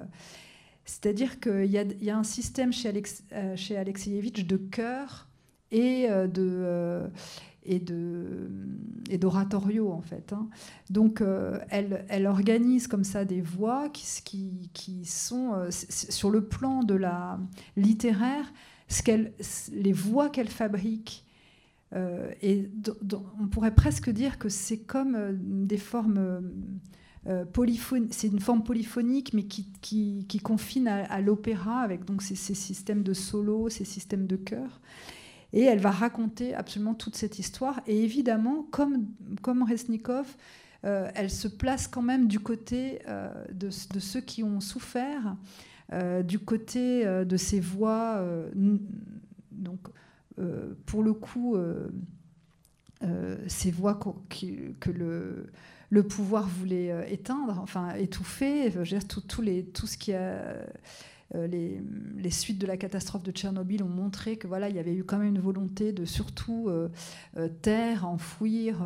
C'est-à-dire 0.85 1.39
qu'il 1.39 1.65
y, 1.65 2.05
y, 2.05 2.09
a 2.09 2.17
un 2.17 2.23
système 2.23 2.73
chez, 2.73 2.89
Alex, 2.89 3.23
euh, 3.33 3.55
chez 3.55 3.77
Alexeyevitch 3.77 4.45
de 4.45 4.57
chœur 4.57 5.27
et 5.71 6.07
de 6.07 7.09
et 7.65 7.79
de 7.79 8.49
et 9.09 9.17
d'oratorio 9.17 9.91
en 9.91 10.01
fait. 10.01 10.33
Hein. 10.33 10.47
Donc 10.89 11.21
elle, 11.69 12.05
elle, 12.09 12.27
organise 12.27 12.87
comme 12.87 13.03
ça 13.03 13.25
des 13.25 13.41
voix 13.41 13.89
qui, 13.89 14.05
qui, 14.23 14.69
qui 14.73 15.05
sont 15.05 15.67
sur 15.69 16.29
le 16.29 16.45
plan 16.45 16.83
de 16.83 16.95
la 16.95 17.39
littéraire, 17.77 18.51
ce 18.87 19.03
qu'elle, 19.03 19.33
les 19.73 19.93
voix 19.93 20.29
qu'elle 20.29 20.49
fabrique. 20.49 21.25
et 21.93 22.69
on 23.39 23.47
pourrait 23.47 23.75
presque 23.75 24.09
dire 24.09 24.39
que 24.39 24.49
c'est 24.49 24.79
comme 24.79 25.17
des 25.33 25.77
formes 25.77 26.41
polyphoniques, 27.53 28.13
c'est 28.13 28.27
une 28.27 28.39
forme 28.39 28.63
polyphonique, 28.63 29.33
mais 29.33 29.43
qui, 29.43 29.67
qui, 29.81 30.25
qui 30.27 30.39
confine 30.39 30.87
à, 30.87 31.21
l'opéra 31.21 31.79
avec 31.79 32.05
donc 32.05 32.21
ces, 32.21 32.35
ces, 32.35 32.53
systèmes 32.53 33.03
de 33.03 33.13
solo, 33.13 33.69
ces 33.69 33.85
systèmes 33.85 34.27
de 34.27 34.35
chœur. 34.35 34.79
Et 35.55 35.63
elle 35.63 35.79
va 35.79 35.89
raconter 35.89 36.53
absolument 36.53 36.93
toute 36.93 37.15
cette 37.15 37.39
histoire. 37.39 37.81
Et 37.87 38.03
évidemment, 38.03 38.67
comme, 38.71 39.07
comme 39.41 39.63
Resnikov, 39.63 40.35
euh, 40.85 41.09
elle 41.15 41.31
se 41.31 41.47
place 41.47 41.87
quand 41.87 42.01
même 42.03 42.27
du 42.27 42.39
côté 42.39 42.99
euh, 43.07 43.29
de, 43.51 43.69
ceux 43.71 44.21
qui 44.21 44.43
ont 44.43 44.59
souffert, 44.59 45.35
euh, 45.93 46.21
du 46.21 46.39
côté 46.39 47.05
de 47.05 47.37
ces 47.37 47.59
voix. 47.59 48.23
donc, 49.51 49.79
pour 50.85 51.03
le 51.03 51.13
coup, 51.13 51.55
ces 53.47 53.71
voix 53.71 53.99
que 54.29 54.91
le, 54.91 56.03
pouvoir 56.03 56.47
voulait 56.47 57.11
éteindre, 57.11 57.59
enfin 57.61 57.93
étouffer, 57.95 58.71
tout, 59.07 59.21
tout, 59.21 59.41
les, 59.41 59.63
tout 59.63 59.87
ce 59.87 59.97
qui 59.97 60.13
a 60.13 60.57
euh, 61.33 61.47
les, 61.47 62.29
suites 62.29 62.59
de 62.59 62.67
la 62.67 62.77
catastrophe 62.77 63.23
de 63.23 63.31
Tchernobyl 63.31 63.81
ont 63.81 63.89
montré 63.89 64.37
que 64.37 64.47
voilà, 64.47 64.69
il 64.69 64.75
y 64.75 64.79
avait 64.79 64.93
eu 64.93 65.03
quand 65.03 65.17
même 65.17 65.29
une 65.29 65.39
volonté 65.39 65.91
de 65.91 66.05
surtout 66.05 66.69
euh, 66.69 66.89
euh, 67.37 67.49
taire, 67.61 68.07
enfouir 68.07 68.83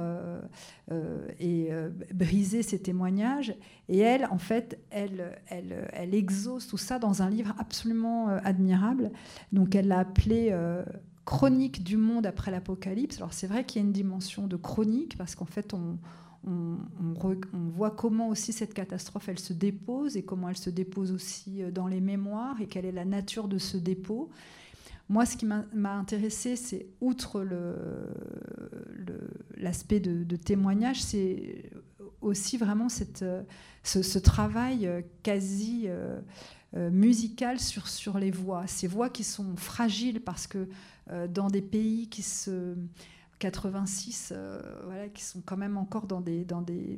et 1.40 1.70
briser 2.14 2.64
ces 2.64 2.80
témoignages. 2.82 3.56
Et 3.88 4.00
elle, 4.00 4.26
en 4.26 4.38
fait, 4.38 4.80
elle, 4.90 5.40
elle, 5.48 5.90
elle 5.94 6.14
exauce 6.14 6.68
tout 6.68 6.78
ça 6.78 7.00
dans 7.00 7.22
un 7.22 7.30
livre 7.30 7.54
absolument 7.58 8.28
admirable. 8.28 9.12
Donc, 9.52 9.76
elle 9.76 9.88
l'a 9.88 10.00
appelé 10.00 10.54
Chronique 11.26 11.84
du 11.84 11.96
monde 11.96 12.26
après 12.26 12.50
l'apocalypse. 12.50 13.18
Alors, 13.18 13.34
c'est 13.34 13.46
vrai 13.46 13.64
qu'il 13.64 13.82
y 13.82 13.86
a 13.86 13.86
une 13.86 13.94
dimension 13.94 14.48
de 14.48 14.56
chronique 14.56 15.16
parce 15.16 15.36
qu'en 15.36 15.46
fait, 15.46 15.76
on 15.76 16.00
on, 16.48 16.78
voit 17.76 17.92
comment 17.92 18.30
aussi 18.30 18.54
cette 18.54 18.74
catastrophe, 18.74 19.30
elle 19.30 19.40
se 19.40 19.54
dépose 19.54 20.18
et 20.18 20.24
comment 20.24 20.50
elle 20.50 20.58
se 20.58 20.70
dépose 20.70 21.12
aussi 21.12 21.62
euh, 21.62 21.72
dans 21.72 21.88
les 21.88 22.02
mémoires 22.02 22.60
et 22.62 22.68
quelle 22.68 22.86
est 22.86 22.92
la 22.92 23.06
nature 23.06 23.48
de 23.48 23.58
ce 23.58 23.78
dépôt. 23.78 24.30
Moi, 25.10 25.26
ce 25.26 25.38
qui 25.38 25.48
m'a 25.48 25.96
intéressé, 25.96 26.56
c'est 26.56 26.86
outre 27.02 27.44
l'aspect 29.58 30.00
de, 30.00 30.36
témoignage, 30.36 31.02
c'est 31.02 31.72
aussi 32.22 32.58
vraiment 32.58 32.90
cette, 32.90 33.26
ce, 33.82 34.20
travail 34.20 34.86
euh, 34.86 35.02
quasi 35.24 35.86
euh, 35.88 36.20
musical 36.92 37.60
sur, 37.60 37.88
sur 37.88 38.20
les 38.20 38.30
voix. 38.30 38.68
Ces 38.68 38.86
voix 38.86 39.10
qui 39.10 39.24
sont 39.24 39.56
fragiles 39.56 40.22
parce 40.22 40.46
que 40.46 40.68
dans 41.30 41.48
des 41.48 41.64
pays 41.64 42.08
qui 42.08 42.22
se 42.22 42.76
86, 43.40 44.34
euh, 44.36 44.62
voilà, 44.86 45.08
qui 45.10 45.24
sont 45.24 45.42
quand 45.44 45.58
même 45.58 45.78
encore 45.78 46.08
dans 46.08 46.22
des, 46.22 46.46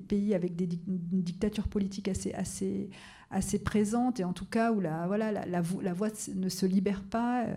pays 0.07 0.33
avec 0.33 0.55
des 0.55 0.67
dictatures 0.67 1.67
politiques 1.67 2.07
assez, 2.07 2.33
assez, 2.33 2.89
assez 3.29 3.59
présentes, 3.59 4.19
et 4.19 4.23
en 4.23 4.33
tout 4.33 4.45
cas 4.45 4.71
où 4.71 4.81
la, 4.81 5.05
voix 5.61 6.09
ne 6.35 6.49
se 6.49 6.65
libère 6.65 7.03
pas. 7.03 7.45
Euh, 7.45 7.55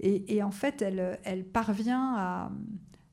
et, 0.00 0.42
en 0.42 0.50
fait, 0.50 0.82
elle, 0.82 1.44
parvient 1.44 2.50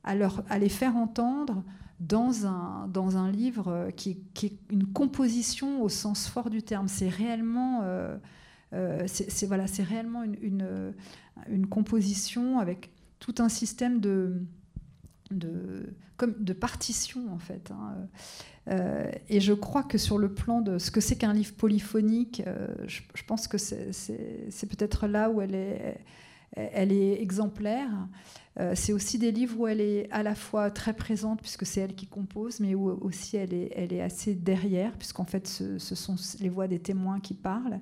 à, 0.04 0.58
les 0.58 0.68
faire 0.68 0.96
entendre 0.96 1.62
dans 2.00 2.46
un, 2.46 3.30
livre 3.30 3.90
qui, 3.96 4.22
est 4.42 4.52
une 4.70 4.86
composition 4.86 5.82
au 5.82 5.88
sens 5.88 6.28
fort 6.28 6.50
du 6.50 6.62
terme. 6.62 6.88
C'est 6.88 7.08
réellement, 7.08 7.82
euh, 7.82 8.16
c'est 9.06 9.46
voilà, 9.46 9.66
réellement 9.78 10.24
une, 10.24 10.36
une, 10.42 10.94
une, 11.48 11.66
composition 11.66 12.58
avec 12.58 12.90
tout 13.20 13.34
un 13.38 13.48
système 13.48 14.00
de 14.00 14.42
de, 15.30 15.94
comme 16.16 16.34
de 16.38 16.52
partition 16.52 17.32
en 17.32 17.38
fait. 17.38 17.70
Hein. 17.70 18.08
Euh, 18.68 19.10
et 19.28 19.40
je 19.40 19.52
crois 19.52 19.82
que 19.82 19.98
sur 19.98 20.18
le 20.18 20.32
plan 20.32 20.60
de 20.60 20.78
ce 20.78 20.90
que 20.90 21.00
c'est 21.00 21.16
qu'un 21.16 21.32
livre 21.32 21.54
polyphonique, 21.54 22.42
euh, 22.46 22.68
je, 22.86 23.00
pense 23.26 23.48
que 23.48 23.58
c'est 23.58 24.66
peut-être 24.68 25.06
là 25.06 25.30
où 25.30 25.40
elle 25.40 25.54
est, 25.54 25.98
elle 26.56 26.92
est 26.92 27.20
exemplaire. 27.20 27.90
Euh, 28.58 28.72
c'est 28.74 28.92
aussi 28.92 29.18
des 29.18 29.30
livres 29.30 29.60
où 29.60 29.66
elle 29.66 29.80
est 29.80 30.10
à 30.10 30.22
la 30.22 30.34
fois 30.34 30.70
très 30.70 30.92
présente, 30.92 31.40
puisque 31.40 31.64
c'est 31.64 31.80
elle 31.80 31.94
qui 31.94 32.06
compose, 32.06 32.60
mais 32.60 32.74
où 32.74 32.90
aussi 33.00 33.36
elle 33.36 33.54
est, 33.54 33.72
elle 33.74 33.92
est 33.92 34.02
assez 34.02 34.34
derrière, 34.34 34.92
puisqu'en 34.98 35.24
fait 35.24 35.46
ce, 35.46 35.78
sont 35.78 36.16
les 36.40 36.48
voix 36.48 36.66
des 36.66 36.80
témoins 36.80 37.20
qui 37.20 37.34
parlent 37.34 37.80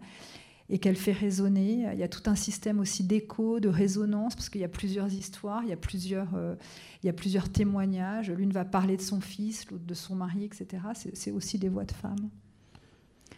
et 0.71 0.79
qu'elle 0.79 0.97
fait 0.97 1.13
résonner. 1.13 1.87
Il 1.93 1.99
y 1.99 2.03
a 2.03 2.09
tout 2.09 2.29
un 2.29 2.35
système 2.35 2.79
aussi 2.79 3.03
d'écho, 3.05 3.61
de 3.61 3.69
résonance, 3.69 4.35
parce 4.35 4.49
qu'il 4.49 4.61
y 4.61 4.65
a 4.65 4.69
plusieurs 4.69 5.13
histoires, 5.13 5.63
il 5.63 5.71
y 5.71 5.73
a 5.73 5.77
plusieurs, 5.77 6.35
euh, 6.35 6.55
il 7.03 7.07
y 7.07 7.11
a 7.11 7.13
plusieurs 7.13 7.49
témoignages. 7.49 8.31
L'une 8.31 8.53
va 8.53 8.65
parler 8.65 8.97
de 8.97 9.03
son 9.03 9.21
fils, 9.21 9.71
l'autre 9.71 9.87
de 9.87 9.95
son 9.95 10.15
mari, 10.15 10.45
etc. 10.45 10.83
C'est 11.15 11.31
aussi 11.31 11.59
des 11.59 11.69
voix 11.69 11.85
de 11.85 11.93
femmes. 11.93 12.29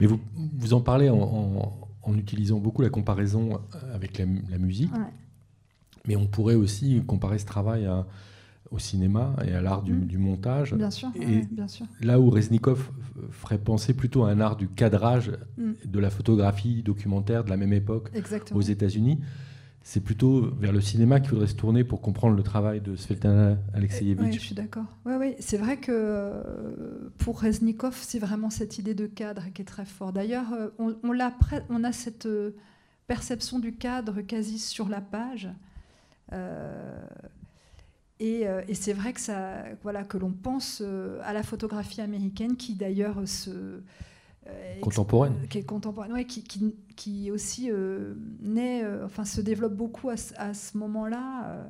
Mais 0.00 0.06
vous, 0.06 0.18
vous 0.34 0.72
en 0.72 0.80
parlez 0.80 1.10
en, 1.10 1.76
utilisant 2.16 2.58
beaucoup 2.58 2.82
la 2.82 2.90
comparaison 2.90 3.60
avec 3.92 4.18
la, 4.18 4.26
musique. 4.58 4.90
Mais 6.06 6.16
on 6.16 6.26
pourrait 6.26 6.56
aussi 6.56 7.02
comparer 7.06 7.38
ce 7.38 7.46
travail 7.46 7.88
au 8.70 8.78
cinéma 8.78 9.34
et 9.46 9.52
à 9.52 9.60
l'art 9.60 9.82
du, 9.82 9.92
Mm. 9.94 10.06
du 10.06 10.18
montage. 10.18 10.74
Bien 10.74 10.90
sûr, 10.90 11.08
Et 11.16 11.26
ouais, 11.26 11.48
bien 11.50 11.66
sûr. 11.68 11.86
Là 12.00 12.20
où 12.20 12.30
Reznikov 12.30 12.90
ferait 13.30 13.58
penser 13.58 13.94
plutôt 13.94 14.24
à 14.24 14.30
un 14.30 14.40
art 14.40 14.56
du 14.56 14.68
cadrage 14.68 15.32
Mm. 15.58 15.72
de 15.84 15.98
la 15.98 16.10
photographie 16.10 16.82
documentaire 16.82 17.42
de 17.44 17.50
la 17.50 17.56
même 17.56 17.72
époque 17.72 18.10
Exactement. 18.14 18.58
aux 18.58 18.62
États-Unis, 18.62 19.18
c'est 19.82 20.00
plutôt 20.00 20.50
vers 20.60 20.72
le 20.72 20.80
cinéma 20.80 21.20
qu'il 21.20 21.30
faudrait 21.30 21.46
se 21.46 21.54
tourner 21.54 21.84
pour 21.84 22.00
comprendre 22.02 22.36
le 22.36 22.42
travail 22.42 22.80
de 22.80 22.94
Svetlana 22.96 23.52
Oui, 23.52 23.56
Alexeyevich. 23.74 24.34
je 24.34 24.38
suis 24.38 24.54
d'accord. 24.54 24.84
Oui, 25.06 25.14
oui, 25.18 25.34
c'est 25.40 25.56
vrai 25.56 25.78
que 25.78 25.90
euh, 25.90 26.42
pour 27.18 27.40
Reznikov, 27.40 27.96
c'est 28.00 28.18
vraiment 28.18 28.50
cette 28.50 28.78
idée 28.78 28.94
de 28.94 29.06
cadre 29.06 29.44
qui 29.54 29.62
est 29.62 29.64
très 29.64 29.86
forte. 29.86 30.14
D'ailleurs, 30.14 30.52
euh, 30.52 30.68
on, 30.78 30.94
on, 31.02 31.14
pre- 31.14 31.62
on 31.70 31.82
a 31.82 31.92
cette 31.92 32.26
euh, 32.26 32.50
perception 33.08 33.58
du 33.58 33.72
cadre 33.74 34.20
quasi 34.20 34.58
sur 34.58 34.88
la 34.88 35.00
page. 35.00 35.48
Euh, 36.32 37.00
et, 38.20 38.46
euh, 38.46 38.62
et 38.68 38.74
c'est 38.74 38.92
vrai 38.92 39.12
que, 39.12 39.20
ça, 39.20 39.64
voilà, 39.82 40.04
que 40.04 40.16
l'on 40.18 40.30
pense 40.32 40.80
euh, 40.84 41.18
à 41.24 41.32
la 41.32 41.42
photographie 41.42 42.00
américaine 42.00 42.56
qui 42.56 42.74
d'ailleurs 42.74 43.16
se... 43.26 43.50
euh, 43.50 44.80
Contemporaine. 44.80 45.34
qui 45.48 45.58
est 45.58 45.62
contemporaine, 45.64 46.12
ouais, 46.12 46.24
qui, 46.26 46.42
qui, 46.44 46.74
qui 46.96 47.30
aussi 47.30 47.70
naît, 48.40 48.84
enfin 49.04 49.24
se 49.24 49.40
développe 49.40 49.74
beaucoup 49.74 50.08
à, 50.10 50.16
ce- 50.16 50.34
à 50.36 50.54
ce 50.54 50.76
moment-là. 50.78 51.66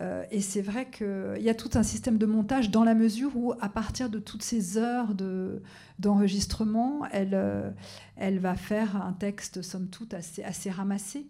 euh, 0.00 0.24
et 0.32 0.40
c'est 0.40 0.60
vrai 0.62 0.90
qu'il 0.90 1.40
y 1.40 1.48
a 1.48 1.54
tout 1.54 1.70
un 1.74 1.84
système 1.84 2.18
de 2.18 2.26
montage 2.26 2.70
dans 2.70 2.82
la 2.82 2.94
mesure 2.94 3.30
où, 3.36 3.52
à 3.60 3.68
partir 3.68 4.10
de 4.10 4.18
toutes 4.18 4.42
ces 4.42 4.76
heures 4.76 5.14
de- 5.14 5.62
d'enregistrement, 6.00 7.02
elle, 7.12 7.34
euh, 7.34 7.70
elle 8.16 8.38
va 8.40 8.56
faire 8.56 8.96
un 8.96 9.12
texte, 9.12 9.62
somme 9.62 9.88
toute, 9.88 10.12
assez, 10.14 10.42
assez 10.42 10.68
ramassé. 10.70 11.26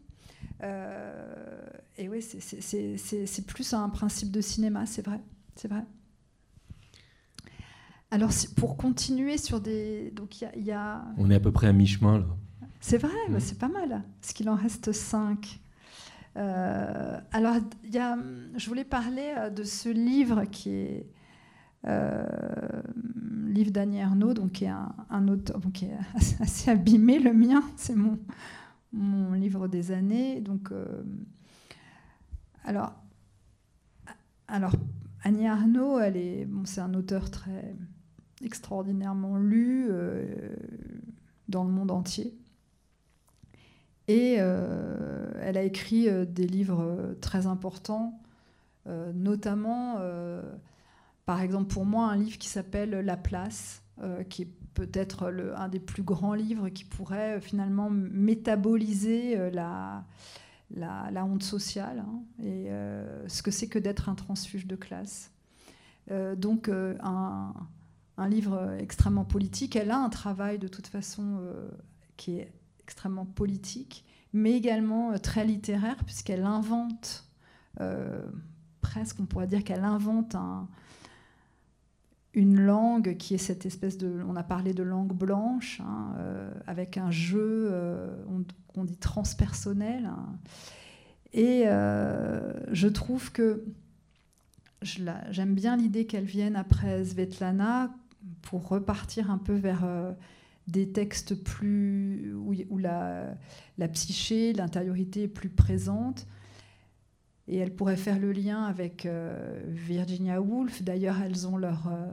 Euh, 0.63 1.67
et 1.99 2.09
oui, 2.09 2.23
c'est- 2.23 3.47
plus 3.47 3.73
un 3.75 3.89
principe 3.89 4.31
de 4.31 4.41
cinéma, 4.41 4.87
c'est 4.87 5.05
vrai. 5.05 5.21
C'est 5.57 5.69
vrai. 5.69 5.85
Alors, 8.11 8.31
pour 8.57 8.77
continuer 8.77 9.39
sur 9.39 9.61
des. 9.61 10.11
Donc, 10.13 10.41
il 10.41 10.45
y 10.45 10.47
a- 10.47 10.57
il 10.57 10.65
y 10.65 10.73
a 10.73 11.05
On 11.17 11.31
est 11.31 11.35
à 11.35 11.41
peu 11.41 11.51
près 11.53 11.67
à 11.67 11.73
mi-chemin 11.73 12.19
là. 12.21 12.27
c'est 12.81 12.99
vrai, 12.99 13.11
bah, 13.29 13.35
Mhm. 13.35 13.41
c'est 13.41 13.59
pas 13.59 13.69
mal, 13.69 14.03
parce 14.21 14.33
qu'il 14.33 14.49
en 14.49 14.55
reste 14.55 14.93
cinq. 14.93 15.61
Euh, 16.37 17.19
alors, 17.33 17.57
y 17.91 17.99
a, 17.99 18.17
je 18.57 18.67
voulais 18.69 18.85
parler 18.85 19.33
euh, 19.39 19.51
de 19.51 19.63
ce 19.65 19.89
livre 19.89 20.45
qui 20.45 20.71
est 20.71 21.07
euh, 21.87 22.25
livre 23.47 23.71
d'Annie 23.71 23.99
Ernaux, 23.99 24.33
donc 24.33 24.53
qui 24.53 24.65
est 24.65 24.69
un, 24.69 24.95
un 25.11 25.29
auteur 25.29 25.59
donc 25.61 25.73
qui 25.75 25.85
est 25.87 25.97
assez 26.41 26.71
abîmé. 26.71 27.19
Le 27.19 27.33
mien, 27.35 27.63
c'est 27.77 27.95
mon, 27.95 28.19
mon 28.95 29.33
livre 29.33 29.69
des 29.69 29.93
années. 29.93 30.41
Donc, 30.41 30.71
euh, 30.73 31.03
alors, 32.65 32.95
alors, 34.49 34.73
Annie 35.23 35.47
Arnaud, 35.47 35.99
elle 35.99 36.17
est, 36.17 36.45
bon, 36.47 36.65
c'est 36.65 36.81
un 36.81 36.95
auteur 36.95 37.31
très 37.31 37.75
extraordinairement 38.43 39.39
lu 39.39 39.87
euh, 39.91 40.55
dans 41.49 41.65
le 41.65 41.71
monde 41.71 41.91
entier. 41.91 42.35
Et 44.07 44.37
euh, 44.39 45.33
elle 45.41 45.57
a 45.57 45.63
écrit 45.63 46.09
des 46.27 46.47
livres 46.47 47.17
très 47.23 47.47
importants, 47.47 48.21
notamment, 49.15 49.99
par 51.25 51.41
exemple 51.41 51.73
pour 51.73 51.87
moi, 51.87 52.09
un 52.11 52.17
livre 52.17 52.37
qui 52.37 52.49
s'appelle 52.49 52.91
La 52.91 53.17
place, 53.17 53.83
qui 54.29 54.43
est 54.43 54.51
peut-être 54.75 55.33
un 55.57 55.69
des 55.69 55.81
plus 55.81 56.03
grands 56.03 56.35
livres 56.35 56.69
qui 56.69 56.85
pourrait 56.85 57.37
euh, 57.37 57.41
finalement 57.41 57.91
métaboliser 57.91 59.39
euh, 59.39 59.51
la, 59.51 60.05
honte 61.25 61.43
sociale 61.43 62.01
hein, 62.01 62.23
et 62.43 62.71
euh, 62.71 63.27
ce 63.29 63.43
que 63.43 63.51
c'est 63.51 63.69
que 63.69 63.79
d'être 63.79 64.09
un 64.09 64.15
transfuge 64.15 64.67
de 64.67 64.77
classe. 64.77 65.31
Donc 66.37 66.69
un, 66.69 67.55
livre 68.29 68.77
extrêmement 68.79 69.25
politique. 69.25 69.75
Elle 69.75 69.91
a 69.91 69.99
un 69.99 70.11
travail 70.11 70.59
de 70.59 70.69
toute 70.69 70.87
façon 70.87 71.41
qui 72.19 72.41
est 72.41 72.53
extrêmement 72.81 73.25
politique, 73.25 74.05
mais 74.35 74.53
également 74.53 75.19
très 75.19 75.47
littéraire, 75.47 75.97
puisqu'elle 76.05 76.45
invente, 76.45 77.27
presque 78.83 79.19
on 79.19 79.25
pourrait 79.25 79.47
dire 79.47 79.65
qu'elle 79.65 79.83
invente 79.85 80.35
un- 80.35 80.69
une 82.35 82.61
langue 82.61 83.17
qui 83.17 83.35
est 83.35 83.39
cette 83.39 83.65
espèce 83.65 83.97
de... 83.97 84.21
On 84.29 84.37
a 84.37 84.43
parlé 84.43 84.75
de 84.75 84.83
langue 84.83 85.13
blanche, 85.15 85.81
hein, 85.81 86.15
euh, 86.19 86.53
avec 86.67 86.99
un 86.99 87.11
jeu, 87.11 87.69
euh, 87.71 88.15
on, 88.29 88.45
on 88.81 88.85
dit 88.85 88.97
transpersonnel. 88.97 90.07
hein. 90.07 90.27
Et 91.33 91.65
euh, 91.67 92.53
je 92.73 92.87
trouve 92.87 93.33
que 93.33 93.65
j'aime 94.83 95.55
bien 95.55 95.77
l'idée 95.77 96.07
qu'elle 96.07 96.25
vienne 96.25 96.57
après 96.57 97.05
Svetlana 97.05 97.95
pour 98.43 98.69
repartir 98.69 99.31
un 99.31 99.39
peu 99.39 99.55
vers 99.55 99.85
des 100.69 100.93
textes 100.93 101.35
plus 101.35 102.35
où 102.35 102.79
la, 102.79 103.35
la 103.79 103.89
psyché, 103.89 104.53
l'intériorité 104.53 105.25
est 105.25 105.29
plus 105.29 105.49
présente. 105.49 106.27
Et 107.47 107.59
elle 107.59 107.75
pourrait 107.75 107.97
faire 107.97 108.19
le 108.19 108.33
lien 108.33 108.65
avec 108.65 109.07
euh, 109.07 109.63
Virginia 109.69 110.41
Woolf. 110.41 110.83
D'ailleurs, 110.83 111.21
elles 111.21 111.47
ont 111.47 111.57
leur. 111.57 111.89
euh, 111.89 112.11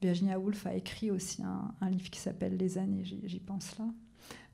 Virginia 0.00 0.38
Woolf 0.38 0.66
a 0.66 0.74
écrit 0.74 1.10
aussi 1.10 1.42
un, 1.42 1.90
livre 1.90 2.10
qui 2.10 2.20
s'appelle 2.20 2.58
Les 2.58 2.76
années, 2.76 3.04
j'y 3.04 3.40
pense 3.40 3.78
là. 3.78 3.86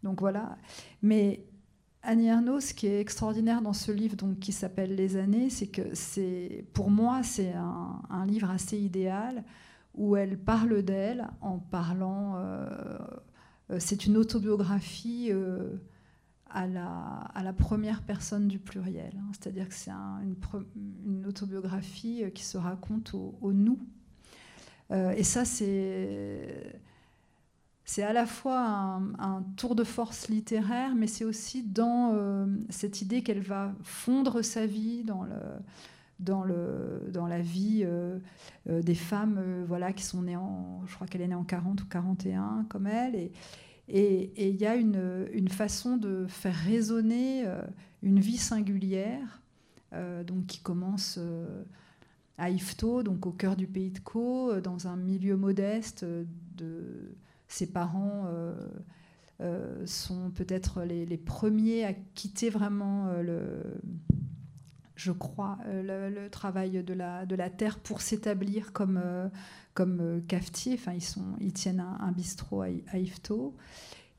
Donc 0.05 0.21
voilà. 0.21 0.57
Mais 1.03 1.45
Annie 2.03 2.29
Ernaux, 2.29 2.61
ce 2.61 2.73
qui 2.73 2.87
est 2.87 3.01
extraordinaire 3.01 3.61
dans 3.61 3.73
ce 3.73 3.91
livre 3.91 4.15
donc, 4.15 4.39
qui 4.39 4.53
s'appelle 4.53 4.95
Les 4.95 5.17
années, 5.17 5.51
c'est 5.51 5.67
que 5.67 5.93
c'est, 5.93 6.65
pour 6.73 6.91
moi, 6.91 7.25
c'est 7.25 7.53
un, 7.53 8.27
livre 8.27 8.49
assez 8.49 8.79
idéal 8.79 9.43
où 9.95 10.15
elle 10.15 10.39
parle 10.39 10.83
d'elle 10.83 11.27
en 11.41 11.59
parlant. 11.59 12.37
euh, 12.37 12.99
c'est 13.79 14.07
une 14.07 14.17
autobiographie 14.17 15.33
à, 16.53 16.67
la, 16.67 17.53
première 17.53 18.03
personne 18.03 18.49
du 18.49 18.59
pluriel. 18.59 19.13
hein. 19.17 19.31
C'est-à-dire 19.33 19.69
que 19.69 19.75
c'est 19.75 19.91
un- 19.91 20.21
une, 21.05 21.27
autobiographie 21.27 22.25
euh, 22.25 22.31
qui 22.31 22.45
se 22.45 22.59
raconte 22.59 23.15
au, 23.15 23.53
nous. 23.53 23.79
Euh, 24.91 25.13
et 25.13 25.23
ça, 25.23 25.45
c'est. 25.45 26.81
À 27.99 28.13
la 28.13 28.25
fois 28.25 29.01
un, 29.19 29.43
tour 29.57 29.75
de 29.75 29.83
force 29.83 30.29
littéraire, 30.29 30.95
mais 30.95 31.09
c'est 31.09 31.25
aussi 31.25 31.65
dans 31.65 32.13
euh, 32.15 32.47
cette 32.69 33.03
idée 33.03 33.23
qu'elle 33.23 33.41
va 33.41 33.75
fondre 33.83 34.43
sa 34.43 34.65
vie 34.65 35.03
dans, 35.03 35.25
la 37.27 37.41
vie 37.41 37.85
des 38.67 38.95
femmes 38.95 39.65
voilà, 39.67 39.93
qui 39.93 40.05
sont 40.05 40.23
nées 40.23 40.37
en. 40.37 40.83
Je 40.87 40.95
crois 40.95 41.09
qu'elle 41.09 41.23
est 41.23 41.29
née 41.29 41.35
en 41.35 41.43
40 41.43 41.83
ou 41.83 41.87
41, 41.87 42.67
comme 42.69 42.87
elle. 42.87 43.31
Et 43.93 44.49
il 44.49 44.57
y 44.57 44.67
a 44.67 44.77
une, 44.77 45.49
façon 45.49 45.97
de 45.97 46.27
faire 46.29 46.55
résonner 46.55 47.45
euh, 47.47 47.61
une 48.03 48.21
vie 48.21 48.37
singulière, 48.37 49.43
euh, 49.93 50.23
donc 50.23 50.47
qui 50.47 50.61
commence. 50.61 51.17
euh, 51.19 51.65
à 52.39 52.49
Yvetot, 52.49 53.03
donc 53.03 53.27
au 53.27 53.33
cœur 53.33 53.55
du 53.55 53.67
pays 53.67 53.91
de 53.91 53.99
Caux, 53.99 54.61
dans 54.63 54.89
un 54.89 54.97
milieu 54.97 55.37
modeste. 55.37 56.07
De, 56.57 57.15
ses 57.49 57.67
parents 57.67 58.31
sont 59.85 60.31
peut-être 60.31 60.85
les, 60.85 61.19
premiers 61.19 61.85
à 61.85 61.93
quitter 61.93 62.49
vraiment 62.49 63.13
le, 63.21 63.63
je 64.95 65.13
crois, 65.13 65.59
le, 65.67 66.29
travail 66.29 66.83
de 66.83 66.95
la, 66.95 67.51
terre 67.51 67.79
pour 67.79 68.01
s'établir 68.01 68.73
comme, 68.73 69.03
comme 69.81 70.01
euh, 70.03 70.21
cafetier. 70.29 70.75
Enfin, 70.75 70.93
ils, 70.93 71.01
sont, 71.03 71.25
ils 71.41 71.55
tiennent 71.55 71.81
un, 71.81 72.13
bistrot 72.13 72.61
à, 72.61 72.67
à. 72.67 72.99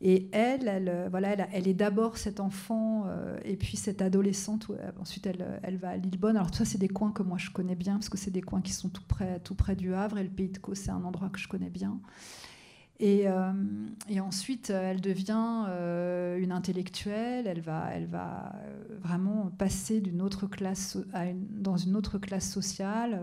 Et 0.04 0.28
elle, 0.32 0.68
elle, 0.68 0.90
euh, 0.90 1.08
voilà, 1.12 1.36
elle, 1.54 1.68
est 1.68 1.76
d'abord 1.76 2.18
cet 2.18 2.40
enfant 2.40 3.04
euh, 3.06 3.38
et 3.46 3.56
puis 3.56 3.78
cette 3.78 4.02
adolescente. 4.02 4.66
euh, 4.72 4.92
ensuite, 5.00 5.28
elle, 5.28 5.44
euh, 5.44 5.60
elle 5.62 5.78
va 5.78 5.90
à 5.90 5.98
Lillebonne. 5.98 6.36
Alors, 6.36 6.52
ça, 6.52 6.66
c'est 6.66 6.80
des 6.80 6.88
coins 6.88 7.12
que 7.12 7.22
moi 7.22 7.38
je 7.38 7.52
connais 7.52 7.76
bien 7.76 7.94
parce 7.94 8.10
que 8.10 8.18
c'est 8.18 8.32
des 8.32 8.42
coins 8.42 8.62
qui 8.62 8.74
sont 8.74 8.90
tout 8.90 9.04
près, 9.08 9.40
tout 9.42 9.54
près 9.54 9.76
du 9.76 9.94
Havre. 9.94 10.18
Et 10.18 10.24
le 10.24 10.32
Pays 10.32 10.50
de 10.50 10.58
Caux, 10.58 10.74
c'est 10.74 10.90
un 10.90 11.04
endroit 11.04 11.30
que 11.30 11.38
je 11.38 11.48
connais 11.48 11.70
bien. 11.70 12.00
Et, 13.02 13.28
euh, 13.28 13.52
et 14.10 14.20
ensuite, 14.20 14.70
elle 14.70 15.02
devient 15.02 15.66
euh, 15.68 16.38
une 16.38 16.52
intellectuelle. 16.52 17.48
Elle 17.48 17.60
va, 17.60 17.90
elle 17.92 18.06
va 18.06 18.54
euh, 18.54 18.96
vraiment 19.02 19.52
passer 19.58 20.02
d'une 20.02 20.22
autre 20.22 20.46
classe 20.46 21.00
dans 21.50 21.78
une 21.78 21.96
autre 21.96 22.20
classe 22.20 22.48
sociale. 22.48 23.20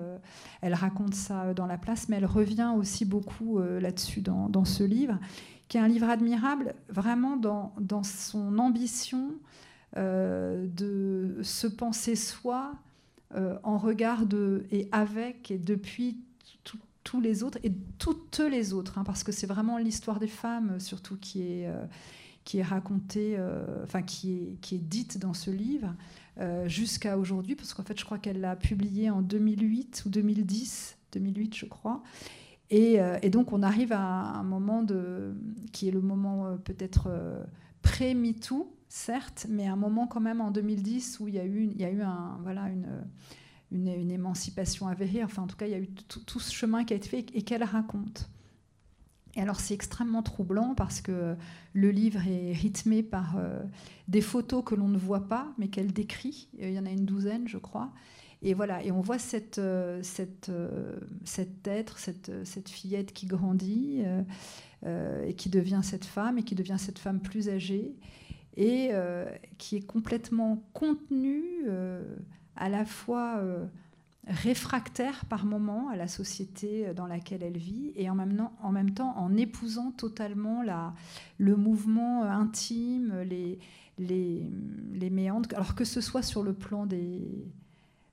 Elle 0.62 0.74
raconte 0.74 1.14
ça 1.14 1.54
dans 1.54 1.66
la 1.66 1.78
place, 1.78 2.08
mais 2.08 2.16
elle 2.16 2.26
revient 2.26 2.72
aussi 2.76 3.04
beaucoup 3.04 3.60
là-dessus 3.60 4.20
dans, 4.20 4.64
ce 4.64 4.82
livre, 4.82 5.16
qui 5.68 5.76
est 5.76 5.80
un 5.80 5.88
livre 5.88 6.08
admirable, 6.08 6.74
vraiment 6.88 7.36
dans, 7.36 7.72
dans 7.80 8.02
son 8.02 8.58
ambition 8.58 9.30
de 9.96 11.38
se 11.42 11.66
penser 11.68 12.16
soi 12.16 12.72
en 13.62 13.78
regard 13.78 14.26
de 14.26 14.66
et 14.72 14.88
avec 14.90 15.52
et 15.52 15.58
depuis 15.58 16.18
tous 17.08 17.22
les 17.22 17.42
autres 17.42 17.58
et 17.62 17.72
toutes 17.96 18.38
les 18.38 18.74
autres, 18.74 18.98
hein, 18.98 19.02
parce 19.02 19.24
que 19.24 19.32
c'est 19.32 19.46
vraiment 19.46 19.78
l'histoire 19.78 20.20
des 20.20 20.28
femmes 20.28 20.72
euh, 20.72 20.78
surtout 20.78 21.16
qui 21.16 21.40
est, 21.40 21.66
euh, 21.66 21.86
qui 22.44 22.58
est 22.58 22.62
racontée, 22.62 23.36
euh, 23.38 23.82
enfin 23.82 24.02
qui 24.02 24.34
est, 24.34 24.60
qui 24.60 24.74
est 24.74 24.78
dite 24.78 25.16
dans 25.16 25.32
ce 25.32 25.50
livre. 25.50 25.94
jusqu'à 26.66 27.18
aujourd'hui, 27.18 27.56
parce 27.56 27.74
qu'en 27.74 27.82
fait, 27.82 27.98
je 27.98 28.04
crois 28.04 28.18
qu'elle 28.18 28.40
l'a 28.40 28.54
publié 28.54 29.10
en 29.10 29.22
2008 29.22 30.02
ou 30.06 30.10
2010, 30.10 30.98
2008, 31.12 31.56
je 31.56 31.66
crois. 31.66 32.02
Et, 32.70 33.00
donc, 33.30 33.52
on 33.52 33.62
arrive 33.62 33.92
à 33.92 34.00
un 34.00 34.44
moment 34.44 34.84
de, 34.84 35.34
qui 35.72 35.88
est 35.88 35.90
le 35.90 36.00
moment 36.00 36.56
peut-être 36.62 37.08
pré-MeToo, 37.82 38.72
certes, 38.88 39.46
mais 39.48 39.66
un 39.66 39.74
moment 39.74 40.06
quand 40.06 40.20
même 40.20 40.40
en 40.40 40.52
2010 40.52 41.18
où 41.18 41.26
il 41.26 41.34
y 41.34 41.40
a 41.40 41.44
eu, 41.44 41.64
il 41.64 41.80
y 41.80 41.84
a 41.84 41.90
eu 41.90 42.02
un, 42.02 42.38
voilà, 42.44 42.68
une, 42.68 42.86
une, 43.72 44.10
émancipation 44.10 44.88
avérée. 44.88 45.24
Enfin, 45.24 45.42
en 45.42 45.46
tout 45.46 45.56
cas, 45.56 45.66
il 45.66 45.72
y 45.72 45.74
a 45.74 45.78
eu 45.78 45.88
tout, 45.88 46.40
ce 46.40 46.52
chemin 46.52 46.84
qui 46.84 46.94
a 46.94 46.96
été 46.96 47.08
fait 47.08 47.26
et 47.34 47.42
qu'elle 47.42 47.64
raconte. 47.64 48.30
Et 49.36 49.40
alors, 49.40 49.60
c'est 49.60 49.74
extrêmement 49.74 50.22
troublant 50.22 50.74
parce 50.74 51.00
que 51.00 51.36
le 51.72 51.90
livre 51.90 52.20
est 52.26 52.52
rythmé 52.52 53.02
par 53.02 53.36
euh, 53.36 53.62
des 54.08 54.20
photos 54.20 54.64
que 54.64 54.74
l'on 54.74 54.88
ne 54.88 54.98
voit 54.98 55.28
pas, 55.28 55.52
mais 55.58 55.68
qu'elle 55.68 55.92
décrit. 55.92 56.48
Il 56.58 56.70
y 56.70 56.78
en 56.78 56.86
a 56.86 56.90
une 56.90 57.04
douzaine, 57.04 57.46
je 57.46 57.58
crois. 57.58 57.92
Et 58.40 58.54
voilà, 58.54 58.82
et 58.84 58.92
on 58.92 59.00
voit 59.00 59.18
cette, 59.18 59.58
euh, 59.58 60.00
cette, 60.02 60.48
euh, 60.48 60.96
cet 61.24 61.66
être, 61.66 61.98
cette, 61.98 62.30
cette, 62.44 62.68
fillette 62.68 63.12
qui 63.12 63.26
grandit 63.26 64.02
et 64.86 65.34
qui 65.34 65.48
devient 65.48 65.80
cette 65.82 66.04
femme 66.04 66.38
et 66.38 66.44
qui 66.44 66.54
devient 66.54 66.76
cette 66.78 67.00
femme 67.00 67.20
plus 67.20 67.48
âgée 67.48 67.96
et 68.56 68.90
qui 69.58 69.74
est 69.74 69.86
complètement 69.86 70.62
contenue 70.72 71.66
à 72.58 72.68
la 72.68 72.84
fois 72.84 73.38
euh, 73.38 73.64
réfractaire 74.26 75.24
par 75.24 75.46
moment 75.46 75.88
à 75.88 75.96
la 75.96 76.08
société 76.08 76.92
dans 76.94 77.06
laquelle 77.06 77.42
elle 77.42 77.56
vit 77.56 77.92
et 77.96 78.10
en 78.10 78.14
même, 78.14 78.48
en 78.60 78.72
même 78.72 78.92
temps 78.92 79.16
en 79.16 79.36
épousant 79.36 79.90
totalement 79.92 80.62
la, 80.62 80.92
le 81.38 81.56
mouvement 81.56 82.24
intime, 82.24 83.22
les, 83.22 83.58
les, 83.98 84.46
les, 84.92 85.10
méandres, 85.10 85.48
alors 85.54 85.74
que 85.74 85.84
ce 85.84 86.00
soit 86.00 86.22
sur 86.22 86.42
le 86.42 86.52
plan 86.52 86.86
des... 86.86 87.46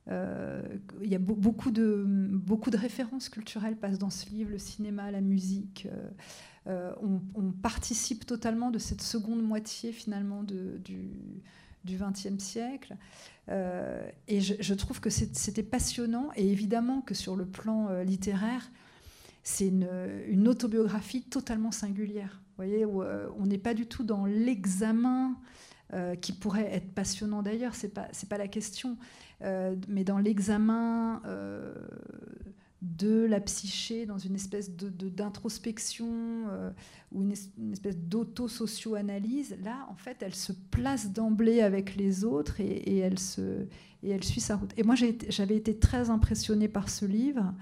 Euh, 0.08 0.62
il 1.02 1.10
y 1.10 1.16
a 1.16 1.20
beaucoup 1.20 1.72
de, 1.72 2.06
beaucoup 2.08 2.70
de 2.70 2.78
références 2.78 3.28
culturelles 3.28 3.76
passent 3.76 3.98
dans 3.98 4.12
ce 4.12 4.30
livre, 4.30 4.52
le 4.52 4.60
cinéma, 4.60 5.10
la 5.10 5.22
musique. 5.22 5.88
Euh, 6.68 6.92
on, 7.02 7.52
participe 7.52 8.26
totalement 8.26 8.72
de 8.72 8.80
cette 8.80 9.02
seconde 9.02 9.42
moitié 9.42 9.92
finalement 9.92 10.44
de, 10.44 10.80
du, 10.84 11.12
du 11.86 11.98
XXe 11.98 12.44
siècle. 12.44 12.98
Euh, 13.50 14.10
et 14.28 14.42
je, 14.42 14.74
trouve 14.74 15.00
que 15.00 15.10
c'était 15.10 15.64
passionnant. 15.64 16.30
Et 16.36 16.52
évidemment 16.52 17.02
que 17.02 17.14
sur 17.14 17.36
le 17.36 17.46
plan 17.46 17.88
euh, 17.90 18.04
littéraire, 18.04 18.70
c'est 19.44 19.68
une, 19.68 20.48
autobiographie 20.48 21.24
totalement 21.24 21.72
singulière. 21.72 22.42
Vous 22.50 22.64
voyez, 22.64 22.86
où, 22.86 23.04
euh, 23.04 23.28
on 23.38 23.46
n'est 23.46 23.60
pas 23.60 23.74
du 23.74 23.86
tout 23.86 24.04
dans 24.04 24.26
l'examen 24.26 25.36
qui 26.20 26.34
pourrait 26.34 26.74
être 26.74 26.94
passionnant 26.94 27.42
d'ailleurs, 27.42 27.74
c'est 27.74 27.94
pas 27.94 28.10
pas 28.28 28.38
la 28.38 28.50
question, 28.50 28.98
mais 29.42 30.04
dans 30.04 30.18
l'examen 30.18 31.22
de 32.86 33.26
la 33.26 33.40
psyché 33.40 34.06
dans 34.06 34.18
une 34.18 34.36
espèce 34.36 34.72
d'introspection 34.72 36.06
de, 36.06 36.50
euh, 36.50 36.72
ou 37.12 37.24
une, 37.24 37.32
espèce 37.72 37.98
d'auto-socio-analyse, 37.98 39.58
là, 39.64 39.88
en 39.90 39.96
fait, 39.96 40.18
elle 40.22 40.36
se 40.36 40.54
place 40.54 41.12
d'emblée 41.12 41.62
avec 41.62 41.96
les 41.96 42.24
autres 42.24 42.60
et, 42.60 42.98
elle 42.98 43.18
se, 43.18 43.66
et 44.04 44.10
elle 44.10 44.24
suit 44.24 44.42
sa 44.42 44.56
route. 44.56 44.72
Et 44.78 44.84
moi, 44.84 44.96
j'avais 45.30 45.56
été 45.56 45.78
très 45.78 46.10
impressionnée 46.10 46.68
par 46.68 46.90
ce 46.90 47.06
livre, 47.06 47.54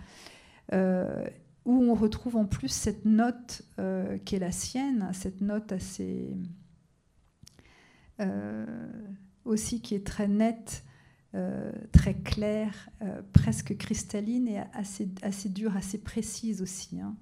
euh, 0.74 1.26
où 1.66 1.82
on 1.84 1.94
retrouve 1.94 2.36
en 2.36 2.46
plus 2.46 2.70
cette 2.70 3.06
note 3.06 3.62
euh, 3.80 4.18
qui 4.18 4.36
est 4.36 4.40
la 4.40 4.52
sienne, 4.52 5.10
cette 5.14 5.42
note 5.42 5.72
assez... 5.72 6.30
aussi 9.46 9.82
qui 9.82 9.96
est 9.96 10.06
très 10.06 10.28
nette 10.28 10.84
euh, 11.36 11.72
très 11.92 12.14
claire, 12.14 12.90
euh, 13.02 13.24
presque 13.34 13.76
cristalline 13.78 14.48
et 14.48 14.60
assez, 14.72 15.10
assez 15.24 15.50
dure, 15.50 15.76
assez 15.76 15.98
précise 15.98 16.62
aussi. 16.62 17.02
Hein. 17.02 17.16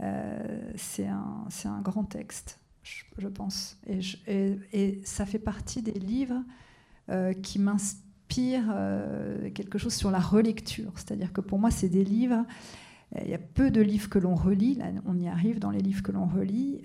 Euh, 0.00 0.72
c'est 0.74 1.06
un, 1.06 1.80
grand 1.80 2.02
texte, 2.02 2.58
je, 2.82 3.28
pense. 3.28 3.78
Et, 3.86 5.00
ça 5.04 5.24
fait 5.24 5.38
partie 5.38 5.82
des 5.82 5.92
livres 5.92 6.42
qui 7.42 7.58
m'inspirent 7.60 8.74
quelque 9.54 9.78
chose 9.78 9.94
sur 9.94 10.10
la 10.10 10.18
relecture. 10.18 10.92
C'est-à-dire 10.96 11.32
que 11.32 11.40
pour 11.40 11.60
moi, 11.60 11.70
c'est 11.70 11.88
des 11.88 12.04
livres. 12.04 12.44
Il 13.22 13.28
y 13.28 13.34
a 13.34 13.38
peu 13.38 13.70
de 13.70 13.82
livres 13.82 14.08
que 14.08 14.18
l'on 14.18 14.34
relit, 14.34 14.80
on 15.06 15.16
y 15.16 15.28
arrive 15.28 15.60
dans 15.60 15.70
les 15.70 15.80
livres 15.80 16.02
que 16.02 16.10
l'on 16.10 16.26
relit, 16.26 16.82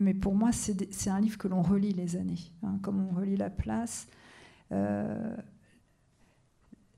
mais 0.00 0.14
pour 0.14 0.34
moi, 0.34 0.50
c'est 0.50 1.10
un 1.10 1.20
livre 1.20 1.38
que 1.38 1.46
l'on 1.46 1.62
relit 1.62 1.92
les 1.92 2.16
années, 2.16 2.50
hein, 2.64 2.78
comme 2.82 3.06
on 3.06 3.14
relit 3.14 3.36
La 3.36 3.50
Place, 3.50 4.08
euh, 4.72 5.36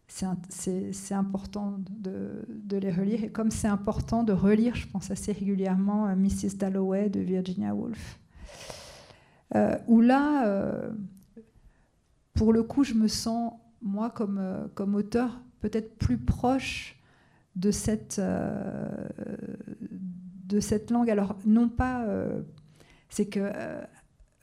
c'est 0.09 1.15
important 1.15 1.79
de, 1.89 2.47
les 2.71 2.91
relire. 2.91 3.25
Et 3.25 3.31
comme 3.31 3.51
c'est 3.51 3.69
important 3.69 4.23
de 4.23 4.33
relire, 4.33 4.75
je 4.75 4.87
pense 4.87 5.11
assez 5.11 5.33
régulièrement 5.33 6.07
à 6.07 6.15
Mrs. 6.15 6.57
Dalloway 6.57 7.11
de 7.11 7.21
Virginia 7.21 7.75
Woolf, 7.75 8.19
euh, 9.55 9.77
où 9.87 10.01
là, 10.01 10.47
euh, 10.47 10.91
pour 12.35 12.53
le 12.55 12.63
coup, 12.63 12.83
je 12.83 12.95
me 12.95 13.09
sens, 13.09 13.53
moi, 13.83 14.09
comme, 14.11 14.69
comme 14.75 14.95
auteur, 14.95 15.39
peut-être 15.61 15.99
plus 15.99 16.19
proche 16.19 16.99
de 17.55 17.71
cette, 17.71 18.21
de 20.45 20.61
cette 20.61 20.91
langue. 20.91 21.11
Alors, 21.11 21.37
non 21.45 21.69
pas, 21.69 22.07
c'est 23.11 23.27
que 23.27 23.51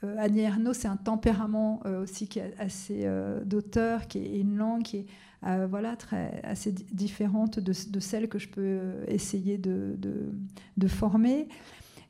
euh, 0.03 0.15
Annie 0.17 0.41
Ernaux, 0.41 0.73
c'est 0.73 0.87
un 0.87 0.97
tempérament 0.97 1.81
euh, 1.85 2.03
aussi 2.03 2.27
qui 2.27 2.39
est 2.39 2.53
assez 2.59 3.01
euh, 3.03 3.43
d'auteur, 3.43 4.07
qui 4.07 4.19
est 4.19 4.39
une 4.39 4.57
langue 4.57 4.83
qui 4.83 4.97
est 4.97 5.05
voilà, 5.69 5.97
très, 5.97 6.39
assez 6.45 6.71
différente 6.71 7.59
de, 7.59 7.73
celle 7.99 8.29
que 8.29 8.39
je 8.39 8.47
peux 8.47 8.79
essayer 9.09 9.57
de, 9.57 10.87
former. 10.87 11.49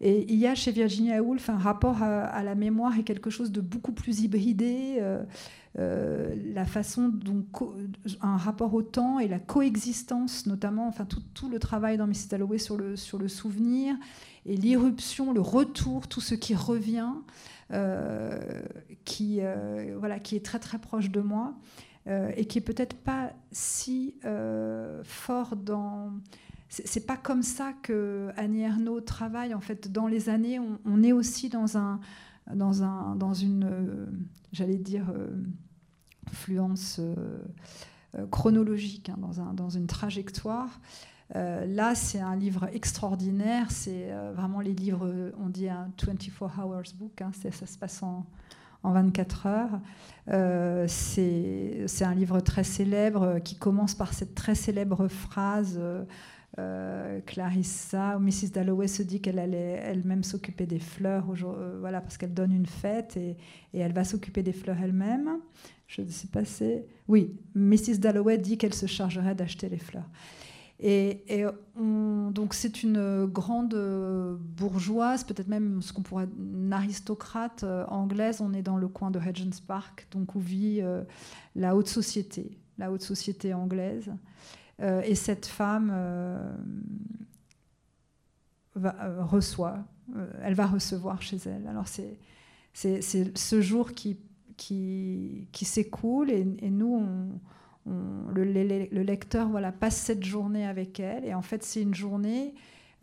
Et 0.01 0.31
il 0.31 0.37
y 0.37 0.45
a 0.45 0.53
chez 0.53 0.71
Virginia 0.71 1.19
Woolf 1.19 1.49
un 1.49 1.57
rapport 1.57 2.03
à, 2.03 2.43
la 2.43 2.53
mémoire 2.53 2.95
et 2.99 3.03
quelque 3.03 3.31
chose 3.31 3.51
de 3.51 3.59
beaucoup 3.59 3.91
plus 3.91 4.21
hybridé. 4.21 5.01
la 5.75 6.65
façon 6.65 7.07
dont 7.09 7.43
un 8.21 8.37
rapport 8.37 8.75
au 8.75 8.83
temps 8.83 9.17
et 9.17 9.27
la 9.27 9.39
coexistence, 9.39 10.45
notamment, 10.45 10.87
enfin 10.87 11.05
tout, 11.05 11.23
tout 11.33 11.49
le 11.49 11.57
travail 11.57 11.97
dans 11.97 12.05
Mrs. 12.05 12.27
Dalloway 12.29 12.59
sur 12.59 12.77
le, 12.77 12.95
sur 12.95 13.17
le 13.17 13.27
souvenir 13.27 13.95
et 14.45 14.57
l'irruption, 14.57 15.33
le 15.33 15.41
retour, 15.41 16.07
tout 16.07 16.21
ce 16.21 16.35
qui 16.35 16.53
revient. 16.53 17.13
Euh, 17.73 18.61
qui, 19.03 19.39
euh, 19.41 19.95
voilà, 19.97 20.19
qui 20.19 20.35
est 20.35 20.45
très 20.45 20.59
très 20.59 20.77
proche 20.77 21.09
de 21.09 21.21
moi 21.21 21.55
euh, 22.07 22.31
et 22.35 22.45
qui 22.45 22.59
est 22.59 22.61
peut-être 22.61 22.95
pas 22.95 23.33
si 23.51 24.15
fort 25.03 25.55
dans 25.55 26.13
c'est 26.69 27.05
pas 27.05 27.17
comme 27.17 27.43
ça 27.43 27.73
que 27.73 28.29
Annie 28.35 28.61
Ernaux 28.61 29.01
travaille. 29.01 29.53
En 29.53 29.59
fait, 29.59 29.91
dans 29.91 30.07
les 30.07 30.29
années, 30.29 30.59
on, 30.85 31.03
est 31.03 31.11
aussi 31.11 31.49
dans 31.49 31.77
un, 31.77 31.99
dans 32.51 32.81
un, 32.81 33.15
dans 33.15 33.33
une, 33.33 34.07
j'allais 34.51 34.77
dire, 34.77 35.13
influence 36.27 36.99
chronologique, 38.31 39.09
hein, 39.09 39.17
dans, 39.19 39.39
un, 39.39 39.53
dans 39.53 39.69
une 39.69 39.85
trajectoire. 39.85 40.79
Euh, 41.35 41.65
là, 41.65 41.95
c'est 41.95 42.19
un 42.19 42.35
livre 42.35 42.69
extraordinaire. 42.73 43.71
C'est 43.71 44.11
euh, 44.11 44.31
vraiment 44.35 44.61
les 44.61 44.73
livres, 44.73 45.31
on 45.39 45.49
dit 45.49 45.69
un 45.69 45.91
24 46.01 46.59
hours 46.59 46.93
book, 46.97 47.21
hein, 47.21 47.31
ça 47.33 47.65
se 47.65 47.77
passe 47.77 48.03
en, 48.03 48.25
24 48.83 49.47
heures. 49.47 49.79
Euh, 50.29 50.85
c'est 50.89 51.85
un 52.01 52.13
livre 52.13 52.41
très 52.41 52.65
célèbre 52.65 53.39
qui 53.39 53.55
commence 53.55 53.95
par 53.95 54.13
cette 54.13 54.35
très 54.35 54.55
célèbre 54.55 55.07
phrase. 55.07 55.79
Clarissa 57.25 58.19
Mrs. 58.19 58.51
Dalloway 58.53 58.87
se 58.87 59.01
dit 59.01 59.21
qu'elle 59.21 59.39
allait 59.39 59.81
elle-même 59.83 60.23
s'occuper 60.23 60.67
des 60.67 60.77
fleurs, 60.77 61.25
voilà, 61.79 61.99
parce 61.99 62.17
qu'elle 62.17 62.33
donne 62.33 62.51
une 62.51 62.67
fête 62.67 63.17
et, 63.17 63.37
et 63.73 63.79
elle 63.79 63.93
va 63.93 64.03
s'occuper 64.03 64.43
des 64.43 64.53
fleurs 64.53 64.77
elle-même. 64.83 65.39
Je 65.87 66.01
ne 66.01 66.09
sais 66.09 66.27
pas, 66.27 66.43
c'est. 66.43 66.85
Oui, 67.07 67.35
Mrs. 67.55 67.97
Dalloway 67.99 68.37
dit 68.37 68.57
qu'elle 68.57 68.73
se 68.73 68.85
chargerait 68.85 69.35
d'acheter 69.35 69.69
les 69.69 69.77
fleurs. 69.77 70.09
Et, 70.79 71.45
donc 71.75 72.53
c'est 72.53 72.83
une 72.83 73.25
grande 73.25 73.75
bourgeoise, 74.57 75.23
peut-être 75.23 75.47
même 75.47 75.81
ce 75.81 75.93
qu'on 75.93 76.01
pourrait 76.01 76.27
une 76.37 76.73
aristocrate 76.73 77.63
euh, 77.63 77.85
anglaise. 77.87 78.41
On 78.41 78.53
est 78.53 78.61
dans 78.61 78.77
le 78.77 78.87
coin 78.87 79.11
de 79.11 79.19
Regent's 79.19 79.61
Park, 79.61 80.07
donc 80.11 80.35
où 80.35 80.39
vit 80.39 80.79
euh, 80.81 81.03
la 81.55 81.75
haute 81.75 81.87
société, 81.87 82.57
la 82.77 82.91
haute 82.91 83.01
société 83.01 83.53
anglaise. 83.53 84.11
Euh, 84.81 85.01
et 85.03 85.15
cette 85.15 85.45
femme 85.45 85.93
reçoit, 88.75 89.79
elle 90.41 90.55
va 90.55 90.67
recevoir 90.67 91.21
chez 91.21 91.37
elle. 91.45 91.67
Alors 91.67 91.87
c'est 91.87 92.17
ce 93.01 93.61
jour 93.61 93.91
qui 93.91 94.17
s'écoule 95.53 96.31
et, 96.31 96.45
et, 96.59 96.69
nous 96.69 96.95
on 96.95 97.39
le, 97.85 99.01
lecteur 99.03 99.49
voilà, 99.49 99.71
passe 99.71 99.97
cette 99.97 100.23
journée 100.23 100.65
avec 100.65 100.99
elle. 100.99 101.25
Et 101.25 101.33
en 101.33 101.41
fait, 101.41 101.63
c'est 101.63 101.81
une 101.81 101.95
journée 101.95 102.53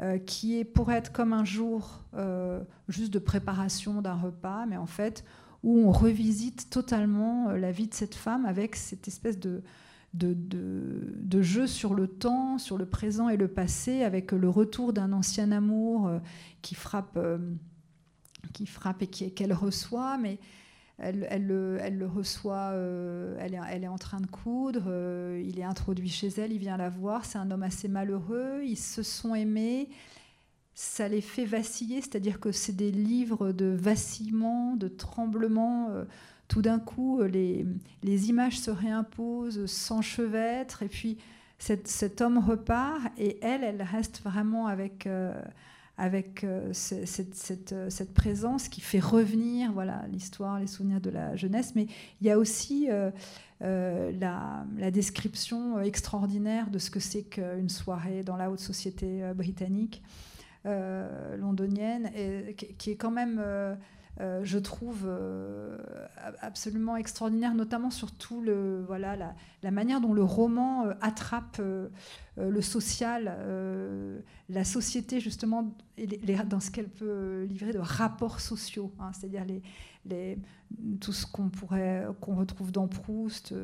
euh, 0.00 0.18
qui 0.18 0.58
est, 0.58 0.64
pourrait 0.64 0.96
être 0.96 1.12
comme 1.12 1.32
un 1.32 1.44
jour 1.44 2.04
euh, 2.14 2.62
juste 2.88 3.12
de 3.12 3.18
préparation 3.18 4.00
d'un 4.02 4.14
repas, 4.14 4.66
mais 4.66 4.76
en 4.76 4.86
fait, 4.86 5.24
où 5.62 5.78
on 5.78 5.92
revisite 5.92 6.70
totalement 6.70 7.50
la 7.50 7.70
vie 7.70 7.88
de 7.88 7.94
cette 7.94 8.14
femme 8.14 8.46
avec 8.46 8.76
cette 8.76 9.08
espèce 9.08 9.38
de, 9.38 9.62
de, 10.14 10.34
de, 10.34 11.42
jeu 11.42 11.66
sur 11.66 11.92
le 11.92 12.08
temps, 12.08 12.56
sur 12.56 12.78
le 12.78 12.86
présent 12.86 13.28
et 13.28 13.36
le 13.36 13.48
passé, 13.48 14.02
avec 14.02 14.32
le 14.32 14.48
retour 14.48 14.94
d'un 14.94 15.12
ancien 15.12 15.52
amour 15.52 16.10
qui 16.62 16.74
frappe, 16.74 17.18
qui 18.54 18.64
frappe 18.64 19.02
et 19.02 19.06
qu'elle 19.06 19.52
reçoit, 19.52 20.16
mais 20.16 20.38
elle, 21.00 21.46
le 21.46 22.06
reçoit, 22.06 22.72
elle, 23.38 23.54
est, 23.54 23.60
elle, 23.70 23.84
est, 23.84 23.88
en 23.88 23.98
train 23.98 24.20
de 24.20 24.26
coudre, 24.26 24.84
il 25.42 25.58
est 25.58 25.64
introduit 25.64 26.08
chez 26.08 26.28
elle, 26.38 26.52
il 26.52 26.58
vient 26.58 26.76
la 26.76 26.90
voir, 26.90 27.24
c'est 27.24 27.38
un 27.38 27.50
homme 27.50 27.62
assez 27.62 27.88
malheureux, 27.88 28.62
ils 28.64 28.76
se 28.76 29.02
sont 29.02 29.34
aimés, 29.34 29.88
ça 30.80 31.08
les 31.08 31.20
fait 31.20 31.44
vaciller, 31.44 32.00
c'est-à-dire 32.00 32.40
que 32.40 32.52
c'est 32.52 32.74
des 32.74 32.90
livres 32.90 33.52
de 33.52 33.66
vacillement, 33.66 34.76
de 34.76 34.88
tremblement. 34.88 35.88
Euh, 35.90 36.04
tout 36.48 36.62
d'un 36.62 36.78
coup, 36.78 37.20
euh, 37.20 37.28
les, 37.28 37.66
les, 38.02 38.30
images 38.30 38.58
se 38.58 38.70
réimposent, 38.70 39.66
s'enchevêtrent, 39.66 40.82
et 40.82 40.88
puis 40.88 41.18
cet, 41.58 42.22
homme 42.22 42.38
repart, 42.38 43.02
et 43.18 43.38
elle, 43.42 43.62
elle 43.62 43.82
reste 43.82 44.22
vraiment 44.22 44.68
avec, 44.68 45.06
euh, 45.98 46.02
avec 46.02 46.46
cette, 46.72 48.14
présence 48.14 48.68
qui 48.68 48.80
fait 48.80 49.00
revenir 49.00 49.72
voilà 49.72 50.04
l'histoire, 50.10 50.58
les 50.58 50.66
souvenirs 50.66 51.00
de 51.00 51.10
la 51.10 51.36
jeunesse. 51.36 51.74
Mais 51.74 51.86
il 52.20 52.26
y 52.26 52.30
a 52.30 52.38
aussi 52.38 52.88
la, 53.60 54.64
la, 54.78 54.90
description 54.90 55.80
extraordinaire 55.80 56.70
de 56.70 56.78
ce 56.78 56.90
que 56.90 57.00
c'est 57.00 57.22
qu'une 57.22 57.68
soirée 57.68 58.22
dans 58.22 58.36
la 58.36 58.50
haute 58.50 58.60
société 58.60 59.22
britannique. 59.34 60.02
Euh, 60.66 61.38
londonienne, 61.38 62.10
qui 62.76 62.90
est 62.90 62.96
quand 62.96 63.10
même, 63.10 63.42
euh, 64.20 64.40
euh, 64.40 64.40
je 64.44 64.58
trouve, 64.58 65.08
absolument 66.40 66.96
extraordinaire, 66.96 67.54
notamment 67.54 67.90
sur 67.90 68.12
tout 68.12 68.40
le, 68.40 68.84
voilà, 68.86 69.16
la, 69.62 69.70
manière 69.70 70.00
dont 70.00 70.12
le 70.12 70.22
roman 70.22 70.86
attrape 71.00 71.60
le 72.36 72.62
social, 72.62 73.36
la 74.48 74.64
société, 74.64 75.20
justement, 75.20 75.74
dans 76.48 76.60
ce 76.60 76.70
qu'elle 76.70 76.88
peut 76.88 77.44
livrer 77.44 77.72
de 77.72 77.78
rapports 77.78 78.40
sociaux, 78.40 78.92
hein, 78.98 79.10
c'est-à-dire 79.12 79.44
tout 81.00 81.12
ce 81.12 81.26
qu'on 81.26 81.48
pourrait 81.48 82.06
qu'on 82.20 82.36
retrouve 82.36 82.72
dans 82.72 82.88
Proust, 82.88 83.54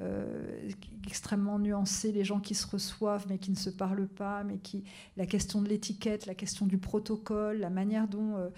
euh, 0.00 0.70
extrêmement 1.06 1.58
nuancé, 1.58 2.10
les 2.10 2.24
gens 2.24 2.40
qui 2.40 2.54
se 2.54 2.66
reçoivent 2.66 3.26
mais 3.28 3.38
qui 3.38 3.50
ne 3.50 3.56
se 3.56 3.68
parlent 3.68 4.08
pas, 4.08 4.44
mais 4.44 4.56
qui 4.56 4.84
la 5.18 5.26
question 5.26 5.60
de 5.60 5.68
l'étiquette, 5.68 6.24
la 6.24 6.34
question 6.34 6.64
du 6.64 6.78
protocole, 6.78 7.58
la 7.58 7.68
manière 7.68 8.08
dont 8.08 8.36
euh, 8.36 8.48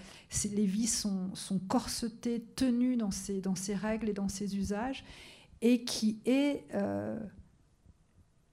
les 0.51 0.65
vies 0.65 0.87
sont, 0.87 1.31
corsetées, 1.67 2.45
tenues 2.55 2.95
dans 2.95 3.11
ces, 3.11 3.41
règles 3.75 4.09
et 4.09 4.13
dans 4.13 4.29
ces 4.29 4.55
usages, 4.55 5.03
et 5.61 5.83
qui 5.83 6.21
est 6.25 6.63
euh, 6.75 7.19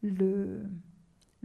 le, 0.02 0.62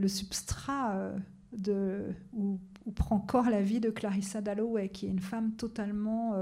substrat 0.07 1.11
de, 1.55 2.05
où, 2.33 2.59
prend 2.95 3.19
corps 3.19 3.51
la 3.51 3.61
vie 3.61 3.79
de 3.79 3.91
Clarissa 3.91 4.41
Dalloway, 4.41 4.89
qui 4.89 5.05
est 5.05 5.09
une 5.09 5.19
femme 5.19 5.51
totalement 5.51 6.33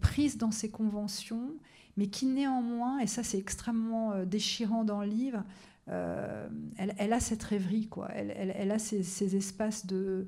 prise 0.00 0.38
dans 0.38 0.52
ses 0.52 0.70
conventions 0.70 1.54
mais 1.96 2.08
qui 2.08 2.26
néanmoins, 2.26 2.98
et 2.98 3.06
ça 3.06 3.22
c'est 3.22 3.38
extrêmement 3.38 4.12
euh, 4.12 4.24
déchirant 4.24 4.84
dans 4.84 5.00
le 5.00 5.08
livre, 5.08 5.44
euh, 5.88 6.48
elle, 6.76 7.12
a 7.12 7.20
cette 7.20 7.42
rêverie, 7.42 7.88
quoi. 7.88 8.08
Elle, 8.12 8.70
a 8.70 8.78
ces, 8.78 9.36
espaces 9.36 9.86
de, 9.86 10.26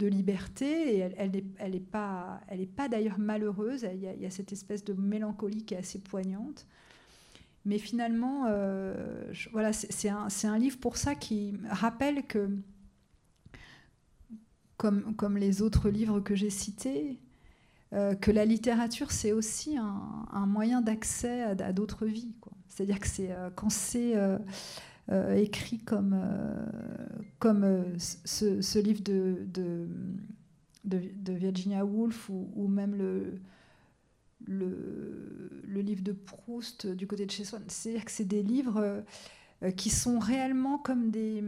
liberté, 0.00 0.96
et 0.96 1.10
elle 1.18 1.70
n'est 1.70 1.80
pas, 1.80 2.40
d'ailleurs 2.90 3.18
malheureuse, 3.18 3.86
il 3.92 4.00
y, 4.00 4.26
a, 4.26 4.30
cette 4.30 4.52
espèce 4.52 4.84
de 4.84 4.94
mélancolie 4.94 5.64
qui 5.64 5.74
est 5.74 5.78
assez 5.78 6.00
poignante. 6.00 6.66
Mais 7.64 7.78
finalement, 7.78 8.46
euh, 8.48 9.32
voilà, 9.52 9.72
c'est 9.72 10.08
un, 10.08 10.58
livre 10.58 10.78
pour 10.78 10.96
ça 10.96 11.14
qui 11.14 11.54
rappelle 11.68 12.24
que, 12.24 12.48
comme, 14.76 15.36
les 15.36 15.62
autres 15.62 15.88
livres 15.88 16.20
que 16.20 16.34
j'ai 16.34 16.50
cités, 16.50 17.18
que 17.92 18.30
la 18.30 18.44
littérature, 18.44 19.10
c'est 19.10 19.32
aussi 19.32 19.76
un, 19.76 20.46
moyen 20.46 20.80
d'accès 20.80 21.42
à, 21.42 21.72
d'autres 21.72 22.06
vies. 22.06 22.34
C'est-à-dire 22.68 23.00
que 23.00 23.06
c'est 23.06 23.32
euh, 23.32 23.48
quand 23.54 23.70
c'est 23.70 24.14
euh, 24.16 25.34
écrit 25.36 25.78
comme, 25.78 26.20
comme 27.38 27.84
ce, 27.96 28.78
livre 28.78 29.02
de, 29.02 29.46
de, 30.84 31.32
Virginia 31.32 31.84
Woolf 31.84 32.28
ou, 32.28 32.68
même 32.68 32.94
le, 32.94 33.40
le, 34.46 35.80
livre 35.80 36.02
de 36.02 36.12
Proust 36.12 36.86
du 36.86 37.06
côté 37.06 37.24
de 37.24 37.30
chez 37.30 37.44
Swann, 37.44 37.62
c'est-à-dire 37.68 38.04
que 38.04 38.10
c'est 38.10 38.24
des 38.24 38.42
livres 38.42 39.04
qui 39.76 39.90
sont 39.90 40.18
réellement 40.18 40.78
comme 40.78 41.10
des 41.10 41.42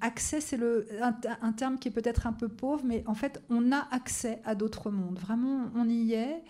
accès, 0.00 0.40
c'est 0.40 0.58
un, 1.00 1.52
terme 1.52 1.78
qui 1.78 1.88
est 1.88 1.92
peut-être 1.92 2.26
un 2.26 2.32
peu 2.32 2.48
pauvre, 2.48 2.82
mais 2.84 3.02
en 3.06 3.14
fait, 3.14 3.42
on 3.48 3.72
a 3.72 3.88
accès 3.90 4.40
à 4.44 4.54
d'autres 4.54 4.90
mondes. 4.90 5.18
Vraiment, 5.18 5.70
on 5.74 5.88
y 5.88 6.12
est. 6.12 6.42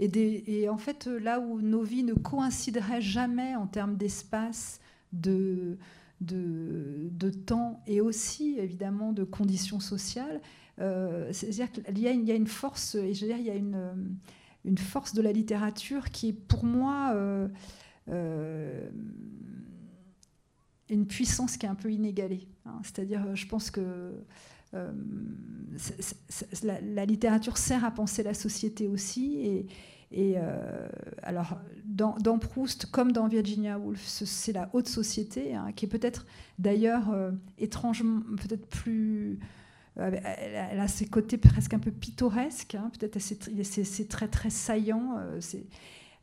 Et, 0.00 0.68
en 0.68 0.78
fait, 0.78 1.06
là 1.06 1.40
où 1.40 1.60
nos 1.60 1.82
vies 1.82 2.04
ne 2.04 2.14
coïncideraient 2.14 3.00
jamais 3.00 3.56
en 3.56 3.66
termes 3.66 3.96
d'espace, 3.96 4.80
de, 5.12 5.78
de, 6.20 7.30
temps 7.30 7.82
et 7.86 8.00
aussi, 8.00 8.56
évidemment, 8.58 9.12
de 9.12 9.24
conditions 9.24 9.80
sociales, 9.80 10.40
euh, 10.80 11.28
c'est-à-dire 11.32 11.70
qu'il 11.72 11.98
y, 11.98 12.02
y, 12.02 12.30
a 12.30 12.34
une 12.34 12.46
force, 12.46 12.94
et 12.94 13.12
je 13.12 13.22
veux 13.22 13.32
dire, 13.32 13.38
il 13.38 13.46
y 13.46 13.50
a 13.50 13.56
une, 13.56 14.18
une 14.64 14.78
force 14.78 15.12
de 15.12 15.22
la 15.22 15.32
littérature 15.32 16.10
qui 16.10 16.28
est 16.28 16.32
pour 16.32 16.64
moi. 16.64 17.12
Euh, 17.14 17.48
euh, 18.10 18.88
une 20.90 21.06
puissance 21.06 21.56
qui 21.56 21.66
est 21.66 21.68
un 21.68 21.74
peu 21.74 21.92
inégalée. 21.92 22.48
Hein. 22.68 22.80
C'est-à-dire, 22.82 23.24
euh, 23.26 23.34
je 23.34 23.46
pense 23.46 23.70
que 23.70 24.12
euh, 24.74 24.92
la, 26.62 27.06
littérature 27.06 27.56
sert 27.56 27.84
à 27.84 27.90
penser 27.90 28.22
la 28.22 28.34
société 28.34 28.86
aussi. 28.86 29.66
Et, 30.10 30.36
euh, 30.38 30.88
alors, 31.22 31.58
dans, 31.84 32.38
Proust, 32.38 32.86
comme 32.86 33.12
dans 33.12 33.28
Virginia 33.28 33.78
Woolf, 33.78 34.00
c'est 34.00 34.52
la 34.52 34.68
haute 34.72 34.88
société, 34.88 35.54
hein, 35.54 35.72
qui 35.74 35.86
est 35.86 35.88
peut-être 35.88 36.26
d'ailleurs 36.58 37.14
étrangement, 37.58 38.20
peut-être 38.36 38.66
plus. 38.66 39.38
Elle 39.96 40.78
a 40.78 40.86
ses 40.86 41.06
côtés 41.06 41.38
presque 41.38 41.74
un 41.74 41.80
peu 41.80 41.90
pittoresques, 41.90 42.76
hein, 42.76 42.90
peut-être 42.96 43.18
c'est 43.18 44.08
très 44.08 44.28
très 44.28 44.50
saillant. 44.50 45.18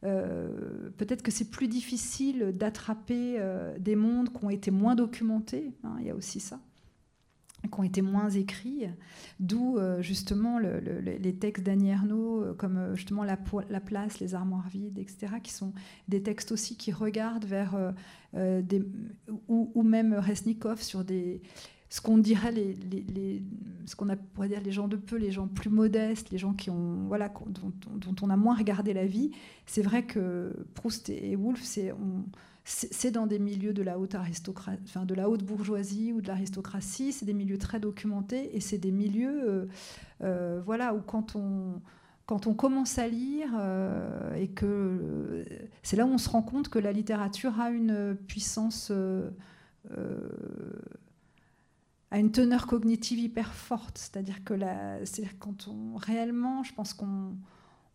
Euh, 0.03 0.89
peut-être 0.97 1.23
que 1.23 1.31
c'est 1.31 1.49
plus 1.49 1.67
difficile 1.67 2.53
d'attraper 2.55 3.37
euh, 3.39 3.77
des 3.79 3.95
mondes 3.95 4.29
qui 4.29 4.45
ont 4.45 4.49
été 4.49 4.71
moins 4.71 4.95
documentés, 4.95 5.73
hein, 5.83 5.95
il 5.99 6.07
y 6.07 6.09
a 6.09 6.15
aussi 6.15 6.39
ça, 6.39 6.59
qui 7.63 7.79
ont 7.79 7.83
été 7.83 8.01
moins 8.01 8.29
écrits, 8.29 8.85
d'où 9.39 9.77
euh, 9.77 10.01
justement 10.01 10.59
les 10.59 11.35
textes 11.35 11.63
d'Annie 11.63 11.93
comme 12.57 12.95
justement 12.95 13.23
la, 13.23 13.37
la, 13.69 13.79
place, 13.79 14.19
les 14.19 14.35
armoires 14.35 14.67
vides, 14.67 14.99
etc., 14.99 15.35
qui 15.41 15.53
sont 15.53 15.73
des 16.07 16.21
textes 16.21 16.51
aussi 16.51 16.77
qui 16.77 16.91
regardent 16.91 17.45
vers 17.45 17.93
des, 18.33 18.83
ou, 19.47 19.71
ou, 19.73 19.81
même 19.81 20.13
Resnikov 20.13 20.81
sur 20.81 21.03
des, 21.03 21.41
ce 21.89 22.01
qu'on 22.01 22.17
dirait 22.17 22.51
les, 22.51 23.43
ce 23.85 23.95
qu'on 23.95 24.07
pourrait 24.33 24.49
dire 24.49 24.61
les 24.61 24.71
gens 24.71 24.87
de 24.87 24.95
peu, 24.95 25.17
les 25.17 25.31
gens 25.31 25.47
plus 25.47 25.69
modestes, 25.69 26.31
les 26.31 26.37
gens 26.37 26.53
qui 26.53 26.69
ont 26.69 27.05
voilà 27.07 27.31
dont, 27.47 28.15
on 28.21 28.29
a 28.29 28.35
moins 28.35 28.55
regardé 28.55 28.93
la 28.93 29.05
vie. 29.05 29.31
C'est 29.65 29.81
vrai 29.81 30.03
que 30.03 30.53
Proust 30.73 31.09
et 31.09 31.35
Woolf, 31.35 31.61
c'est 31.61 31.93
c'est 32.67 33.11
dans 33.11 33.27
des 33.27 33.37
milieux 33.37 33.73
de 33.73 33.83
la 33.83 33.99
haute 33.99 34.15
aristocratie, 34.15 34.81
enfin 34.85 35.05
de 35.05 35.13
la 35.13 35.29
haute 35.29 35.43
bourgeoisie 35.43 36.11
ou 36.13 36.21
de 36.21 36.27
l'aristocratie. 36.27 37.13
C'est 37.13 37.25
des 37.25 37.35
milieux 37.35 37.59
très 37.59 37.79
documentés 37.79 38.55
et 38.55 38.59
c'est 38.59 38.79
des 38.79 38.91
milieux 38.91 39.47
euh, 39.47 39.65
euh, 40.23 40.61
voilà 40.65 40.95
où 40.95 41.01
quand 41.01 41.35
on 41.35 41.81
quand 42.25 42.47
on 42.47 42.55
commence 42.55 42.97
à 42.97 43.07
lire 43.07 43.49
euh, 43.55 44.33
et 44.33 44.47
que 44.47 45.45
c'est 45.83 45.95
là 45.95 46.07
où 46.07 46.09
on 46.09 46.17
se 46.17 46.27
rend 46.27 46.41
compte 46.41 46.69
que 46.69 46.79
la 46.79 46.91
littérature 46.91 47.59
a 47.59 47.69
une 47.69 48.17
puissance 48.27 48.91
a 52.11 52.19
une 52.19 52.31
teneur 52.31 52.67
cognitive 52.67 53.19
hyper 53.19 53.53
forte. 53.53 53.97
C'est-à-dire 53.97 54.43
que 54.43 54.53
c'est 55.03 55.27
quand 55.39 55.67
on 55.67 55.95
réellement, 55.95 56.63
je 56.63 56.73
pense 56.73 56.93
qu'on 56.93 57.35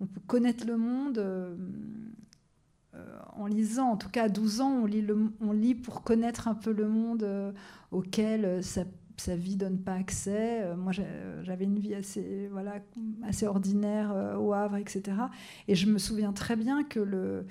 on 0.01 0.07
peut 0.07 0.21
connaître 0.27 0.67
le 0.67 0.77
monde 0.77 1.19
euh, 1.19 1.55
euh, 2.95 3.19
en 3.35 3.47
lisant. 3.47 3.91
En 3.91 3.97
tout 3.97 4.09
cas, 4.09 4.25
à 4.25 4.29
12 4.29 4.61
ans, 4.61 4.73
on 4.83 4.87
lit, 4.87 5.03
le, 5.03 5.33
on 5.41 5.53
lit 5.53 5.75
pour 5.75 6.03
connaître 6.03 6.49
un 6.49 6.55
peu 6.55 6.73
le 6.73 6.89
monde 6.89 7.23
euh, 7.23 7.53
auquel 7.91 8.65
sa, 8.65 8.85
sa, 9.17 9.37
vie 9.37 9.57
donne 9.57 9.79
pas 9.79 9.95
accès. 9.95 10.75
moi, 10.77 10.93
j'avais 10.93 11.65
une 11.65 11.79
vie 11.79 11.95
assez, 11.95 12.49
voilà, 12.51 12.77
assez 13.23 13.47
ordinaire 13.47 14.37
au 14.39 14.53
Havre, 14.53 14.77
etc. 14.77 15.17
Et 15.69 15.75
je 15.75 15.87
me 15.87 15.99
souviens 15.99 16.33
très 16.33 16.57
bien 16.57 16.83
que 16.85 17.01
le 17.01 17.47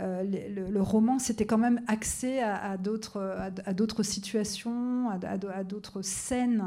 euh, 0.00 0.22
le, 0.70 0.82
roman, 0.82 1.18
c'était 1.18 1.46
quand 1.46 1.58
même 1.58 1.82
axé 1.86 2.40
à, 2.40 2.76
d'autres 2.78 4.02
situations, 4.02 5.10
à, 5.10 5.64
d'autres 5.64 6.02
scènes, 6.02 6.64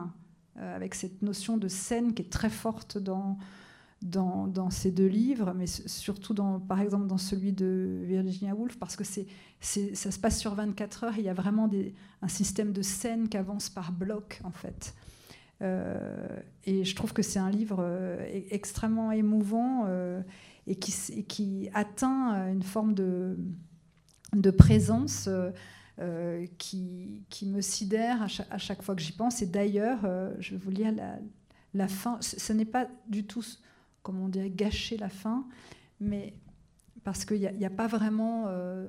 euh, 0.57 0.75
avec 0.75 0.93
cette 0.93 1.21
notion 1.21 1.57
de 1.57 1.67
scène 1.67 2.13
qui 2.13 2.21
est 2.21 2.29
très 2.29 2.51
forte 2.51 2.97
dans, 2.99 3.37
dans, 4.01 4.69
ces 4.69 4.91
deux 4.91 5.07
livres, 5.07 5.53
mais 5.55 5.65
surtout 5.65 6.35
dans, 6.35 6.59
par 6.59 6.79
exemple 6.79 7.07
dans 7.07 7.17
celui 7.17 7.53
de 7.53 8.01
Virginia 8.03 8.53
Woolf, 8.53 8.77
parce 8.77 8.95
que 8.95 9.03
c'est, 9.03 9.25
ça 9.61 10.11
se 10.11 10.19
passe 10.19 10.39
sur 10.39 10.53
24 10.53 11.03
heures, 11.05 11.17
il 11.17 11.23
y 11.23 11.29
a 11.29 11.33
vraiment 11.33 11.67
des, 11.67 11.95
un 12.21 12.27
système 12.27 12.71
de 12.71 12.83
scènes 12.83 13.29
qui 13.29 13.37
avance 13.37 13.69
par 13.69 13.91
bloc, 13.91 14.41
en 14.43 14.51
fait. 14.51 14.93
Euh, 15.61 16.27
et 16.65 16.83
je 16.83 16.95
trouve 16.95 17.13
que 17.13 17.21
c'est 17.21 17.39
un 17.39 17.49
livre 17.49 17.77
e-, 17.79 18.27
extrêmement 18.51 19.11
émouvant 19.11 19.87
et 20.67 20.75
qui, 20.75 21.69
atteint 21.73 22.51
une 22.51 22.63
forme 22.63 22.93
de, 22.93 23.37
de 24.33 24.51
présence 24.51 25.29
qui, 26.57 27.25
qui, 27.29 27.45
me 27.45 27.61
sidère 27.61 28.23
à 28.23 28.57
chaque, 28.57 28.81
fois 28.81 28.95
que 28.95 29.01
j'y 29.01 29.11
pense. 29.11 29.41
Et 29.41 29.45
d'ailleurs, 29.45 29.99
je 30.39 30.51
vais 30.51 30.57
vous 30.57 30.71
lire 30.71 30.93
la, 31.73 31.87
fin. 31.87 32.17
Ce 32.21 32.53
n'est 32.53 32.65
pas 32.65 32.87
du 33.07 33.25
tout 33.25 33.43
comment 34.03 34.25
on 34.25 34.29
dirait, 34.29 34.51
gâcher 34.51 34.97
la 34.97 35.09
fin, 35.09 35.47
mais 35.99 36.35
parce 37.03 37.25
qu'il 37.25 37.39
n'y 37.39 37.65
a, 37.65 37.69
pas 37.69 37.87
vraiment, 37.87 38.45
euh, 38.47 38.87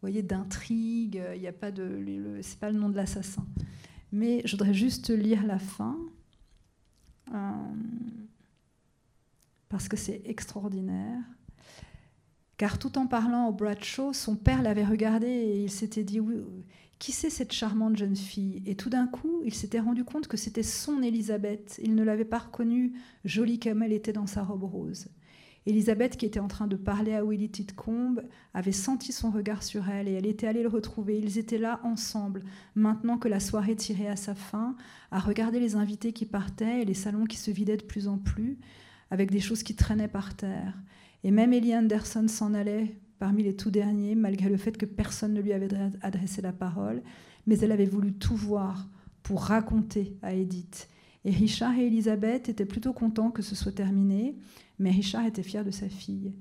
voyez, 0.00 0.22
d'intrigue, 0.22 1.22
il 1.34 1.40
n'y 1.40 1.46
a 1.46 1.52
pas 1.52 1.70
de, 1.70 2.40
c'est 2.42 2.58
pas 2.58 2.70
le 2.70 2.78
nom 2.78 2.88
de 2.88 2.96
l'assassin. 2.96 3.46
Mais 4.10 4.42
je 4.44 4.52
voudrais 4.52 4.74
juste 4.74 5.10
lire 5.10 5.46
la 5.46 5.58
fin 5.58 5.96
euh, 7.32 7.50
parce 9.72 9.88
que 9.88 9.96
c'est 9.96 10.20
extraordinaire. 10.26 11.22
Car 12.58 12.78
tout 12.78 12.98
en 12.98 13.06
parlant 13.06 13.48
au 13.48 13.52
Bradshaw, 13.52 14.12
son 14.12 14.36
père 14.36 14.60
l'avait 14.60 14.84
regardé 14.84 15.26
et 15.26 15.62
il 15.62 15.70
s'était 15.70 16.04
dit 16.04 16.20
qui 16.98 17.10
c'est 17.10 17.30
cette 17.30 17.52
charmante 17.52 17.96
jeune 17.96 18.14
fille? 18.14 18.62
Et 18.66 18.76
tout 18.76 18.90
d'un 18.90 19.06
coup, 19.06 19.40
il 19.46 19.54
s'était 19.54 19.80
rendu 19.80 20.04
compte 20.04 20.28
que 20.28 20.36
c'était 20.36 20.62
son 20.62 21.02
Élisabeth. 21.02 21.80
Il 21.82 21.94
ne 21.94 22.04
l'avait 22.04 22.26
pas 22.26 22.40
reconnue, 22.40 22.92
jolie 23.24 23.58
comme 23.58 23.82
elle 23.82 23.94
était 23.94 24.12
dans 24.12 24.26
sa 24.26 24.42
robe 24.42 24.64
rose. 24.64 25.08
Élisabeth, 25.64 26.18
qui 26.18 26.26
était 26.26 26.38
en 26.38 26.48
train 26.48 26.66
de 26.66 26.76
parler 26.76 27.14
à 27.14 27.24
Willy 27.24 27.48
Titcombe, 27.48 28.22
avait 28.52 28.72
senti 28.72 29.10
son 29.10 29.30
regard 29.30 29.62
sur 29.62 29.88
elle 29.88 30.06
et 30.06 30.12
elle 30.12 30.26
était 30.26 30.48
allée 30.48 30.62
le 30.62 30.68
retrouver. 30.68 31.18
Ils 31.18 31.38
étaient 31.38 31.56
là 31.56 31.80
ensemble, 31.82 32.44
maintenant 32.74 33.16
que 33.16 33.28
la 33.28 33.40
soirée 33.40 33.76
tirait 33.76 34.08
à 34.08 34.16
sa 34.16 34.34
fin, 34.34 34.76
à 35.10 35.18
regarder 35.18 35.60
les 35.60 35.76
invités 35.76 36.12
qui 36.12 36.26
partaient 36.26 36.82
et 36.82 36.84
les 36.84 36.94
salons 36.94 37.24
qui 37.24 37.38
se 37.38 37.50
vidaient 37.50 37.78
de 37.78 37.84
plus 37.84 38.06
en 38.06 38.18
plus, 38.18 38.58
avec 39.12 39.30
des 39.30 39.40
choses 39.40 39.62
qui 39.62 39.76
traînaient 39.76 40.08
par 40.08 40.34
terre. 40.34 40.72
Et 41.22 41.30
même 41.30 41.52
Ellie 41.52 41.76
Anderson 41.76 42.28
s'en 42.28 42.54
allait 42.54 42.96
parmi 43.18 43.42
les 43.42 43.54
tout 43.54 43.70
derniers, 43.70 44.14
malgré 44.14 44.48
le 44.48 44.56
fait 44.56 44.78
que 44.78 44.86
personne 44.86 45.34
ne 45.34 45.42
lui 45.42 45.52
avait 45.52 45.68
adressé 46.00 46.40
la 46.40 46.54
parole, 46.54 47.02
mais 47.46 47.58
elle 47.58 47.72
avait 47.72 47.84
voulu 47.84 48.14
tout 48.14 48.34
voir 48.34 48.88
pour 49.22 49.42
raconter 49.42 50.16
à 50.22 50.32
Edith. 50.32 50.88
Et 51.26 51.30
Richard 51.30 51.78
et 51.78 51.88
Elisabeth 51.88 52.48
étaient 52.48 52.64
plutôt 52.64 52.94
contents 52.94 53.30
que 53.30 53.42
ce 53.42 53.54
soit 53.54 53.72
terminé, 53.72 54.38
mais 54.78 54.90
Richard 54.90 55.26
était 55.26 55.42
fier 55.42 55.62
de 55.62 55.70
sa 55.70 55.90
fille. 55.90 56.32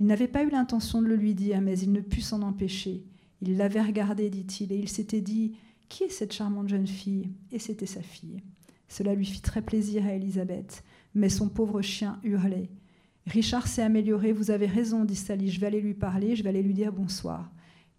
Il 0.00 0.06
n'avait 0.06 0.26
pas 0.26 0.42
eu 0.42 0.50
l'intention 0.50 1.00
de 1.00 1.06
le 1.06 1.14
lui 1.14 1.36
dire, 1.36 1.60
mais 1.60 1.78
il 1.78 1.92
ne 1.92 2.00
put 2.00 2.22
s'en 2.22 2.42
empêcher. 2.42 3.04
Il 3.40 3.56
l'avait 3.56 3.80
regardée, 3.80 4.30
dit-il, 4.30 4.72
et 4.72 4.78
il 4.78 4.88
s'était 4.88 5.20
dit 5.20 5.54
Qui 5.88 6.02
est 6.02 6.10
cette 6.10 6.32
charmante 6.32 6.68
jeune 6.68 6.88
fille? 6.88 7.30
Et 7.52 7.60
c'était 7.60 7.86
sa 7.86 8.02
fille. 8.02 8.42
Cela 8.88 9.14
lui 9.14 9.26
fit 9.26 9.42
très 9.42 9.62
plaisir 9.62 10.04
à 10.04 10.12
Elisabeth, 10.12 10.82
mais 11.16 11.28
son 11.28 11.48
pauvre 11.48 11.82
chien 11.82 12.20
hurlait. 12.22 12.70
Richard 13.26 13.66
s'est 13.66 13.82
amélioré, 13.82 14.32
vous 14.32 14.52
avez 14.52 14.66
raison, 14.66 15.04
dit 15.04 15.16
Sally, 15.16 15.50
je 15.50 15.58
vais 15.58 15.66
aller 15.66 15.80
lui 15.80 15.94
parler, 15.94 16.36
je 16.36 16.44
vais 16.44 16.50
aller 16.50 16.62
lui 16.62 16.74
dire 16.74 16.92
bonsoir. 16.92 17.50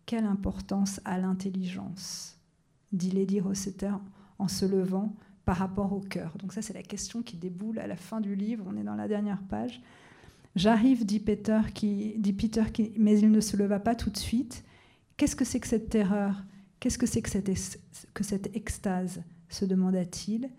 Quelle 0.05 0.24
importance 0.24 1.01
a 1.03 1.18
l'intelligence 1.18 2.38
dit 2.93 3.11
Lady 3.11 3.41
Rossiter 3.41 3.91
en 4.39 4.47
se 4.47 4.65
levant 4.65 5.13
par 5.43 5.57
rapport 5.57 5.91
au 5.91 5.99
cœur. 5.99 6.38
Donc 6.38 6.53
ça, 6.53 6.61
c'est 6.61 6.74
la 6.74 6.84
question 6.84 7.22
qui 7.22 7.36
déboule 7.36 7.80
à 7.80 7.88
la 7.88 7.97
fin 7.97 8.22
du 8.22 8.36
livre, 8.36 8.65
on 8.68 8.78
est 8.78 8.84
dans 8.84 8.95
la 8.95 9.07
dernière 9.07 9.41
page. 9.43 9.82
J'arrive, 10.55 11.05
dit 11.05 11.20
Peter, 11.20 11.59
qui, 11.74 12.15
dit 12.18 12.34
Peter 12.34 12.63
mais 12.97 13.20
il 13.20 13.32
ne 13.32 13.41
se 13.41 13.57
leva 13.57 13.80
pas 13.80 13.95
tout 13.95 14.09
de 14.09 14.18
suite. 14.18 14.63
Qu'est-ce 15.18 15.36
que 15.36 15.45
c'est 15.45 15.59
que 15.59 15.68
cette 15.68 15.89
terreur? 15.89 16.43
Qu'est-ce 16.80 16.97
que 16.97 17.05
c'est 17.05 17.22
que 17.22 17.30
cette, 17.30 17.51
que 18.13 18.24
cette 18.24 18.55
extase? 18.55 19.22
se 19.49 19.65
demanda-t-il. 19.65 20.49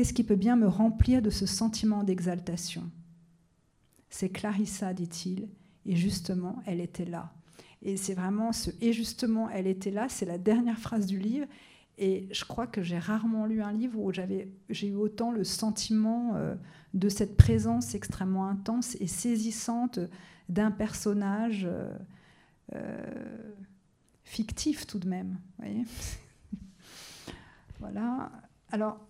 Qu'est-ce 0.00 0.14
qui 0.14 0.24
peut 0.24 0.34
bien 0.34 0.56
me 0.56 0.66
remplir 0.66 1.20
de 1.20 1.28
ce 1.28 1.44
sentiment 1.44 2.04
d'exaltation? 2.04 2.90
C'est 4.08 4.30
Clarissa, 4.30 4.94
dit-il, 4.94 5.46
et 5.84 5.94
justement, 5.94 6.62
elle 6.64 6.80
était 6.80 7.04
là. 7.04 7.34
Et 7.82 7.98
c'est 7.98 8.14
vraiment 8.14 8.52
ce 8.52 8.70
et 8.80 8.94
justement, 8.94 9.50
elle 9.50 9.66
était 9.66 9.90
là, 9.90 10.08
c'est 10.08 10.24
la 10.24 10.38
dernière 10.38 10.78
phrase 10.78 11.04
du 11.04 11.18
livre. 11.18 11.46
Et 11.98 12.28
je 12.32 12.46
crois 12.46 12.66
que 12.66 12.80
j'ai 12.80 12.98
rarement 12.98 13.44
lu 13.44 13.60
un 13.60 13.72
livre 13.72 14.00
où 14.00 14.10
j'ai 14.10 14.86
eu 14.88 14.94
autant 14.94 15.32
le 15.32 15.44
sentiment 15.44 16.34
euh, 16.34 16.54
de 16.94 17.10
cette 17.10 17.36
présence 17.36 17.94
extrêmement 17.94 18.46
intense 18.46 18.96
et 19.00 19.06
saisissante 19.06 20.00
d'un 20.48 20.70
personnage 20.70 21.66
euh, 21.68 21.92
euh, 22.74 23.52
fictif 24.24 24.86
tout 24.86 24.98
de 24.98 25.10
même. 25.10 25.38
Voyez? 25.58 25.84
Voilà. 27.80 28.32
Alors. 28.72 29.09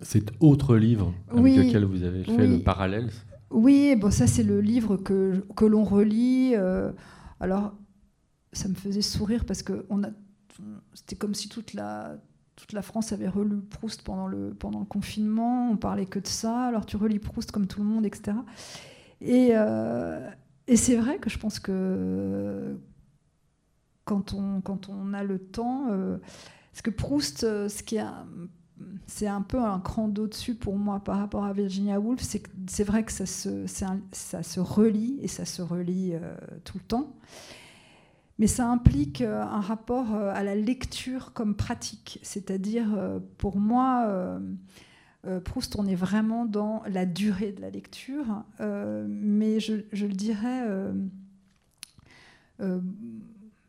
Cet 0.00 0.32
autre 0.40 0.76
livre 0.76 1.14
avec 1.28 1.56
lequel 1.56 1.84
vous 1.84 2.02
avez 2.02 2.24
fait 2.24 2.46
le 2.46 2.58
parallèle, 2.58 3.10
oui, 3.50 3.94
bon, 3.96 4.10
ça 4.10 4.26
c'est 4.26 4.42
le 4.42 4.60
livre 4.60 4.96
que, 4.96 5.44
que 5.54 5.64
l'on 5.64 5.84
relit. 5.84 6.52
Euh, 6.54 6.92
alors, 7.40 7.74
ça 8.52 8.68
me 8.68 8.74
faisait 8.74 9.02
sourire 9.02 9.44
parce 9.44 9.62
que 9.62 9.86
on 9.88 10.02
a, 10.02 10.08
c'était 10.94 11.16
comme 11.16 11.34
si 11.34 11.48
toute 11.48 11.74
la, 11.74 12.16
toute 12.56 12.72
la 12.72 12.82
France 12.82 13.12
avait 13.12 13.28
relu 13.28 13.58
Proust 13.58 14.02
pendant 14.02 14.26
le, 14.26 14.52
pendant 14.54 14.80
le 14.80 14.84
confinement. 14.86 15.70
On 15.70 15.76
parlait 15.76 16.06
que 16.06 16.18
de 16.18 16.26
ça. 16.26 16.64
Alors 16.64 16.86
tu 16.86 16.96
relis 16.96 17.18
Proust 17.18 17.52
comme 17.52 17.66
tout 17.66 17.80
le 17.80 17.86
monde, 17.86 18.04
etc. 18.04 18.36
Et, 19.20 19.50
euh, 19.52 20.28
et 20.66 20.76
c'est 20.76 20.96
vrai 20.96 21.18
que 21.18 21.30
je 21.30 21.38
pense 21.38 21.60
que 21.60 22.76
quand 24.04 24.34
on, 24.34 24.60
quand 24.60 24.88
on 24.88 25.14
a 25.14 25.22
le 25.22 25.38
temps, 25.38 25.86
euh, 25.90 26.18
parce 26.72 26.82
que 26.82 26.90
Proust, 26.90 27.40
ce 27.40 27.82
qui 27.82 27.96
est 27.96 28.04
c'est 29.06 29.26
un 29.26 29.42
peu 29.42 29.58
un 29.58 29.80
cran 29.80 30.08
d'au-dessus 30.08 30.54
pour 30.54 30.76
moi 30.76 31.00
par 31.00 31.18
rapport 31.18 31.44
à 31.44 31.52
Virginia 31.52 32.00
Woolf. 32.00 32.22
C'est 32.22 32.84
vrai 32.84 33.04
que 33.04 33.12
ça 33.12 33.26
se, 33.26 33.66
ça 33.66 34.42
se 34.42 34.60
relie 34.60 35.18
et 35.22 35.28
ça 35.28 35.44
se 35.44 35.62
relie 35.62 36.12
euh, 36.14 36.36
tout 36.64 36.78
le 36.78 36.84
temps. 36.84 37.16
Mais 38.38 38.46
ça 38.46 38.68
implique 38.68 39.22
euh, 39.22 39.42
un 39.42 39.60
rapport 39.60 40.14
euh, 40.14 40.32
à 40.34 40.42
la 40.42 40.54
lecture 40.54 41.32
comme 41.32 41.54
pratique. 41.54 42.18
C'est-à-dire, 42.22 42.86
pour 43.38 43.58
moi, 43.58 44.40
Proust, 45.44 45.76
on 45.76 45.86
est 45.86 45.94
vraiment 45.94 46.44
dans 46.44 46.82
la 46.88 47.06
durée 47.06 47.52
de 47.52 47.60
la 47.60 47.70
lecture. 47.70 48.44
mais 48.60 49.60
je, 49.60 49.74
le 49.74 50.12
dirais, 50.12 50.66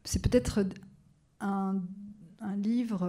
c'est 0.04 0.22
peut-être 0.22 0.66
un, 1.40 1.82
un, 2.42 2.56
livre 2.56 3.08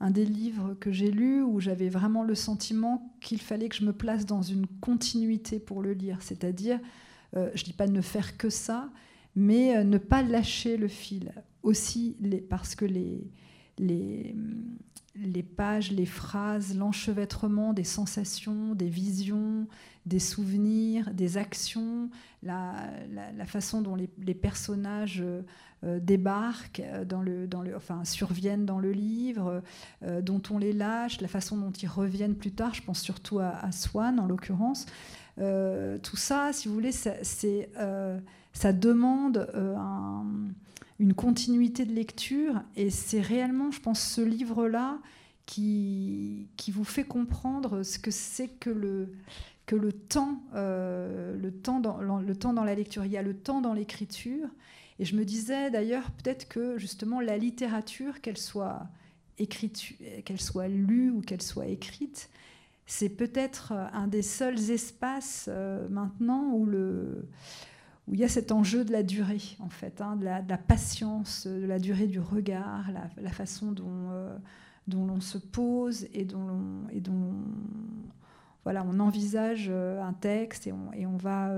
un 0.00 0.10
des 0.10 0.24
livres 0.24 0.74
que 0.78 0.92
j'ai 0.92 1.10
lus 1.10 1.42
où 1.42 1.60
j'avais 1.60 1.88
vraiment 1.88 2.22
le 2.22 2.34
sentiment 2.34 3.14
qu'il 3.20 3.40
fallait 3.40 3.68
que 3.68 3.76
je 3.76 3.84
me 3.84 3.92
place 3.92 4.26
dans 4.26 4.42
une 4.42 4.66
continuité 4.80 5.58
pour 5.58 5.82
le 5.82 5.92
lire. 5.92 6.18
C'est-à-dire, 6.22 6.78
euh, 7.36 7.50
je 7.54 7.62
ne 7.62 7.64
dis 7.66 7.72
pas 7.72 7.86
ne 7.88 8.00
faire 8.00 8.36
que 8.36 8.48
ça, 8.48 8.90
mais 9.34 9.76
euh, 9.76 9.84
ne 9.84 9.98
pas 9.98 10.22
lâcher 10.22 10.76
le 10.76 10.88
fil. 10.88 11.32
Aussi, 11.64 12.16
parce 12.48 12.76
que 12.76 12.84
les, 12.84 13.28
les, 13.78 14.36
les 15.16 15.42
pages, 15.42 15.90
les 15.90 16.06
phrases, 16.06 16.76
l'enchevêtrement 16.76 17.72
des 17.72 17.84
sensations, 17.84 18.74
des 18.74 18.88
visions, 18.88 19.66
des 20.06 20.18
souvenirs, 20.18 21.12
des 21.12 21.36
actions, 21.36 22.08
la, 22.42 22.74
façon 23.46 23.82
dont 23.82 23.96
les, 23.96 24.34
personnages 24.34 25.20
euh, 25.20 25.42
débarquent, 25.82 26.82
dans 27.06 27.22
le, 27.22 27.46
dans 27.46 27.62
le, 27.62 27.76
enfin 27.76 28.04
surviennent 28.04 28.66
dans 28.66 28.78
le 28.78 28.92
livre, 28.92 29.62
euh, 30.02 30.20
dont 30.20 30.42
on 30.50 30.58
les 30.58 30.72
lâche, 30.72 31.20
la 31.20 31.28
façon 31.28 31.56
dont 31.56 31.70
ils 31.70 31.88
reviennent 31.88 32.34
plus 32.34 32.52
tard, 32.52 32.74
je 32.74 32.82
pense 32.82 33.00
surtout 33.00 33.38
à, 33.38 33.70
Swan 33.72 34.18
en 34.18 34.26
l'occurrence. 34.26 34.86
Euh, 35.38 35.98
tout 35.98 36.16
ça, 36.16 36.52
si 36.52 36.68
vous 36.68 36.74
voulez, 36.74 36.92
ça, 36.92 37.12
ça 38.52 38.72
demande 38.72 39.48
un 39.54 40.24
une 40.98 41.14
continuité 41.14 41.84
de 41.84 41.92
lecture. 41.92 42.62
Et 42.76 42.90
c'est 42.90 43.20
réellement, 43.20 43.70
je 43.70 43.80
pense, 43.80 44.00
ce 44.00 44.20
livre-là 44.20 44.98
qui, 45.46 46.48
qui 46.56 46.70
vous 46.70 46.84
fait 46.84 47.04
comprendre 47.04 47.82
ce 47.82 47.98
que 47.98 48.10
c'est 48.10 48.48
que 48.48 48.70
le, 48.70 49.12
que 49.66 49.76
le 49.76 49.92
temps, 49.92 50.42
euh, 50.54 51.36
le, 51.36 51.52
temps 51.52 51.80
dans, 51.80 51.98
le 51.98 52.36
temps 52.36 52.52
dans 52.52 52.64
la 52.64 52.74
lecture. 52.74 53.04
Il 53.04 53.12
y 53.12 53.16
a 53.16 53.22
le 53.22 53.34
temps 53.34 53.60
dans 53.60 53.72
l'écriture. 53.72 54.48
Et 54.98 55.04
je 55.04 55.16
me 55.16 55.24
disais 55.24 55.70
d'ailleurs 55.70 56.10
peut-être 56.12 56.48
que 56.48 56.78
justement 56.78 57.20
la 57.20 57.38
littérature, 57.38 58.20
qu'elle 58.20 58.38
soit 58.38 58.88
écrite, 59.38 59.94
qu'elle 60.24 60.40
soit 60.40 60.68
lue 60.68 61.10
ou 61.10 61.20
qu'elle 61.20 61.42
soit 61.42 61.66
écrite, 61.66 62.30
c'est 62.86 63.10
peut-être 63.10 63.72
un 63.92 64.08
des 64.08 64.22
seuls 64.22 64.70
espaces 64.70 65.46
euh, 65.48 65.88
maintenant 65.90 66.52
où 66.52 66.64
le, 66.64 67.28
où 68.08 68.14
il 68.14 68.20
y 68.20 68.24
a 68.24 68.28
cet 68.28 68.50
enjeu 68.50 68.84
de 68.84 68.92
la 68.92 69.02
durée, 69.02 69.42
en 69.60 69.68
fait, 69.68 70.00
hein, 70.00 70.16
de, 70.16 70.24
la, 70.24 70.42
patience, 70.56 71.46
de 71.46 71.66
la 71.66 71.78
durée 71.78 72.06
du 72.06 72.18
regard, 72.18 72.86
la, 73.20 73.30
façon 73.30 73.72
dont, 73.72 74.10
euh, 74.10 74.36
l'on 74.90 75.20
se 75.20 75.36
pose 75.36 76.08
et 76.14 76.24
dont, 76.24 76.86
et 76.90 77.00
dont 77.00 77.34
voilà, 78.68 78.84
on 78.86 79.00
envisage 79.00 79.70
un 79.70 80.12
texte 80.12 80.66
et 80.66 80.72
on, 80.72 80.92
et 80.92 81.06
on 81.06 81.16
va, 81.16 81.54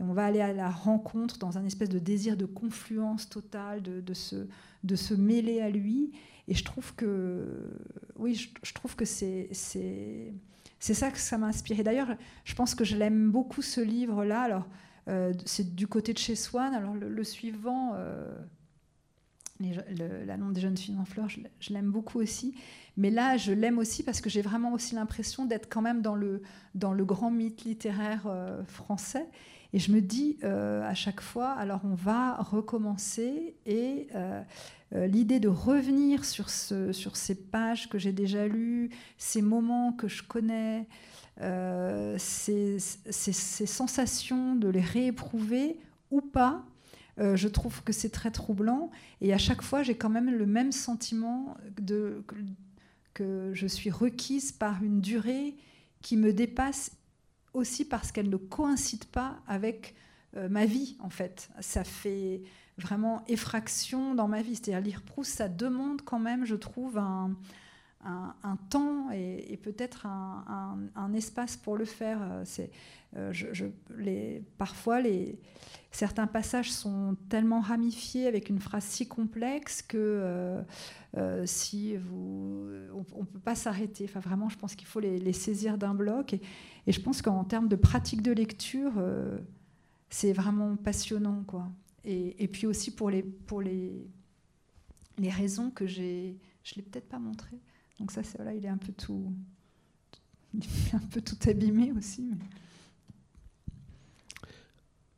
et 0.00 0.02
on 0.02 0.12
va 0.12 0.24
aller 0.24 0.40
à 0.40 0.52
la 0.52 0.68
rencontre 0.68 1.38
dans 1.38 1.58
un 1.58 1.64
espèce 1.64 1.90
de 1.90 2.00
désir 2.00 2.36
de 2.36 2.44
confluence 2.44 3.28
totale, 3.28 3.82
de, 3.82 4.00
de, 4.00 4.14
se, 4.14 4.48
de 4.82 4.96
se 4.96 5.14
mêler 5.14 5.60
à 5.60 5.70
lui. 5.70 6.10
Et 6.48 6.54
je 6.54 6.64
trouve 6.64 6.92
que, 6.96 7.70
oui, 8.16 8.34
je, 8.34 8.72
trouve 8.72 8.96
que 8.96 9.04
c'est, 9.04 9.48
c'est, 9.52 10.32
c'est 10.80 10.94
ça 10.94 11.12
que 11.12 11.18
ça 11.18 11.38
m'a 11.38 11.46
inspiré. 11.46 11.84
D'ailleurs, 11.84 12.16
je 12.44 12.54
pense 12.56 12.74
que 12.74 12.84
je 12.84 12.96
l'aime 12.96 13.30
beaucoup 13.30 13.62
ce 13.62 13.80
livre-là. 13.80 14.40
Alors, 14.40 14.66
c'est 15.44 15.76
du 15.76 15.86
côté 15.86 16.12
de 16.14 16.18
chez 16.18 16.34
Swann. 16.34 16.74
Alors, 16.74 16.94
le, 16.94 17.22
suivant, 17.22 17.94
la 19.60 20.36
nombre 20.36 20.52
des 20.52 20.60
jeunes 20.60 20.76
filles 20.76 20.98
en 20.98 21.04
fleurs, 21.04 21.28
je, 21.28 21.72
l'aime 21.72 21.92
beaucoup 21.92 22.20
aussi. 22.20 22.56
Mais 22.96 23.10
là, 23.10 23.36
je 23.36 23.52
l'aime 23.52 23.78
aussi 23.78 24.02
parce 24.02 24.20
que 24.20 24.30
j'ai 24.30 24.42
vraiment 24.42 24.72
aussi 24.72 24.94
l'impression 24.94 25.44
d'être 25.44 25.68
quand 25.68 25.82
même 25.82 26.00
dans 26.00 26.14
le, 26.14 26.42
dans 26.74 26.92
le 26.92 27.04
grand 27.04 27.30
mythe 27.30 27.64
littéraire 27.64 28.26
euh, 28.26 28.62
français. 28.64 29.26
Et 29.72 29.80
je 29.80 29.90
me 29.90 30.00
dis 30.00 30.38
euh, 30.44 30.88
à 30.88 30.94
chaque 30.94 31.20
fois, 31.20 31.50
alors 31.50 31.80
on 31.84 31.94
va 31.94 32.36
recommencer 32.36 33.56
et 33.66 34.06
euh, 34.14 34.42
l'idée 34.92 35.40
de 35.40 35.48
revenir 35.48 36.24
sur, 36.24 36.48
ce, 36.48 36.92
sur 36.92 37.16
ces 37.16 37.34
pages 37.34 37.88
que 37.88 37.98
j'ai 37.98 38.12
déjà 38.12 38.46
lues, 38.46 38.90
ces 39.18 39.42
moments 39.42 39.92
que 39.92 40.06
je 40.06 40.22
connais, 40.22 40.86
ces, 42.18 42.78
ces, 42.78 43.66
sensations 43.66 44.54
de 44.54 44.68
les 44.68 44.80
rééprouver 44.80 45.80
ou 46.12 46.20
pas, 46.20 46.62
je 47.18 47.48
trouve 47.48 47.82
que 47.82 47.92
c'est 47.92 48.10
très 48.10 48.30
troublant. 48.30 48.92
Et 49.20 49.34
à 49.34 49.38
chaque 49.38 49.62
fois, 49.62 49.82
j'ai 49.82 49.96
quand 49.96 50.10
même 50.10 50.30
le 50.30 50.46
même 50.46 50.70
sentiment 50.70 51.56
de, 51.80 52.22
que 53.14 53.52
je 53.54 53.66
suis 53.66 53.90
requise 53.90 54.52
par 54.52 54.82
une 54.82 55.00
durée 55.00 55.54
qui 56.02 56.16
me 56.16 56.32
dépasse 56.32 56.92
aussi 57.54 57.84
parce 57.84 58.12
qu'elle 58.12 58.28
ne 58.28 58.36
coïncide 58.36 59.04
pas 59.06 59.38
avec 59.46 59.94
euh, 60.36 60.48
ma 60.48 60.66
vie, 60.66 60.96
en 61.00 61.10
fait. 61.10 61.48
Ça 61.60 61.84
fait 61.84 62.42
vraiment 62.76 63.24
effraction 63.28 64.14
dans 64.14 64.28
ma 64.28 64.42
vie. 64.42 64.56
C'est-à-dire 64.56 64.80
lire 64.80 65.02
Proust, 65.02 65.36
ça 65.36 65.48
demande 65.48 66.02
quand 66.02 66.18
même, 66.18 66.44
je 66.44 66.56
trouve, 66.56 66.98
un, 66.98 67.36
un, 68.04 68.56
temps 68.70 69.10
et, 69.12 69.58
peut-être 69.62 70.06
un, 70.06 71.12
espace 71.14 71.56
pour 71.56 71.76
le 71.76 71.84
faire. 71.84 72.18
Euh, 72.22 72.42
c'est, 72.44 72.70
je, 73.32 73.66
les, 73.96 74.42
parfois, 74.58 75.00
les, 75.00 75.38
certains 75.94 76.26
passages 76.26 76.72
sont 76.72 77.16
tellement 77.28 77.60
ramifiés 77.60 78.26
avec 78.26 78.48
une 78.48 78.58
phrase 78.58 78.84
si 78.84 79.06
complexe 79.06 79.80
que 79.80 79.96
euh, 79.96 80.62
euh, 81.16 81.46
si 81.46 81.96
vous, 81.96 82.68
on 82.92 83.20
ne 83.20 83.26
peut 83.26 83.38
pas 83.38 83.54
s'arrêter. 83.54 84.04
Enfin, 84.04 84.20
vraiment, 84.20 84.48
je 84.48 84.58
pense 84.58 84.74
qu'il 84.74 84.88
faut 84.88 85.00
les, 85.00 85.32
saisir 85.32 85.78
d'un 85.78 85.94
bloc. 85.94 86.34
Et, 86.34 86.40
je 86.88 87.00
pense 87.00 87.22
qu'en 87.22 87.44
termes 87.44 87.68
de 87.68 87.76
pratique 87.76 88.22
de 88.22 88.32
lecture, 88.32 88.92
euh, 88.98 89.38
c'est 90.10 90.32
vraiment 90.32 90.76
passionnant. 90.76 91.44
Quoi. 91.46 91.70
Et, 92.04 92.48
puis 92.48 92.66
aussi 92.66 92.90
pour 92.90 93.08
les, 93.08 93.22
pour 93.22 93.62
les, 93.62 94.06
les 95.18 95.30
raisons 95.30 95.70
que 95.70 95.86
j'ai... 95.86 96.36
Je 96.64 96.72
ne 96.72 96.76
l'ai 96.76 96.82
peut-être 96.82 97.08
pas 97.08 97.18
montré. 97.18 97.56
Donc 98.00 98.10
ça, 98.10 98.22
c'est, 98.22 98.36
voilà, 98.36 98.54
il 98.54 98.64
est 98.64 98.68
un 98.68 98.76
peu 98.76 98.92
tout, 98.92 99.32
un 100.92 101.06
peu 101.10 101.20
tout 101.20 101.36
abîmé 101.48 101.92
aussi. 101.92 102.30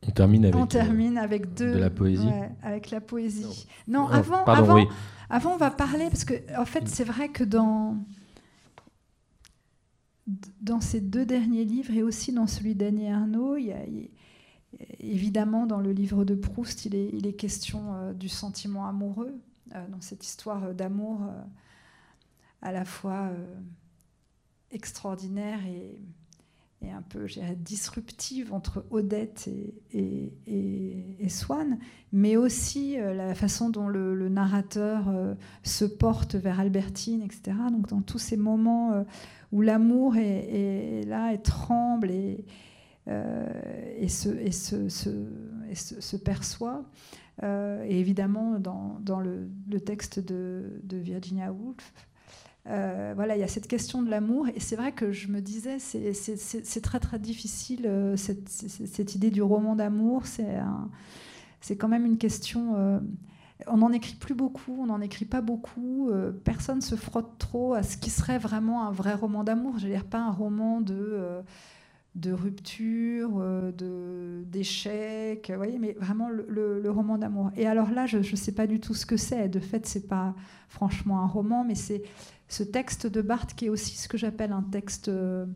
On 0.06 0.10
termine 0.12 0.44
avec, 0.44 0.56
on 0.56 0.64
euh, 0.64 0.66
termine 0.66 1.18
avec 1.18 1.54
deux, 1.54 1.74
de 1.74 1.78
la 1.78 1.90
poésie. 1.90 2.28
avec 2.62 2.90
la 2.90 3.00
poésie. 3.00 3.66
Non, 3.88 4.06
avant, 4.06 4.44
avant, 4.44 4.86
avant, 5.28 5.54
on 5.54 5.56
va 5.56 5.70
parler 5.70 6.06
parce 6.10 6.24
que 6.24 6.34
en 6.56 6.64
fait, 6.64 6.88
c'est 6.88 7.04
vrai 7.04 7.28
que 7.28 7.42
dans 7.42 7.96
dans 10.60 10.80
ces 10.80 11.00
deux 11.00 11.24
derniers 11.24 11.64
livres 11.64 11.92
et 11.92 12.02
aussi 12.02 12.32
dans 12.32 12.46
celui 12.46 12.74
d'Annie 12.74 13.08
Arnaud, 13.08 13.56
il 13.56 13.66
y 13.66 13.72
a, 13.72 13.78
évidemment 15.00 15.66
dans 15.66 15.80
le 15.80 15.92
livre 15.92 16.24
de 16.24 16.34
Proust, 16.34 16.84
il 16.84 16.94
est, 16.94 17.10
il 17.12 17.26
est 17.26 17.34
question 17.34 17.94
euh, 17.94 18.12
du 18.12 18.28
sentiment 18.28 18.86
amoureux, 18.86 19.34
euh, 19.74 19.88
dans 19.88 20.00
cette 20.00 20.24
histoire 20.24 20.74
d'amour 20.74 21.20
à 22.62 22.72
la 22.72 22.84
fois 22.84 23.30
extraordinaire 24.70 25.58
et, 25.66 26.00
un 26.88 27.02
peu 27.02 27.26
disruptive 27.56 28.52
entre 28.52 28.86
Odette 28.90 29.48
et, 29.92 30.32
et, 30.46 31.28
Swann, 31.28 31.80
mais 32.12 32.36
aussi 32.36 32.96
euh, 32.96 33.12
la 33.12 33.34
façon 33.34 33.70
dont 33.70 33.88
le, 33.88 34.28
narrateur 34.28 35.08
euh, 35.08 35.34
se 35.64 35.84
porte 35.84 36.36
vers 36.36 36.60
Albertine, 36.60 37.22
etc. 37.22 37.56
Donc 37.72 37.88
dans 37.88 38.02
tous 38.02 38.20
ces 38.20 38.36
moments 38.36 38.92
euh, 38.92 39.02
où 39.50 39.62
l'amour 39.62 40.16
est, 40.16 41.02
là 41.06 41.32
et 41.32 41.42
tremble 41.42 42.12
et, 42.12 42.44
se, 44.08 46.16
perçoit. 46.16 46.84
et 47.42 47.98
évidemment, 47.98 48.60
dans, 48.60 49.20
le, 49.20 49.80
texte 49.80 50.20
de 50.20 50.80
Virginia 50.92 51.52
Woolf, 51.52 51.92
euh, 52.68 53.12
voilà, 53.14 53.36
il 53.36 53.40
y 53.40 53.44
a 53.44 53.48
cette 53.48 53.68
question 53.68 54.02
de 54.02 54.10
l'amour. 54.10 54.48
Et 54.54 54.60
c'est 54.60 54.76
vrai 54.76 54.92
que 54.92 55.12
je 55.12 55.28
me 55.28 55.40
disais, 55.40 55.78
c'est 55.78 56.80
très 56.82 57.00
très 57.00 57.18
difficile, 57.18 57.86
euh, 57.86 58.16
cette, 58.16 59.14
idée 59.14 59.30
du 59.30 59.42
roman 59.42 59.76
d'amour. 59.76 60.22
C'est 60.26 61.76
quand 61.76 61.88
même 61.88 62.06
une 62.06 62.18
question. 62.18 62.74
Euh, 62.76 62.98
on 63.66 63.78
n'en 63.78 63.92
écrit 63.92 64.14
plus 64.14 64.34
beaucoup, 64.34 64.76
on 64.80 64.86
n'en 64.86 65.00
écrit 65.00 65.24
pas 65.24 65.40
beaucoup. 65.40 66.10
personne 66.44 66.82
se 66.82 66.94
frotte 66.94 67.38
trop 67.38 67.74
à 67.74 67.82
ce 67.82 67.96
qui 67.96 68.10
serait 68.10 68.38
vraiment 68.38 68.86
un 68.86 68.90
vrai 68.90 69.14
roman 69.14 69.44
d'amour. 69.44 69.78
Je 69.78 69.86
veux 69.86 69.92
dire, 69.92 70.04
pas 70.04 70.20
un 70.20 70.30
roman 70.30 70.80
de 70.80 71.42
de 72.16 72.32
rupture, 72.32 73.38
de 73.76 74.42
d'échec, 74.46 75.52
voyez, 75.54 75.78
mais 75.78 75.92
vraiment 76.00 76.28
le, 76.28 76.80
le 76.80 76.90
roman 76.90 77.18
d'amour. 77.18 77.50
Et 77.56 77.66
alors 77.66 77.90
là, 77.90 78.06
je 78.06 78.18
ne 78.18 78.36
sais 78.36 78.52
pas 78.52 78.66
du 78.66 78.80
tout 78.80 78.94
ce 78.94 79.06
que 79.06 79.16
c'est. 79.16 79.48
De 79.48 79.60
fait, 79.60 79.86
c'est 79.86 80.08
pas 80.08 80.34
franchement 80.68 81.20
un 81.20 81.26
roman, 81.26 81.64
mais 81.64 81.74
c'est 81.74 82.02
ce 82.48 82.62
texte 82.62 83.06
de 83.06 83.22
Barthes 83.22 83.54
qui 83.54 83.66
est 83.66 83.68
aussi 83.68 83.96
ce 83.96 84.08
que 84.08 84.18
j'appelle 84.18 84.52
un 84.52 84.62
texte, 84.62 85.08
euh, 85.08 85.46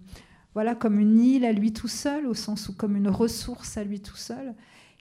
voilà, 0.54 0.74
comme 0.74 0.98
une 0.98 1.20
île 1.20 1.44
à 1.44 1.52
lui 1.52 1.72
tout 1.72 1.88
seul, 1.88 2.26
au 2.26 2.34
sens 2.34 2.68
où 2.68 2.74
comme 2.74 2.96
une 2.96 3.08
ressource 3.08 3.76
à 3.76 3.84
lui 3.84 4.00
tout 4.00 4.16
seul, 4.16 4.54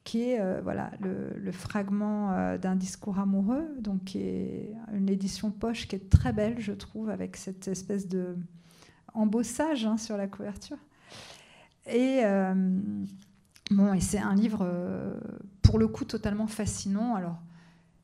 qui 0.03 0.29
est 0.29 0.39
euh, 0.39 0.61
voilà 0.63 0.91
le, 1.01 1.51
fragment 1.51 2.31
euh, 2.31 2.57
d'un 2.57 2.75
discours 2.75 3.19
amoureux, 3.19 3.67
donc 3.79 4.03
qui 4.05 4.19
est 4.19 4.73
une 4.93 5.09
édition 5.09 5.51
poche 5.51 5.87
qui 5.87 5.95
est 5.95 6.09
très 6.09 6.33
belle, 6.33 6.59
je 6.59 6.73
trouve, 6.73 7.09
avec 7.09 7.35
cette 7.37 7.67
espèce 7.67 8.07
de 8.07 8.37
embossage 9.13 9.85
hein, 9.85 9.97
sur 9.97 10.15
la 10.17 10.27
couverture. 10.27 10.77
Et 11.85 12.21
bon, 13.71 13.93
et 13.93 13.99
c'est 13.99 14.19
un 14.19 14.35
livre 14.35 14.67
pour 15.61 15.79
le 15.79 15.87
coup 15.87 16.05
totalement 16.05 16.47
fascinant. 16.47 17.15
Alors 17.15 17.37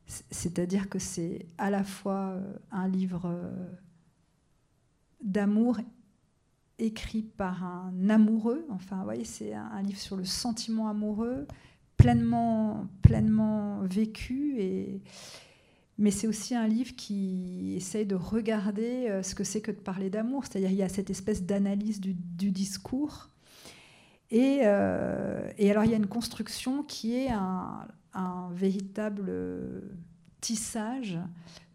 c'est-à-dire 0.06 0.88
que 0.88 0.98
c'est 0.98 1.46
à 1.58 1.70
la 1.70 1.84
fois 1.84 2.30
euh, 2.30 2.40
un 2.70 2.88
livre 2.88 3.26
euh, 3.26 3.50
d'amour 5.22 5.78
écrit 6.78 7.22
par 7.22 7.64
un 7.64 8.10
amoureux, 8.10 8.66
enfin, 8.70 8.98
vous 8.98 9.04
voyez, 9.04 9.24
c'est 9.24 9.54
un 9.54 9.82
livre 9.82 9.98
sur 9.98 10.16
le 10.16 10.26
sentiment 10.26 10.88
amoureux, 10.88 11.46
pleinement, 11.96 12.86
pleinement 13.00 13.80
vécu, 13.80 14.60
et... 14.60 15.00
mais 15.96 16.10
c'est 16.10 16.26
aussi 16.26 16.54
un 16.54 16.68
livre 16.68 16.94
qui 16.94 17.74
essaye 17.76 18.04
de 18.04 18.14
regarder 18.14 19.08
euh, 19.08 19.22
ce 19.22 19.34
que 19.34 19.42
c'est 19.42 19.62
que 19.62 19.70
de 19.70 19.80
parler 19.80 20.10
d'amour, 20.10 20.44
c'est-à-dire 20.44 20.70
il 20.70 20.76
y 20.76 20.82
a 20.82 20.88
cette 20.90 21.08
espèce 21.08 21.44
d'analyse 21.44 22.00
du, 22.00 22.50
discours, 22.52 23.30
et, 24.30 24.58
et, 24.58 25.70
alors 25.70 25.84
il 25.84 25.90
y 25.90 25.94
a 25.94 25.96
une 25.96 26.06
construction 26.06 26.82
qui 26.82 27.14
est 27.14 27.30
un, 27.30 27.86
véritable 28.52 29.30
tissage 30.40 31.18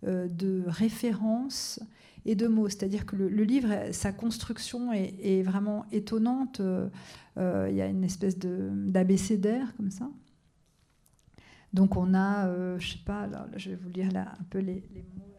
euh, 0.08 0.28
de 0.28 0.64
références 0.66 1.80
et 2.26 2.36
de 2.36 2.48
mots. 2.48 2.70
C'est-à-dire 2.70 3.06
que 3.06 3.16
le, 3.16 3.44
livre, 3.44 3.92
sa 3.92 4.12
construction 4.12 4.92
est, 4.94 5.44
vraiment 5.44 5.86
étonnante. 5.92 6.60
Euh, 6.60 7.68
il 7.70 7.76
y 7.76 7.82
a 7.82 7.88
une 7.88 8.04
espèce 8.04 8.38
d'abécédaire 8.38 9.76
comme 9.76 9.92
ça. 9.92 10.10
Donc 11.74 11.96
on 11.98 12.14
a, 12.14 12.48
euh, 12.48 12.80
je 12.80 12.94
sais 12.94 13.04
pas, 13.06 13.30
je 13.56 13.70
vais 13.70 13.76
vous 13.76 13.90
lire 13.90 14.10
un 14.16 14.44
peu 14.50 14.60
les 14.60 14.84
mots. 15.18 15.31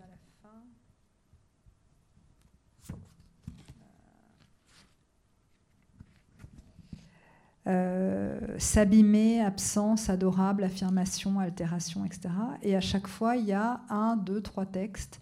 Euh, 7.68 8.40
s'abîmer, 8.58 9.40
absence, 9.40 10.10
adorable, 10.10 10.64
affirmation, 10.64 11.38
altération, 11.38 12.04
etc. 12.04 12.22
Et 12.62 12.74
à 12.74 12.80
chaque 12.80 13.06
fois, 13.06 13.36
il 13.36 13.46
y 13.46 13.52
a 13.52 13.82
un, 13.88 14.16
deux, 14.16 14.40
trois 14.40 14.66
textes 14.66 15.20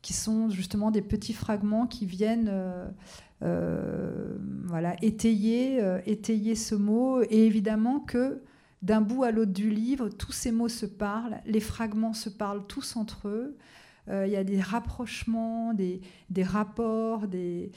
qui 0.00 0.12
sont 0.12 0.50
justement 0.50 0.92
des 0.92 1.02
petits 1.02 1.32
fragments 1.32 1.88
qui 1.88 2.06
viennent 2.06 2.48
euh, 2.48 2.88
euh, 3.42 4.38
voilà, 4.66 4.94
étayer, 5.02 5.80
étayer 6.06 6.54
ce 6.54 6.76
mot. 6.76 7.22
Et 7.22 7.46
évidemment 7.46 7.98
que 7.98 8.40
d'un 8.82 9.00
bout 9.00 9.24
à 9.24 9.32
l'autre 9.32 9.52
du 9.52 9.68
livre, 9.68 10.10
tous 10.10 10.32
ces 10.32 10.52
mots 10.52 10.68
se 10.68 10.86
parlent, 10.86 11.40
les 11.44 11.60
fragments 11.60 12.14
se 12.14 12.30
parlent 12.30 12.66
tous 12.68 12.94
entre 12.94 13.26
eux. 13.26 13.56
Il 14.08 14.30
y 14.30 14.36
a 14.36 14.42
des 14.42 14.60
rapprochements, 14.60 15.72
des, 15.72 16.00
des 16.30 16.42
rapports, 16.42 17.28
des, 17.28 17.70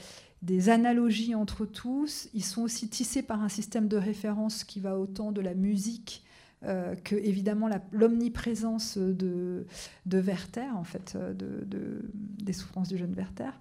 des 0.44 0.70
analogies 0.70 1.36
entre 1.36 1.66
tous. 1.66 2.30
Ils 2.34 2.44
sont 2.44 2.62
aussi 2.62 2.90
tissés 2.90 3.24
par 3.24 3.42
un 3.42 3.50
système 3.50 3.88
de 3.88 3.98
référence 3.98 4.64
qui 4.64 4.80
va 4.80 5.00
autant 5.00 5.32
de 5.32 5.42
la 5.42 5.56
musique 5.56 6.24
euh, 6.66 6.96
que 7.04 7.16
évidemment 7.16 7.70
l'omniprésence 7.92 8.98
de, 8.98 9.66
de 10.06 10.20
Werther, 10.20 10.70
en 10.76 10.86
fait, 10.86 11.14
euh, 11.16 11.34
de, 11.34 12.06
des 12.14 12.54
souffrances 12.54 12.90
du 12.90 12.98
jeune 12.98 13.14
Werther. 13.14 13.52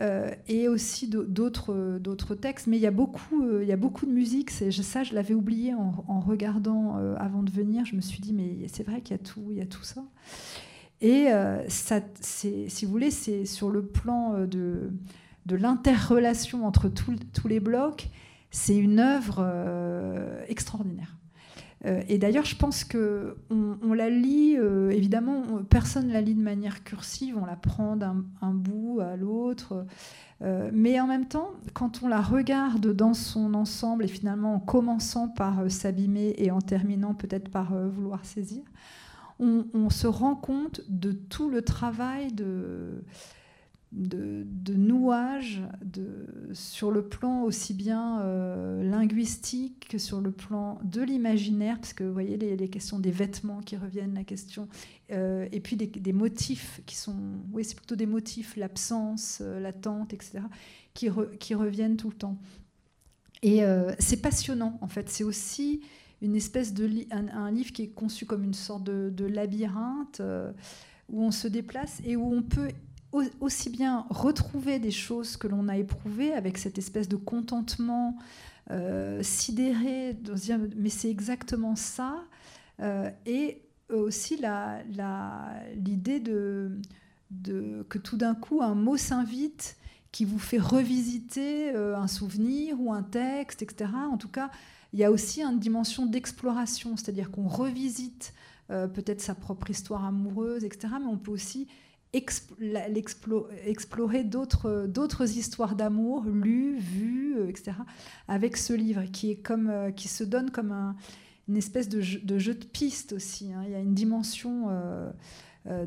Euh, 0.00 0.30
et 0.46 0.68
aussi 0.68 1.08
d'autres 1.08 2.34
textes. 2.36 2.68
Mais 2.68 2.76
il 2.76 2.80
y, 2.80 2.86
a 2.86 2.92
beaucoup, 2.92 3.60
il 3.60 3.66
y 3.66 3.72
a 3.72 3.76
beaucoup 3.76 4.06
de 4.06 4.12
musique. 4.12 4.50
Ça, 4.50 5.02
je 5.02 5.14
l'avais 5.14 5.34
oublié 5.34 5.74
en, 5.74 6.20
regardant 6.20 6.96
avant 7.16 7.42
de 7.42 7.50
venir. 7.50 7.84
Je 7.84 7.96
me 7.96 8.00
suis 8.00 8.20
dit, 8.20 8.32
mais 8.32 8.68
c'est 8.68 8.84
vrai 8.84 9.00
qu'il 9.00 9.16
y, 9.16 9.20
a 9.20 9.22
tout, 9.22 9.50
y 9.50 9.60
a 9.60 9.66
tout 9.66 9.82
ça. 9.82 10.04
Et 11.00 11.26
ça, 11.66 12.00
si 12.20 12.84
vous 12.84 12.92
voulez, 12.92 13.10
c'est 13.10 13.44
sur 13.44 13.70
le 13.70 13.84
plan 13.84 14.46
de, 14.46 14.92
de 15.48 15.56
l'interrelation 15.56 16.66
entre 16.66 16.88
tous 16.88 17.48
les 17.48 17.58
blocs, 17.58 18.10
c'est 18.50 18.76
une 18.76 19.00
œuvre 19.00 19.38
euh, 19.40 20.42
extraordinaire. 20.46 21.16
Euh, 21.86 22.02
et 22.08 22.18
d'ailleurs, 22.18 22.44
je 22.44 22.56
pense 22.56 22.84
que 22.84 23.36
on, 23.50 23.94
la 23.94 24.10
lit, 24.10 24.56
euh, 24.58 24.90
évidemment, 24.90 25.42
personne 25.70 26.08
la 26.08 26.20
lit 26.20 26.34
de 26.34 26.42
manière 26.42 26.84
cursive, 26.84 27.36
on 27.40 27.46
la 27.46 27.56
prend 27.56 27.96
d'un 27.96 28.24
bout 28.42 29.00
à 29.00 29.16
l'autre. 29.16 29.86
mais 30.72 31.00
en 31.00 31.06
même 31.06 31.26
temps, 31.26 31.50
quand 31.72 32.02
on 32.02 32.08
la 32.08 32.20
regarde 32.20 32.92
dans 32.94 33.14
son 33.14 33.54
ensemble, 33.54 34.04
et 34.04 34.08
finalement 34.08 34.54
en 34.54 34.60
commençant 34.60 35.28
par 35.28 35.70
s'abîmer 35.70 36.34
et 36.36 36.50
en 36.50 36.60
terminant 36.60 37.14
peut-être 37.14 37.48
par 37.48 37.72
vouloir 37.88 38.24
saisir, 38.24 38.62
on, 39.40 39.66
on, 39.72 39.88
se 39.88 40.08
rend 40.08 40.34
compte 40.34 40.80
de 40.88 41.12
tout 41.12 41.48
le 41.48 41.62
travail 41.62 42.32
de 42.32 43.04
de, 43.92 44.74
nouage 44.74 45.62
de, 45.82 46.26
sur 46.52 46.90
le 46.90 47.08
plan 47.08 47.42
aussi 47.42 47.72
bien 47.72 48.20
euh, 48.20 48.82
linguistique 48.82 49.88
que 49.88 49.98
sur 49.98 50.20
le 50.20 50.30
plan 50.30 50.78
de 50.84 51.00
l'imaginaire, 51.00 51.76
parce 51.76 51.94
que 51.94 52.04
vous 52.04 52.12
voyez 52.12 52.36
les, 52.36 52.68
questions 52.68 52.98
des 52.98 53.10
vêtements 53.10 53.60
qui 53.60 53.76
reviennent, 53.76 54.14
la 54.14 54.24
question, 54.24 54.68
euh, 55.10 55.48
et 55.52 55.60
puis 55.60 55.76
des, 55.76 56.12
motifs 56.12 56.82
qui 56.84 56.96
sont, 56.96 57.16
oui, 57.52 57.64
c'est 57.64 57.76
plutôt 57.76 57.96
des 57.96 58.06
motifs, 58.06 58.56
l'absence, 58.56 59.38
euh, 59.40 59.58
l'attente, 59.58 60.12
etc., 60.12 60.40
qui, 60.92 61.08
qui, 61.40 61.54
reviennent 61.54 61.96
tout 61.96 62.10
le 62.10 62.16
temps. 62.16 62.38
Et 63.42 63.60
c'est 64.00 64.20
passionnant, 64.20 64.78
en 64.80 64.88
fait. 64.88 65.08
C'est 65.08 65.22
aussi 65.22 65.80
une 66.20 66.34
espèce 66.34 66.74
de 66.74 66.90
un, 67.12 67.52
livre 67.52 67.72
qui 67.72 67.82
est 67.82 67.90
conçu 67.90 68.26
comme 68.26 68.42
une 68.42 68.54
sorte 68.54 68.82
de, 68.82 69.12
de 69.14 69.24
labyrinthe 69.24 70.20
où 71.08 71.22
on 71.22 71.30
se 71.30 71.46
déplace 71.46 72.02
et 72.04 72.16
où 72.16 72.34
on 72.34 72.42
peut 72.42 72.68
aussi 73.12 73.70
bien 73.70 74.06
retrouver 74.10 74.78
des 74.78 74.90
choses 74.90 75.36
que 75.36 75.48
l'on 75.48 75.68
a 75.68 75.76
éprouvées 75.76 76.32
avec 76.32 76.58
cette 76.58 76.78
espèce 76.78 77.08
de 77.08 77.16
contentement 77.16 78.18
euh, 78.70 79.22
sidéré, 79.22 80.12
de 80.12 80.34
dire 80.34 80.58
mais 80.76 80.90
c'est 80.90 81.10
exactement 81.10 81.74
ça, 81.74 82.22
euh, 82.80 83.10
et 83.24 83.62
aussi 83.90 84.38
l'idée 85.74 86.20
de, 86.20 86.78
de, 87.30 87.86
que 87.88 87.96
tout 87.96 88.18
d'un 88.18 88.34
coup 88.34 88.60
un 88.60 88.74
mot 88.74 88.98
s'invite 88.98 89.76
qui 90.12 90.26
vous 90.26 90.38
fait 90.38 90.58
revisiter 90.58 91.70
euh, 91.74 91.96
un 91.96 92.08
souvenir 92.08 92.78
ou 92.78 92.92
un 92.92 93.02
texte, 93.02 93.62
etc. 93.62 93.90
En 94.10 94.18
tout 94.18 94.28
cas, 94.28 94.50
il 94.92 94.98
y 94.98 95.04
a 95.04 95.10
aussi 95.10 95.42
une 95.42 95.58
dimension 95.58 96.04
d'exploration, 96.04 96.96
c'est-à-dire 96.96 97.30
qu'on 97.30 97.48
revisite 97.48 98.34
peut-être 98.68 99.22
sa 99.22 99.34
propre 99.34 99.70
histoire 99.70 100.04
amoureuse, 100.04 100.62
etc. 100.62 100.88
Mais 101.00 101.06
on 101.06 101.16
peut 101.16 101.30
aussi 101.30 101.68
explorer 102.12 104.24
d'autres 104.24 105.36
histoires 105.36 105.76
d'amour 105.76 106.24
lues, 106.24 106.78
vues, 106.78 107.36
euh, 107.38 107.48
etc. 107.48 107.72
avec 108.28 108.56
ce 108.56 108.72
livre 108.72 109.04
qui, 109.12 109.32
est 109.32 109.36
comme, 109.36 109.68
euh, 109.68 109.90
qui 109.90 110.08
se 110.08 110.24
donne 110.24 110.50
comme 110.50 110.72
un, 110.72 110.96
une 111.48 111.56
espèce 111.56 111.88
de 111.88 112.00
jeu, 112.00 112.20
de 112.20 112.38
jeu, 112.38 112.54
piste 112.54 113.12
aussi. 113.12 113.52
Hein. 113.52 113.62
Il 113.66 113.72
y 113.72 113.74
a 113.74 113.80
une 113.80 113.94
dimension 113.94 114.68
euh, 114.70 115.10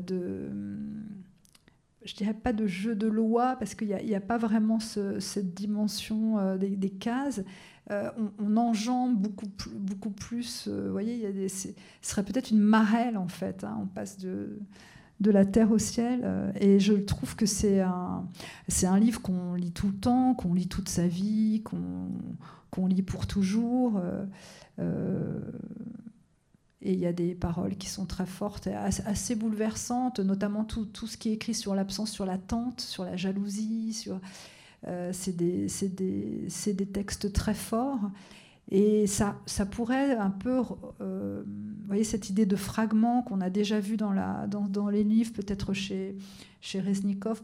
de 0.00 0.50
je 2.04 2.16
dirais 2.16 2.34
pas 2.34 2.52
de 2.52 2.66
jeu 2.66 2.96
de 2.96 3.06
loi 3.06 3.54
parce 3.60 3.76
qu'il 3.76 3.86
n'y 3.86 4.14
a, 4.16 4.20
pas 4.20 4.36
vraiment 4.36 4.80
cette 4.80 5.54
dimension 5.54 6.56
des, 6.56 6.90
cases. 6.90 7.44
on, 7.90 8.56
enjambe 8.56 9.16
beaucoup, 9.16 9.46
beaucoup 9.72 10.10
plus. 10.10 10.66
voyez, 10.66 11.14
il 11.14 11.20
y 11.20 11.26
a 11.26 11.30
des, 11.30 11.48
ce 11.48 11.68
serait 12.00 12.24
peut-être 12.24 12.50
une 12.50 12.58
marelle 12.58 13.16
en 13.16 13.28
fait. 13.28 13.62
Hein. 13.62 13.78
on 13.80 13.86
passe 13.86 14.18
de 14.18 14.58
de 15.20 15.30
la 15.30 15.44
terre 15.44 15.70
au 15.70 15.78
ciel. 15.78 16.20
Euh, 16.24 16.52
et 16.60 16.80
je 16.80 16.94
trouve 16.94 17.36
que 17.36 17.46
c'est 17.46 17.80
un, 17.80 18.26
c'est 18.68 18.86
un 18.86 18.98
livre 18.98 19.22
qu'on 19.22 19.54
lit 19.54 19.72
tout 19.72 19.88
le 19.88 19.94
temps, 19.94 20.34
qu'on 20.34 20.54
lit 20.54 20.68
toute 20.68 20.88
sa 20.88 21.06
vie, 21.06 21.62
qu'on, 21.62 22.86
lit 22.86 23.02
pour 23.02 23.26
toujours. 23.26 23.98
Euh, 23.98 24.24
euh, 24.80 25.40
et 26.80 26.92
il 26.92 26.98
y 26.98 27.06
a 27.06 27.12
des 27.12 27.34
paroles 27.34 27.76
qui 27.76 27.88
sont 27.88 28.06
très 28.06 28.26
fortes, 28.26 28.66
assez 28.66 29.36
bouleversantes, 29.36 30.18
notamment 30.18 30.64
tout, 30.64 30.84
tout, 30.84 31.06
ce 31.06 31.16
qui 31.16 31.28
est 31.28 31.34
écrit 31.34 31.54
sur 31.54 31.76
l'absence, 31.76 32.10
sur 32.10 32.26
l'attente, 32.26 32.80
sur 32.80 33.04
la 33.04 33.16
jalousie. 33.16 33.92
Sur, 33.92 34.20
c'est, 35.12 35.36
des, 35.36 35.68
c'est, 35.68 35.94
des, 35.94 36.46
c'est 36.48 36.72
des 36.72 36.86
textes 36.86 37.32
très 37.32 37.54
forts. 37.54 38.10
Et 38.74 39.06
ça, 39.06 39.38
ça 39.44 39.66
pourrait 39.66 40.16
un 40.16 40.30
peu, 40.30 40.62
euh, 41.02 41.42
vous 41.44 41.86
voyez, 41.86 42.04
cette 42.04 42.30
idée 42.30 42.46
de 42.46 42.56
fragment 42.56 43.22
qu'on 43.22 43.42
a 43.42 43.50
déjà 43.50 43.78
vu 43.78 43.98
dans, 43.98 44.12
la, 44.12 44.46
dans, 44.46 44.66
dans 44.66 44.88
les 44.88 45.04
livres, 45.04 45.30
peut-être 45.34 45.74
chez, 45.74 46.16
chez 46.62 46.82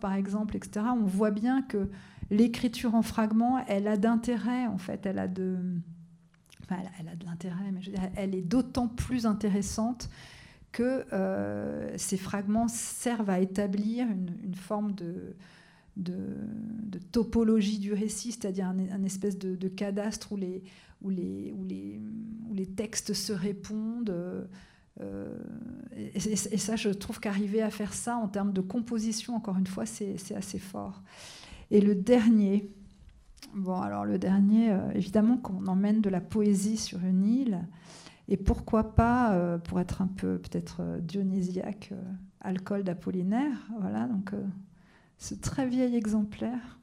par 0.01 0.15
exemple, 0.15 0.57
etc. 0.57 0.87
On 0.99 1.05
voit 1.05 1.31
bien 1.31 1.61
que 1.61 1.91
l'écriture 2.31 2.95
en 2.95 3.03
fragment, 3.03 3.63
elle 3.69 3.89
a 3.89 3.99
d'intérêt 3.99 4.69
en 4.69 4.79
fait, 4.79 5.05
elle 5.05 5.19
a 5.19 5.29
de, 5.29 5.59
enfin, 6.65 6.81
elle 6.99 7.09
a 7.09 7.15
de 7.15 7.27
l'intérêt, 7.27 7.73
mais 7.75 7.83
je 7.83 7.91
veux 7.91 7.97
dire, 7.99 8.09
elle 8.17 8.35
est 8.35 8.41
d'autant 8.41 8.89
plus 8.89 9.27
intéressante 9.27 10.09
que 10.73 11.05
euh, 11.13 11.93
ces 11.99 12.17
fragments 12.17 12.69
servent 12.69 13.29
à 13.29 13.41
établir 13.41 14.07
une, 14.07 14.35
une 14.45 14.55
forme 14.55 14.93
de, 14.95 15.37
de, 15.99 16.17
de, 16.85 16.99
topologie 16.99 17.81
du 17.81 17.93
récit, 17.93 18.33
c'est-à-dire 18.33 18.69
un, 18.69 18.79
un, 18.79 19.05
espèce 19.05 19.39
de, 19.39 19.57
de 19.57 19.69
cadastre 19.69 20.33
où 20.33 20.37
les, 20.37 20.63
où 21.03 21.11
les, 21.11 21.53
où 21.57 21.65
les, 21.65 22.01
où 22.49 22.55
les 22.55 22.67
textes 22.67 23.15
se 23.15 23.33
répondent. 23.33 24.49
Euh, 25.01 25.39
et, 26.15 26.19
ça, 26.59 26.77
je 26.77 26.91
trouve 26.91 27.21
qu'arriver 27.21 27.63
à 27.63 27.71
faire 27.71 27.95
ça 27.95 28.17
en 28.17 28.29
termes 28.29 28.53
de 28.53 28.61
composition, 28.61 29.37
encore 29.37 29.57
une 29.57 29.67
fois, 29.67 29.87
c'est 29.87 30.17
assez 30.35 30.59
fort. 30.59 31.03
Et 31.71 31.81
le 31.81 31.95
dernier, 31.95 32.71
bon, 33.55 33.81
alors 33.81 34.05
le 34.05 34.19
dernier, 34.19 34.73
euh, 34.73 34.91
évidemment 34.95 35.37
qu'on 35.37 35.67
emmène 35.67 36.01
de 36.01 36.11
la 36.11 36.21
poésie 36.21 36.77
sur 36.77 37.05
une 37.05 37.25
île, 37.25 37.67
et 38.29 38.37
pourquoi 38.37 38.95
pas, 38.95 39.35
euh, 39.35 39.59
pour 39.59 39.81
être 39.81 40.03
un 40.03 40.07
peu 40.07 40.39
peut-être 40.39 40.99
dionysiaque, 41.01 41.93
alcool 42.41 42.83
d'Apollinaire, 42.83 43.69
voilà, 43.81 44.07
donc 44.07 44.33
ce 45.19 45.35
très 45.35 45.67
vieil 45.67 45.97
exemplaire. 45.97 46.79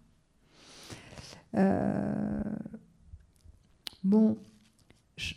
Bon, 4.05 4.37
je, 5.17 5.33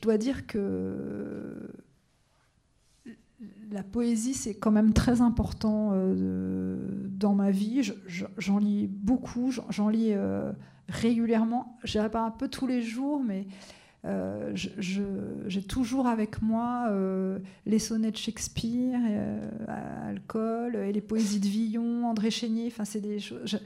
dois 0.00 0.16
dire 0.16 0.46
que 0.46 1.70
la 3.70 3.82
poésie, 3.82 4.32
c'est 4.32 4.54
quand 4.54 4.70
même 4.70 4.94
très 4.94 5.20
important 5.20 5.90
euh, 5.92 6.78
dans 7.10 7.34
ma 7.34 7.50
vie. 7.50 7.82
J'en 8.38 8.56
lis 8.56 8.86
beaucoup, 8.86 9.52
j'en 9.68 9.90
lis 9.90 10.14
euh, 10.14 10.50
régulièrement. 10.88 11.78
Je 11.84 11.92
dirais 11.92 12.10
pas 12.10 12.22
un 12.22 12.30
peu 12.30 12.48
tous 12.48 12.66
les 12.66 12.80
jours, 12.80 13.22
mais 13.22 13.46
euh, 14.04 14.52
j'ai 14.54 15.62
toujours 15.62 16.06
avec 16.06 16.40
moi 16.42 16.90
les 17.66 17.78
sonnets 17.78 18.10
de 18.10 18.16
Shakespeare, 18.16 19.00
Alcool, 19.68 20.76
et 20.76 20.92
les 20.92 21.00
poésies 21.00 21.40
de 21.40 21.48
Villon, 21.48 22.06
André 22.06 22.30
Chénier. 22.30 22.66
Enfin, 22.68 22.84
c'est 22.84 23.00
des 23.00 23.18
choses. 23.18 23.58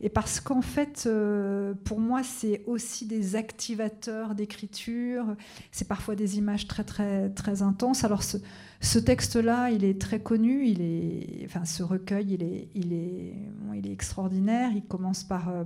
Et 0.00 0.08
parce 0.08 0.38
qu'en 0.38 0.62
fait, 0.62 1.04
euh, 1.06 1.74
pour 1.84 1.98
moi, 1.98 2.22
c'est 2.22 2.62
aussi 2.66 3.06
des 3.06 3.34
activateurs 3.34 4.36
d'écriture. 4.36 5.36
C'est 5.72 5.88
parfois 5.88 6.14
des 6.14 6.38
images 6.38 6.68
très, 6.68 6.84
très, 6.84 7.30
très 7.30 7.62
intenses. 7.62 8.04
Alors, 8.04 8.22
ce, 8.22 8.98
texte-là, 8.98 9.70
il 9.72 9.84
est 9.84 10.00
très 10.00 10.20
connu. 10.20 10.66
Il 10.66 10.82
est, 10.82 11.44
enfin, 11.46 11.64
ce 11.64 11.82
recueil, 11.82 12.34
il 12.34 12.42
est, 12.44 12.68
il 12.74 12.92
est, 12.92 13.34
il 13.74 13.86
est 13.88 13.92
extraordinaire. 13.92 14.70
Il 14.72 14.84
commence 14.84 15.24
par. 15.24 15.48
Euh, 15.48 15.64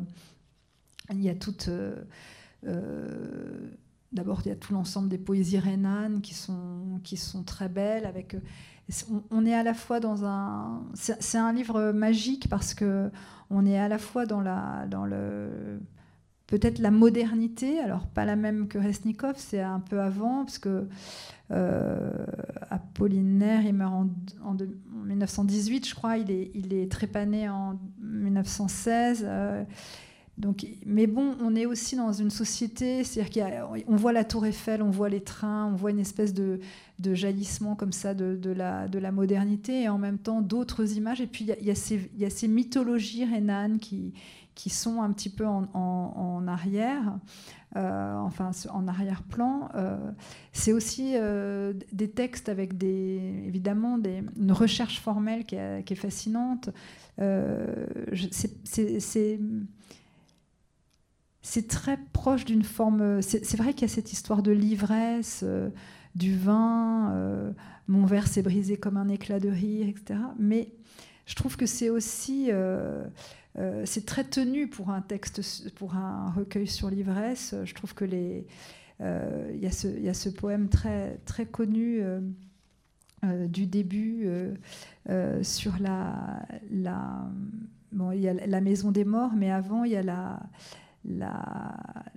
il 1.11 1.23
y 1.23 1.29
a 1.29 1.35
toute. 1.35 1.69
Euh, 1.69 1.97
d'abord, 4.13 4.43
il 4.45 4.49
y 4.49 4.53
a 4.53 4.57
tout 4.57 4.73
l'ensemble 4.73 5.09
des 5.09 5.19
poésies 5.19 5.59
rhénanes 5.59 6.21
qui 6.21 6.35
sont, 6.35 7.43
très 7.47 7.69
belles. 7.69 8.07
Avec, 8.07 8.37
on, 9.31 9.47
est 9.47 9.55
à 9.55 9.63
la 9.63 9.75
fois 9.75 10.01
dans 10.01 10.25
un. 10.25 10.83
C'est 10.95 11.39
un 11.39 11.53
livre 11.53 11.93
magique 11.93 12.49
parce 12.49 12.75
que 12.75 13.11
on 13.51 13.67
est 13.67 13.79
à 13.79 13.89
la 13.89 13.99
fois 13.99 14.27
dans, 14.27 14.41
la, 14.41 14.87
dans 14.89 15.05
le 15.05 15.81
peut-être 16.47 16.79
la 16.81 16.91
modernité, 16.91 17.81
alors 17.81 18.07
pas 18.07 18.27
la 18.27 18.37
même 18.37 18.69
que 18.69 18.79
Resnikov, 18.79 19.37
c'est 19.39 19.63
un 19.63 19.81
peu 19.81 20.01
avant, 20.01 20.45
parce 20.45 20.59
que 20.59 20.87
euh, 21.51 22.11
Apollinaire, 22.69 23.65
il 23.65 23.73
meurt 23.73 23.95
en, 24.45 24.57
1918, 25.05 25.89
je 25.89 25.95
crois, 25.95 26.19
il 26.19 26.31
est, 26.31 26.51
il 26.55 26.75
est 26.75 26.91
trépané 26.91 27.49
en 27.49 27.79
1916. 28.03 29.27
Donc, 30.39 30.67
mais 30.87 31.07
bon, 31.07 31.37
on 31.43 31.55
est 31.55 31.67
aussi 31.67 31.95
dans 31.95 32.13
une 32.13 32.31
société, 32.31 33.05
c'est-à-dire 33.05 33.47
qu'on 33.47 33.97
voit 33.97 34.15
la 34.15 34.25
tour 34.25 34.47
Eiffel, 34.47 34.83
on 34.83 34.91
voit 34.91 35.11
les 35.11 35.21
trains, 35.21 35.67
on 35.67 35.75
voit 35.75 35.91
une 35.91 35.99
espèce 35.99 36.33
de, 36.33 36.59
jaillissement 37.03 37.75
comme 37.75 37.93
ça 37.93 38.15
de, 38.15 38.51
la, 38.51 38.89
de 38.89 38.99
la 38.99 39.13
modernité, 39.13 39.83
et 39.83 39.89
en 39.91 39.99
même 39.99 40.19
temps 40.19 40.41
d'autres 40.41 40.97
images. 40.97 41.21
Et 41.21 41.27
puis 41.27 41.47
il 41.61 41.67
y, 41.67 41.71
a 41.71 42.31
ces 42.31 42.49
mythologies 42.49 43.27
rhénanes 43.27 43.79
qui, 43.79 44.15
sont 44.71 45.03
un 45.03 45.13
petit 45.13 45.29
peu 45.29 45.45
en, 45.47 46.45
arrière, 46.49 47.19
euh, 47.77 48.17
enfin 48.17 48.53
en 48.71 48.89
arrière-plan. 48.89 49.69
Euh, 49.75 49.99
c'est 50.53 50.73
aussi 50.73 51.13
euh, 51.15 51.75
des 51.93 52.11
textes 52.11 52.49
avec 52.49 52.83
évidemment 52.83 53.99
une 54.39 54.53
recherche 54.53 54.99
formelle 54.99 55.45
qui 55.45 55.57
qui 55.85 55.93
est 55.93 55.97
fascinante. 55.97 56.71
c'est 57.19 59.39
c'est 61.43 61.67
très 61.67 61.99
proche 62.13 62.45
d'une 62.45 62.63
forme. 62.63 63.21
C'est 63.21 63.57
vrai 63.57 63.75
qu'il 63.75 63.83
y 63.83 63.91
a 63.91 63.95
cette 63.95 64.13
histoire 64.13 64.43
de 64.43 64.53
l'ivresse, 64.53 65.41
euh, 65.43 65.69
du 66.15 66.37
vin, 66.37 67.13
euh, 67.13 67.53
mon 67.89 68.07
verre 68.07 68.29
s'est 68.29 68.43
brisé 68.43 68.77
comme 68.77 68.97
un 68.97 69.09
éclat 69.09 69.41
de 69.41 69.49
rire, 69.49 69.89
etc. 69.89 70.21
Mais 70.39 70.73
je 71.27 71.35
trouve 71.35 71.57
que 71.57 71.67
c'est 71.67 71.91
aussi. 71.91 72.49
Euh, 72.51 73.05
c'est 73.85 74.07
très 74.07 74.25
tenu 74.25 74.69
pour 74.69 74.91
un 74.91 75.03
texte, 75.03 75.75
pour 75.75 75.97
un 75.97 76.31
recueil 76.31 76.69
sur 76.69 76.89
l'ivresse. 76.89 77.55
Je 77.65 77.75
trouve 77.75 77.93
que 77.95 78.05
les. 78.05 78.47
Il 79.01 79.59
y, 79.59 80.03
y, 80.05 80.09
a 80.09 80.15
ce 80.15 80.29
poème 80.29 80.69
très, 80.69 81.19
très 81.27 81.45
connu. 81.45 82.01
du 83.49 83.67
début 83.67 84.29
sur 85.43 85.73
la, 85.81 86.47
la, 86.71 87.29
bon, 87.91 88.13
il 88.13 88.21
y 88.21 88.29
a 88.29 88.35
la 88.35 88.61
maison 88.61 88.93
des 88.93 89.05
morts, 89.05 89.33
mais 89.37 89.51
avant 89.51 89.83
il 89.83 89.91
y 89.91 89.97
a 89.97 90.05
la, 90.05 90.41
la, 91.05 91.75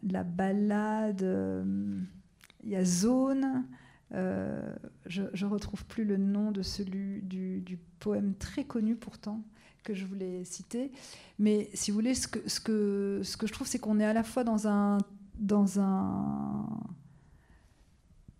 la 0.07 0.23
balade, 0.23 1.23
euh, 1.23 1.99
il 2.63 2.69
y 2.69 2.75
a 2.75 2.85
Zone. 2.85 3.65
Euh, 4.13 4.75
je 5.07 5.23
ne 5.23 5.49
retrouve 5.49 5.85
plus 5.85 6.05
le 6.05 6.17
nom 6.17 6.51
de 6.51 6.61
celui 6.61 7.21
du, 7.21 7.79
poème 7.99 8.35
très 8.35 8.63
connu 8.63 8.95
pourtant 8.95 9.43
que 9.83 9.93
je 9.93 10.05
voulais 10.05 10.43
citer. 10.45 10.91
Mais 11.39 11.69
si 11.73 11.91
vous 11.91 11.95
voulez, 11.95 12.13
ce 12.13 12.27
que, 12.27 12.47
ce 12.47 12.59
que, 12.59 13.21
ce 13.23 13.35
que 13.37 13.47
je 13.47 13.53
trouve, 13.53 13.67
c'est 13.67 13.79
qu'on 13.79 13.99
est 13.99 14.05
à 14.05 14.13
la 14.13 14.23
fois 14.23 14.43
dans 14.43 14.67
un... 14.67 14.97
Dans 15.37 15.81
un 15.81 16.65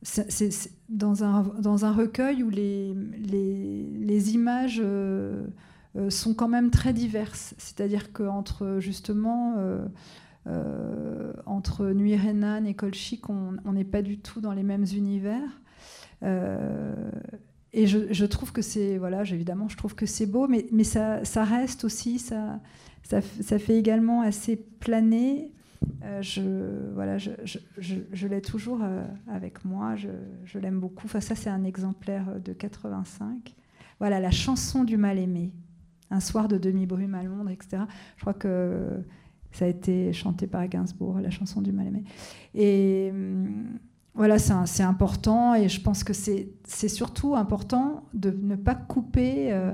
c'est, 0.02 0.72
dans, 0.88 1.24
un, 1.24 1.42
dans 1.60 1.84
un 1.84 1.92
recueil 1.92 2.44
où 2.44 2.50
les, 2.50 2.94
les, 3.18 3.90
les 3.90 4.34
images 4.36 4.80
euh, 4.84 5.48
sont 6.10 6.36
quand 6.36 6.48
même 6.48 6.70
très 6.70 6.94
diverses. 6.94 7.56
C'est-à-dire 7.58 8.14
qu'entre 8.14 8.78
justement 8.80 9.56
entre 11.46 11.92
Nuit 11.92 12.16
Renan 12.16 12.66
et 12.66 12.74
Colchic, 12.74 13.30
on 13.30 13.74
n'est 13.74 13.84
pas 13.84 14.02
du 14.02 14.20
tout 14.20 14.42
dans 14.42 14.54
les 14.54 14.64
mêmes 14.64 14.86
univers. 14.96 15.42
Euh, 16.24 17.12
et 17.74 17.88
je, 17.88 18.26
trouve 18.26 18.54
que 18.54 18.62
c'est, 18.62 18.98
voilà, 18.98 19.24
évidemment, 19.24 19.68
je 19.68 19.76
trouve 19.76 19.96
que 19.96 20.06
c'est 20.06 20.26
beau, 20.26 20.48
mais, 20.48 20.84
ça, 20.86 21.22
reste 21.44 21.84
aussi, 21.84 22.20
ça, 22.20 22.62
fait 23.04 23.78
également 23.78 24.22
assez 24.22 24.56
planer. 24.56 25.52
Euh, 26.04 26.22
je, 26.22 26.42
voilà, 26.94 27.18
je 27.18 28.28
l'ai 28.28 28.42
toujours 28.42 28.80
avec 29.28 29.66
moi, 29.66 29.96
je, 29.98 30.58
l'aime 30.58 30.80
beaucoup. 30.80 31.06
Enfin, 31.06 31.20
ça, 31.20 31.36
c'est 31.36 31.50
un 31.50 31.66
exemplaire 31.66 32.40
de 32.40 32.54
85. 32.54 33.54
Voilà, 34.00 34.22
la 34.22 34.32
chanson 34.32 34.86
du 34.86 34.96
mal-aimé. 34.96 35.52
Un 36.12 36.20
soir 36.20 36.48
de 36.48 36.58
demi-brume 36.58 37.16
à 37.16 37.24
Londres, 37.24 37.50
etc. 37.50 37.84
Je 38.16 38.22
crois 38.22 38.36
que 38.36 39.04
ça 39.56 39.65
a 39.65 39.68
été 39.69 40.11
chanté 40.14 40.48
par 40.48 40.68
Gainsbourg, 40.68 41.19
la 41.19 41.30
chanson 41.30 41.61
du 41.61 41.72
mal-aimé. 41.72 42.03
Et 42.53 43.10
hum, 43.11 43.80
voilà, 44.15 44.38
c'est 44.40 44.84
important 44.84 45.56
et 45.56 45.68
je 45.68 45.82
pense 45.82 46.06
que 46.06 46.14
c'est 46.14 46.88
surtout 46.88 47.36
important 47.36 48.07
de 48.14 48.32
ne 48.32 48.56
pas 48.56 48.73
couper 48.73 49.52
euh, 49.52 49.73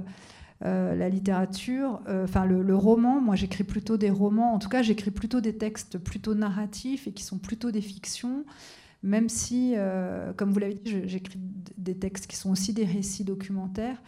euh, 0.66 0.96
la 0.96 1.10
littérature, 1.10 2.02
euh, 2.08 2.24
enfin 2.24 2.46
le, 2.46 2.76
roman. 2.76 3.22
Moi, 3.22 3.36
j'écris 3.36 3.64
plutôt 3.64 3.98
des 3.98 4.10
romans, 4.10 4.56
en 4.56 4.60
tout 4.60 4.70
cas, 4.70 4.82
j'écris 4.82 5.12
plutôt 5.12 5.42
des 5.42 5.58
textes 5.58 6.00
plutôt 6.00 6.34
narratifs 6.34 7.08
et 7.08 7.12
qui 7.12 7.24
sont 7.24 7.38
plutôt 7.38 7.70
des 7.70 7.82
fictions, 7.82 8.44
même 9.04 9.30
si, 9.30 9.76
comme 10.38 10.52
vous 10.52 10.60
l'avez 10.60 10.74
dit, 10.74 11.02
j'écris 11.06 11.40
des 11.78 11.98
textes 11.98 12.26
qui 12.26 12.36
sont 12.36 12.50
aussi 12.50 12.74
des 12.74 12.86
récits 12.86 13.24
documentaires. 13.24 14.02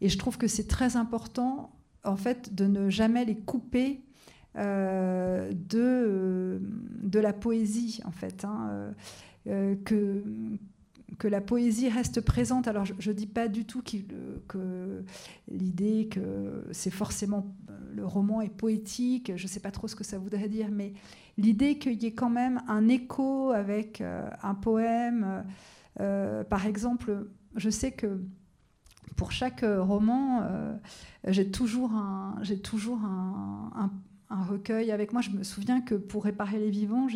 Et 0.00 0.08
je 0.08 0.18
trouve 0.18 0.36
que 0.36 0.48
c'est 0.48 0.66
très 0.66 0.96
important, 0.96 1.70
en 2.04 2.16
fait, 2.16 2.54
de 2.56 2.66
ne 2.66 2.90
jamais 2.90 3.24
les 3.24 3.36
couper 3.36 4.05
de, 4.56 5.78
euh, 5.78 6.58
de 7.02 7.18
la 7.18 7.32
poésie, 7.32 8.00
en 8.04 8.10
fait. 8.10 8.44
Hein, 8.44 8.94
euh, 9.46 9.76
que, 9.84 10.24
que 11.18 11.28
la 11.28 11.40
poésie 11.40 11.88
reste 11.88 12.20
présente. 12.20 12.66
Alors, 12.66 12.84
je 12.84 13.10
ne 13.10 13.14
dis 13.14 13.26
pas 13.26 13.48
du 13.48 13.64
tout 13.64 13.82
que 14.48 15.04
l'idée 15.50 16.08
que 16.10 16.64
c'est 16.72 16.90
forcément 16.90 17.54
le 17.94 18.04
roman 18.04 18.40
est 18.42 18.50
poétique, 18.50 19.32
je 19.36 19.42
ne 19.42 19.48
sais 19.48 19.60
pas 19.60 19.70
trop 19.70 19.88
ce 19.88 19.96
que 19.96 20.04
ça 20.04 20.18
voudrait 20.18 20.48
dire, 20.48 20.68
mais 20.70 20.92
l'idée 21.38 21.78
qu'il 21.78 22.02
y 22.02 22.06
ait 22.06 22.12
quand 22.12 22.28
même 22.28 22.60
un 22.68 22.88
écho 22.88 23.52
avec 23.52 24.02
un 24.42 24.54
poème. 24.54 25.44
par 25.96 26.66
exemple, 26.66 27.28
je 27.54 27.70
sais 27.70 27.92
que 27.92 28.20
pour 29.16 29.32
chaque 29.32 29.64
roman, 29.64 30.42
j'ai 31.24 31.50
toujours 31.50 31.92
un, 31.92 32.34
toujours 32.62 32.98
un 33.02 33.92
recueil 34.30 34.90
avec 34.90 35.12
moi. 35.12 35.22
Je 35.22 35.30
me 35.30 35.42
souviens 35.42 35.80
que 35.80 35.94
pour 35.94 36.24
réparer 36.24 36.58
les 36.58 36.70
vivants, 36.70 37.06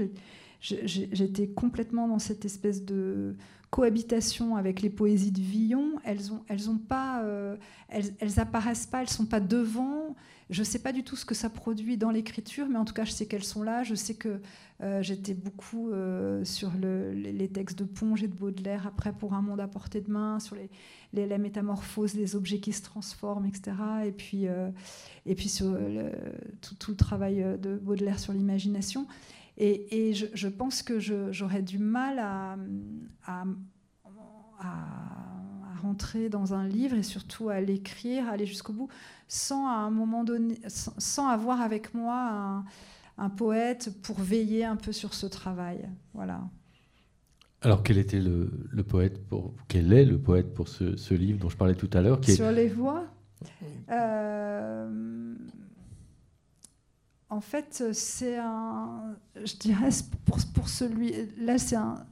j'étais 0.61 1.49
complètement 1.49 2.09
dans 2.09 2.19
cette 2.19 2.45
espèce 2.45 2.85
de 2.85 3.37
cohabitation 3.71 4.57
avec 4.57 4.83
les 4.83 4.91
poésies 4.91 5.33
de 5.33 5.41
Villon. 5.41 5.93
Elles 6.05 6.33
ont, 6.33 6.43
elles 6.49 6.69
ont 6.69 6.79
pas, 6.79 7.23
euh, 7.23 7.57
elles, 7.89 8.13
elles, 8.19 8.41
apparaissent 8.41 8.87
pas, 8.87 9.03
elles 9.03 9.09
sont 9.09 9.27
pas 9.27 9.41
devant. 9.41 10.17
Je 10.51 10.63
sais 10.63 10.81
pas 10.81 10.93
du 10.93 11.05
tout 11.05 11.17
ce 11.17 11.25
que 11.25 11.35
ça 11.35 11.49
produit 11.49 11.97
dans 11.97 12.11
l'écriture, 12.11 12.69
mais 12.69 12.79
en 12.79 12.85
tout 12.85 12.93
cas, 12.93 13.05
je 13.05 13.13
sais 13.13 13.27
qu'elles 13.27 13.45
sont 13.45 13.63
là. 13.63 13.85
Je 13.85 13.95
sais 13.95 14.15
que 14.15 14.41
euh, 14.83 15.01
j'étais 15.03 15.35
beaucoup 15.35 15.91
euh, 15.91 16.45
sur 16.45 16.73
le, 16.73 17.13
les, 17.13 17.49
textes 17.49 17.79
de 17.79 17.85
Ponge 17.85 18.23
et 18.23 18.29
de 18.29 18.35
Baudelaire 18.35 18.87
après 18.87 19.13
pour 19.13 19.35
un 19.35 19.43
monde 19.43 19.61
à 19.61 19.69
portée 19.69 20.01
de 20.01 20.11
main, 20.11 20.41
sur 20.41 20.57
les, 20.57 20.69
les, 21.13 21.27
la 21.27 21.39
métamorphose 21.39 22.15
des 22.15 22.35
objets 22.35 22.59
qui 22.59 22.73
se 22.73 22.83
transforment, 22.83 23.47
etc. 23.47 23.73
Et 24.05 24.13
puis, 24.13 24.47
et 25.27 25.35
puis 25.35 25.49
sur 25.49 25.79
tout, 26.61 26.91
le 26.91 26.97
travail 26.97 27.45
de 27.61 27.77
Baudelaire 27.77 28.19
sur 28.19 28.33
l'imagination. 28.33 29.07
Et, 29.63 30.15
je, 30.15 30.49
pense 30.49 30.83
que 30.83 30.99
j'aurais 30.99 31.63
du 31.63 31.79
mal 31.79 32.19
à, 32.19 32.57
rentrer 35.81 36.29
dans 36.29 36.55
un 36.55 36.67
livre 36.67 36.97
et 36.97 37.03
surtout 37.03 37.49
à 37.49 37.61
l'écrire, 37.61 38.29
aller 38.29 38.47
jusqu'au 38.47 38.73
bout, 38.73 38.89
sans 39.29 39.67
à 39.67 39.73
un 39.73 39.91
moment 39.91 40.25
donné, 40.25 40.61
sans, 40.69 41.29
avoir 41.29 41.61
avec 41.61 41.95
moi 41.95 42.65
un, 43.19 43.31
poète 43.31 43.93
pour 44.03 44.21
veiller 44.21 44.65
un 44.65 44.77
peu 44.77 44.93
sur 44.93 45.15
ce 45.15 45.27
travail. 45.27 45.89
Voilà. 46.15 46.41
Alors, 47.63 47.83
quel 47.83 47.99
était 47.99 48.21
le, 48.21 48.49
poète 48.89 49.27
pour 49.29 49.55
quel 49.69 49.93
est 49.93 50.05
le 50.05 50.19
poète 50.19 50.55
pour 50.55 50.69
ce, 50.69 51.15
livre 51.15 51.39
dont 51.39 51.51
je 51.51 51.57
parlais 51.57 51.75
tout 51.75 51.91
à 51.93 52.01
l'heure 52.01 52.21
Sur 52.25 52.51
les 52.51 52.69
voix. 52.69 53.05
Euh, 53.91 55.35
en 57.29 57.41
fait, 57.41 57.85
c'est 57.93 58.39
un. 58.39 59.17
Je 59.37 59.57
dirais, 59.57 59.91
pour, 60.25 60.39
pour 60.55 60.69
celui. 60.69 61.13
Là, 61.39 61.59
c'est 61.59 61.77
un, 61.77 62.07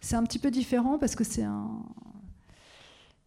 c'est 0.00 0.16
un 0.16 0.24
petit 0.24 0.38
peu 0.38 0.50
différent 0.50 0.98
parce 0.98 1.14
que 1.14 1.24
c'est 1.24 1.44
un. 1.44 1.82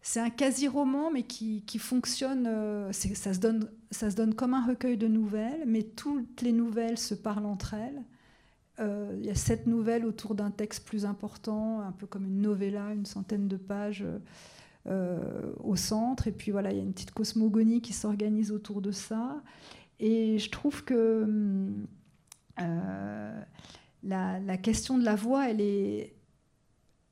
C'est 0.00 0.20
un 0.20 0.30
quasi-roman, 0.30 1.10
mais 1.10 1.24
qui, 1.24 1.62
qui 1.62 1.78
fonctionne. 1.78 2.46
Euh, 2.46 2.92
ça, 2.92 3.34
se 3.34 3.38
donne, 3.38 3.68
ça 3.90 4.10
se 4.10 4.16
donne 4.16 4.34
comme 4.34 4.54
un 4.54 4.64
recueil 4.64 4.96
de 4.96 5.08
nouvelles, 5.08 5.64
mais 5.66 5.82
toutes 5.82 6.42
les 6.42 6.52
nouvelles 6.52 6.98
se 6.98 7.14
parlent 7.14 7.46
entre 7.46 7.74
elles. 7.74 8.02
Euh, 8.80 9.16
il 9.18 9.26
y 9.26 9.30
a 9.30 9.34
sept 9.34 9.66
nouvelles 9.66 10.06
autour 10.06 10.34
d'un 10.34 10.50
texte 10.50 10.86
plus 10.86 11.04
important, 11.04 11.80
un 11.80 11.92
peu 11.92 12.06
comme 12.06 12.26
une 12.26 12.40
novella, 12.40 12.92
une 12.92 13.06
centaine 13.06 13.48
de 13.48 13.56
pages 13.56 14.04
euh, 14.86 15.52
au 15.62 15.76
centre. 15.76 16.28
Et 16.28 16.32
puis 16.32 16.50
voilà, 16.50 16.70
il 16.70 16.76
y 16.76 16.80
a 16.80 16.82
une 16.82 16.92
petite 16.92 17.10
cosmogonie 17.10 17.82
qui 17.82 17.92
s'organise 17.92 18.52
autour 18.52 18.80
de 18.80 18.92
ça. 18.92 19.42
Et 20.00 20.38
je 20.38 20.50
trouve 20.50 20.84
que 20.84 21.26
euh, 22.60 23.42
la, 24.02 24.56
question 24.56 24.96
de 24.96 25.04
la 25.04 25.14
voix, 25.14 25.50
elle 25.50 25.60
est 25.60 26.14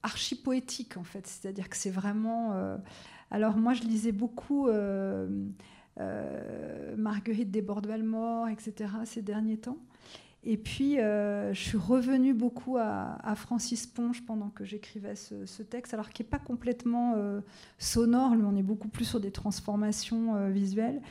archi 0.07 0.37
poétique 0.37 0.97
en 0.97 1.05
fait. 1.05 1.27
C'est-à-dire 1.27 1.69
que 1.69 1.77
c'est 1.77 1.91
vraiment. 1.91 2.53
Euh, 2.53 2.77
alors 3.31 3.57
moi, 3.57 3.74
je 3.74 3.83
lisais 3.83 4.12
beaucoup 4.12 4.69
euh, 4.69 5.28
Marguerite 6.97 7.51
Desbordes-Valmore, 7.51 8.49
etc. 8.49 8.91
ces 9.05 9.23
derniers 9.23 9.59
temps. 9.59 9.78
Et 10.49 10.57
puis, 10.57 10.95
je 10.99 11.59
suis 11.61 11.77
revenue 11.77 12.33
beaucoup 12.33 12.77
à, 12.78 13.35
Francis 13.35 13.85
Ponge 13.85 14.24
pendant 14.24 14.49
que 14.49 14.65
j'écrivais 14.65 15.16
ce, 15.16 15.62
texte, 15.65 15.93
alors 15.93 16.11
qui 16.11 16.23
n'est 16.23 16.28
pas 16.28 16.39
complètement 16.39 17.16
sonore, 17.78 18.37
lui, 18.37 18.45
on 18.45 18.55
est 18.55 18.62
beaucoup 18.62 18.87
plus 18.87 19.07
sur 19.07 19.19
des 19.19 19.33
transformations 19.33 20.49
visuelles. 20.51 21.03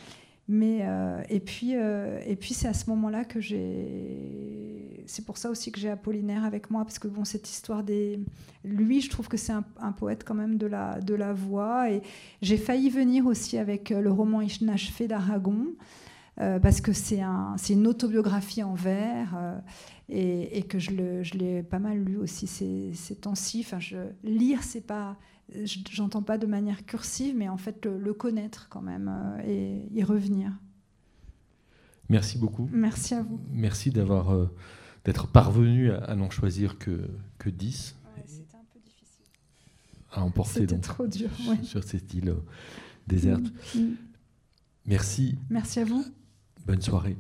Mais 0.47 0.85
et 1.29 1.39
puis 1.39 1.71
et 1.71 2.35
puis 2.35 2.53
c'est 2.53 2.67
à 2.67 2.73
ce 2.73 2.87
moment-là 2.91 3.25
que 3.25 3.39
j'ai. 3.39 5.03
C'est 5.07 5.25
pour 5.25 5.37
ça 5.37 5.49
aussi 5.49 5.71
que 5.71 5.79
j'ai 5.79 5.89
Apollinaire 5.89 6.43
avec 6.43 6.69
moi 6.69 6.83
parce 6.83 6.99
que 6.99 7.07
bon 7.07 7.25
cette 7.25 7.49
histoire 7.49 7.83
des. 7.83 8.19
Lui, 8.63 9.01
je 9.01 9.09
trouve 9.09 9.27
que 9.27 9.37
c'est 9.37 9.53
un, 9.53 9.91
poète 9.91 10.23
quand 10.23 10.35
même 10.35 10.57
de 10.57 10.67
la 10.67 10.99
de 10.99 11.15
la 11.15 11.33
voix 11.33 11.89
et 11.89 12.03
j'ai 12.43 12.57
failli 12.57 12.91
venir 12.91 13.25
aussi 13.25 13.57
avec 13.57 13.89
le 13.89 14.11
roman 14.11 14.41
inachevé 14.41 15.07
d'Aragon. 15.07 15.65
Euh, 16.41 16.59
parce 16.59 16.81
que 16.81 16.91
c'est 16.91 17.21
un, 17.21 17.55
une 17.69 17.87
autobiographie 17.87 18.61
en 18.61 18.73
vers 18.73 19.33
euh, 19.37 19.57
et, 20.09 20.63
que 20.63 20.79
je, 20.79 20.91
le, 20.91 21.23
je 21.23 21.35
l'ai 21.35 21.63
pas 21.63 21.79
mal 21.79 21.97
lu 21.97 22.17
aussi 22.17 22.45
ces, 22.45 22.91
ces 22.93 23.15
temps-ci. 23.15 23.63
Enfin, 23.65 23.79
je, 23.79 23.97
lire, 24.23 24.61
c'est 24.61 24.85
pas, 24.85 25.15
j'entends 25.53 26.23
pas 26.23 26.37
de 26.37 26.45
manière 26.45 26.85
cursive, 26.85 27.35
mais 27.35 27.49
en 27.49 27.57
fait 27.57 27.85
le, 27.85 28.13
connaître 28.13 28.67
quand 28.69 28.81
même 28.81 29.09
euh, 29.09 29.43
et 29.45 29.87
y 29.93 30.03
revenir. 30.03 30.51
Merci 32.09 32.37
beaucoup. 32.37 32.69
Merci 32.71 33.15
à 33.15 33.23
vous. 33.23 33.39
Merci 33.51 33.89
d'avoir 33.89 34.49
d'être 35.05 35.27
parvenu 35.27 35.91
à, 35.91 36.15
n'en 36.15 36.29
choisir 36.29 36.77
que, 36.77 37.09
que 37.37 37.49
10. 37.49 37.95
c'était 38.27 38.55
un 38.55 38.65
peu 38.71 38.79
difficile. 38.79 39.25
À 40.11 40.23
emporter 40.23 40.67
donc, 40.67 40.81
trop 40.81 41.07
dur, 41.07 41.29
sur 41.63 41.83
cette 41.83 42.13
île 42.13 42.35
déserte. 43.07 43.45
Mm, 43.75 43.79
mm. 43.79 43.95
Merci. 44.85 45.37
Merci 45.49 45.79
à 45.79 45.85
vous. 45.85 46.05
Bonne 46.65 46.81
soirée. 46.81 47.17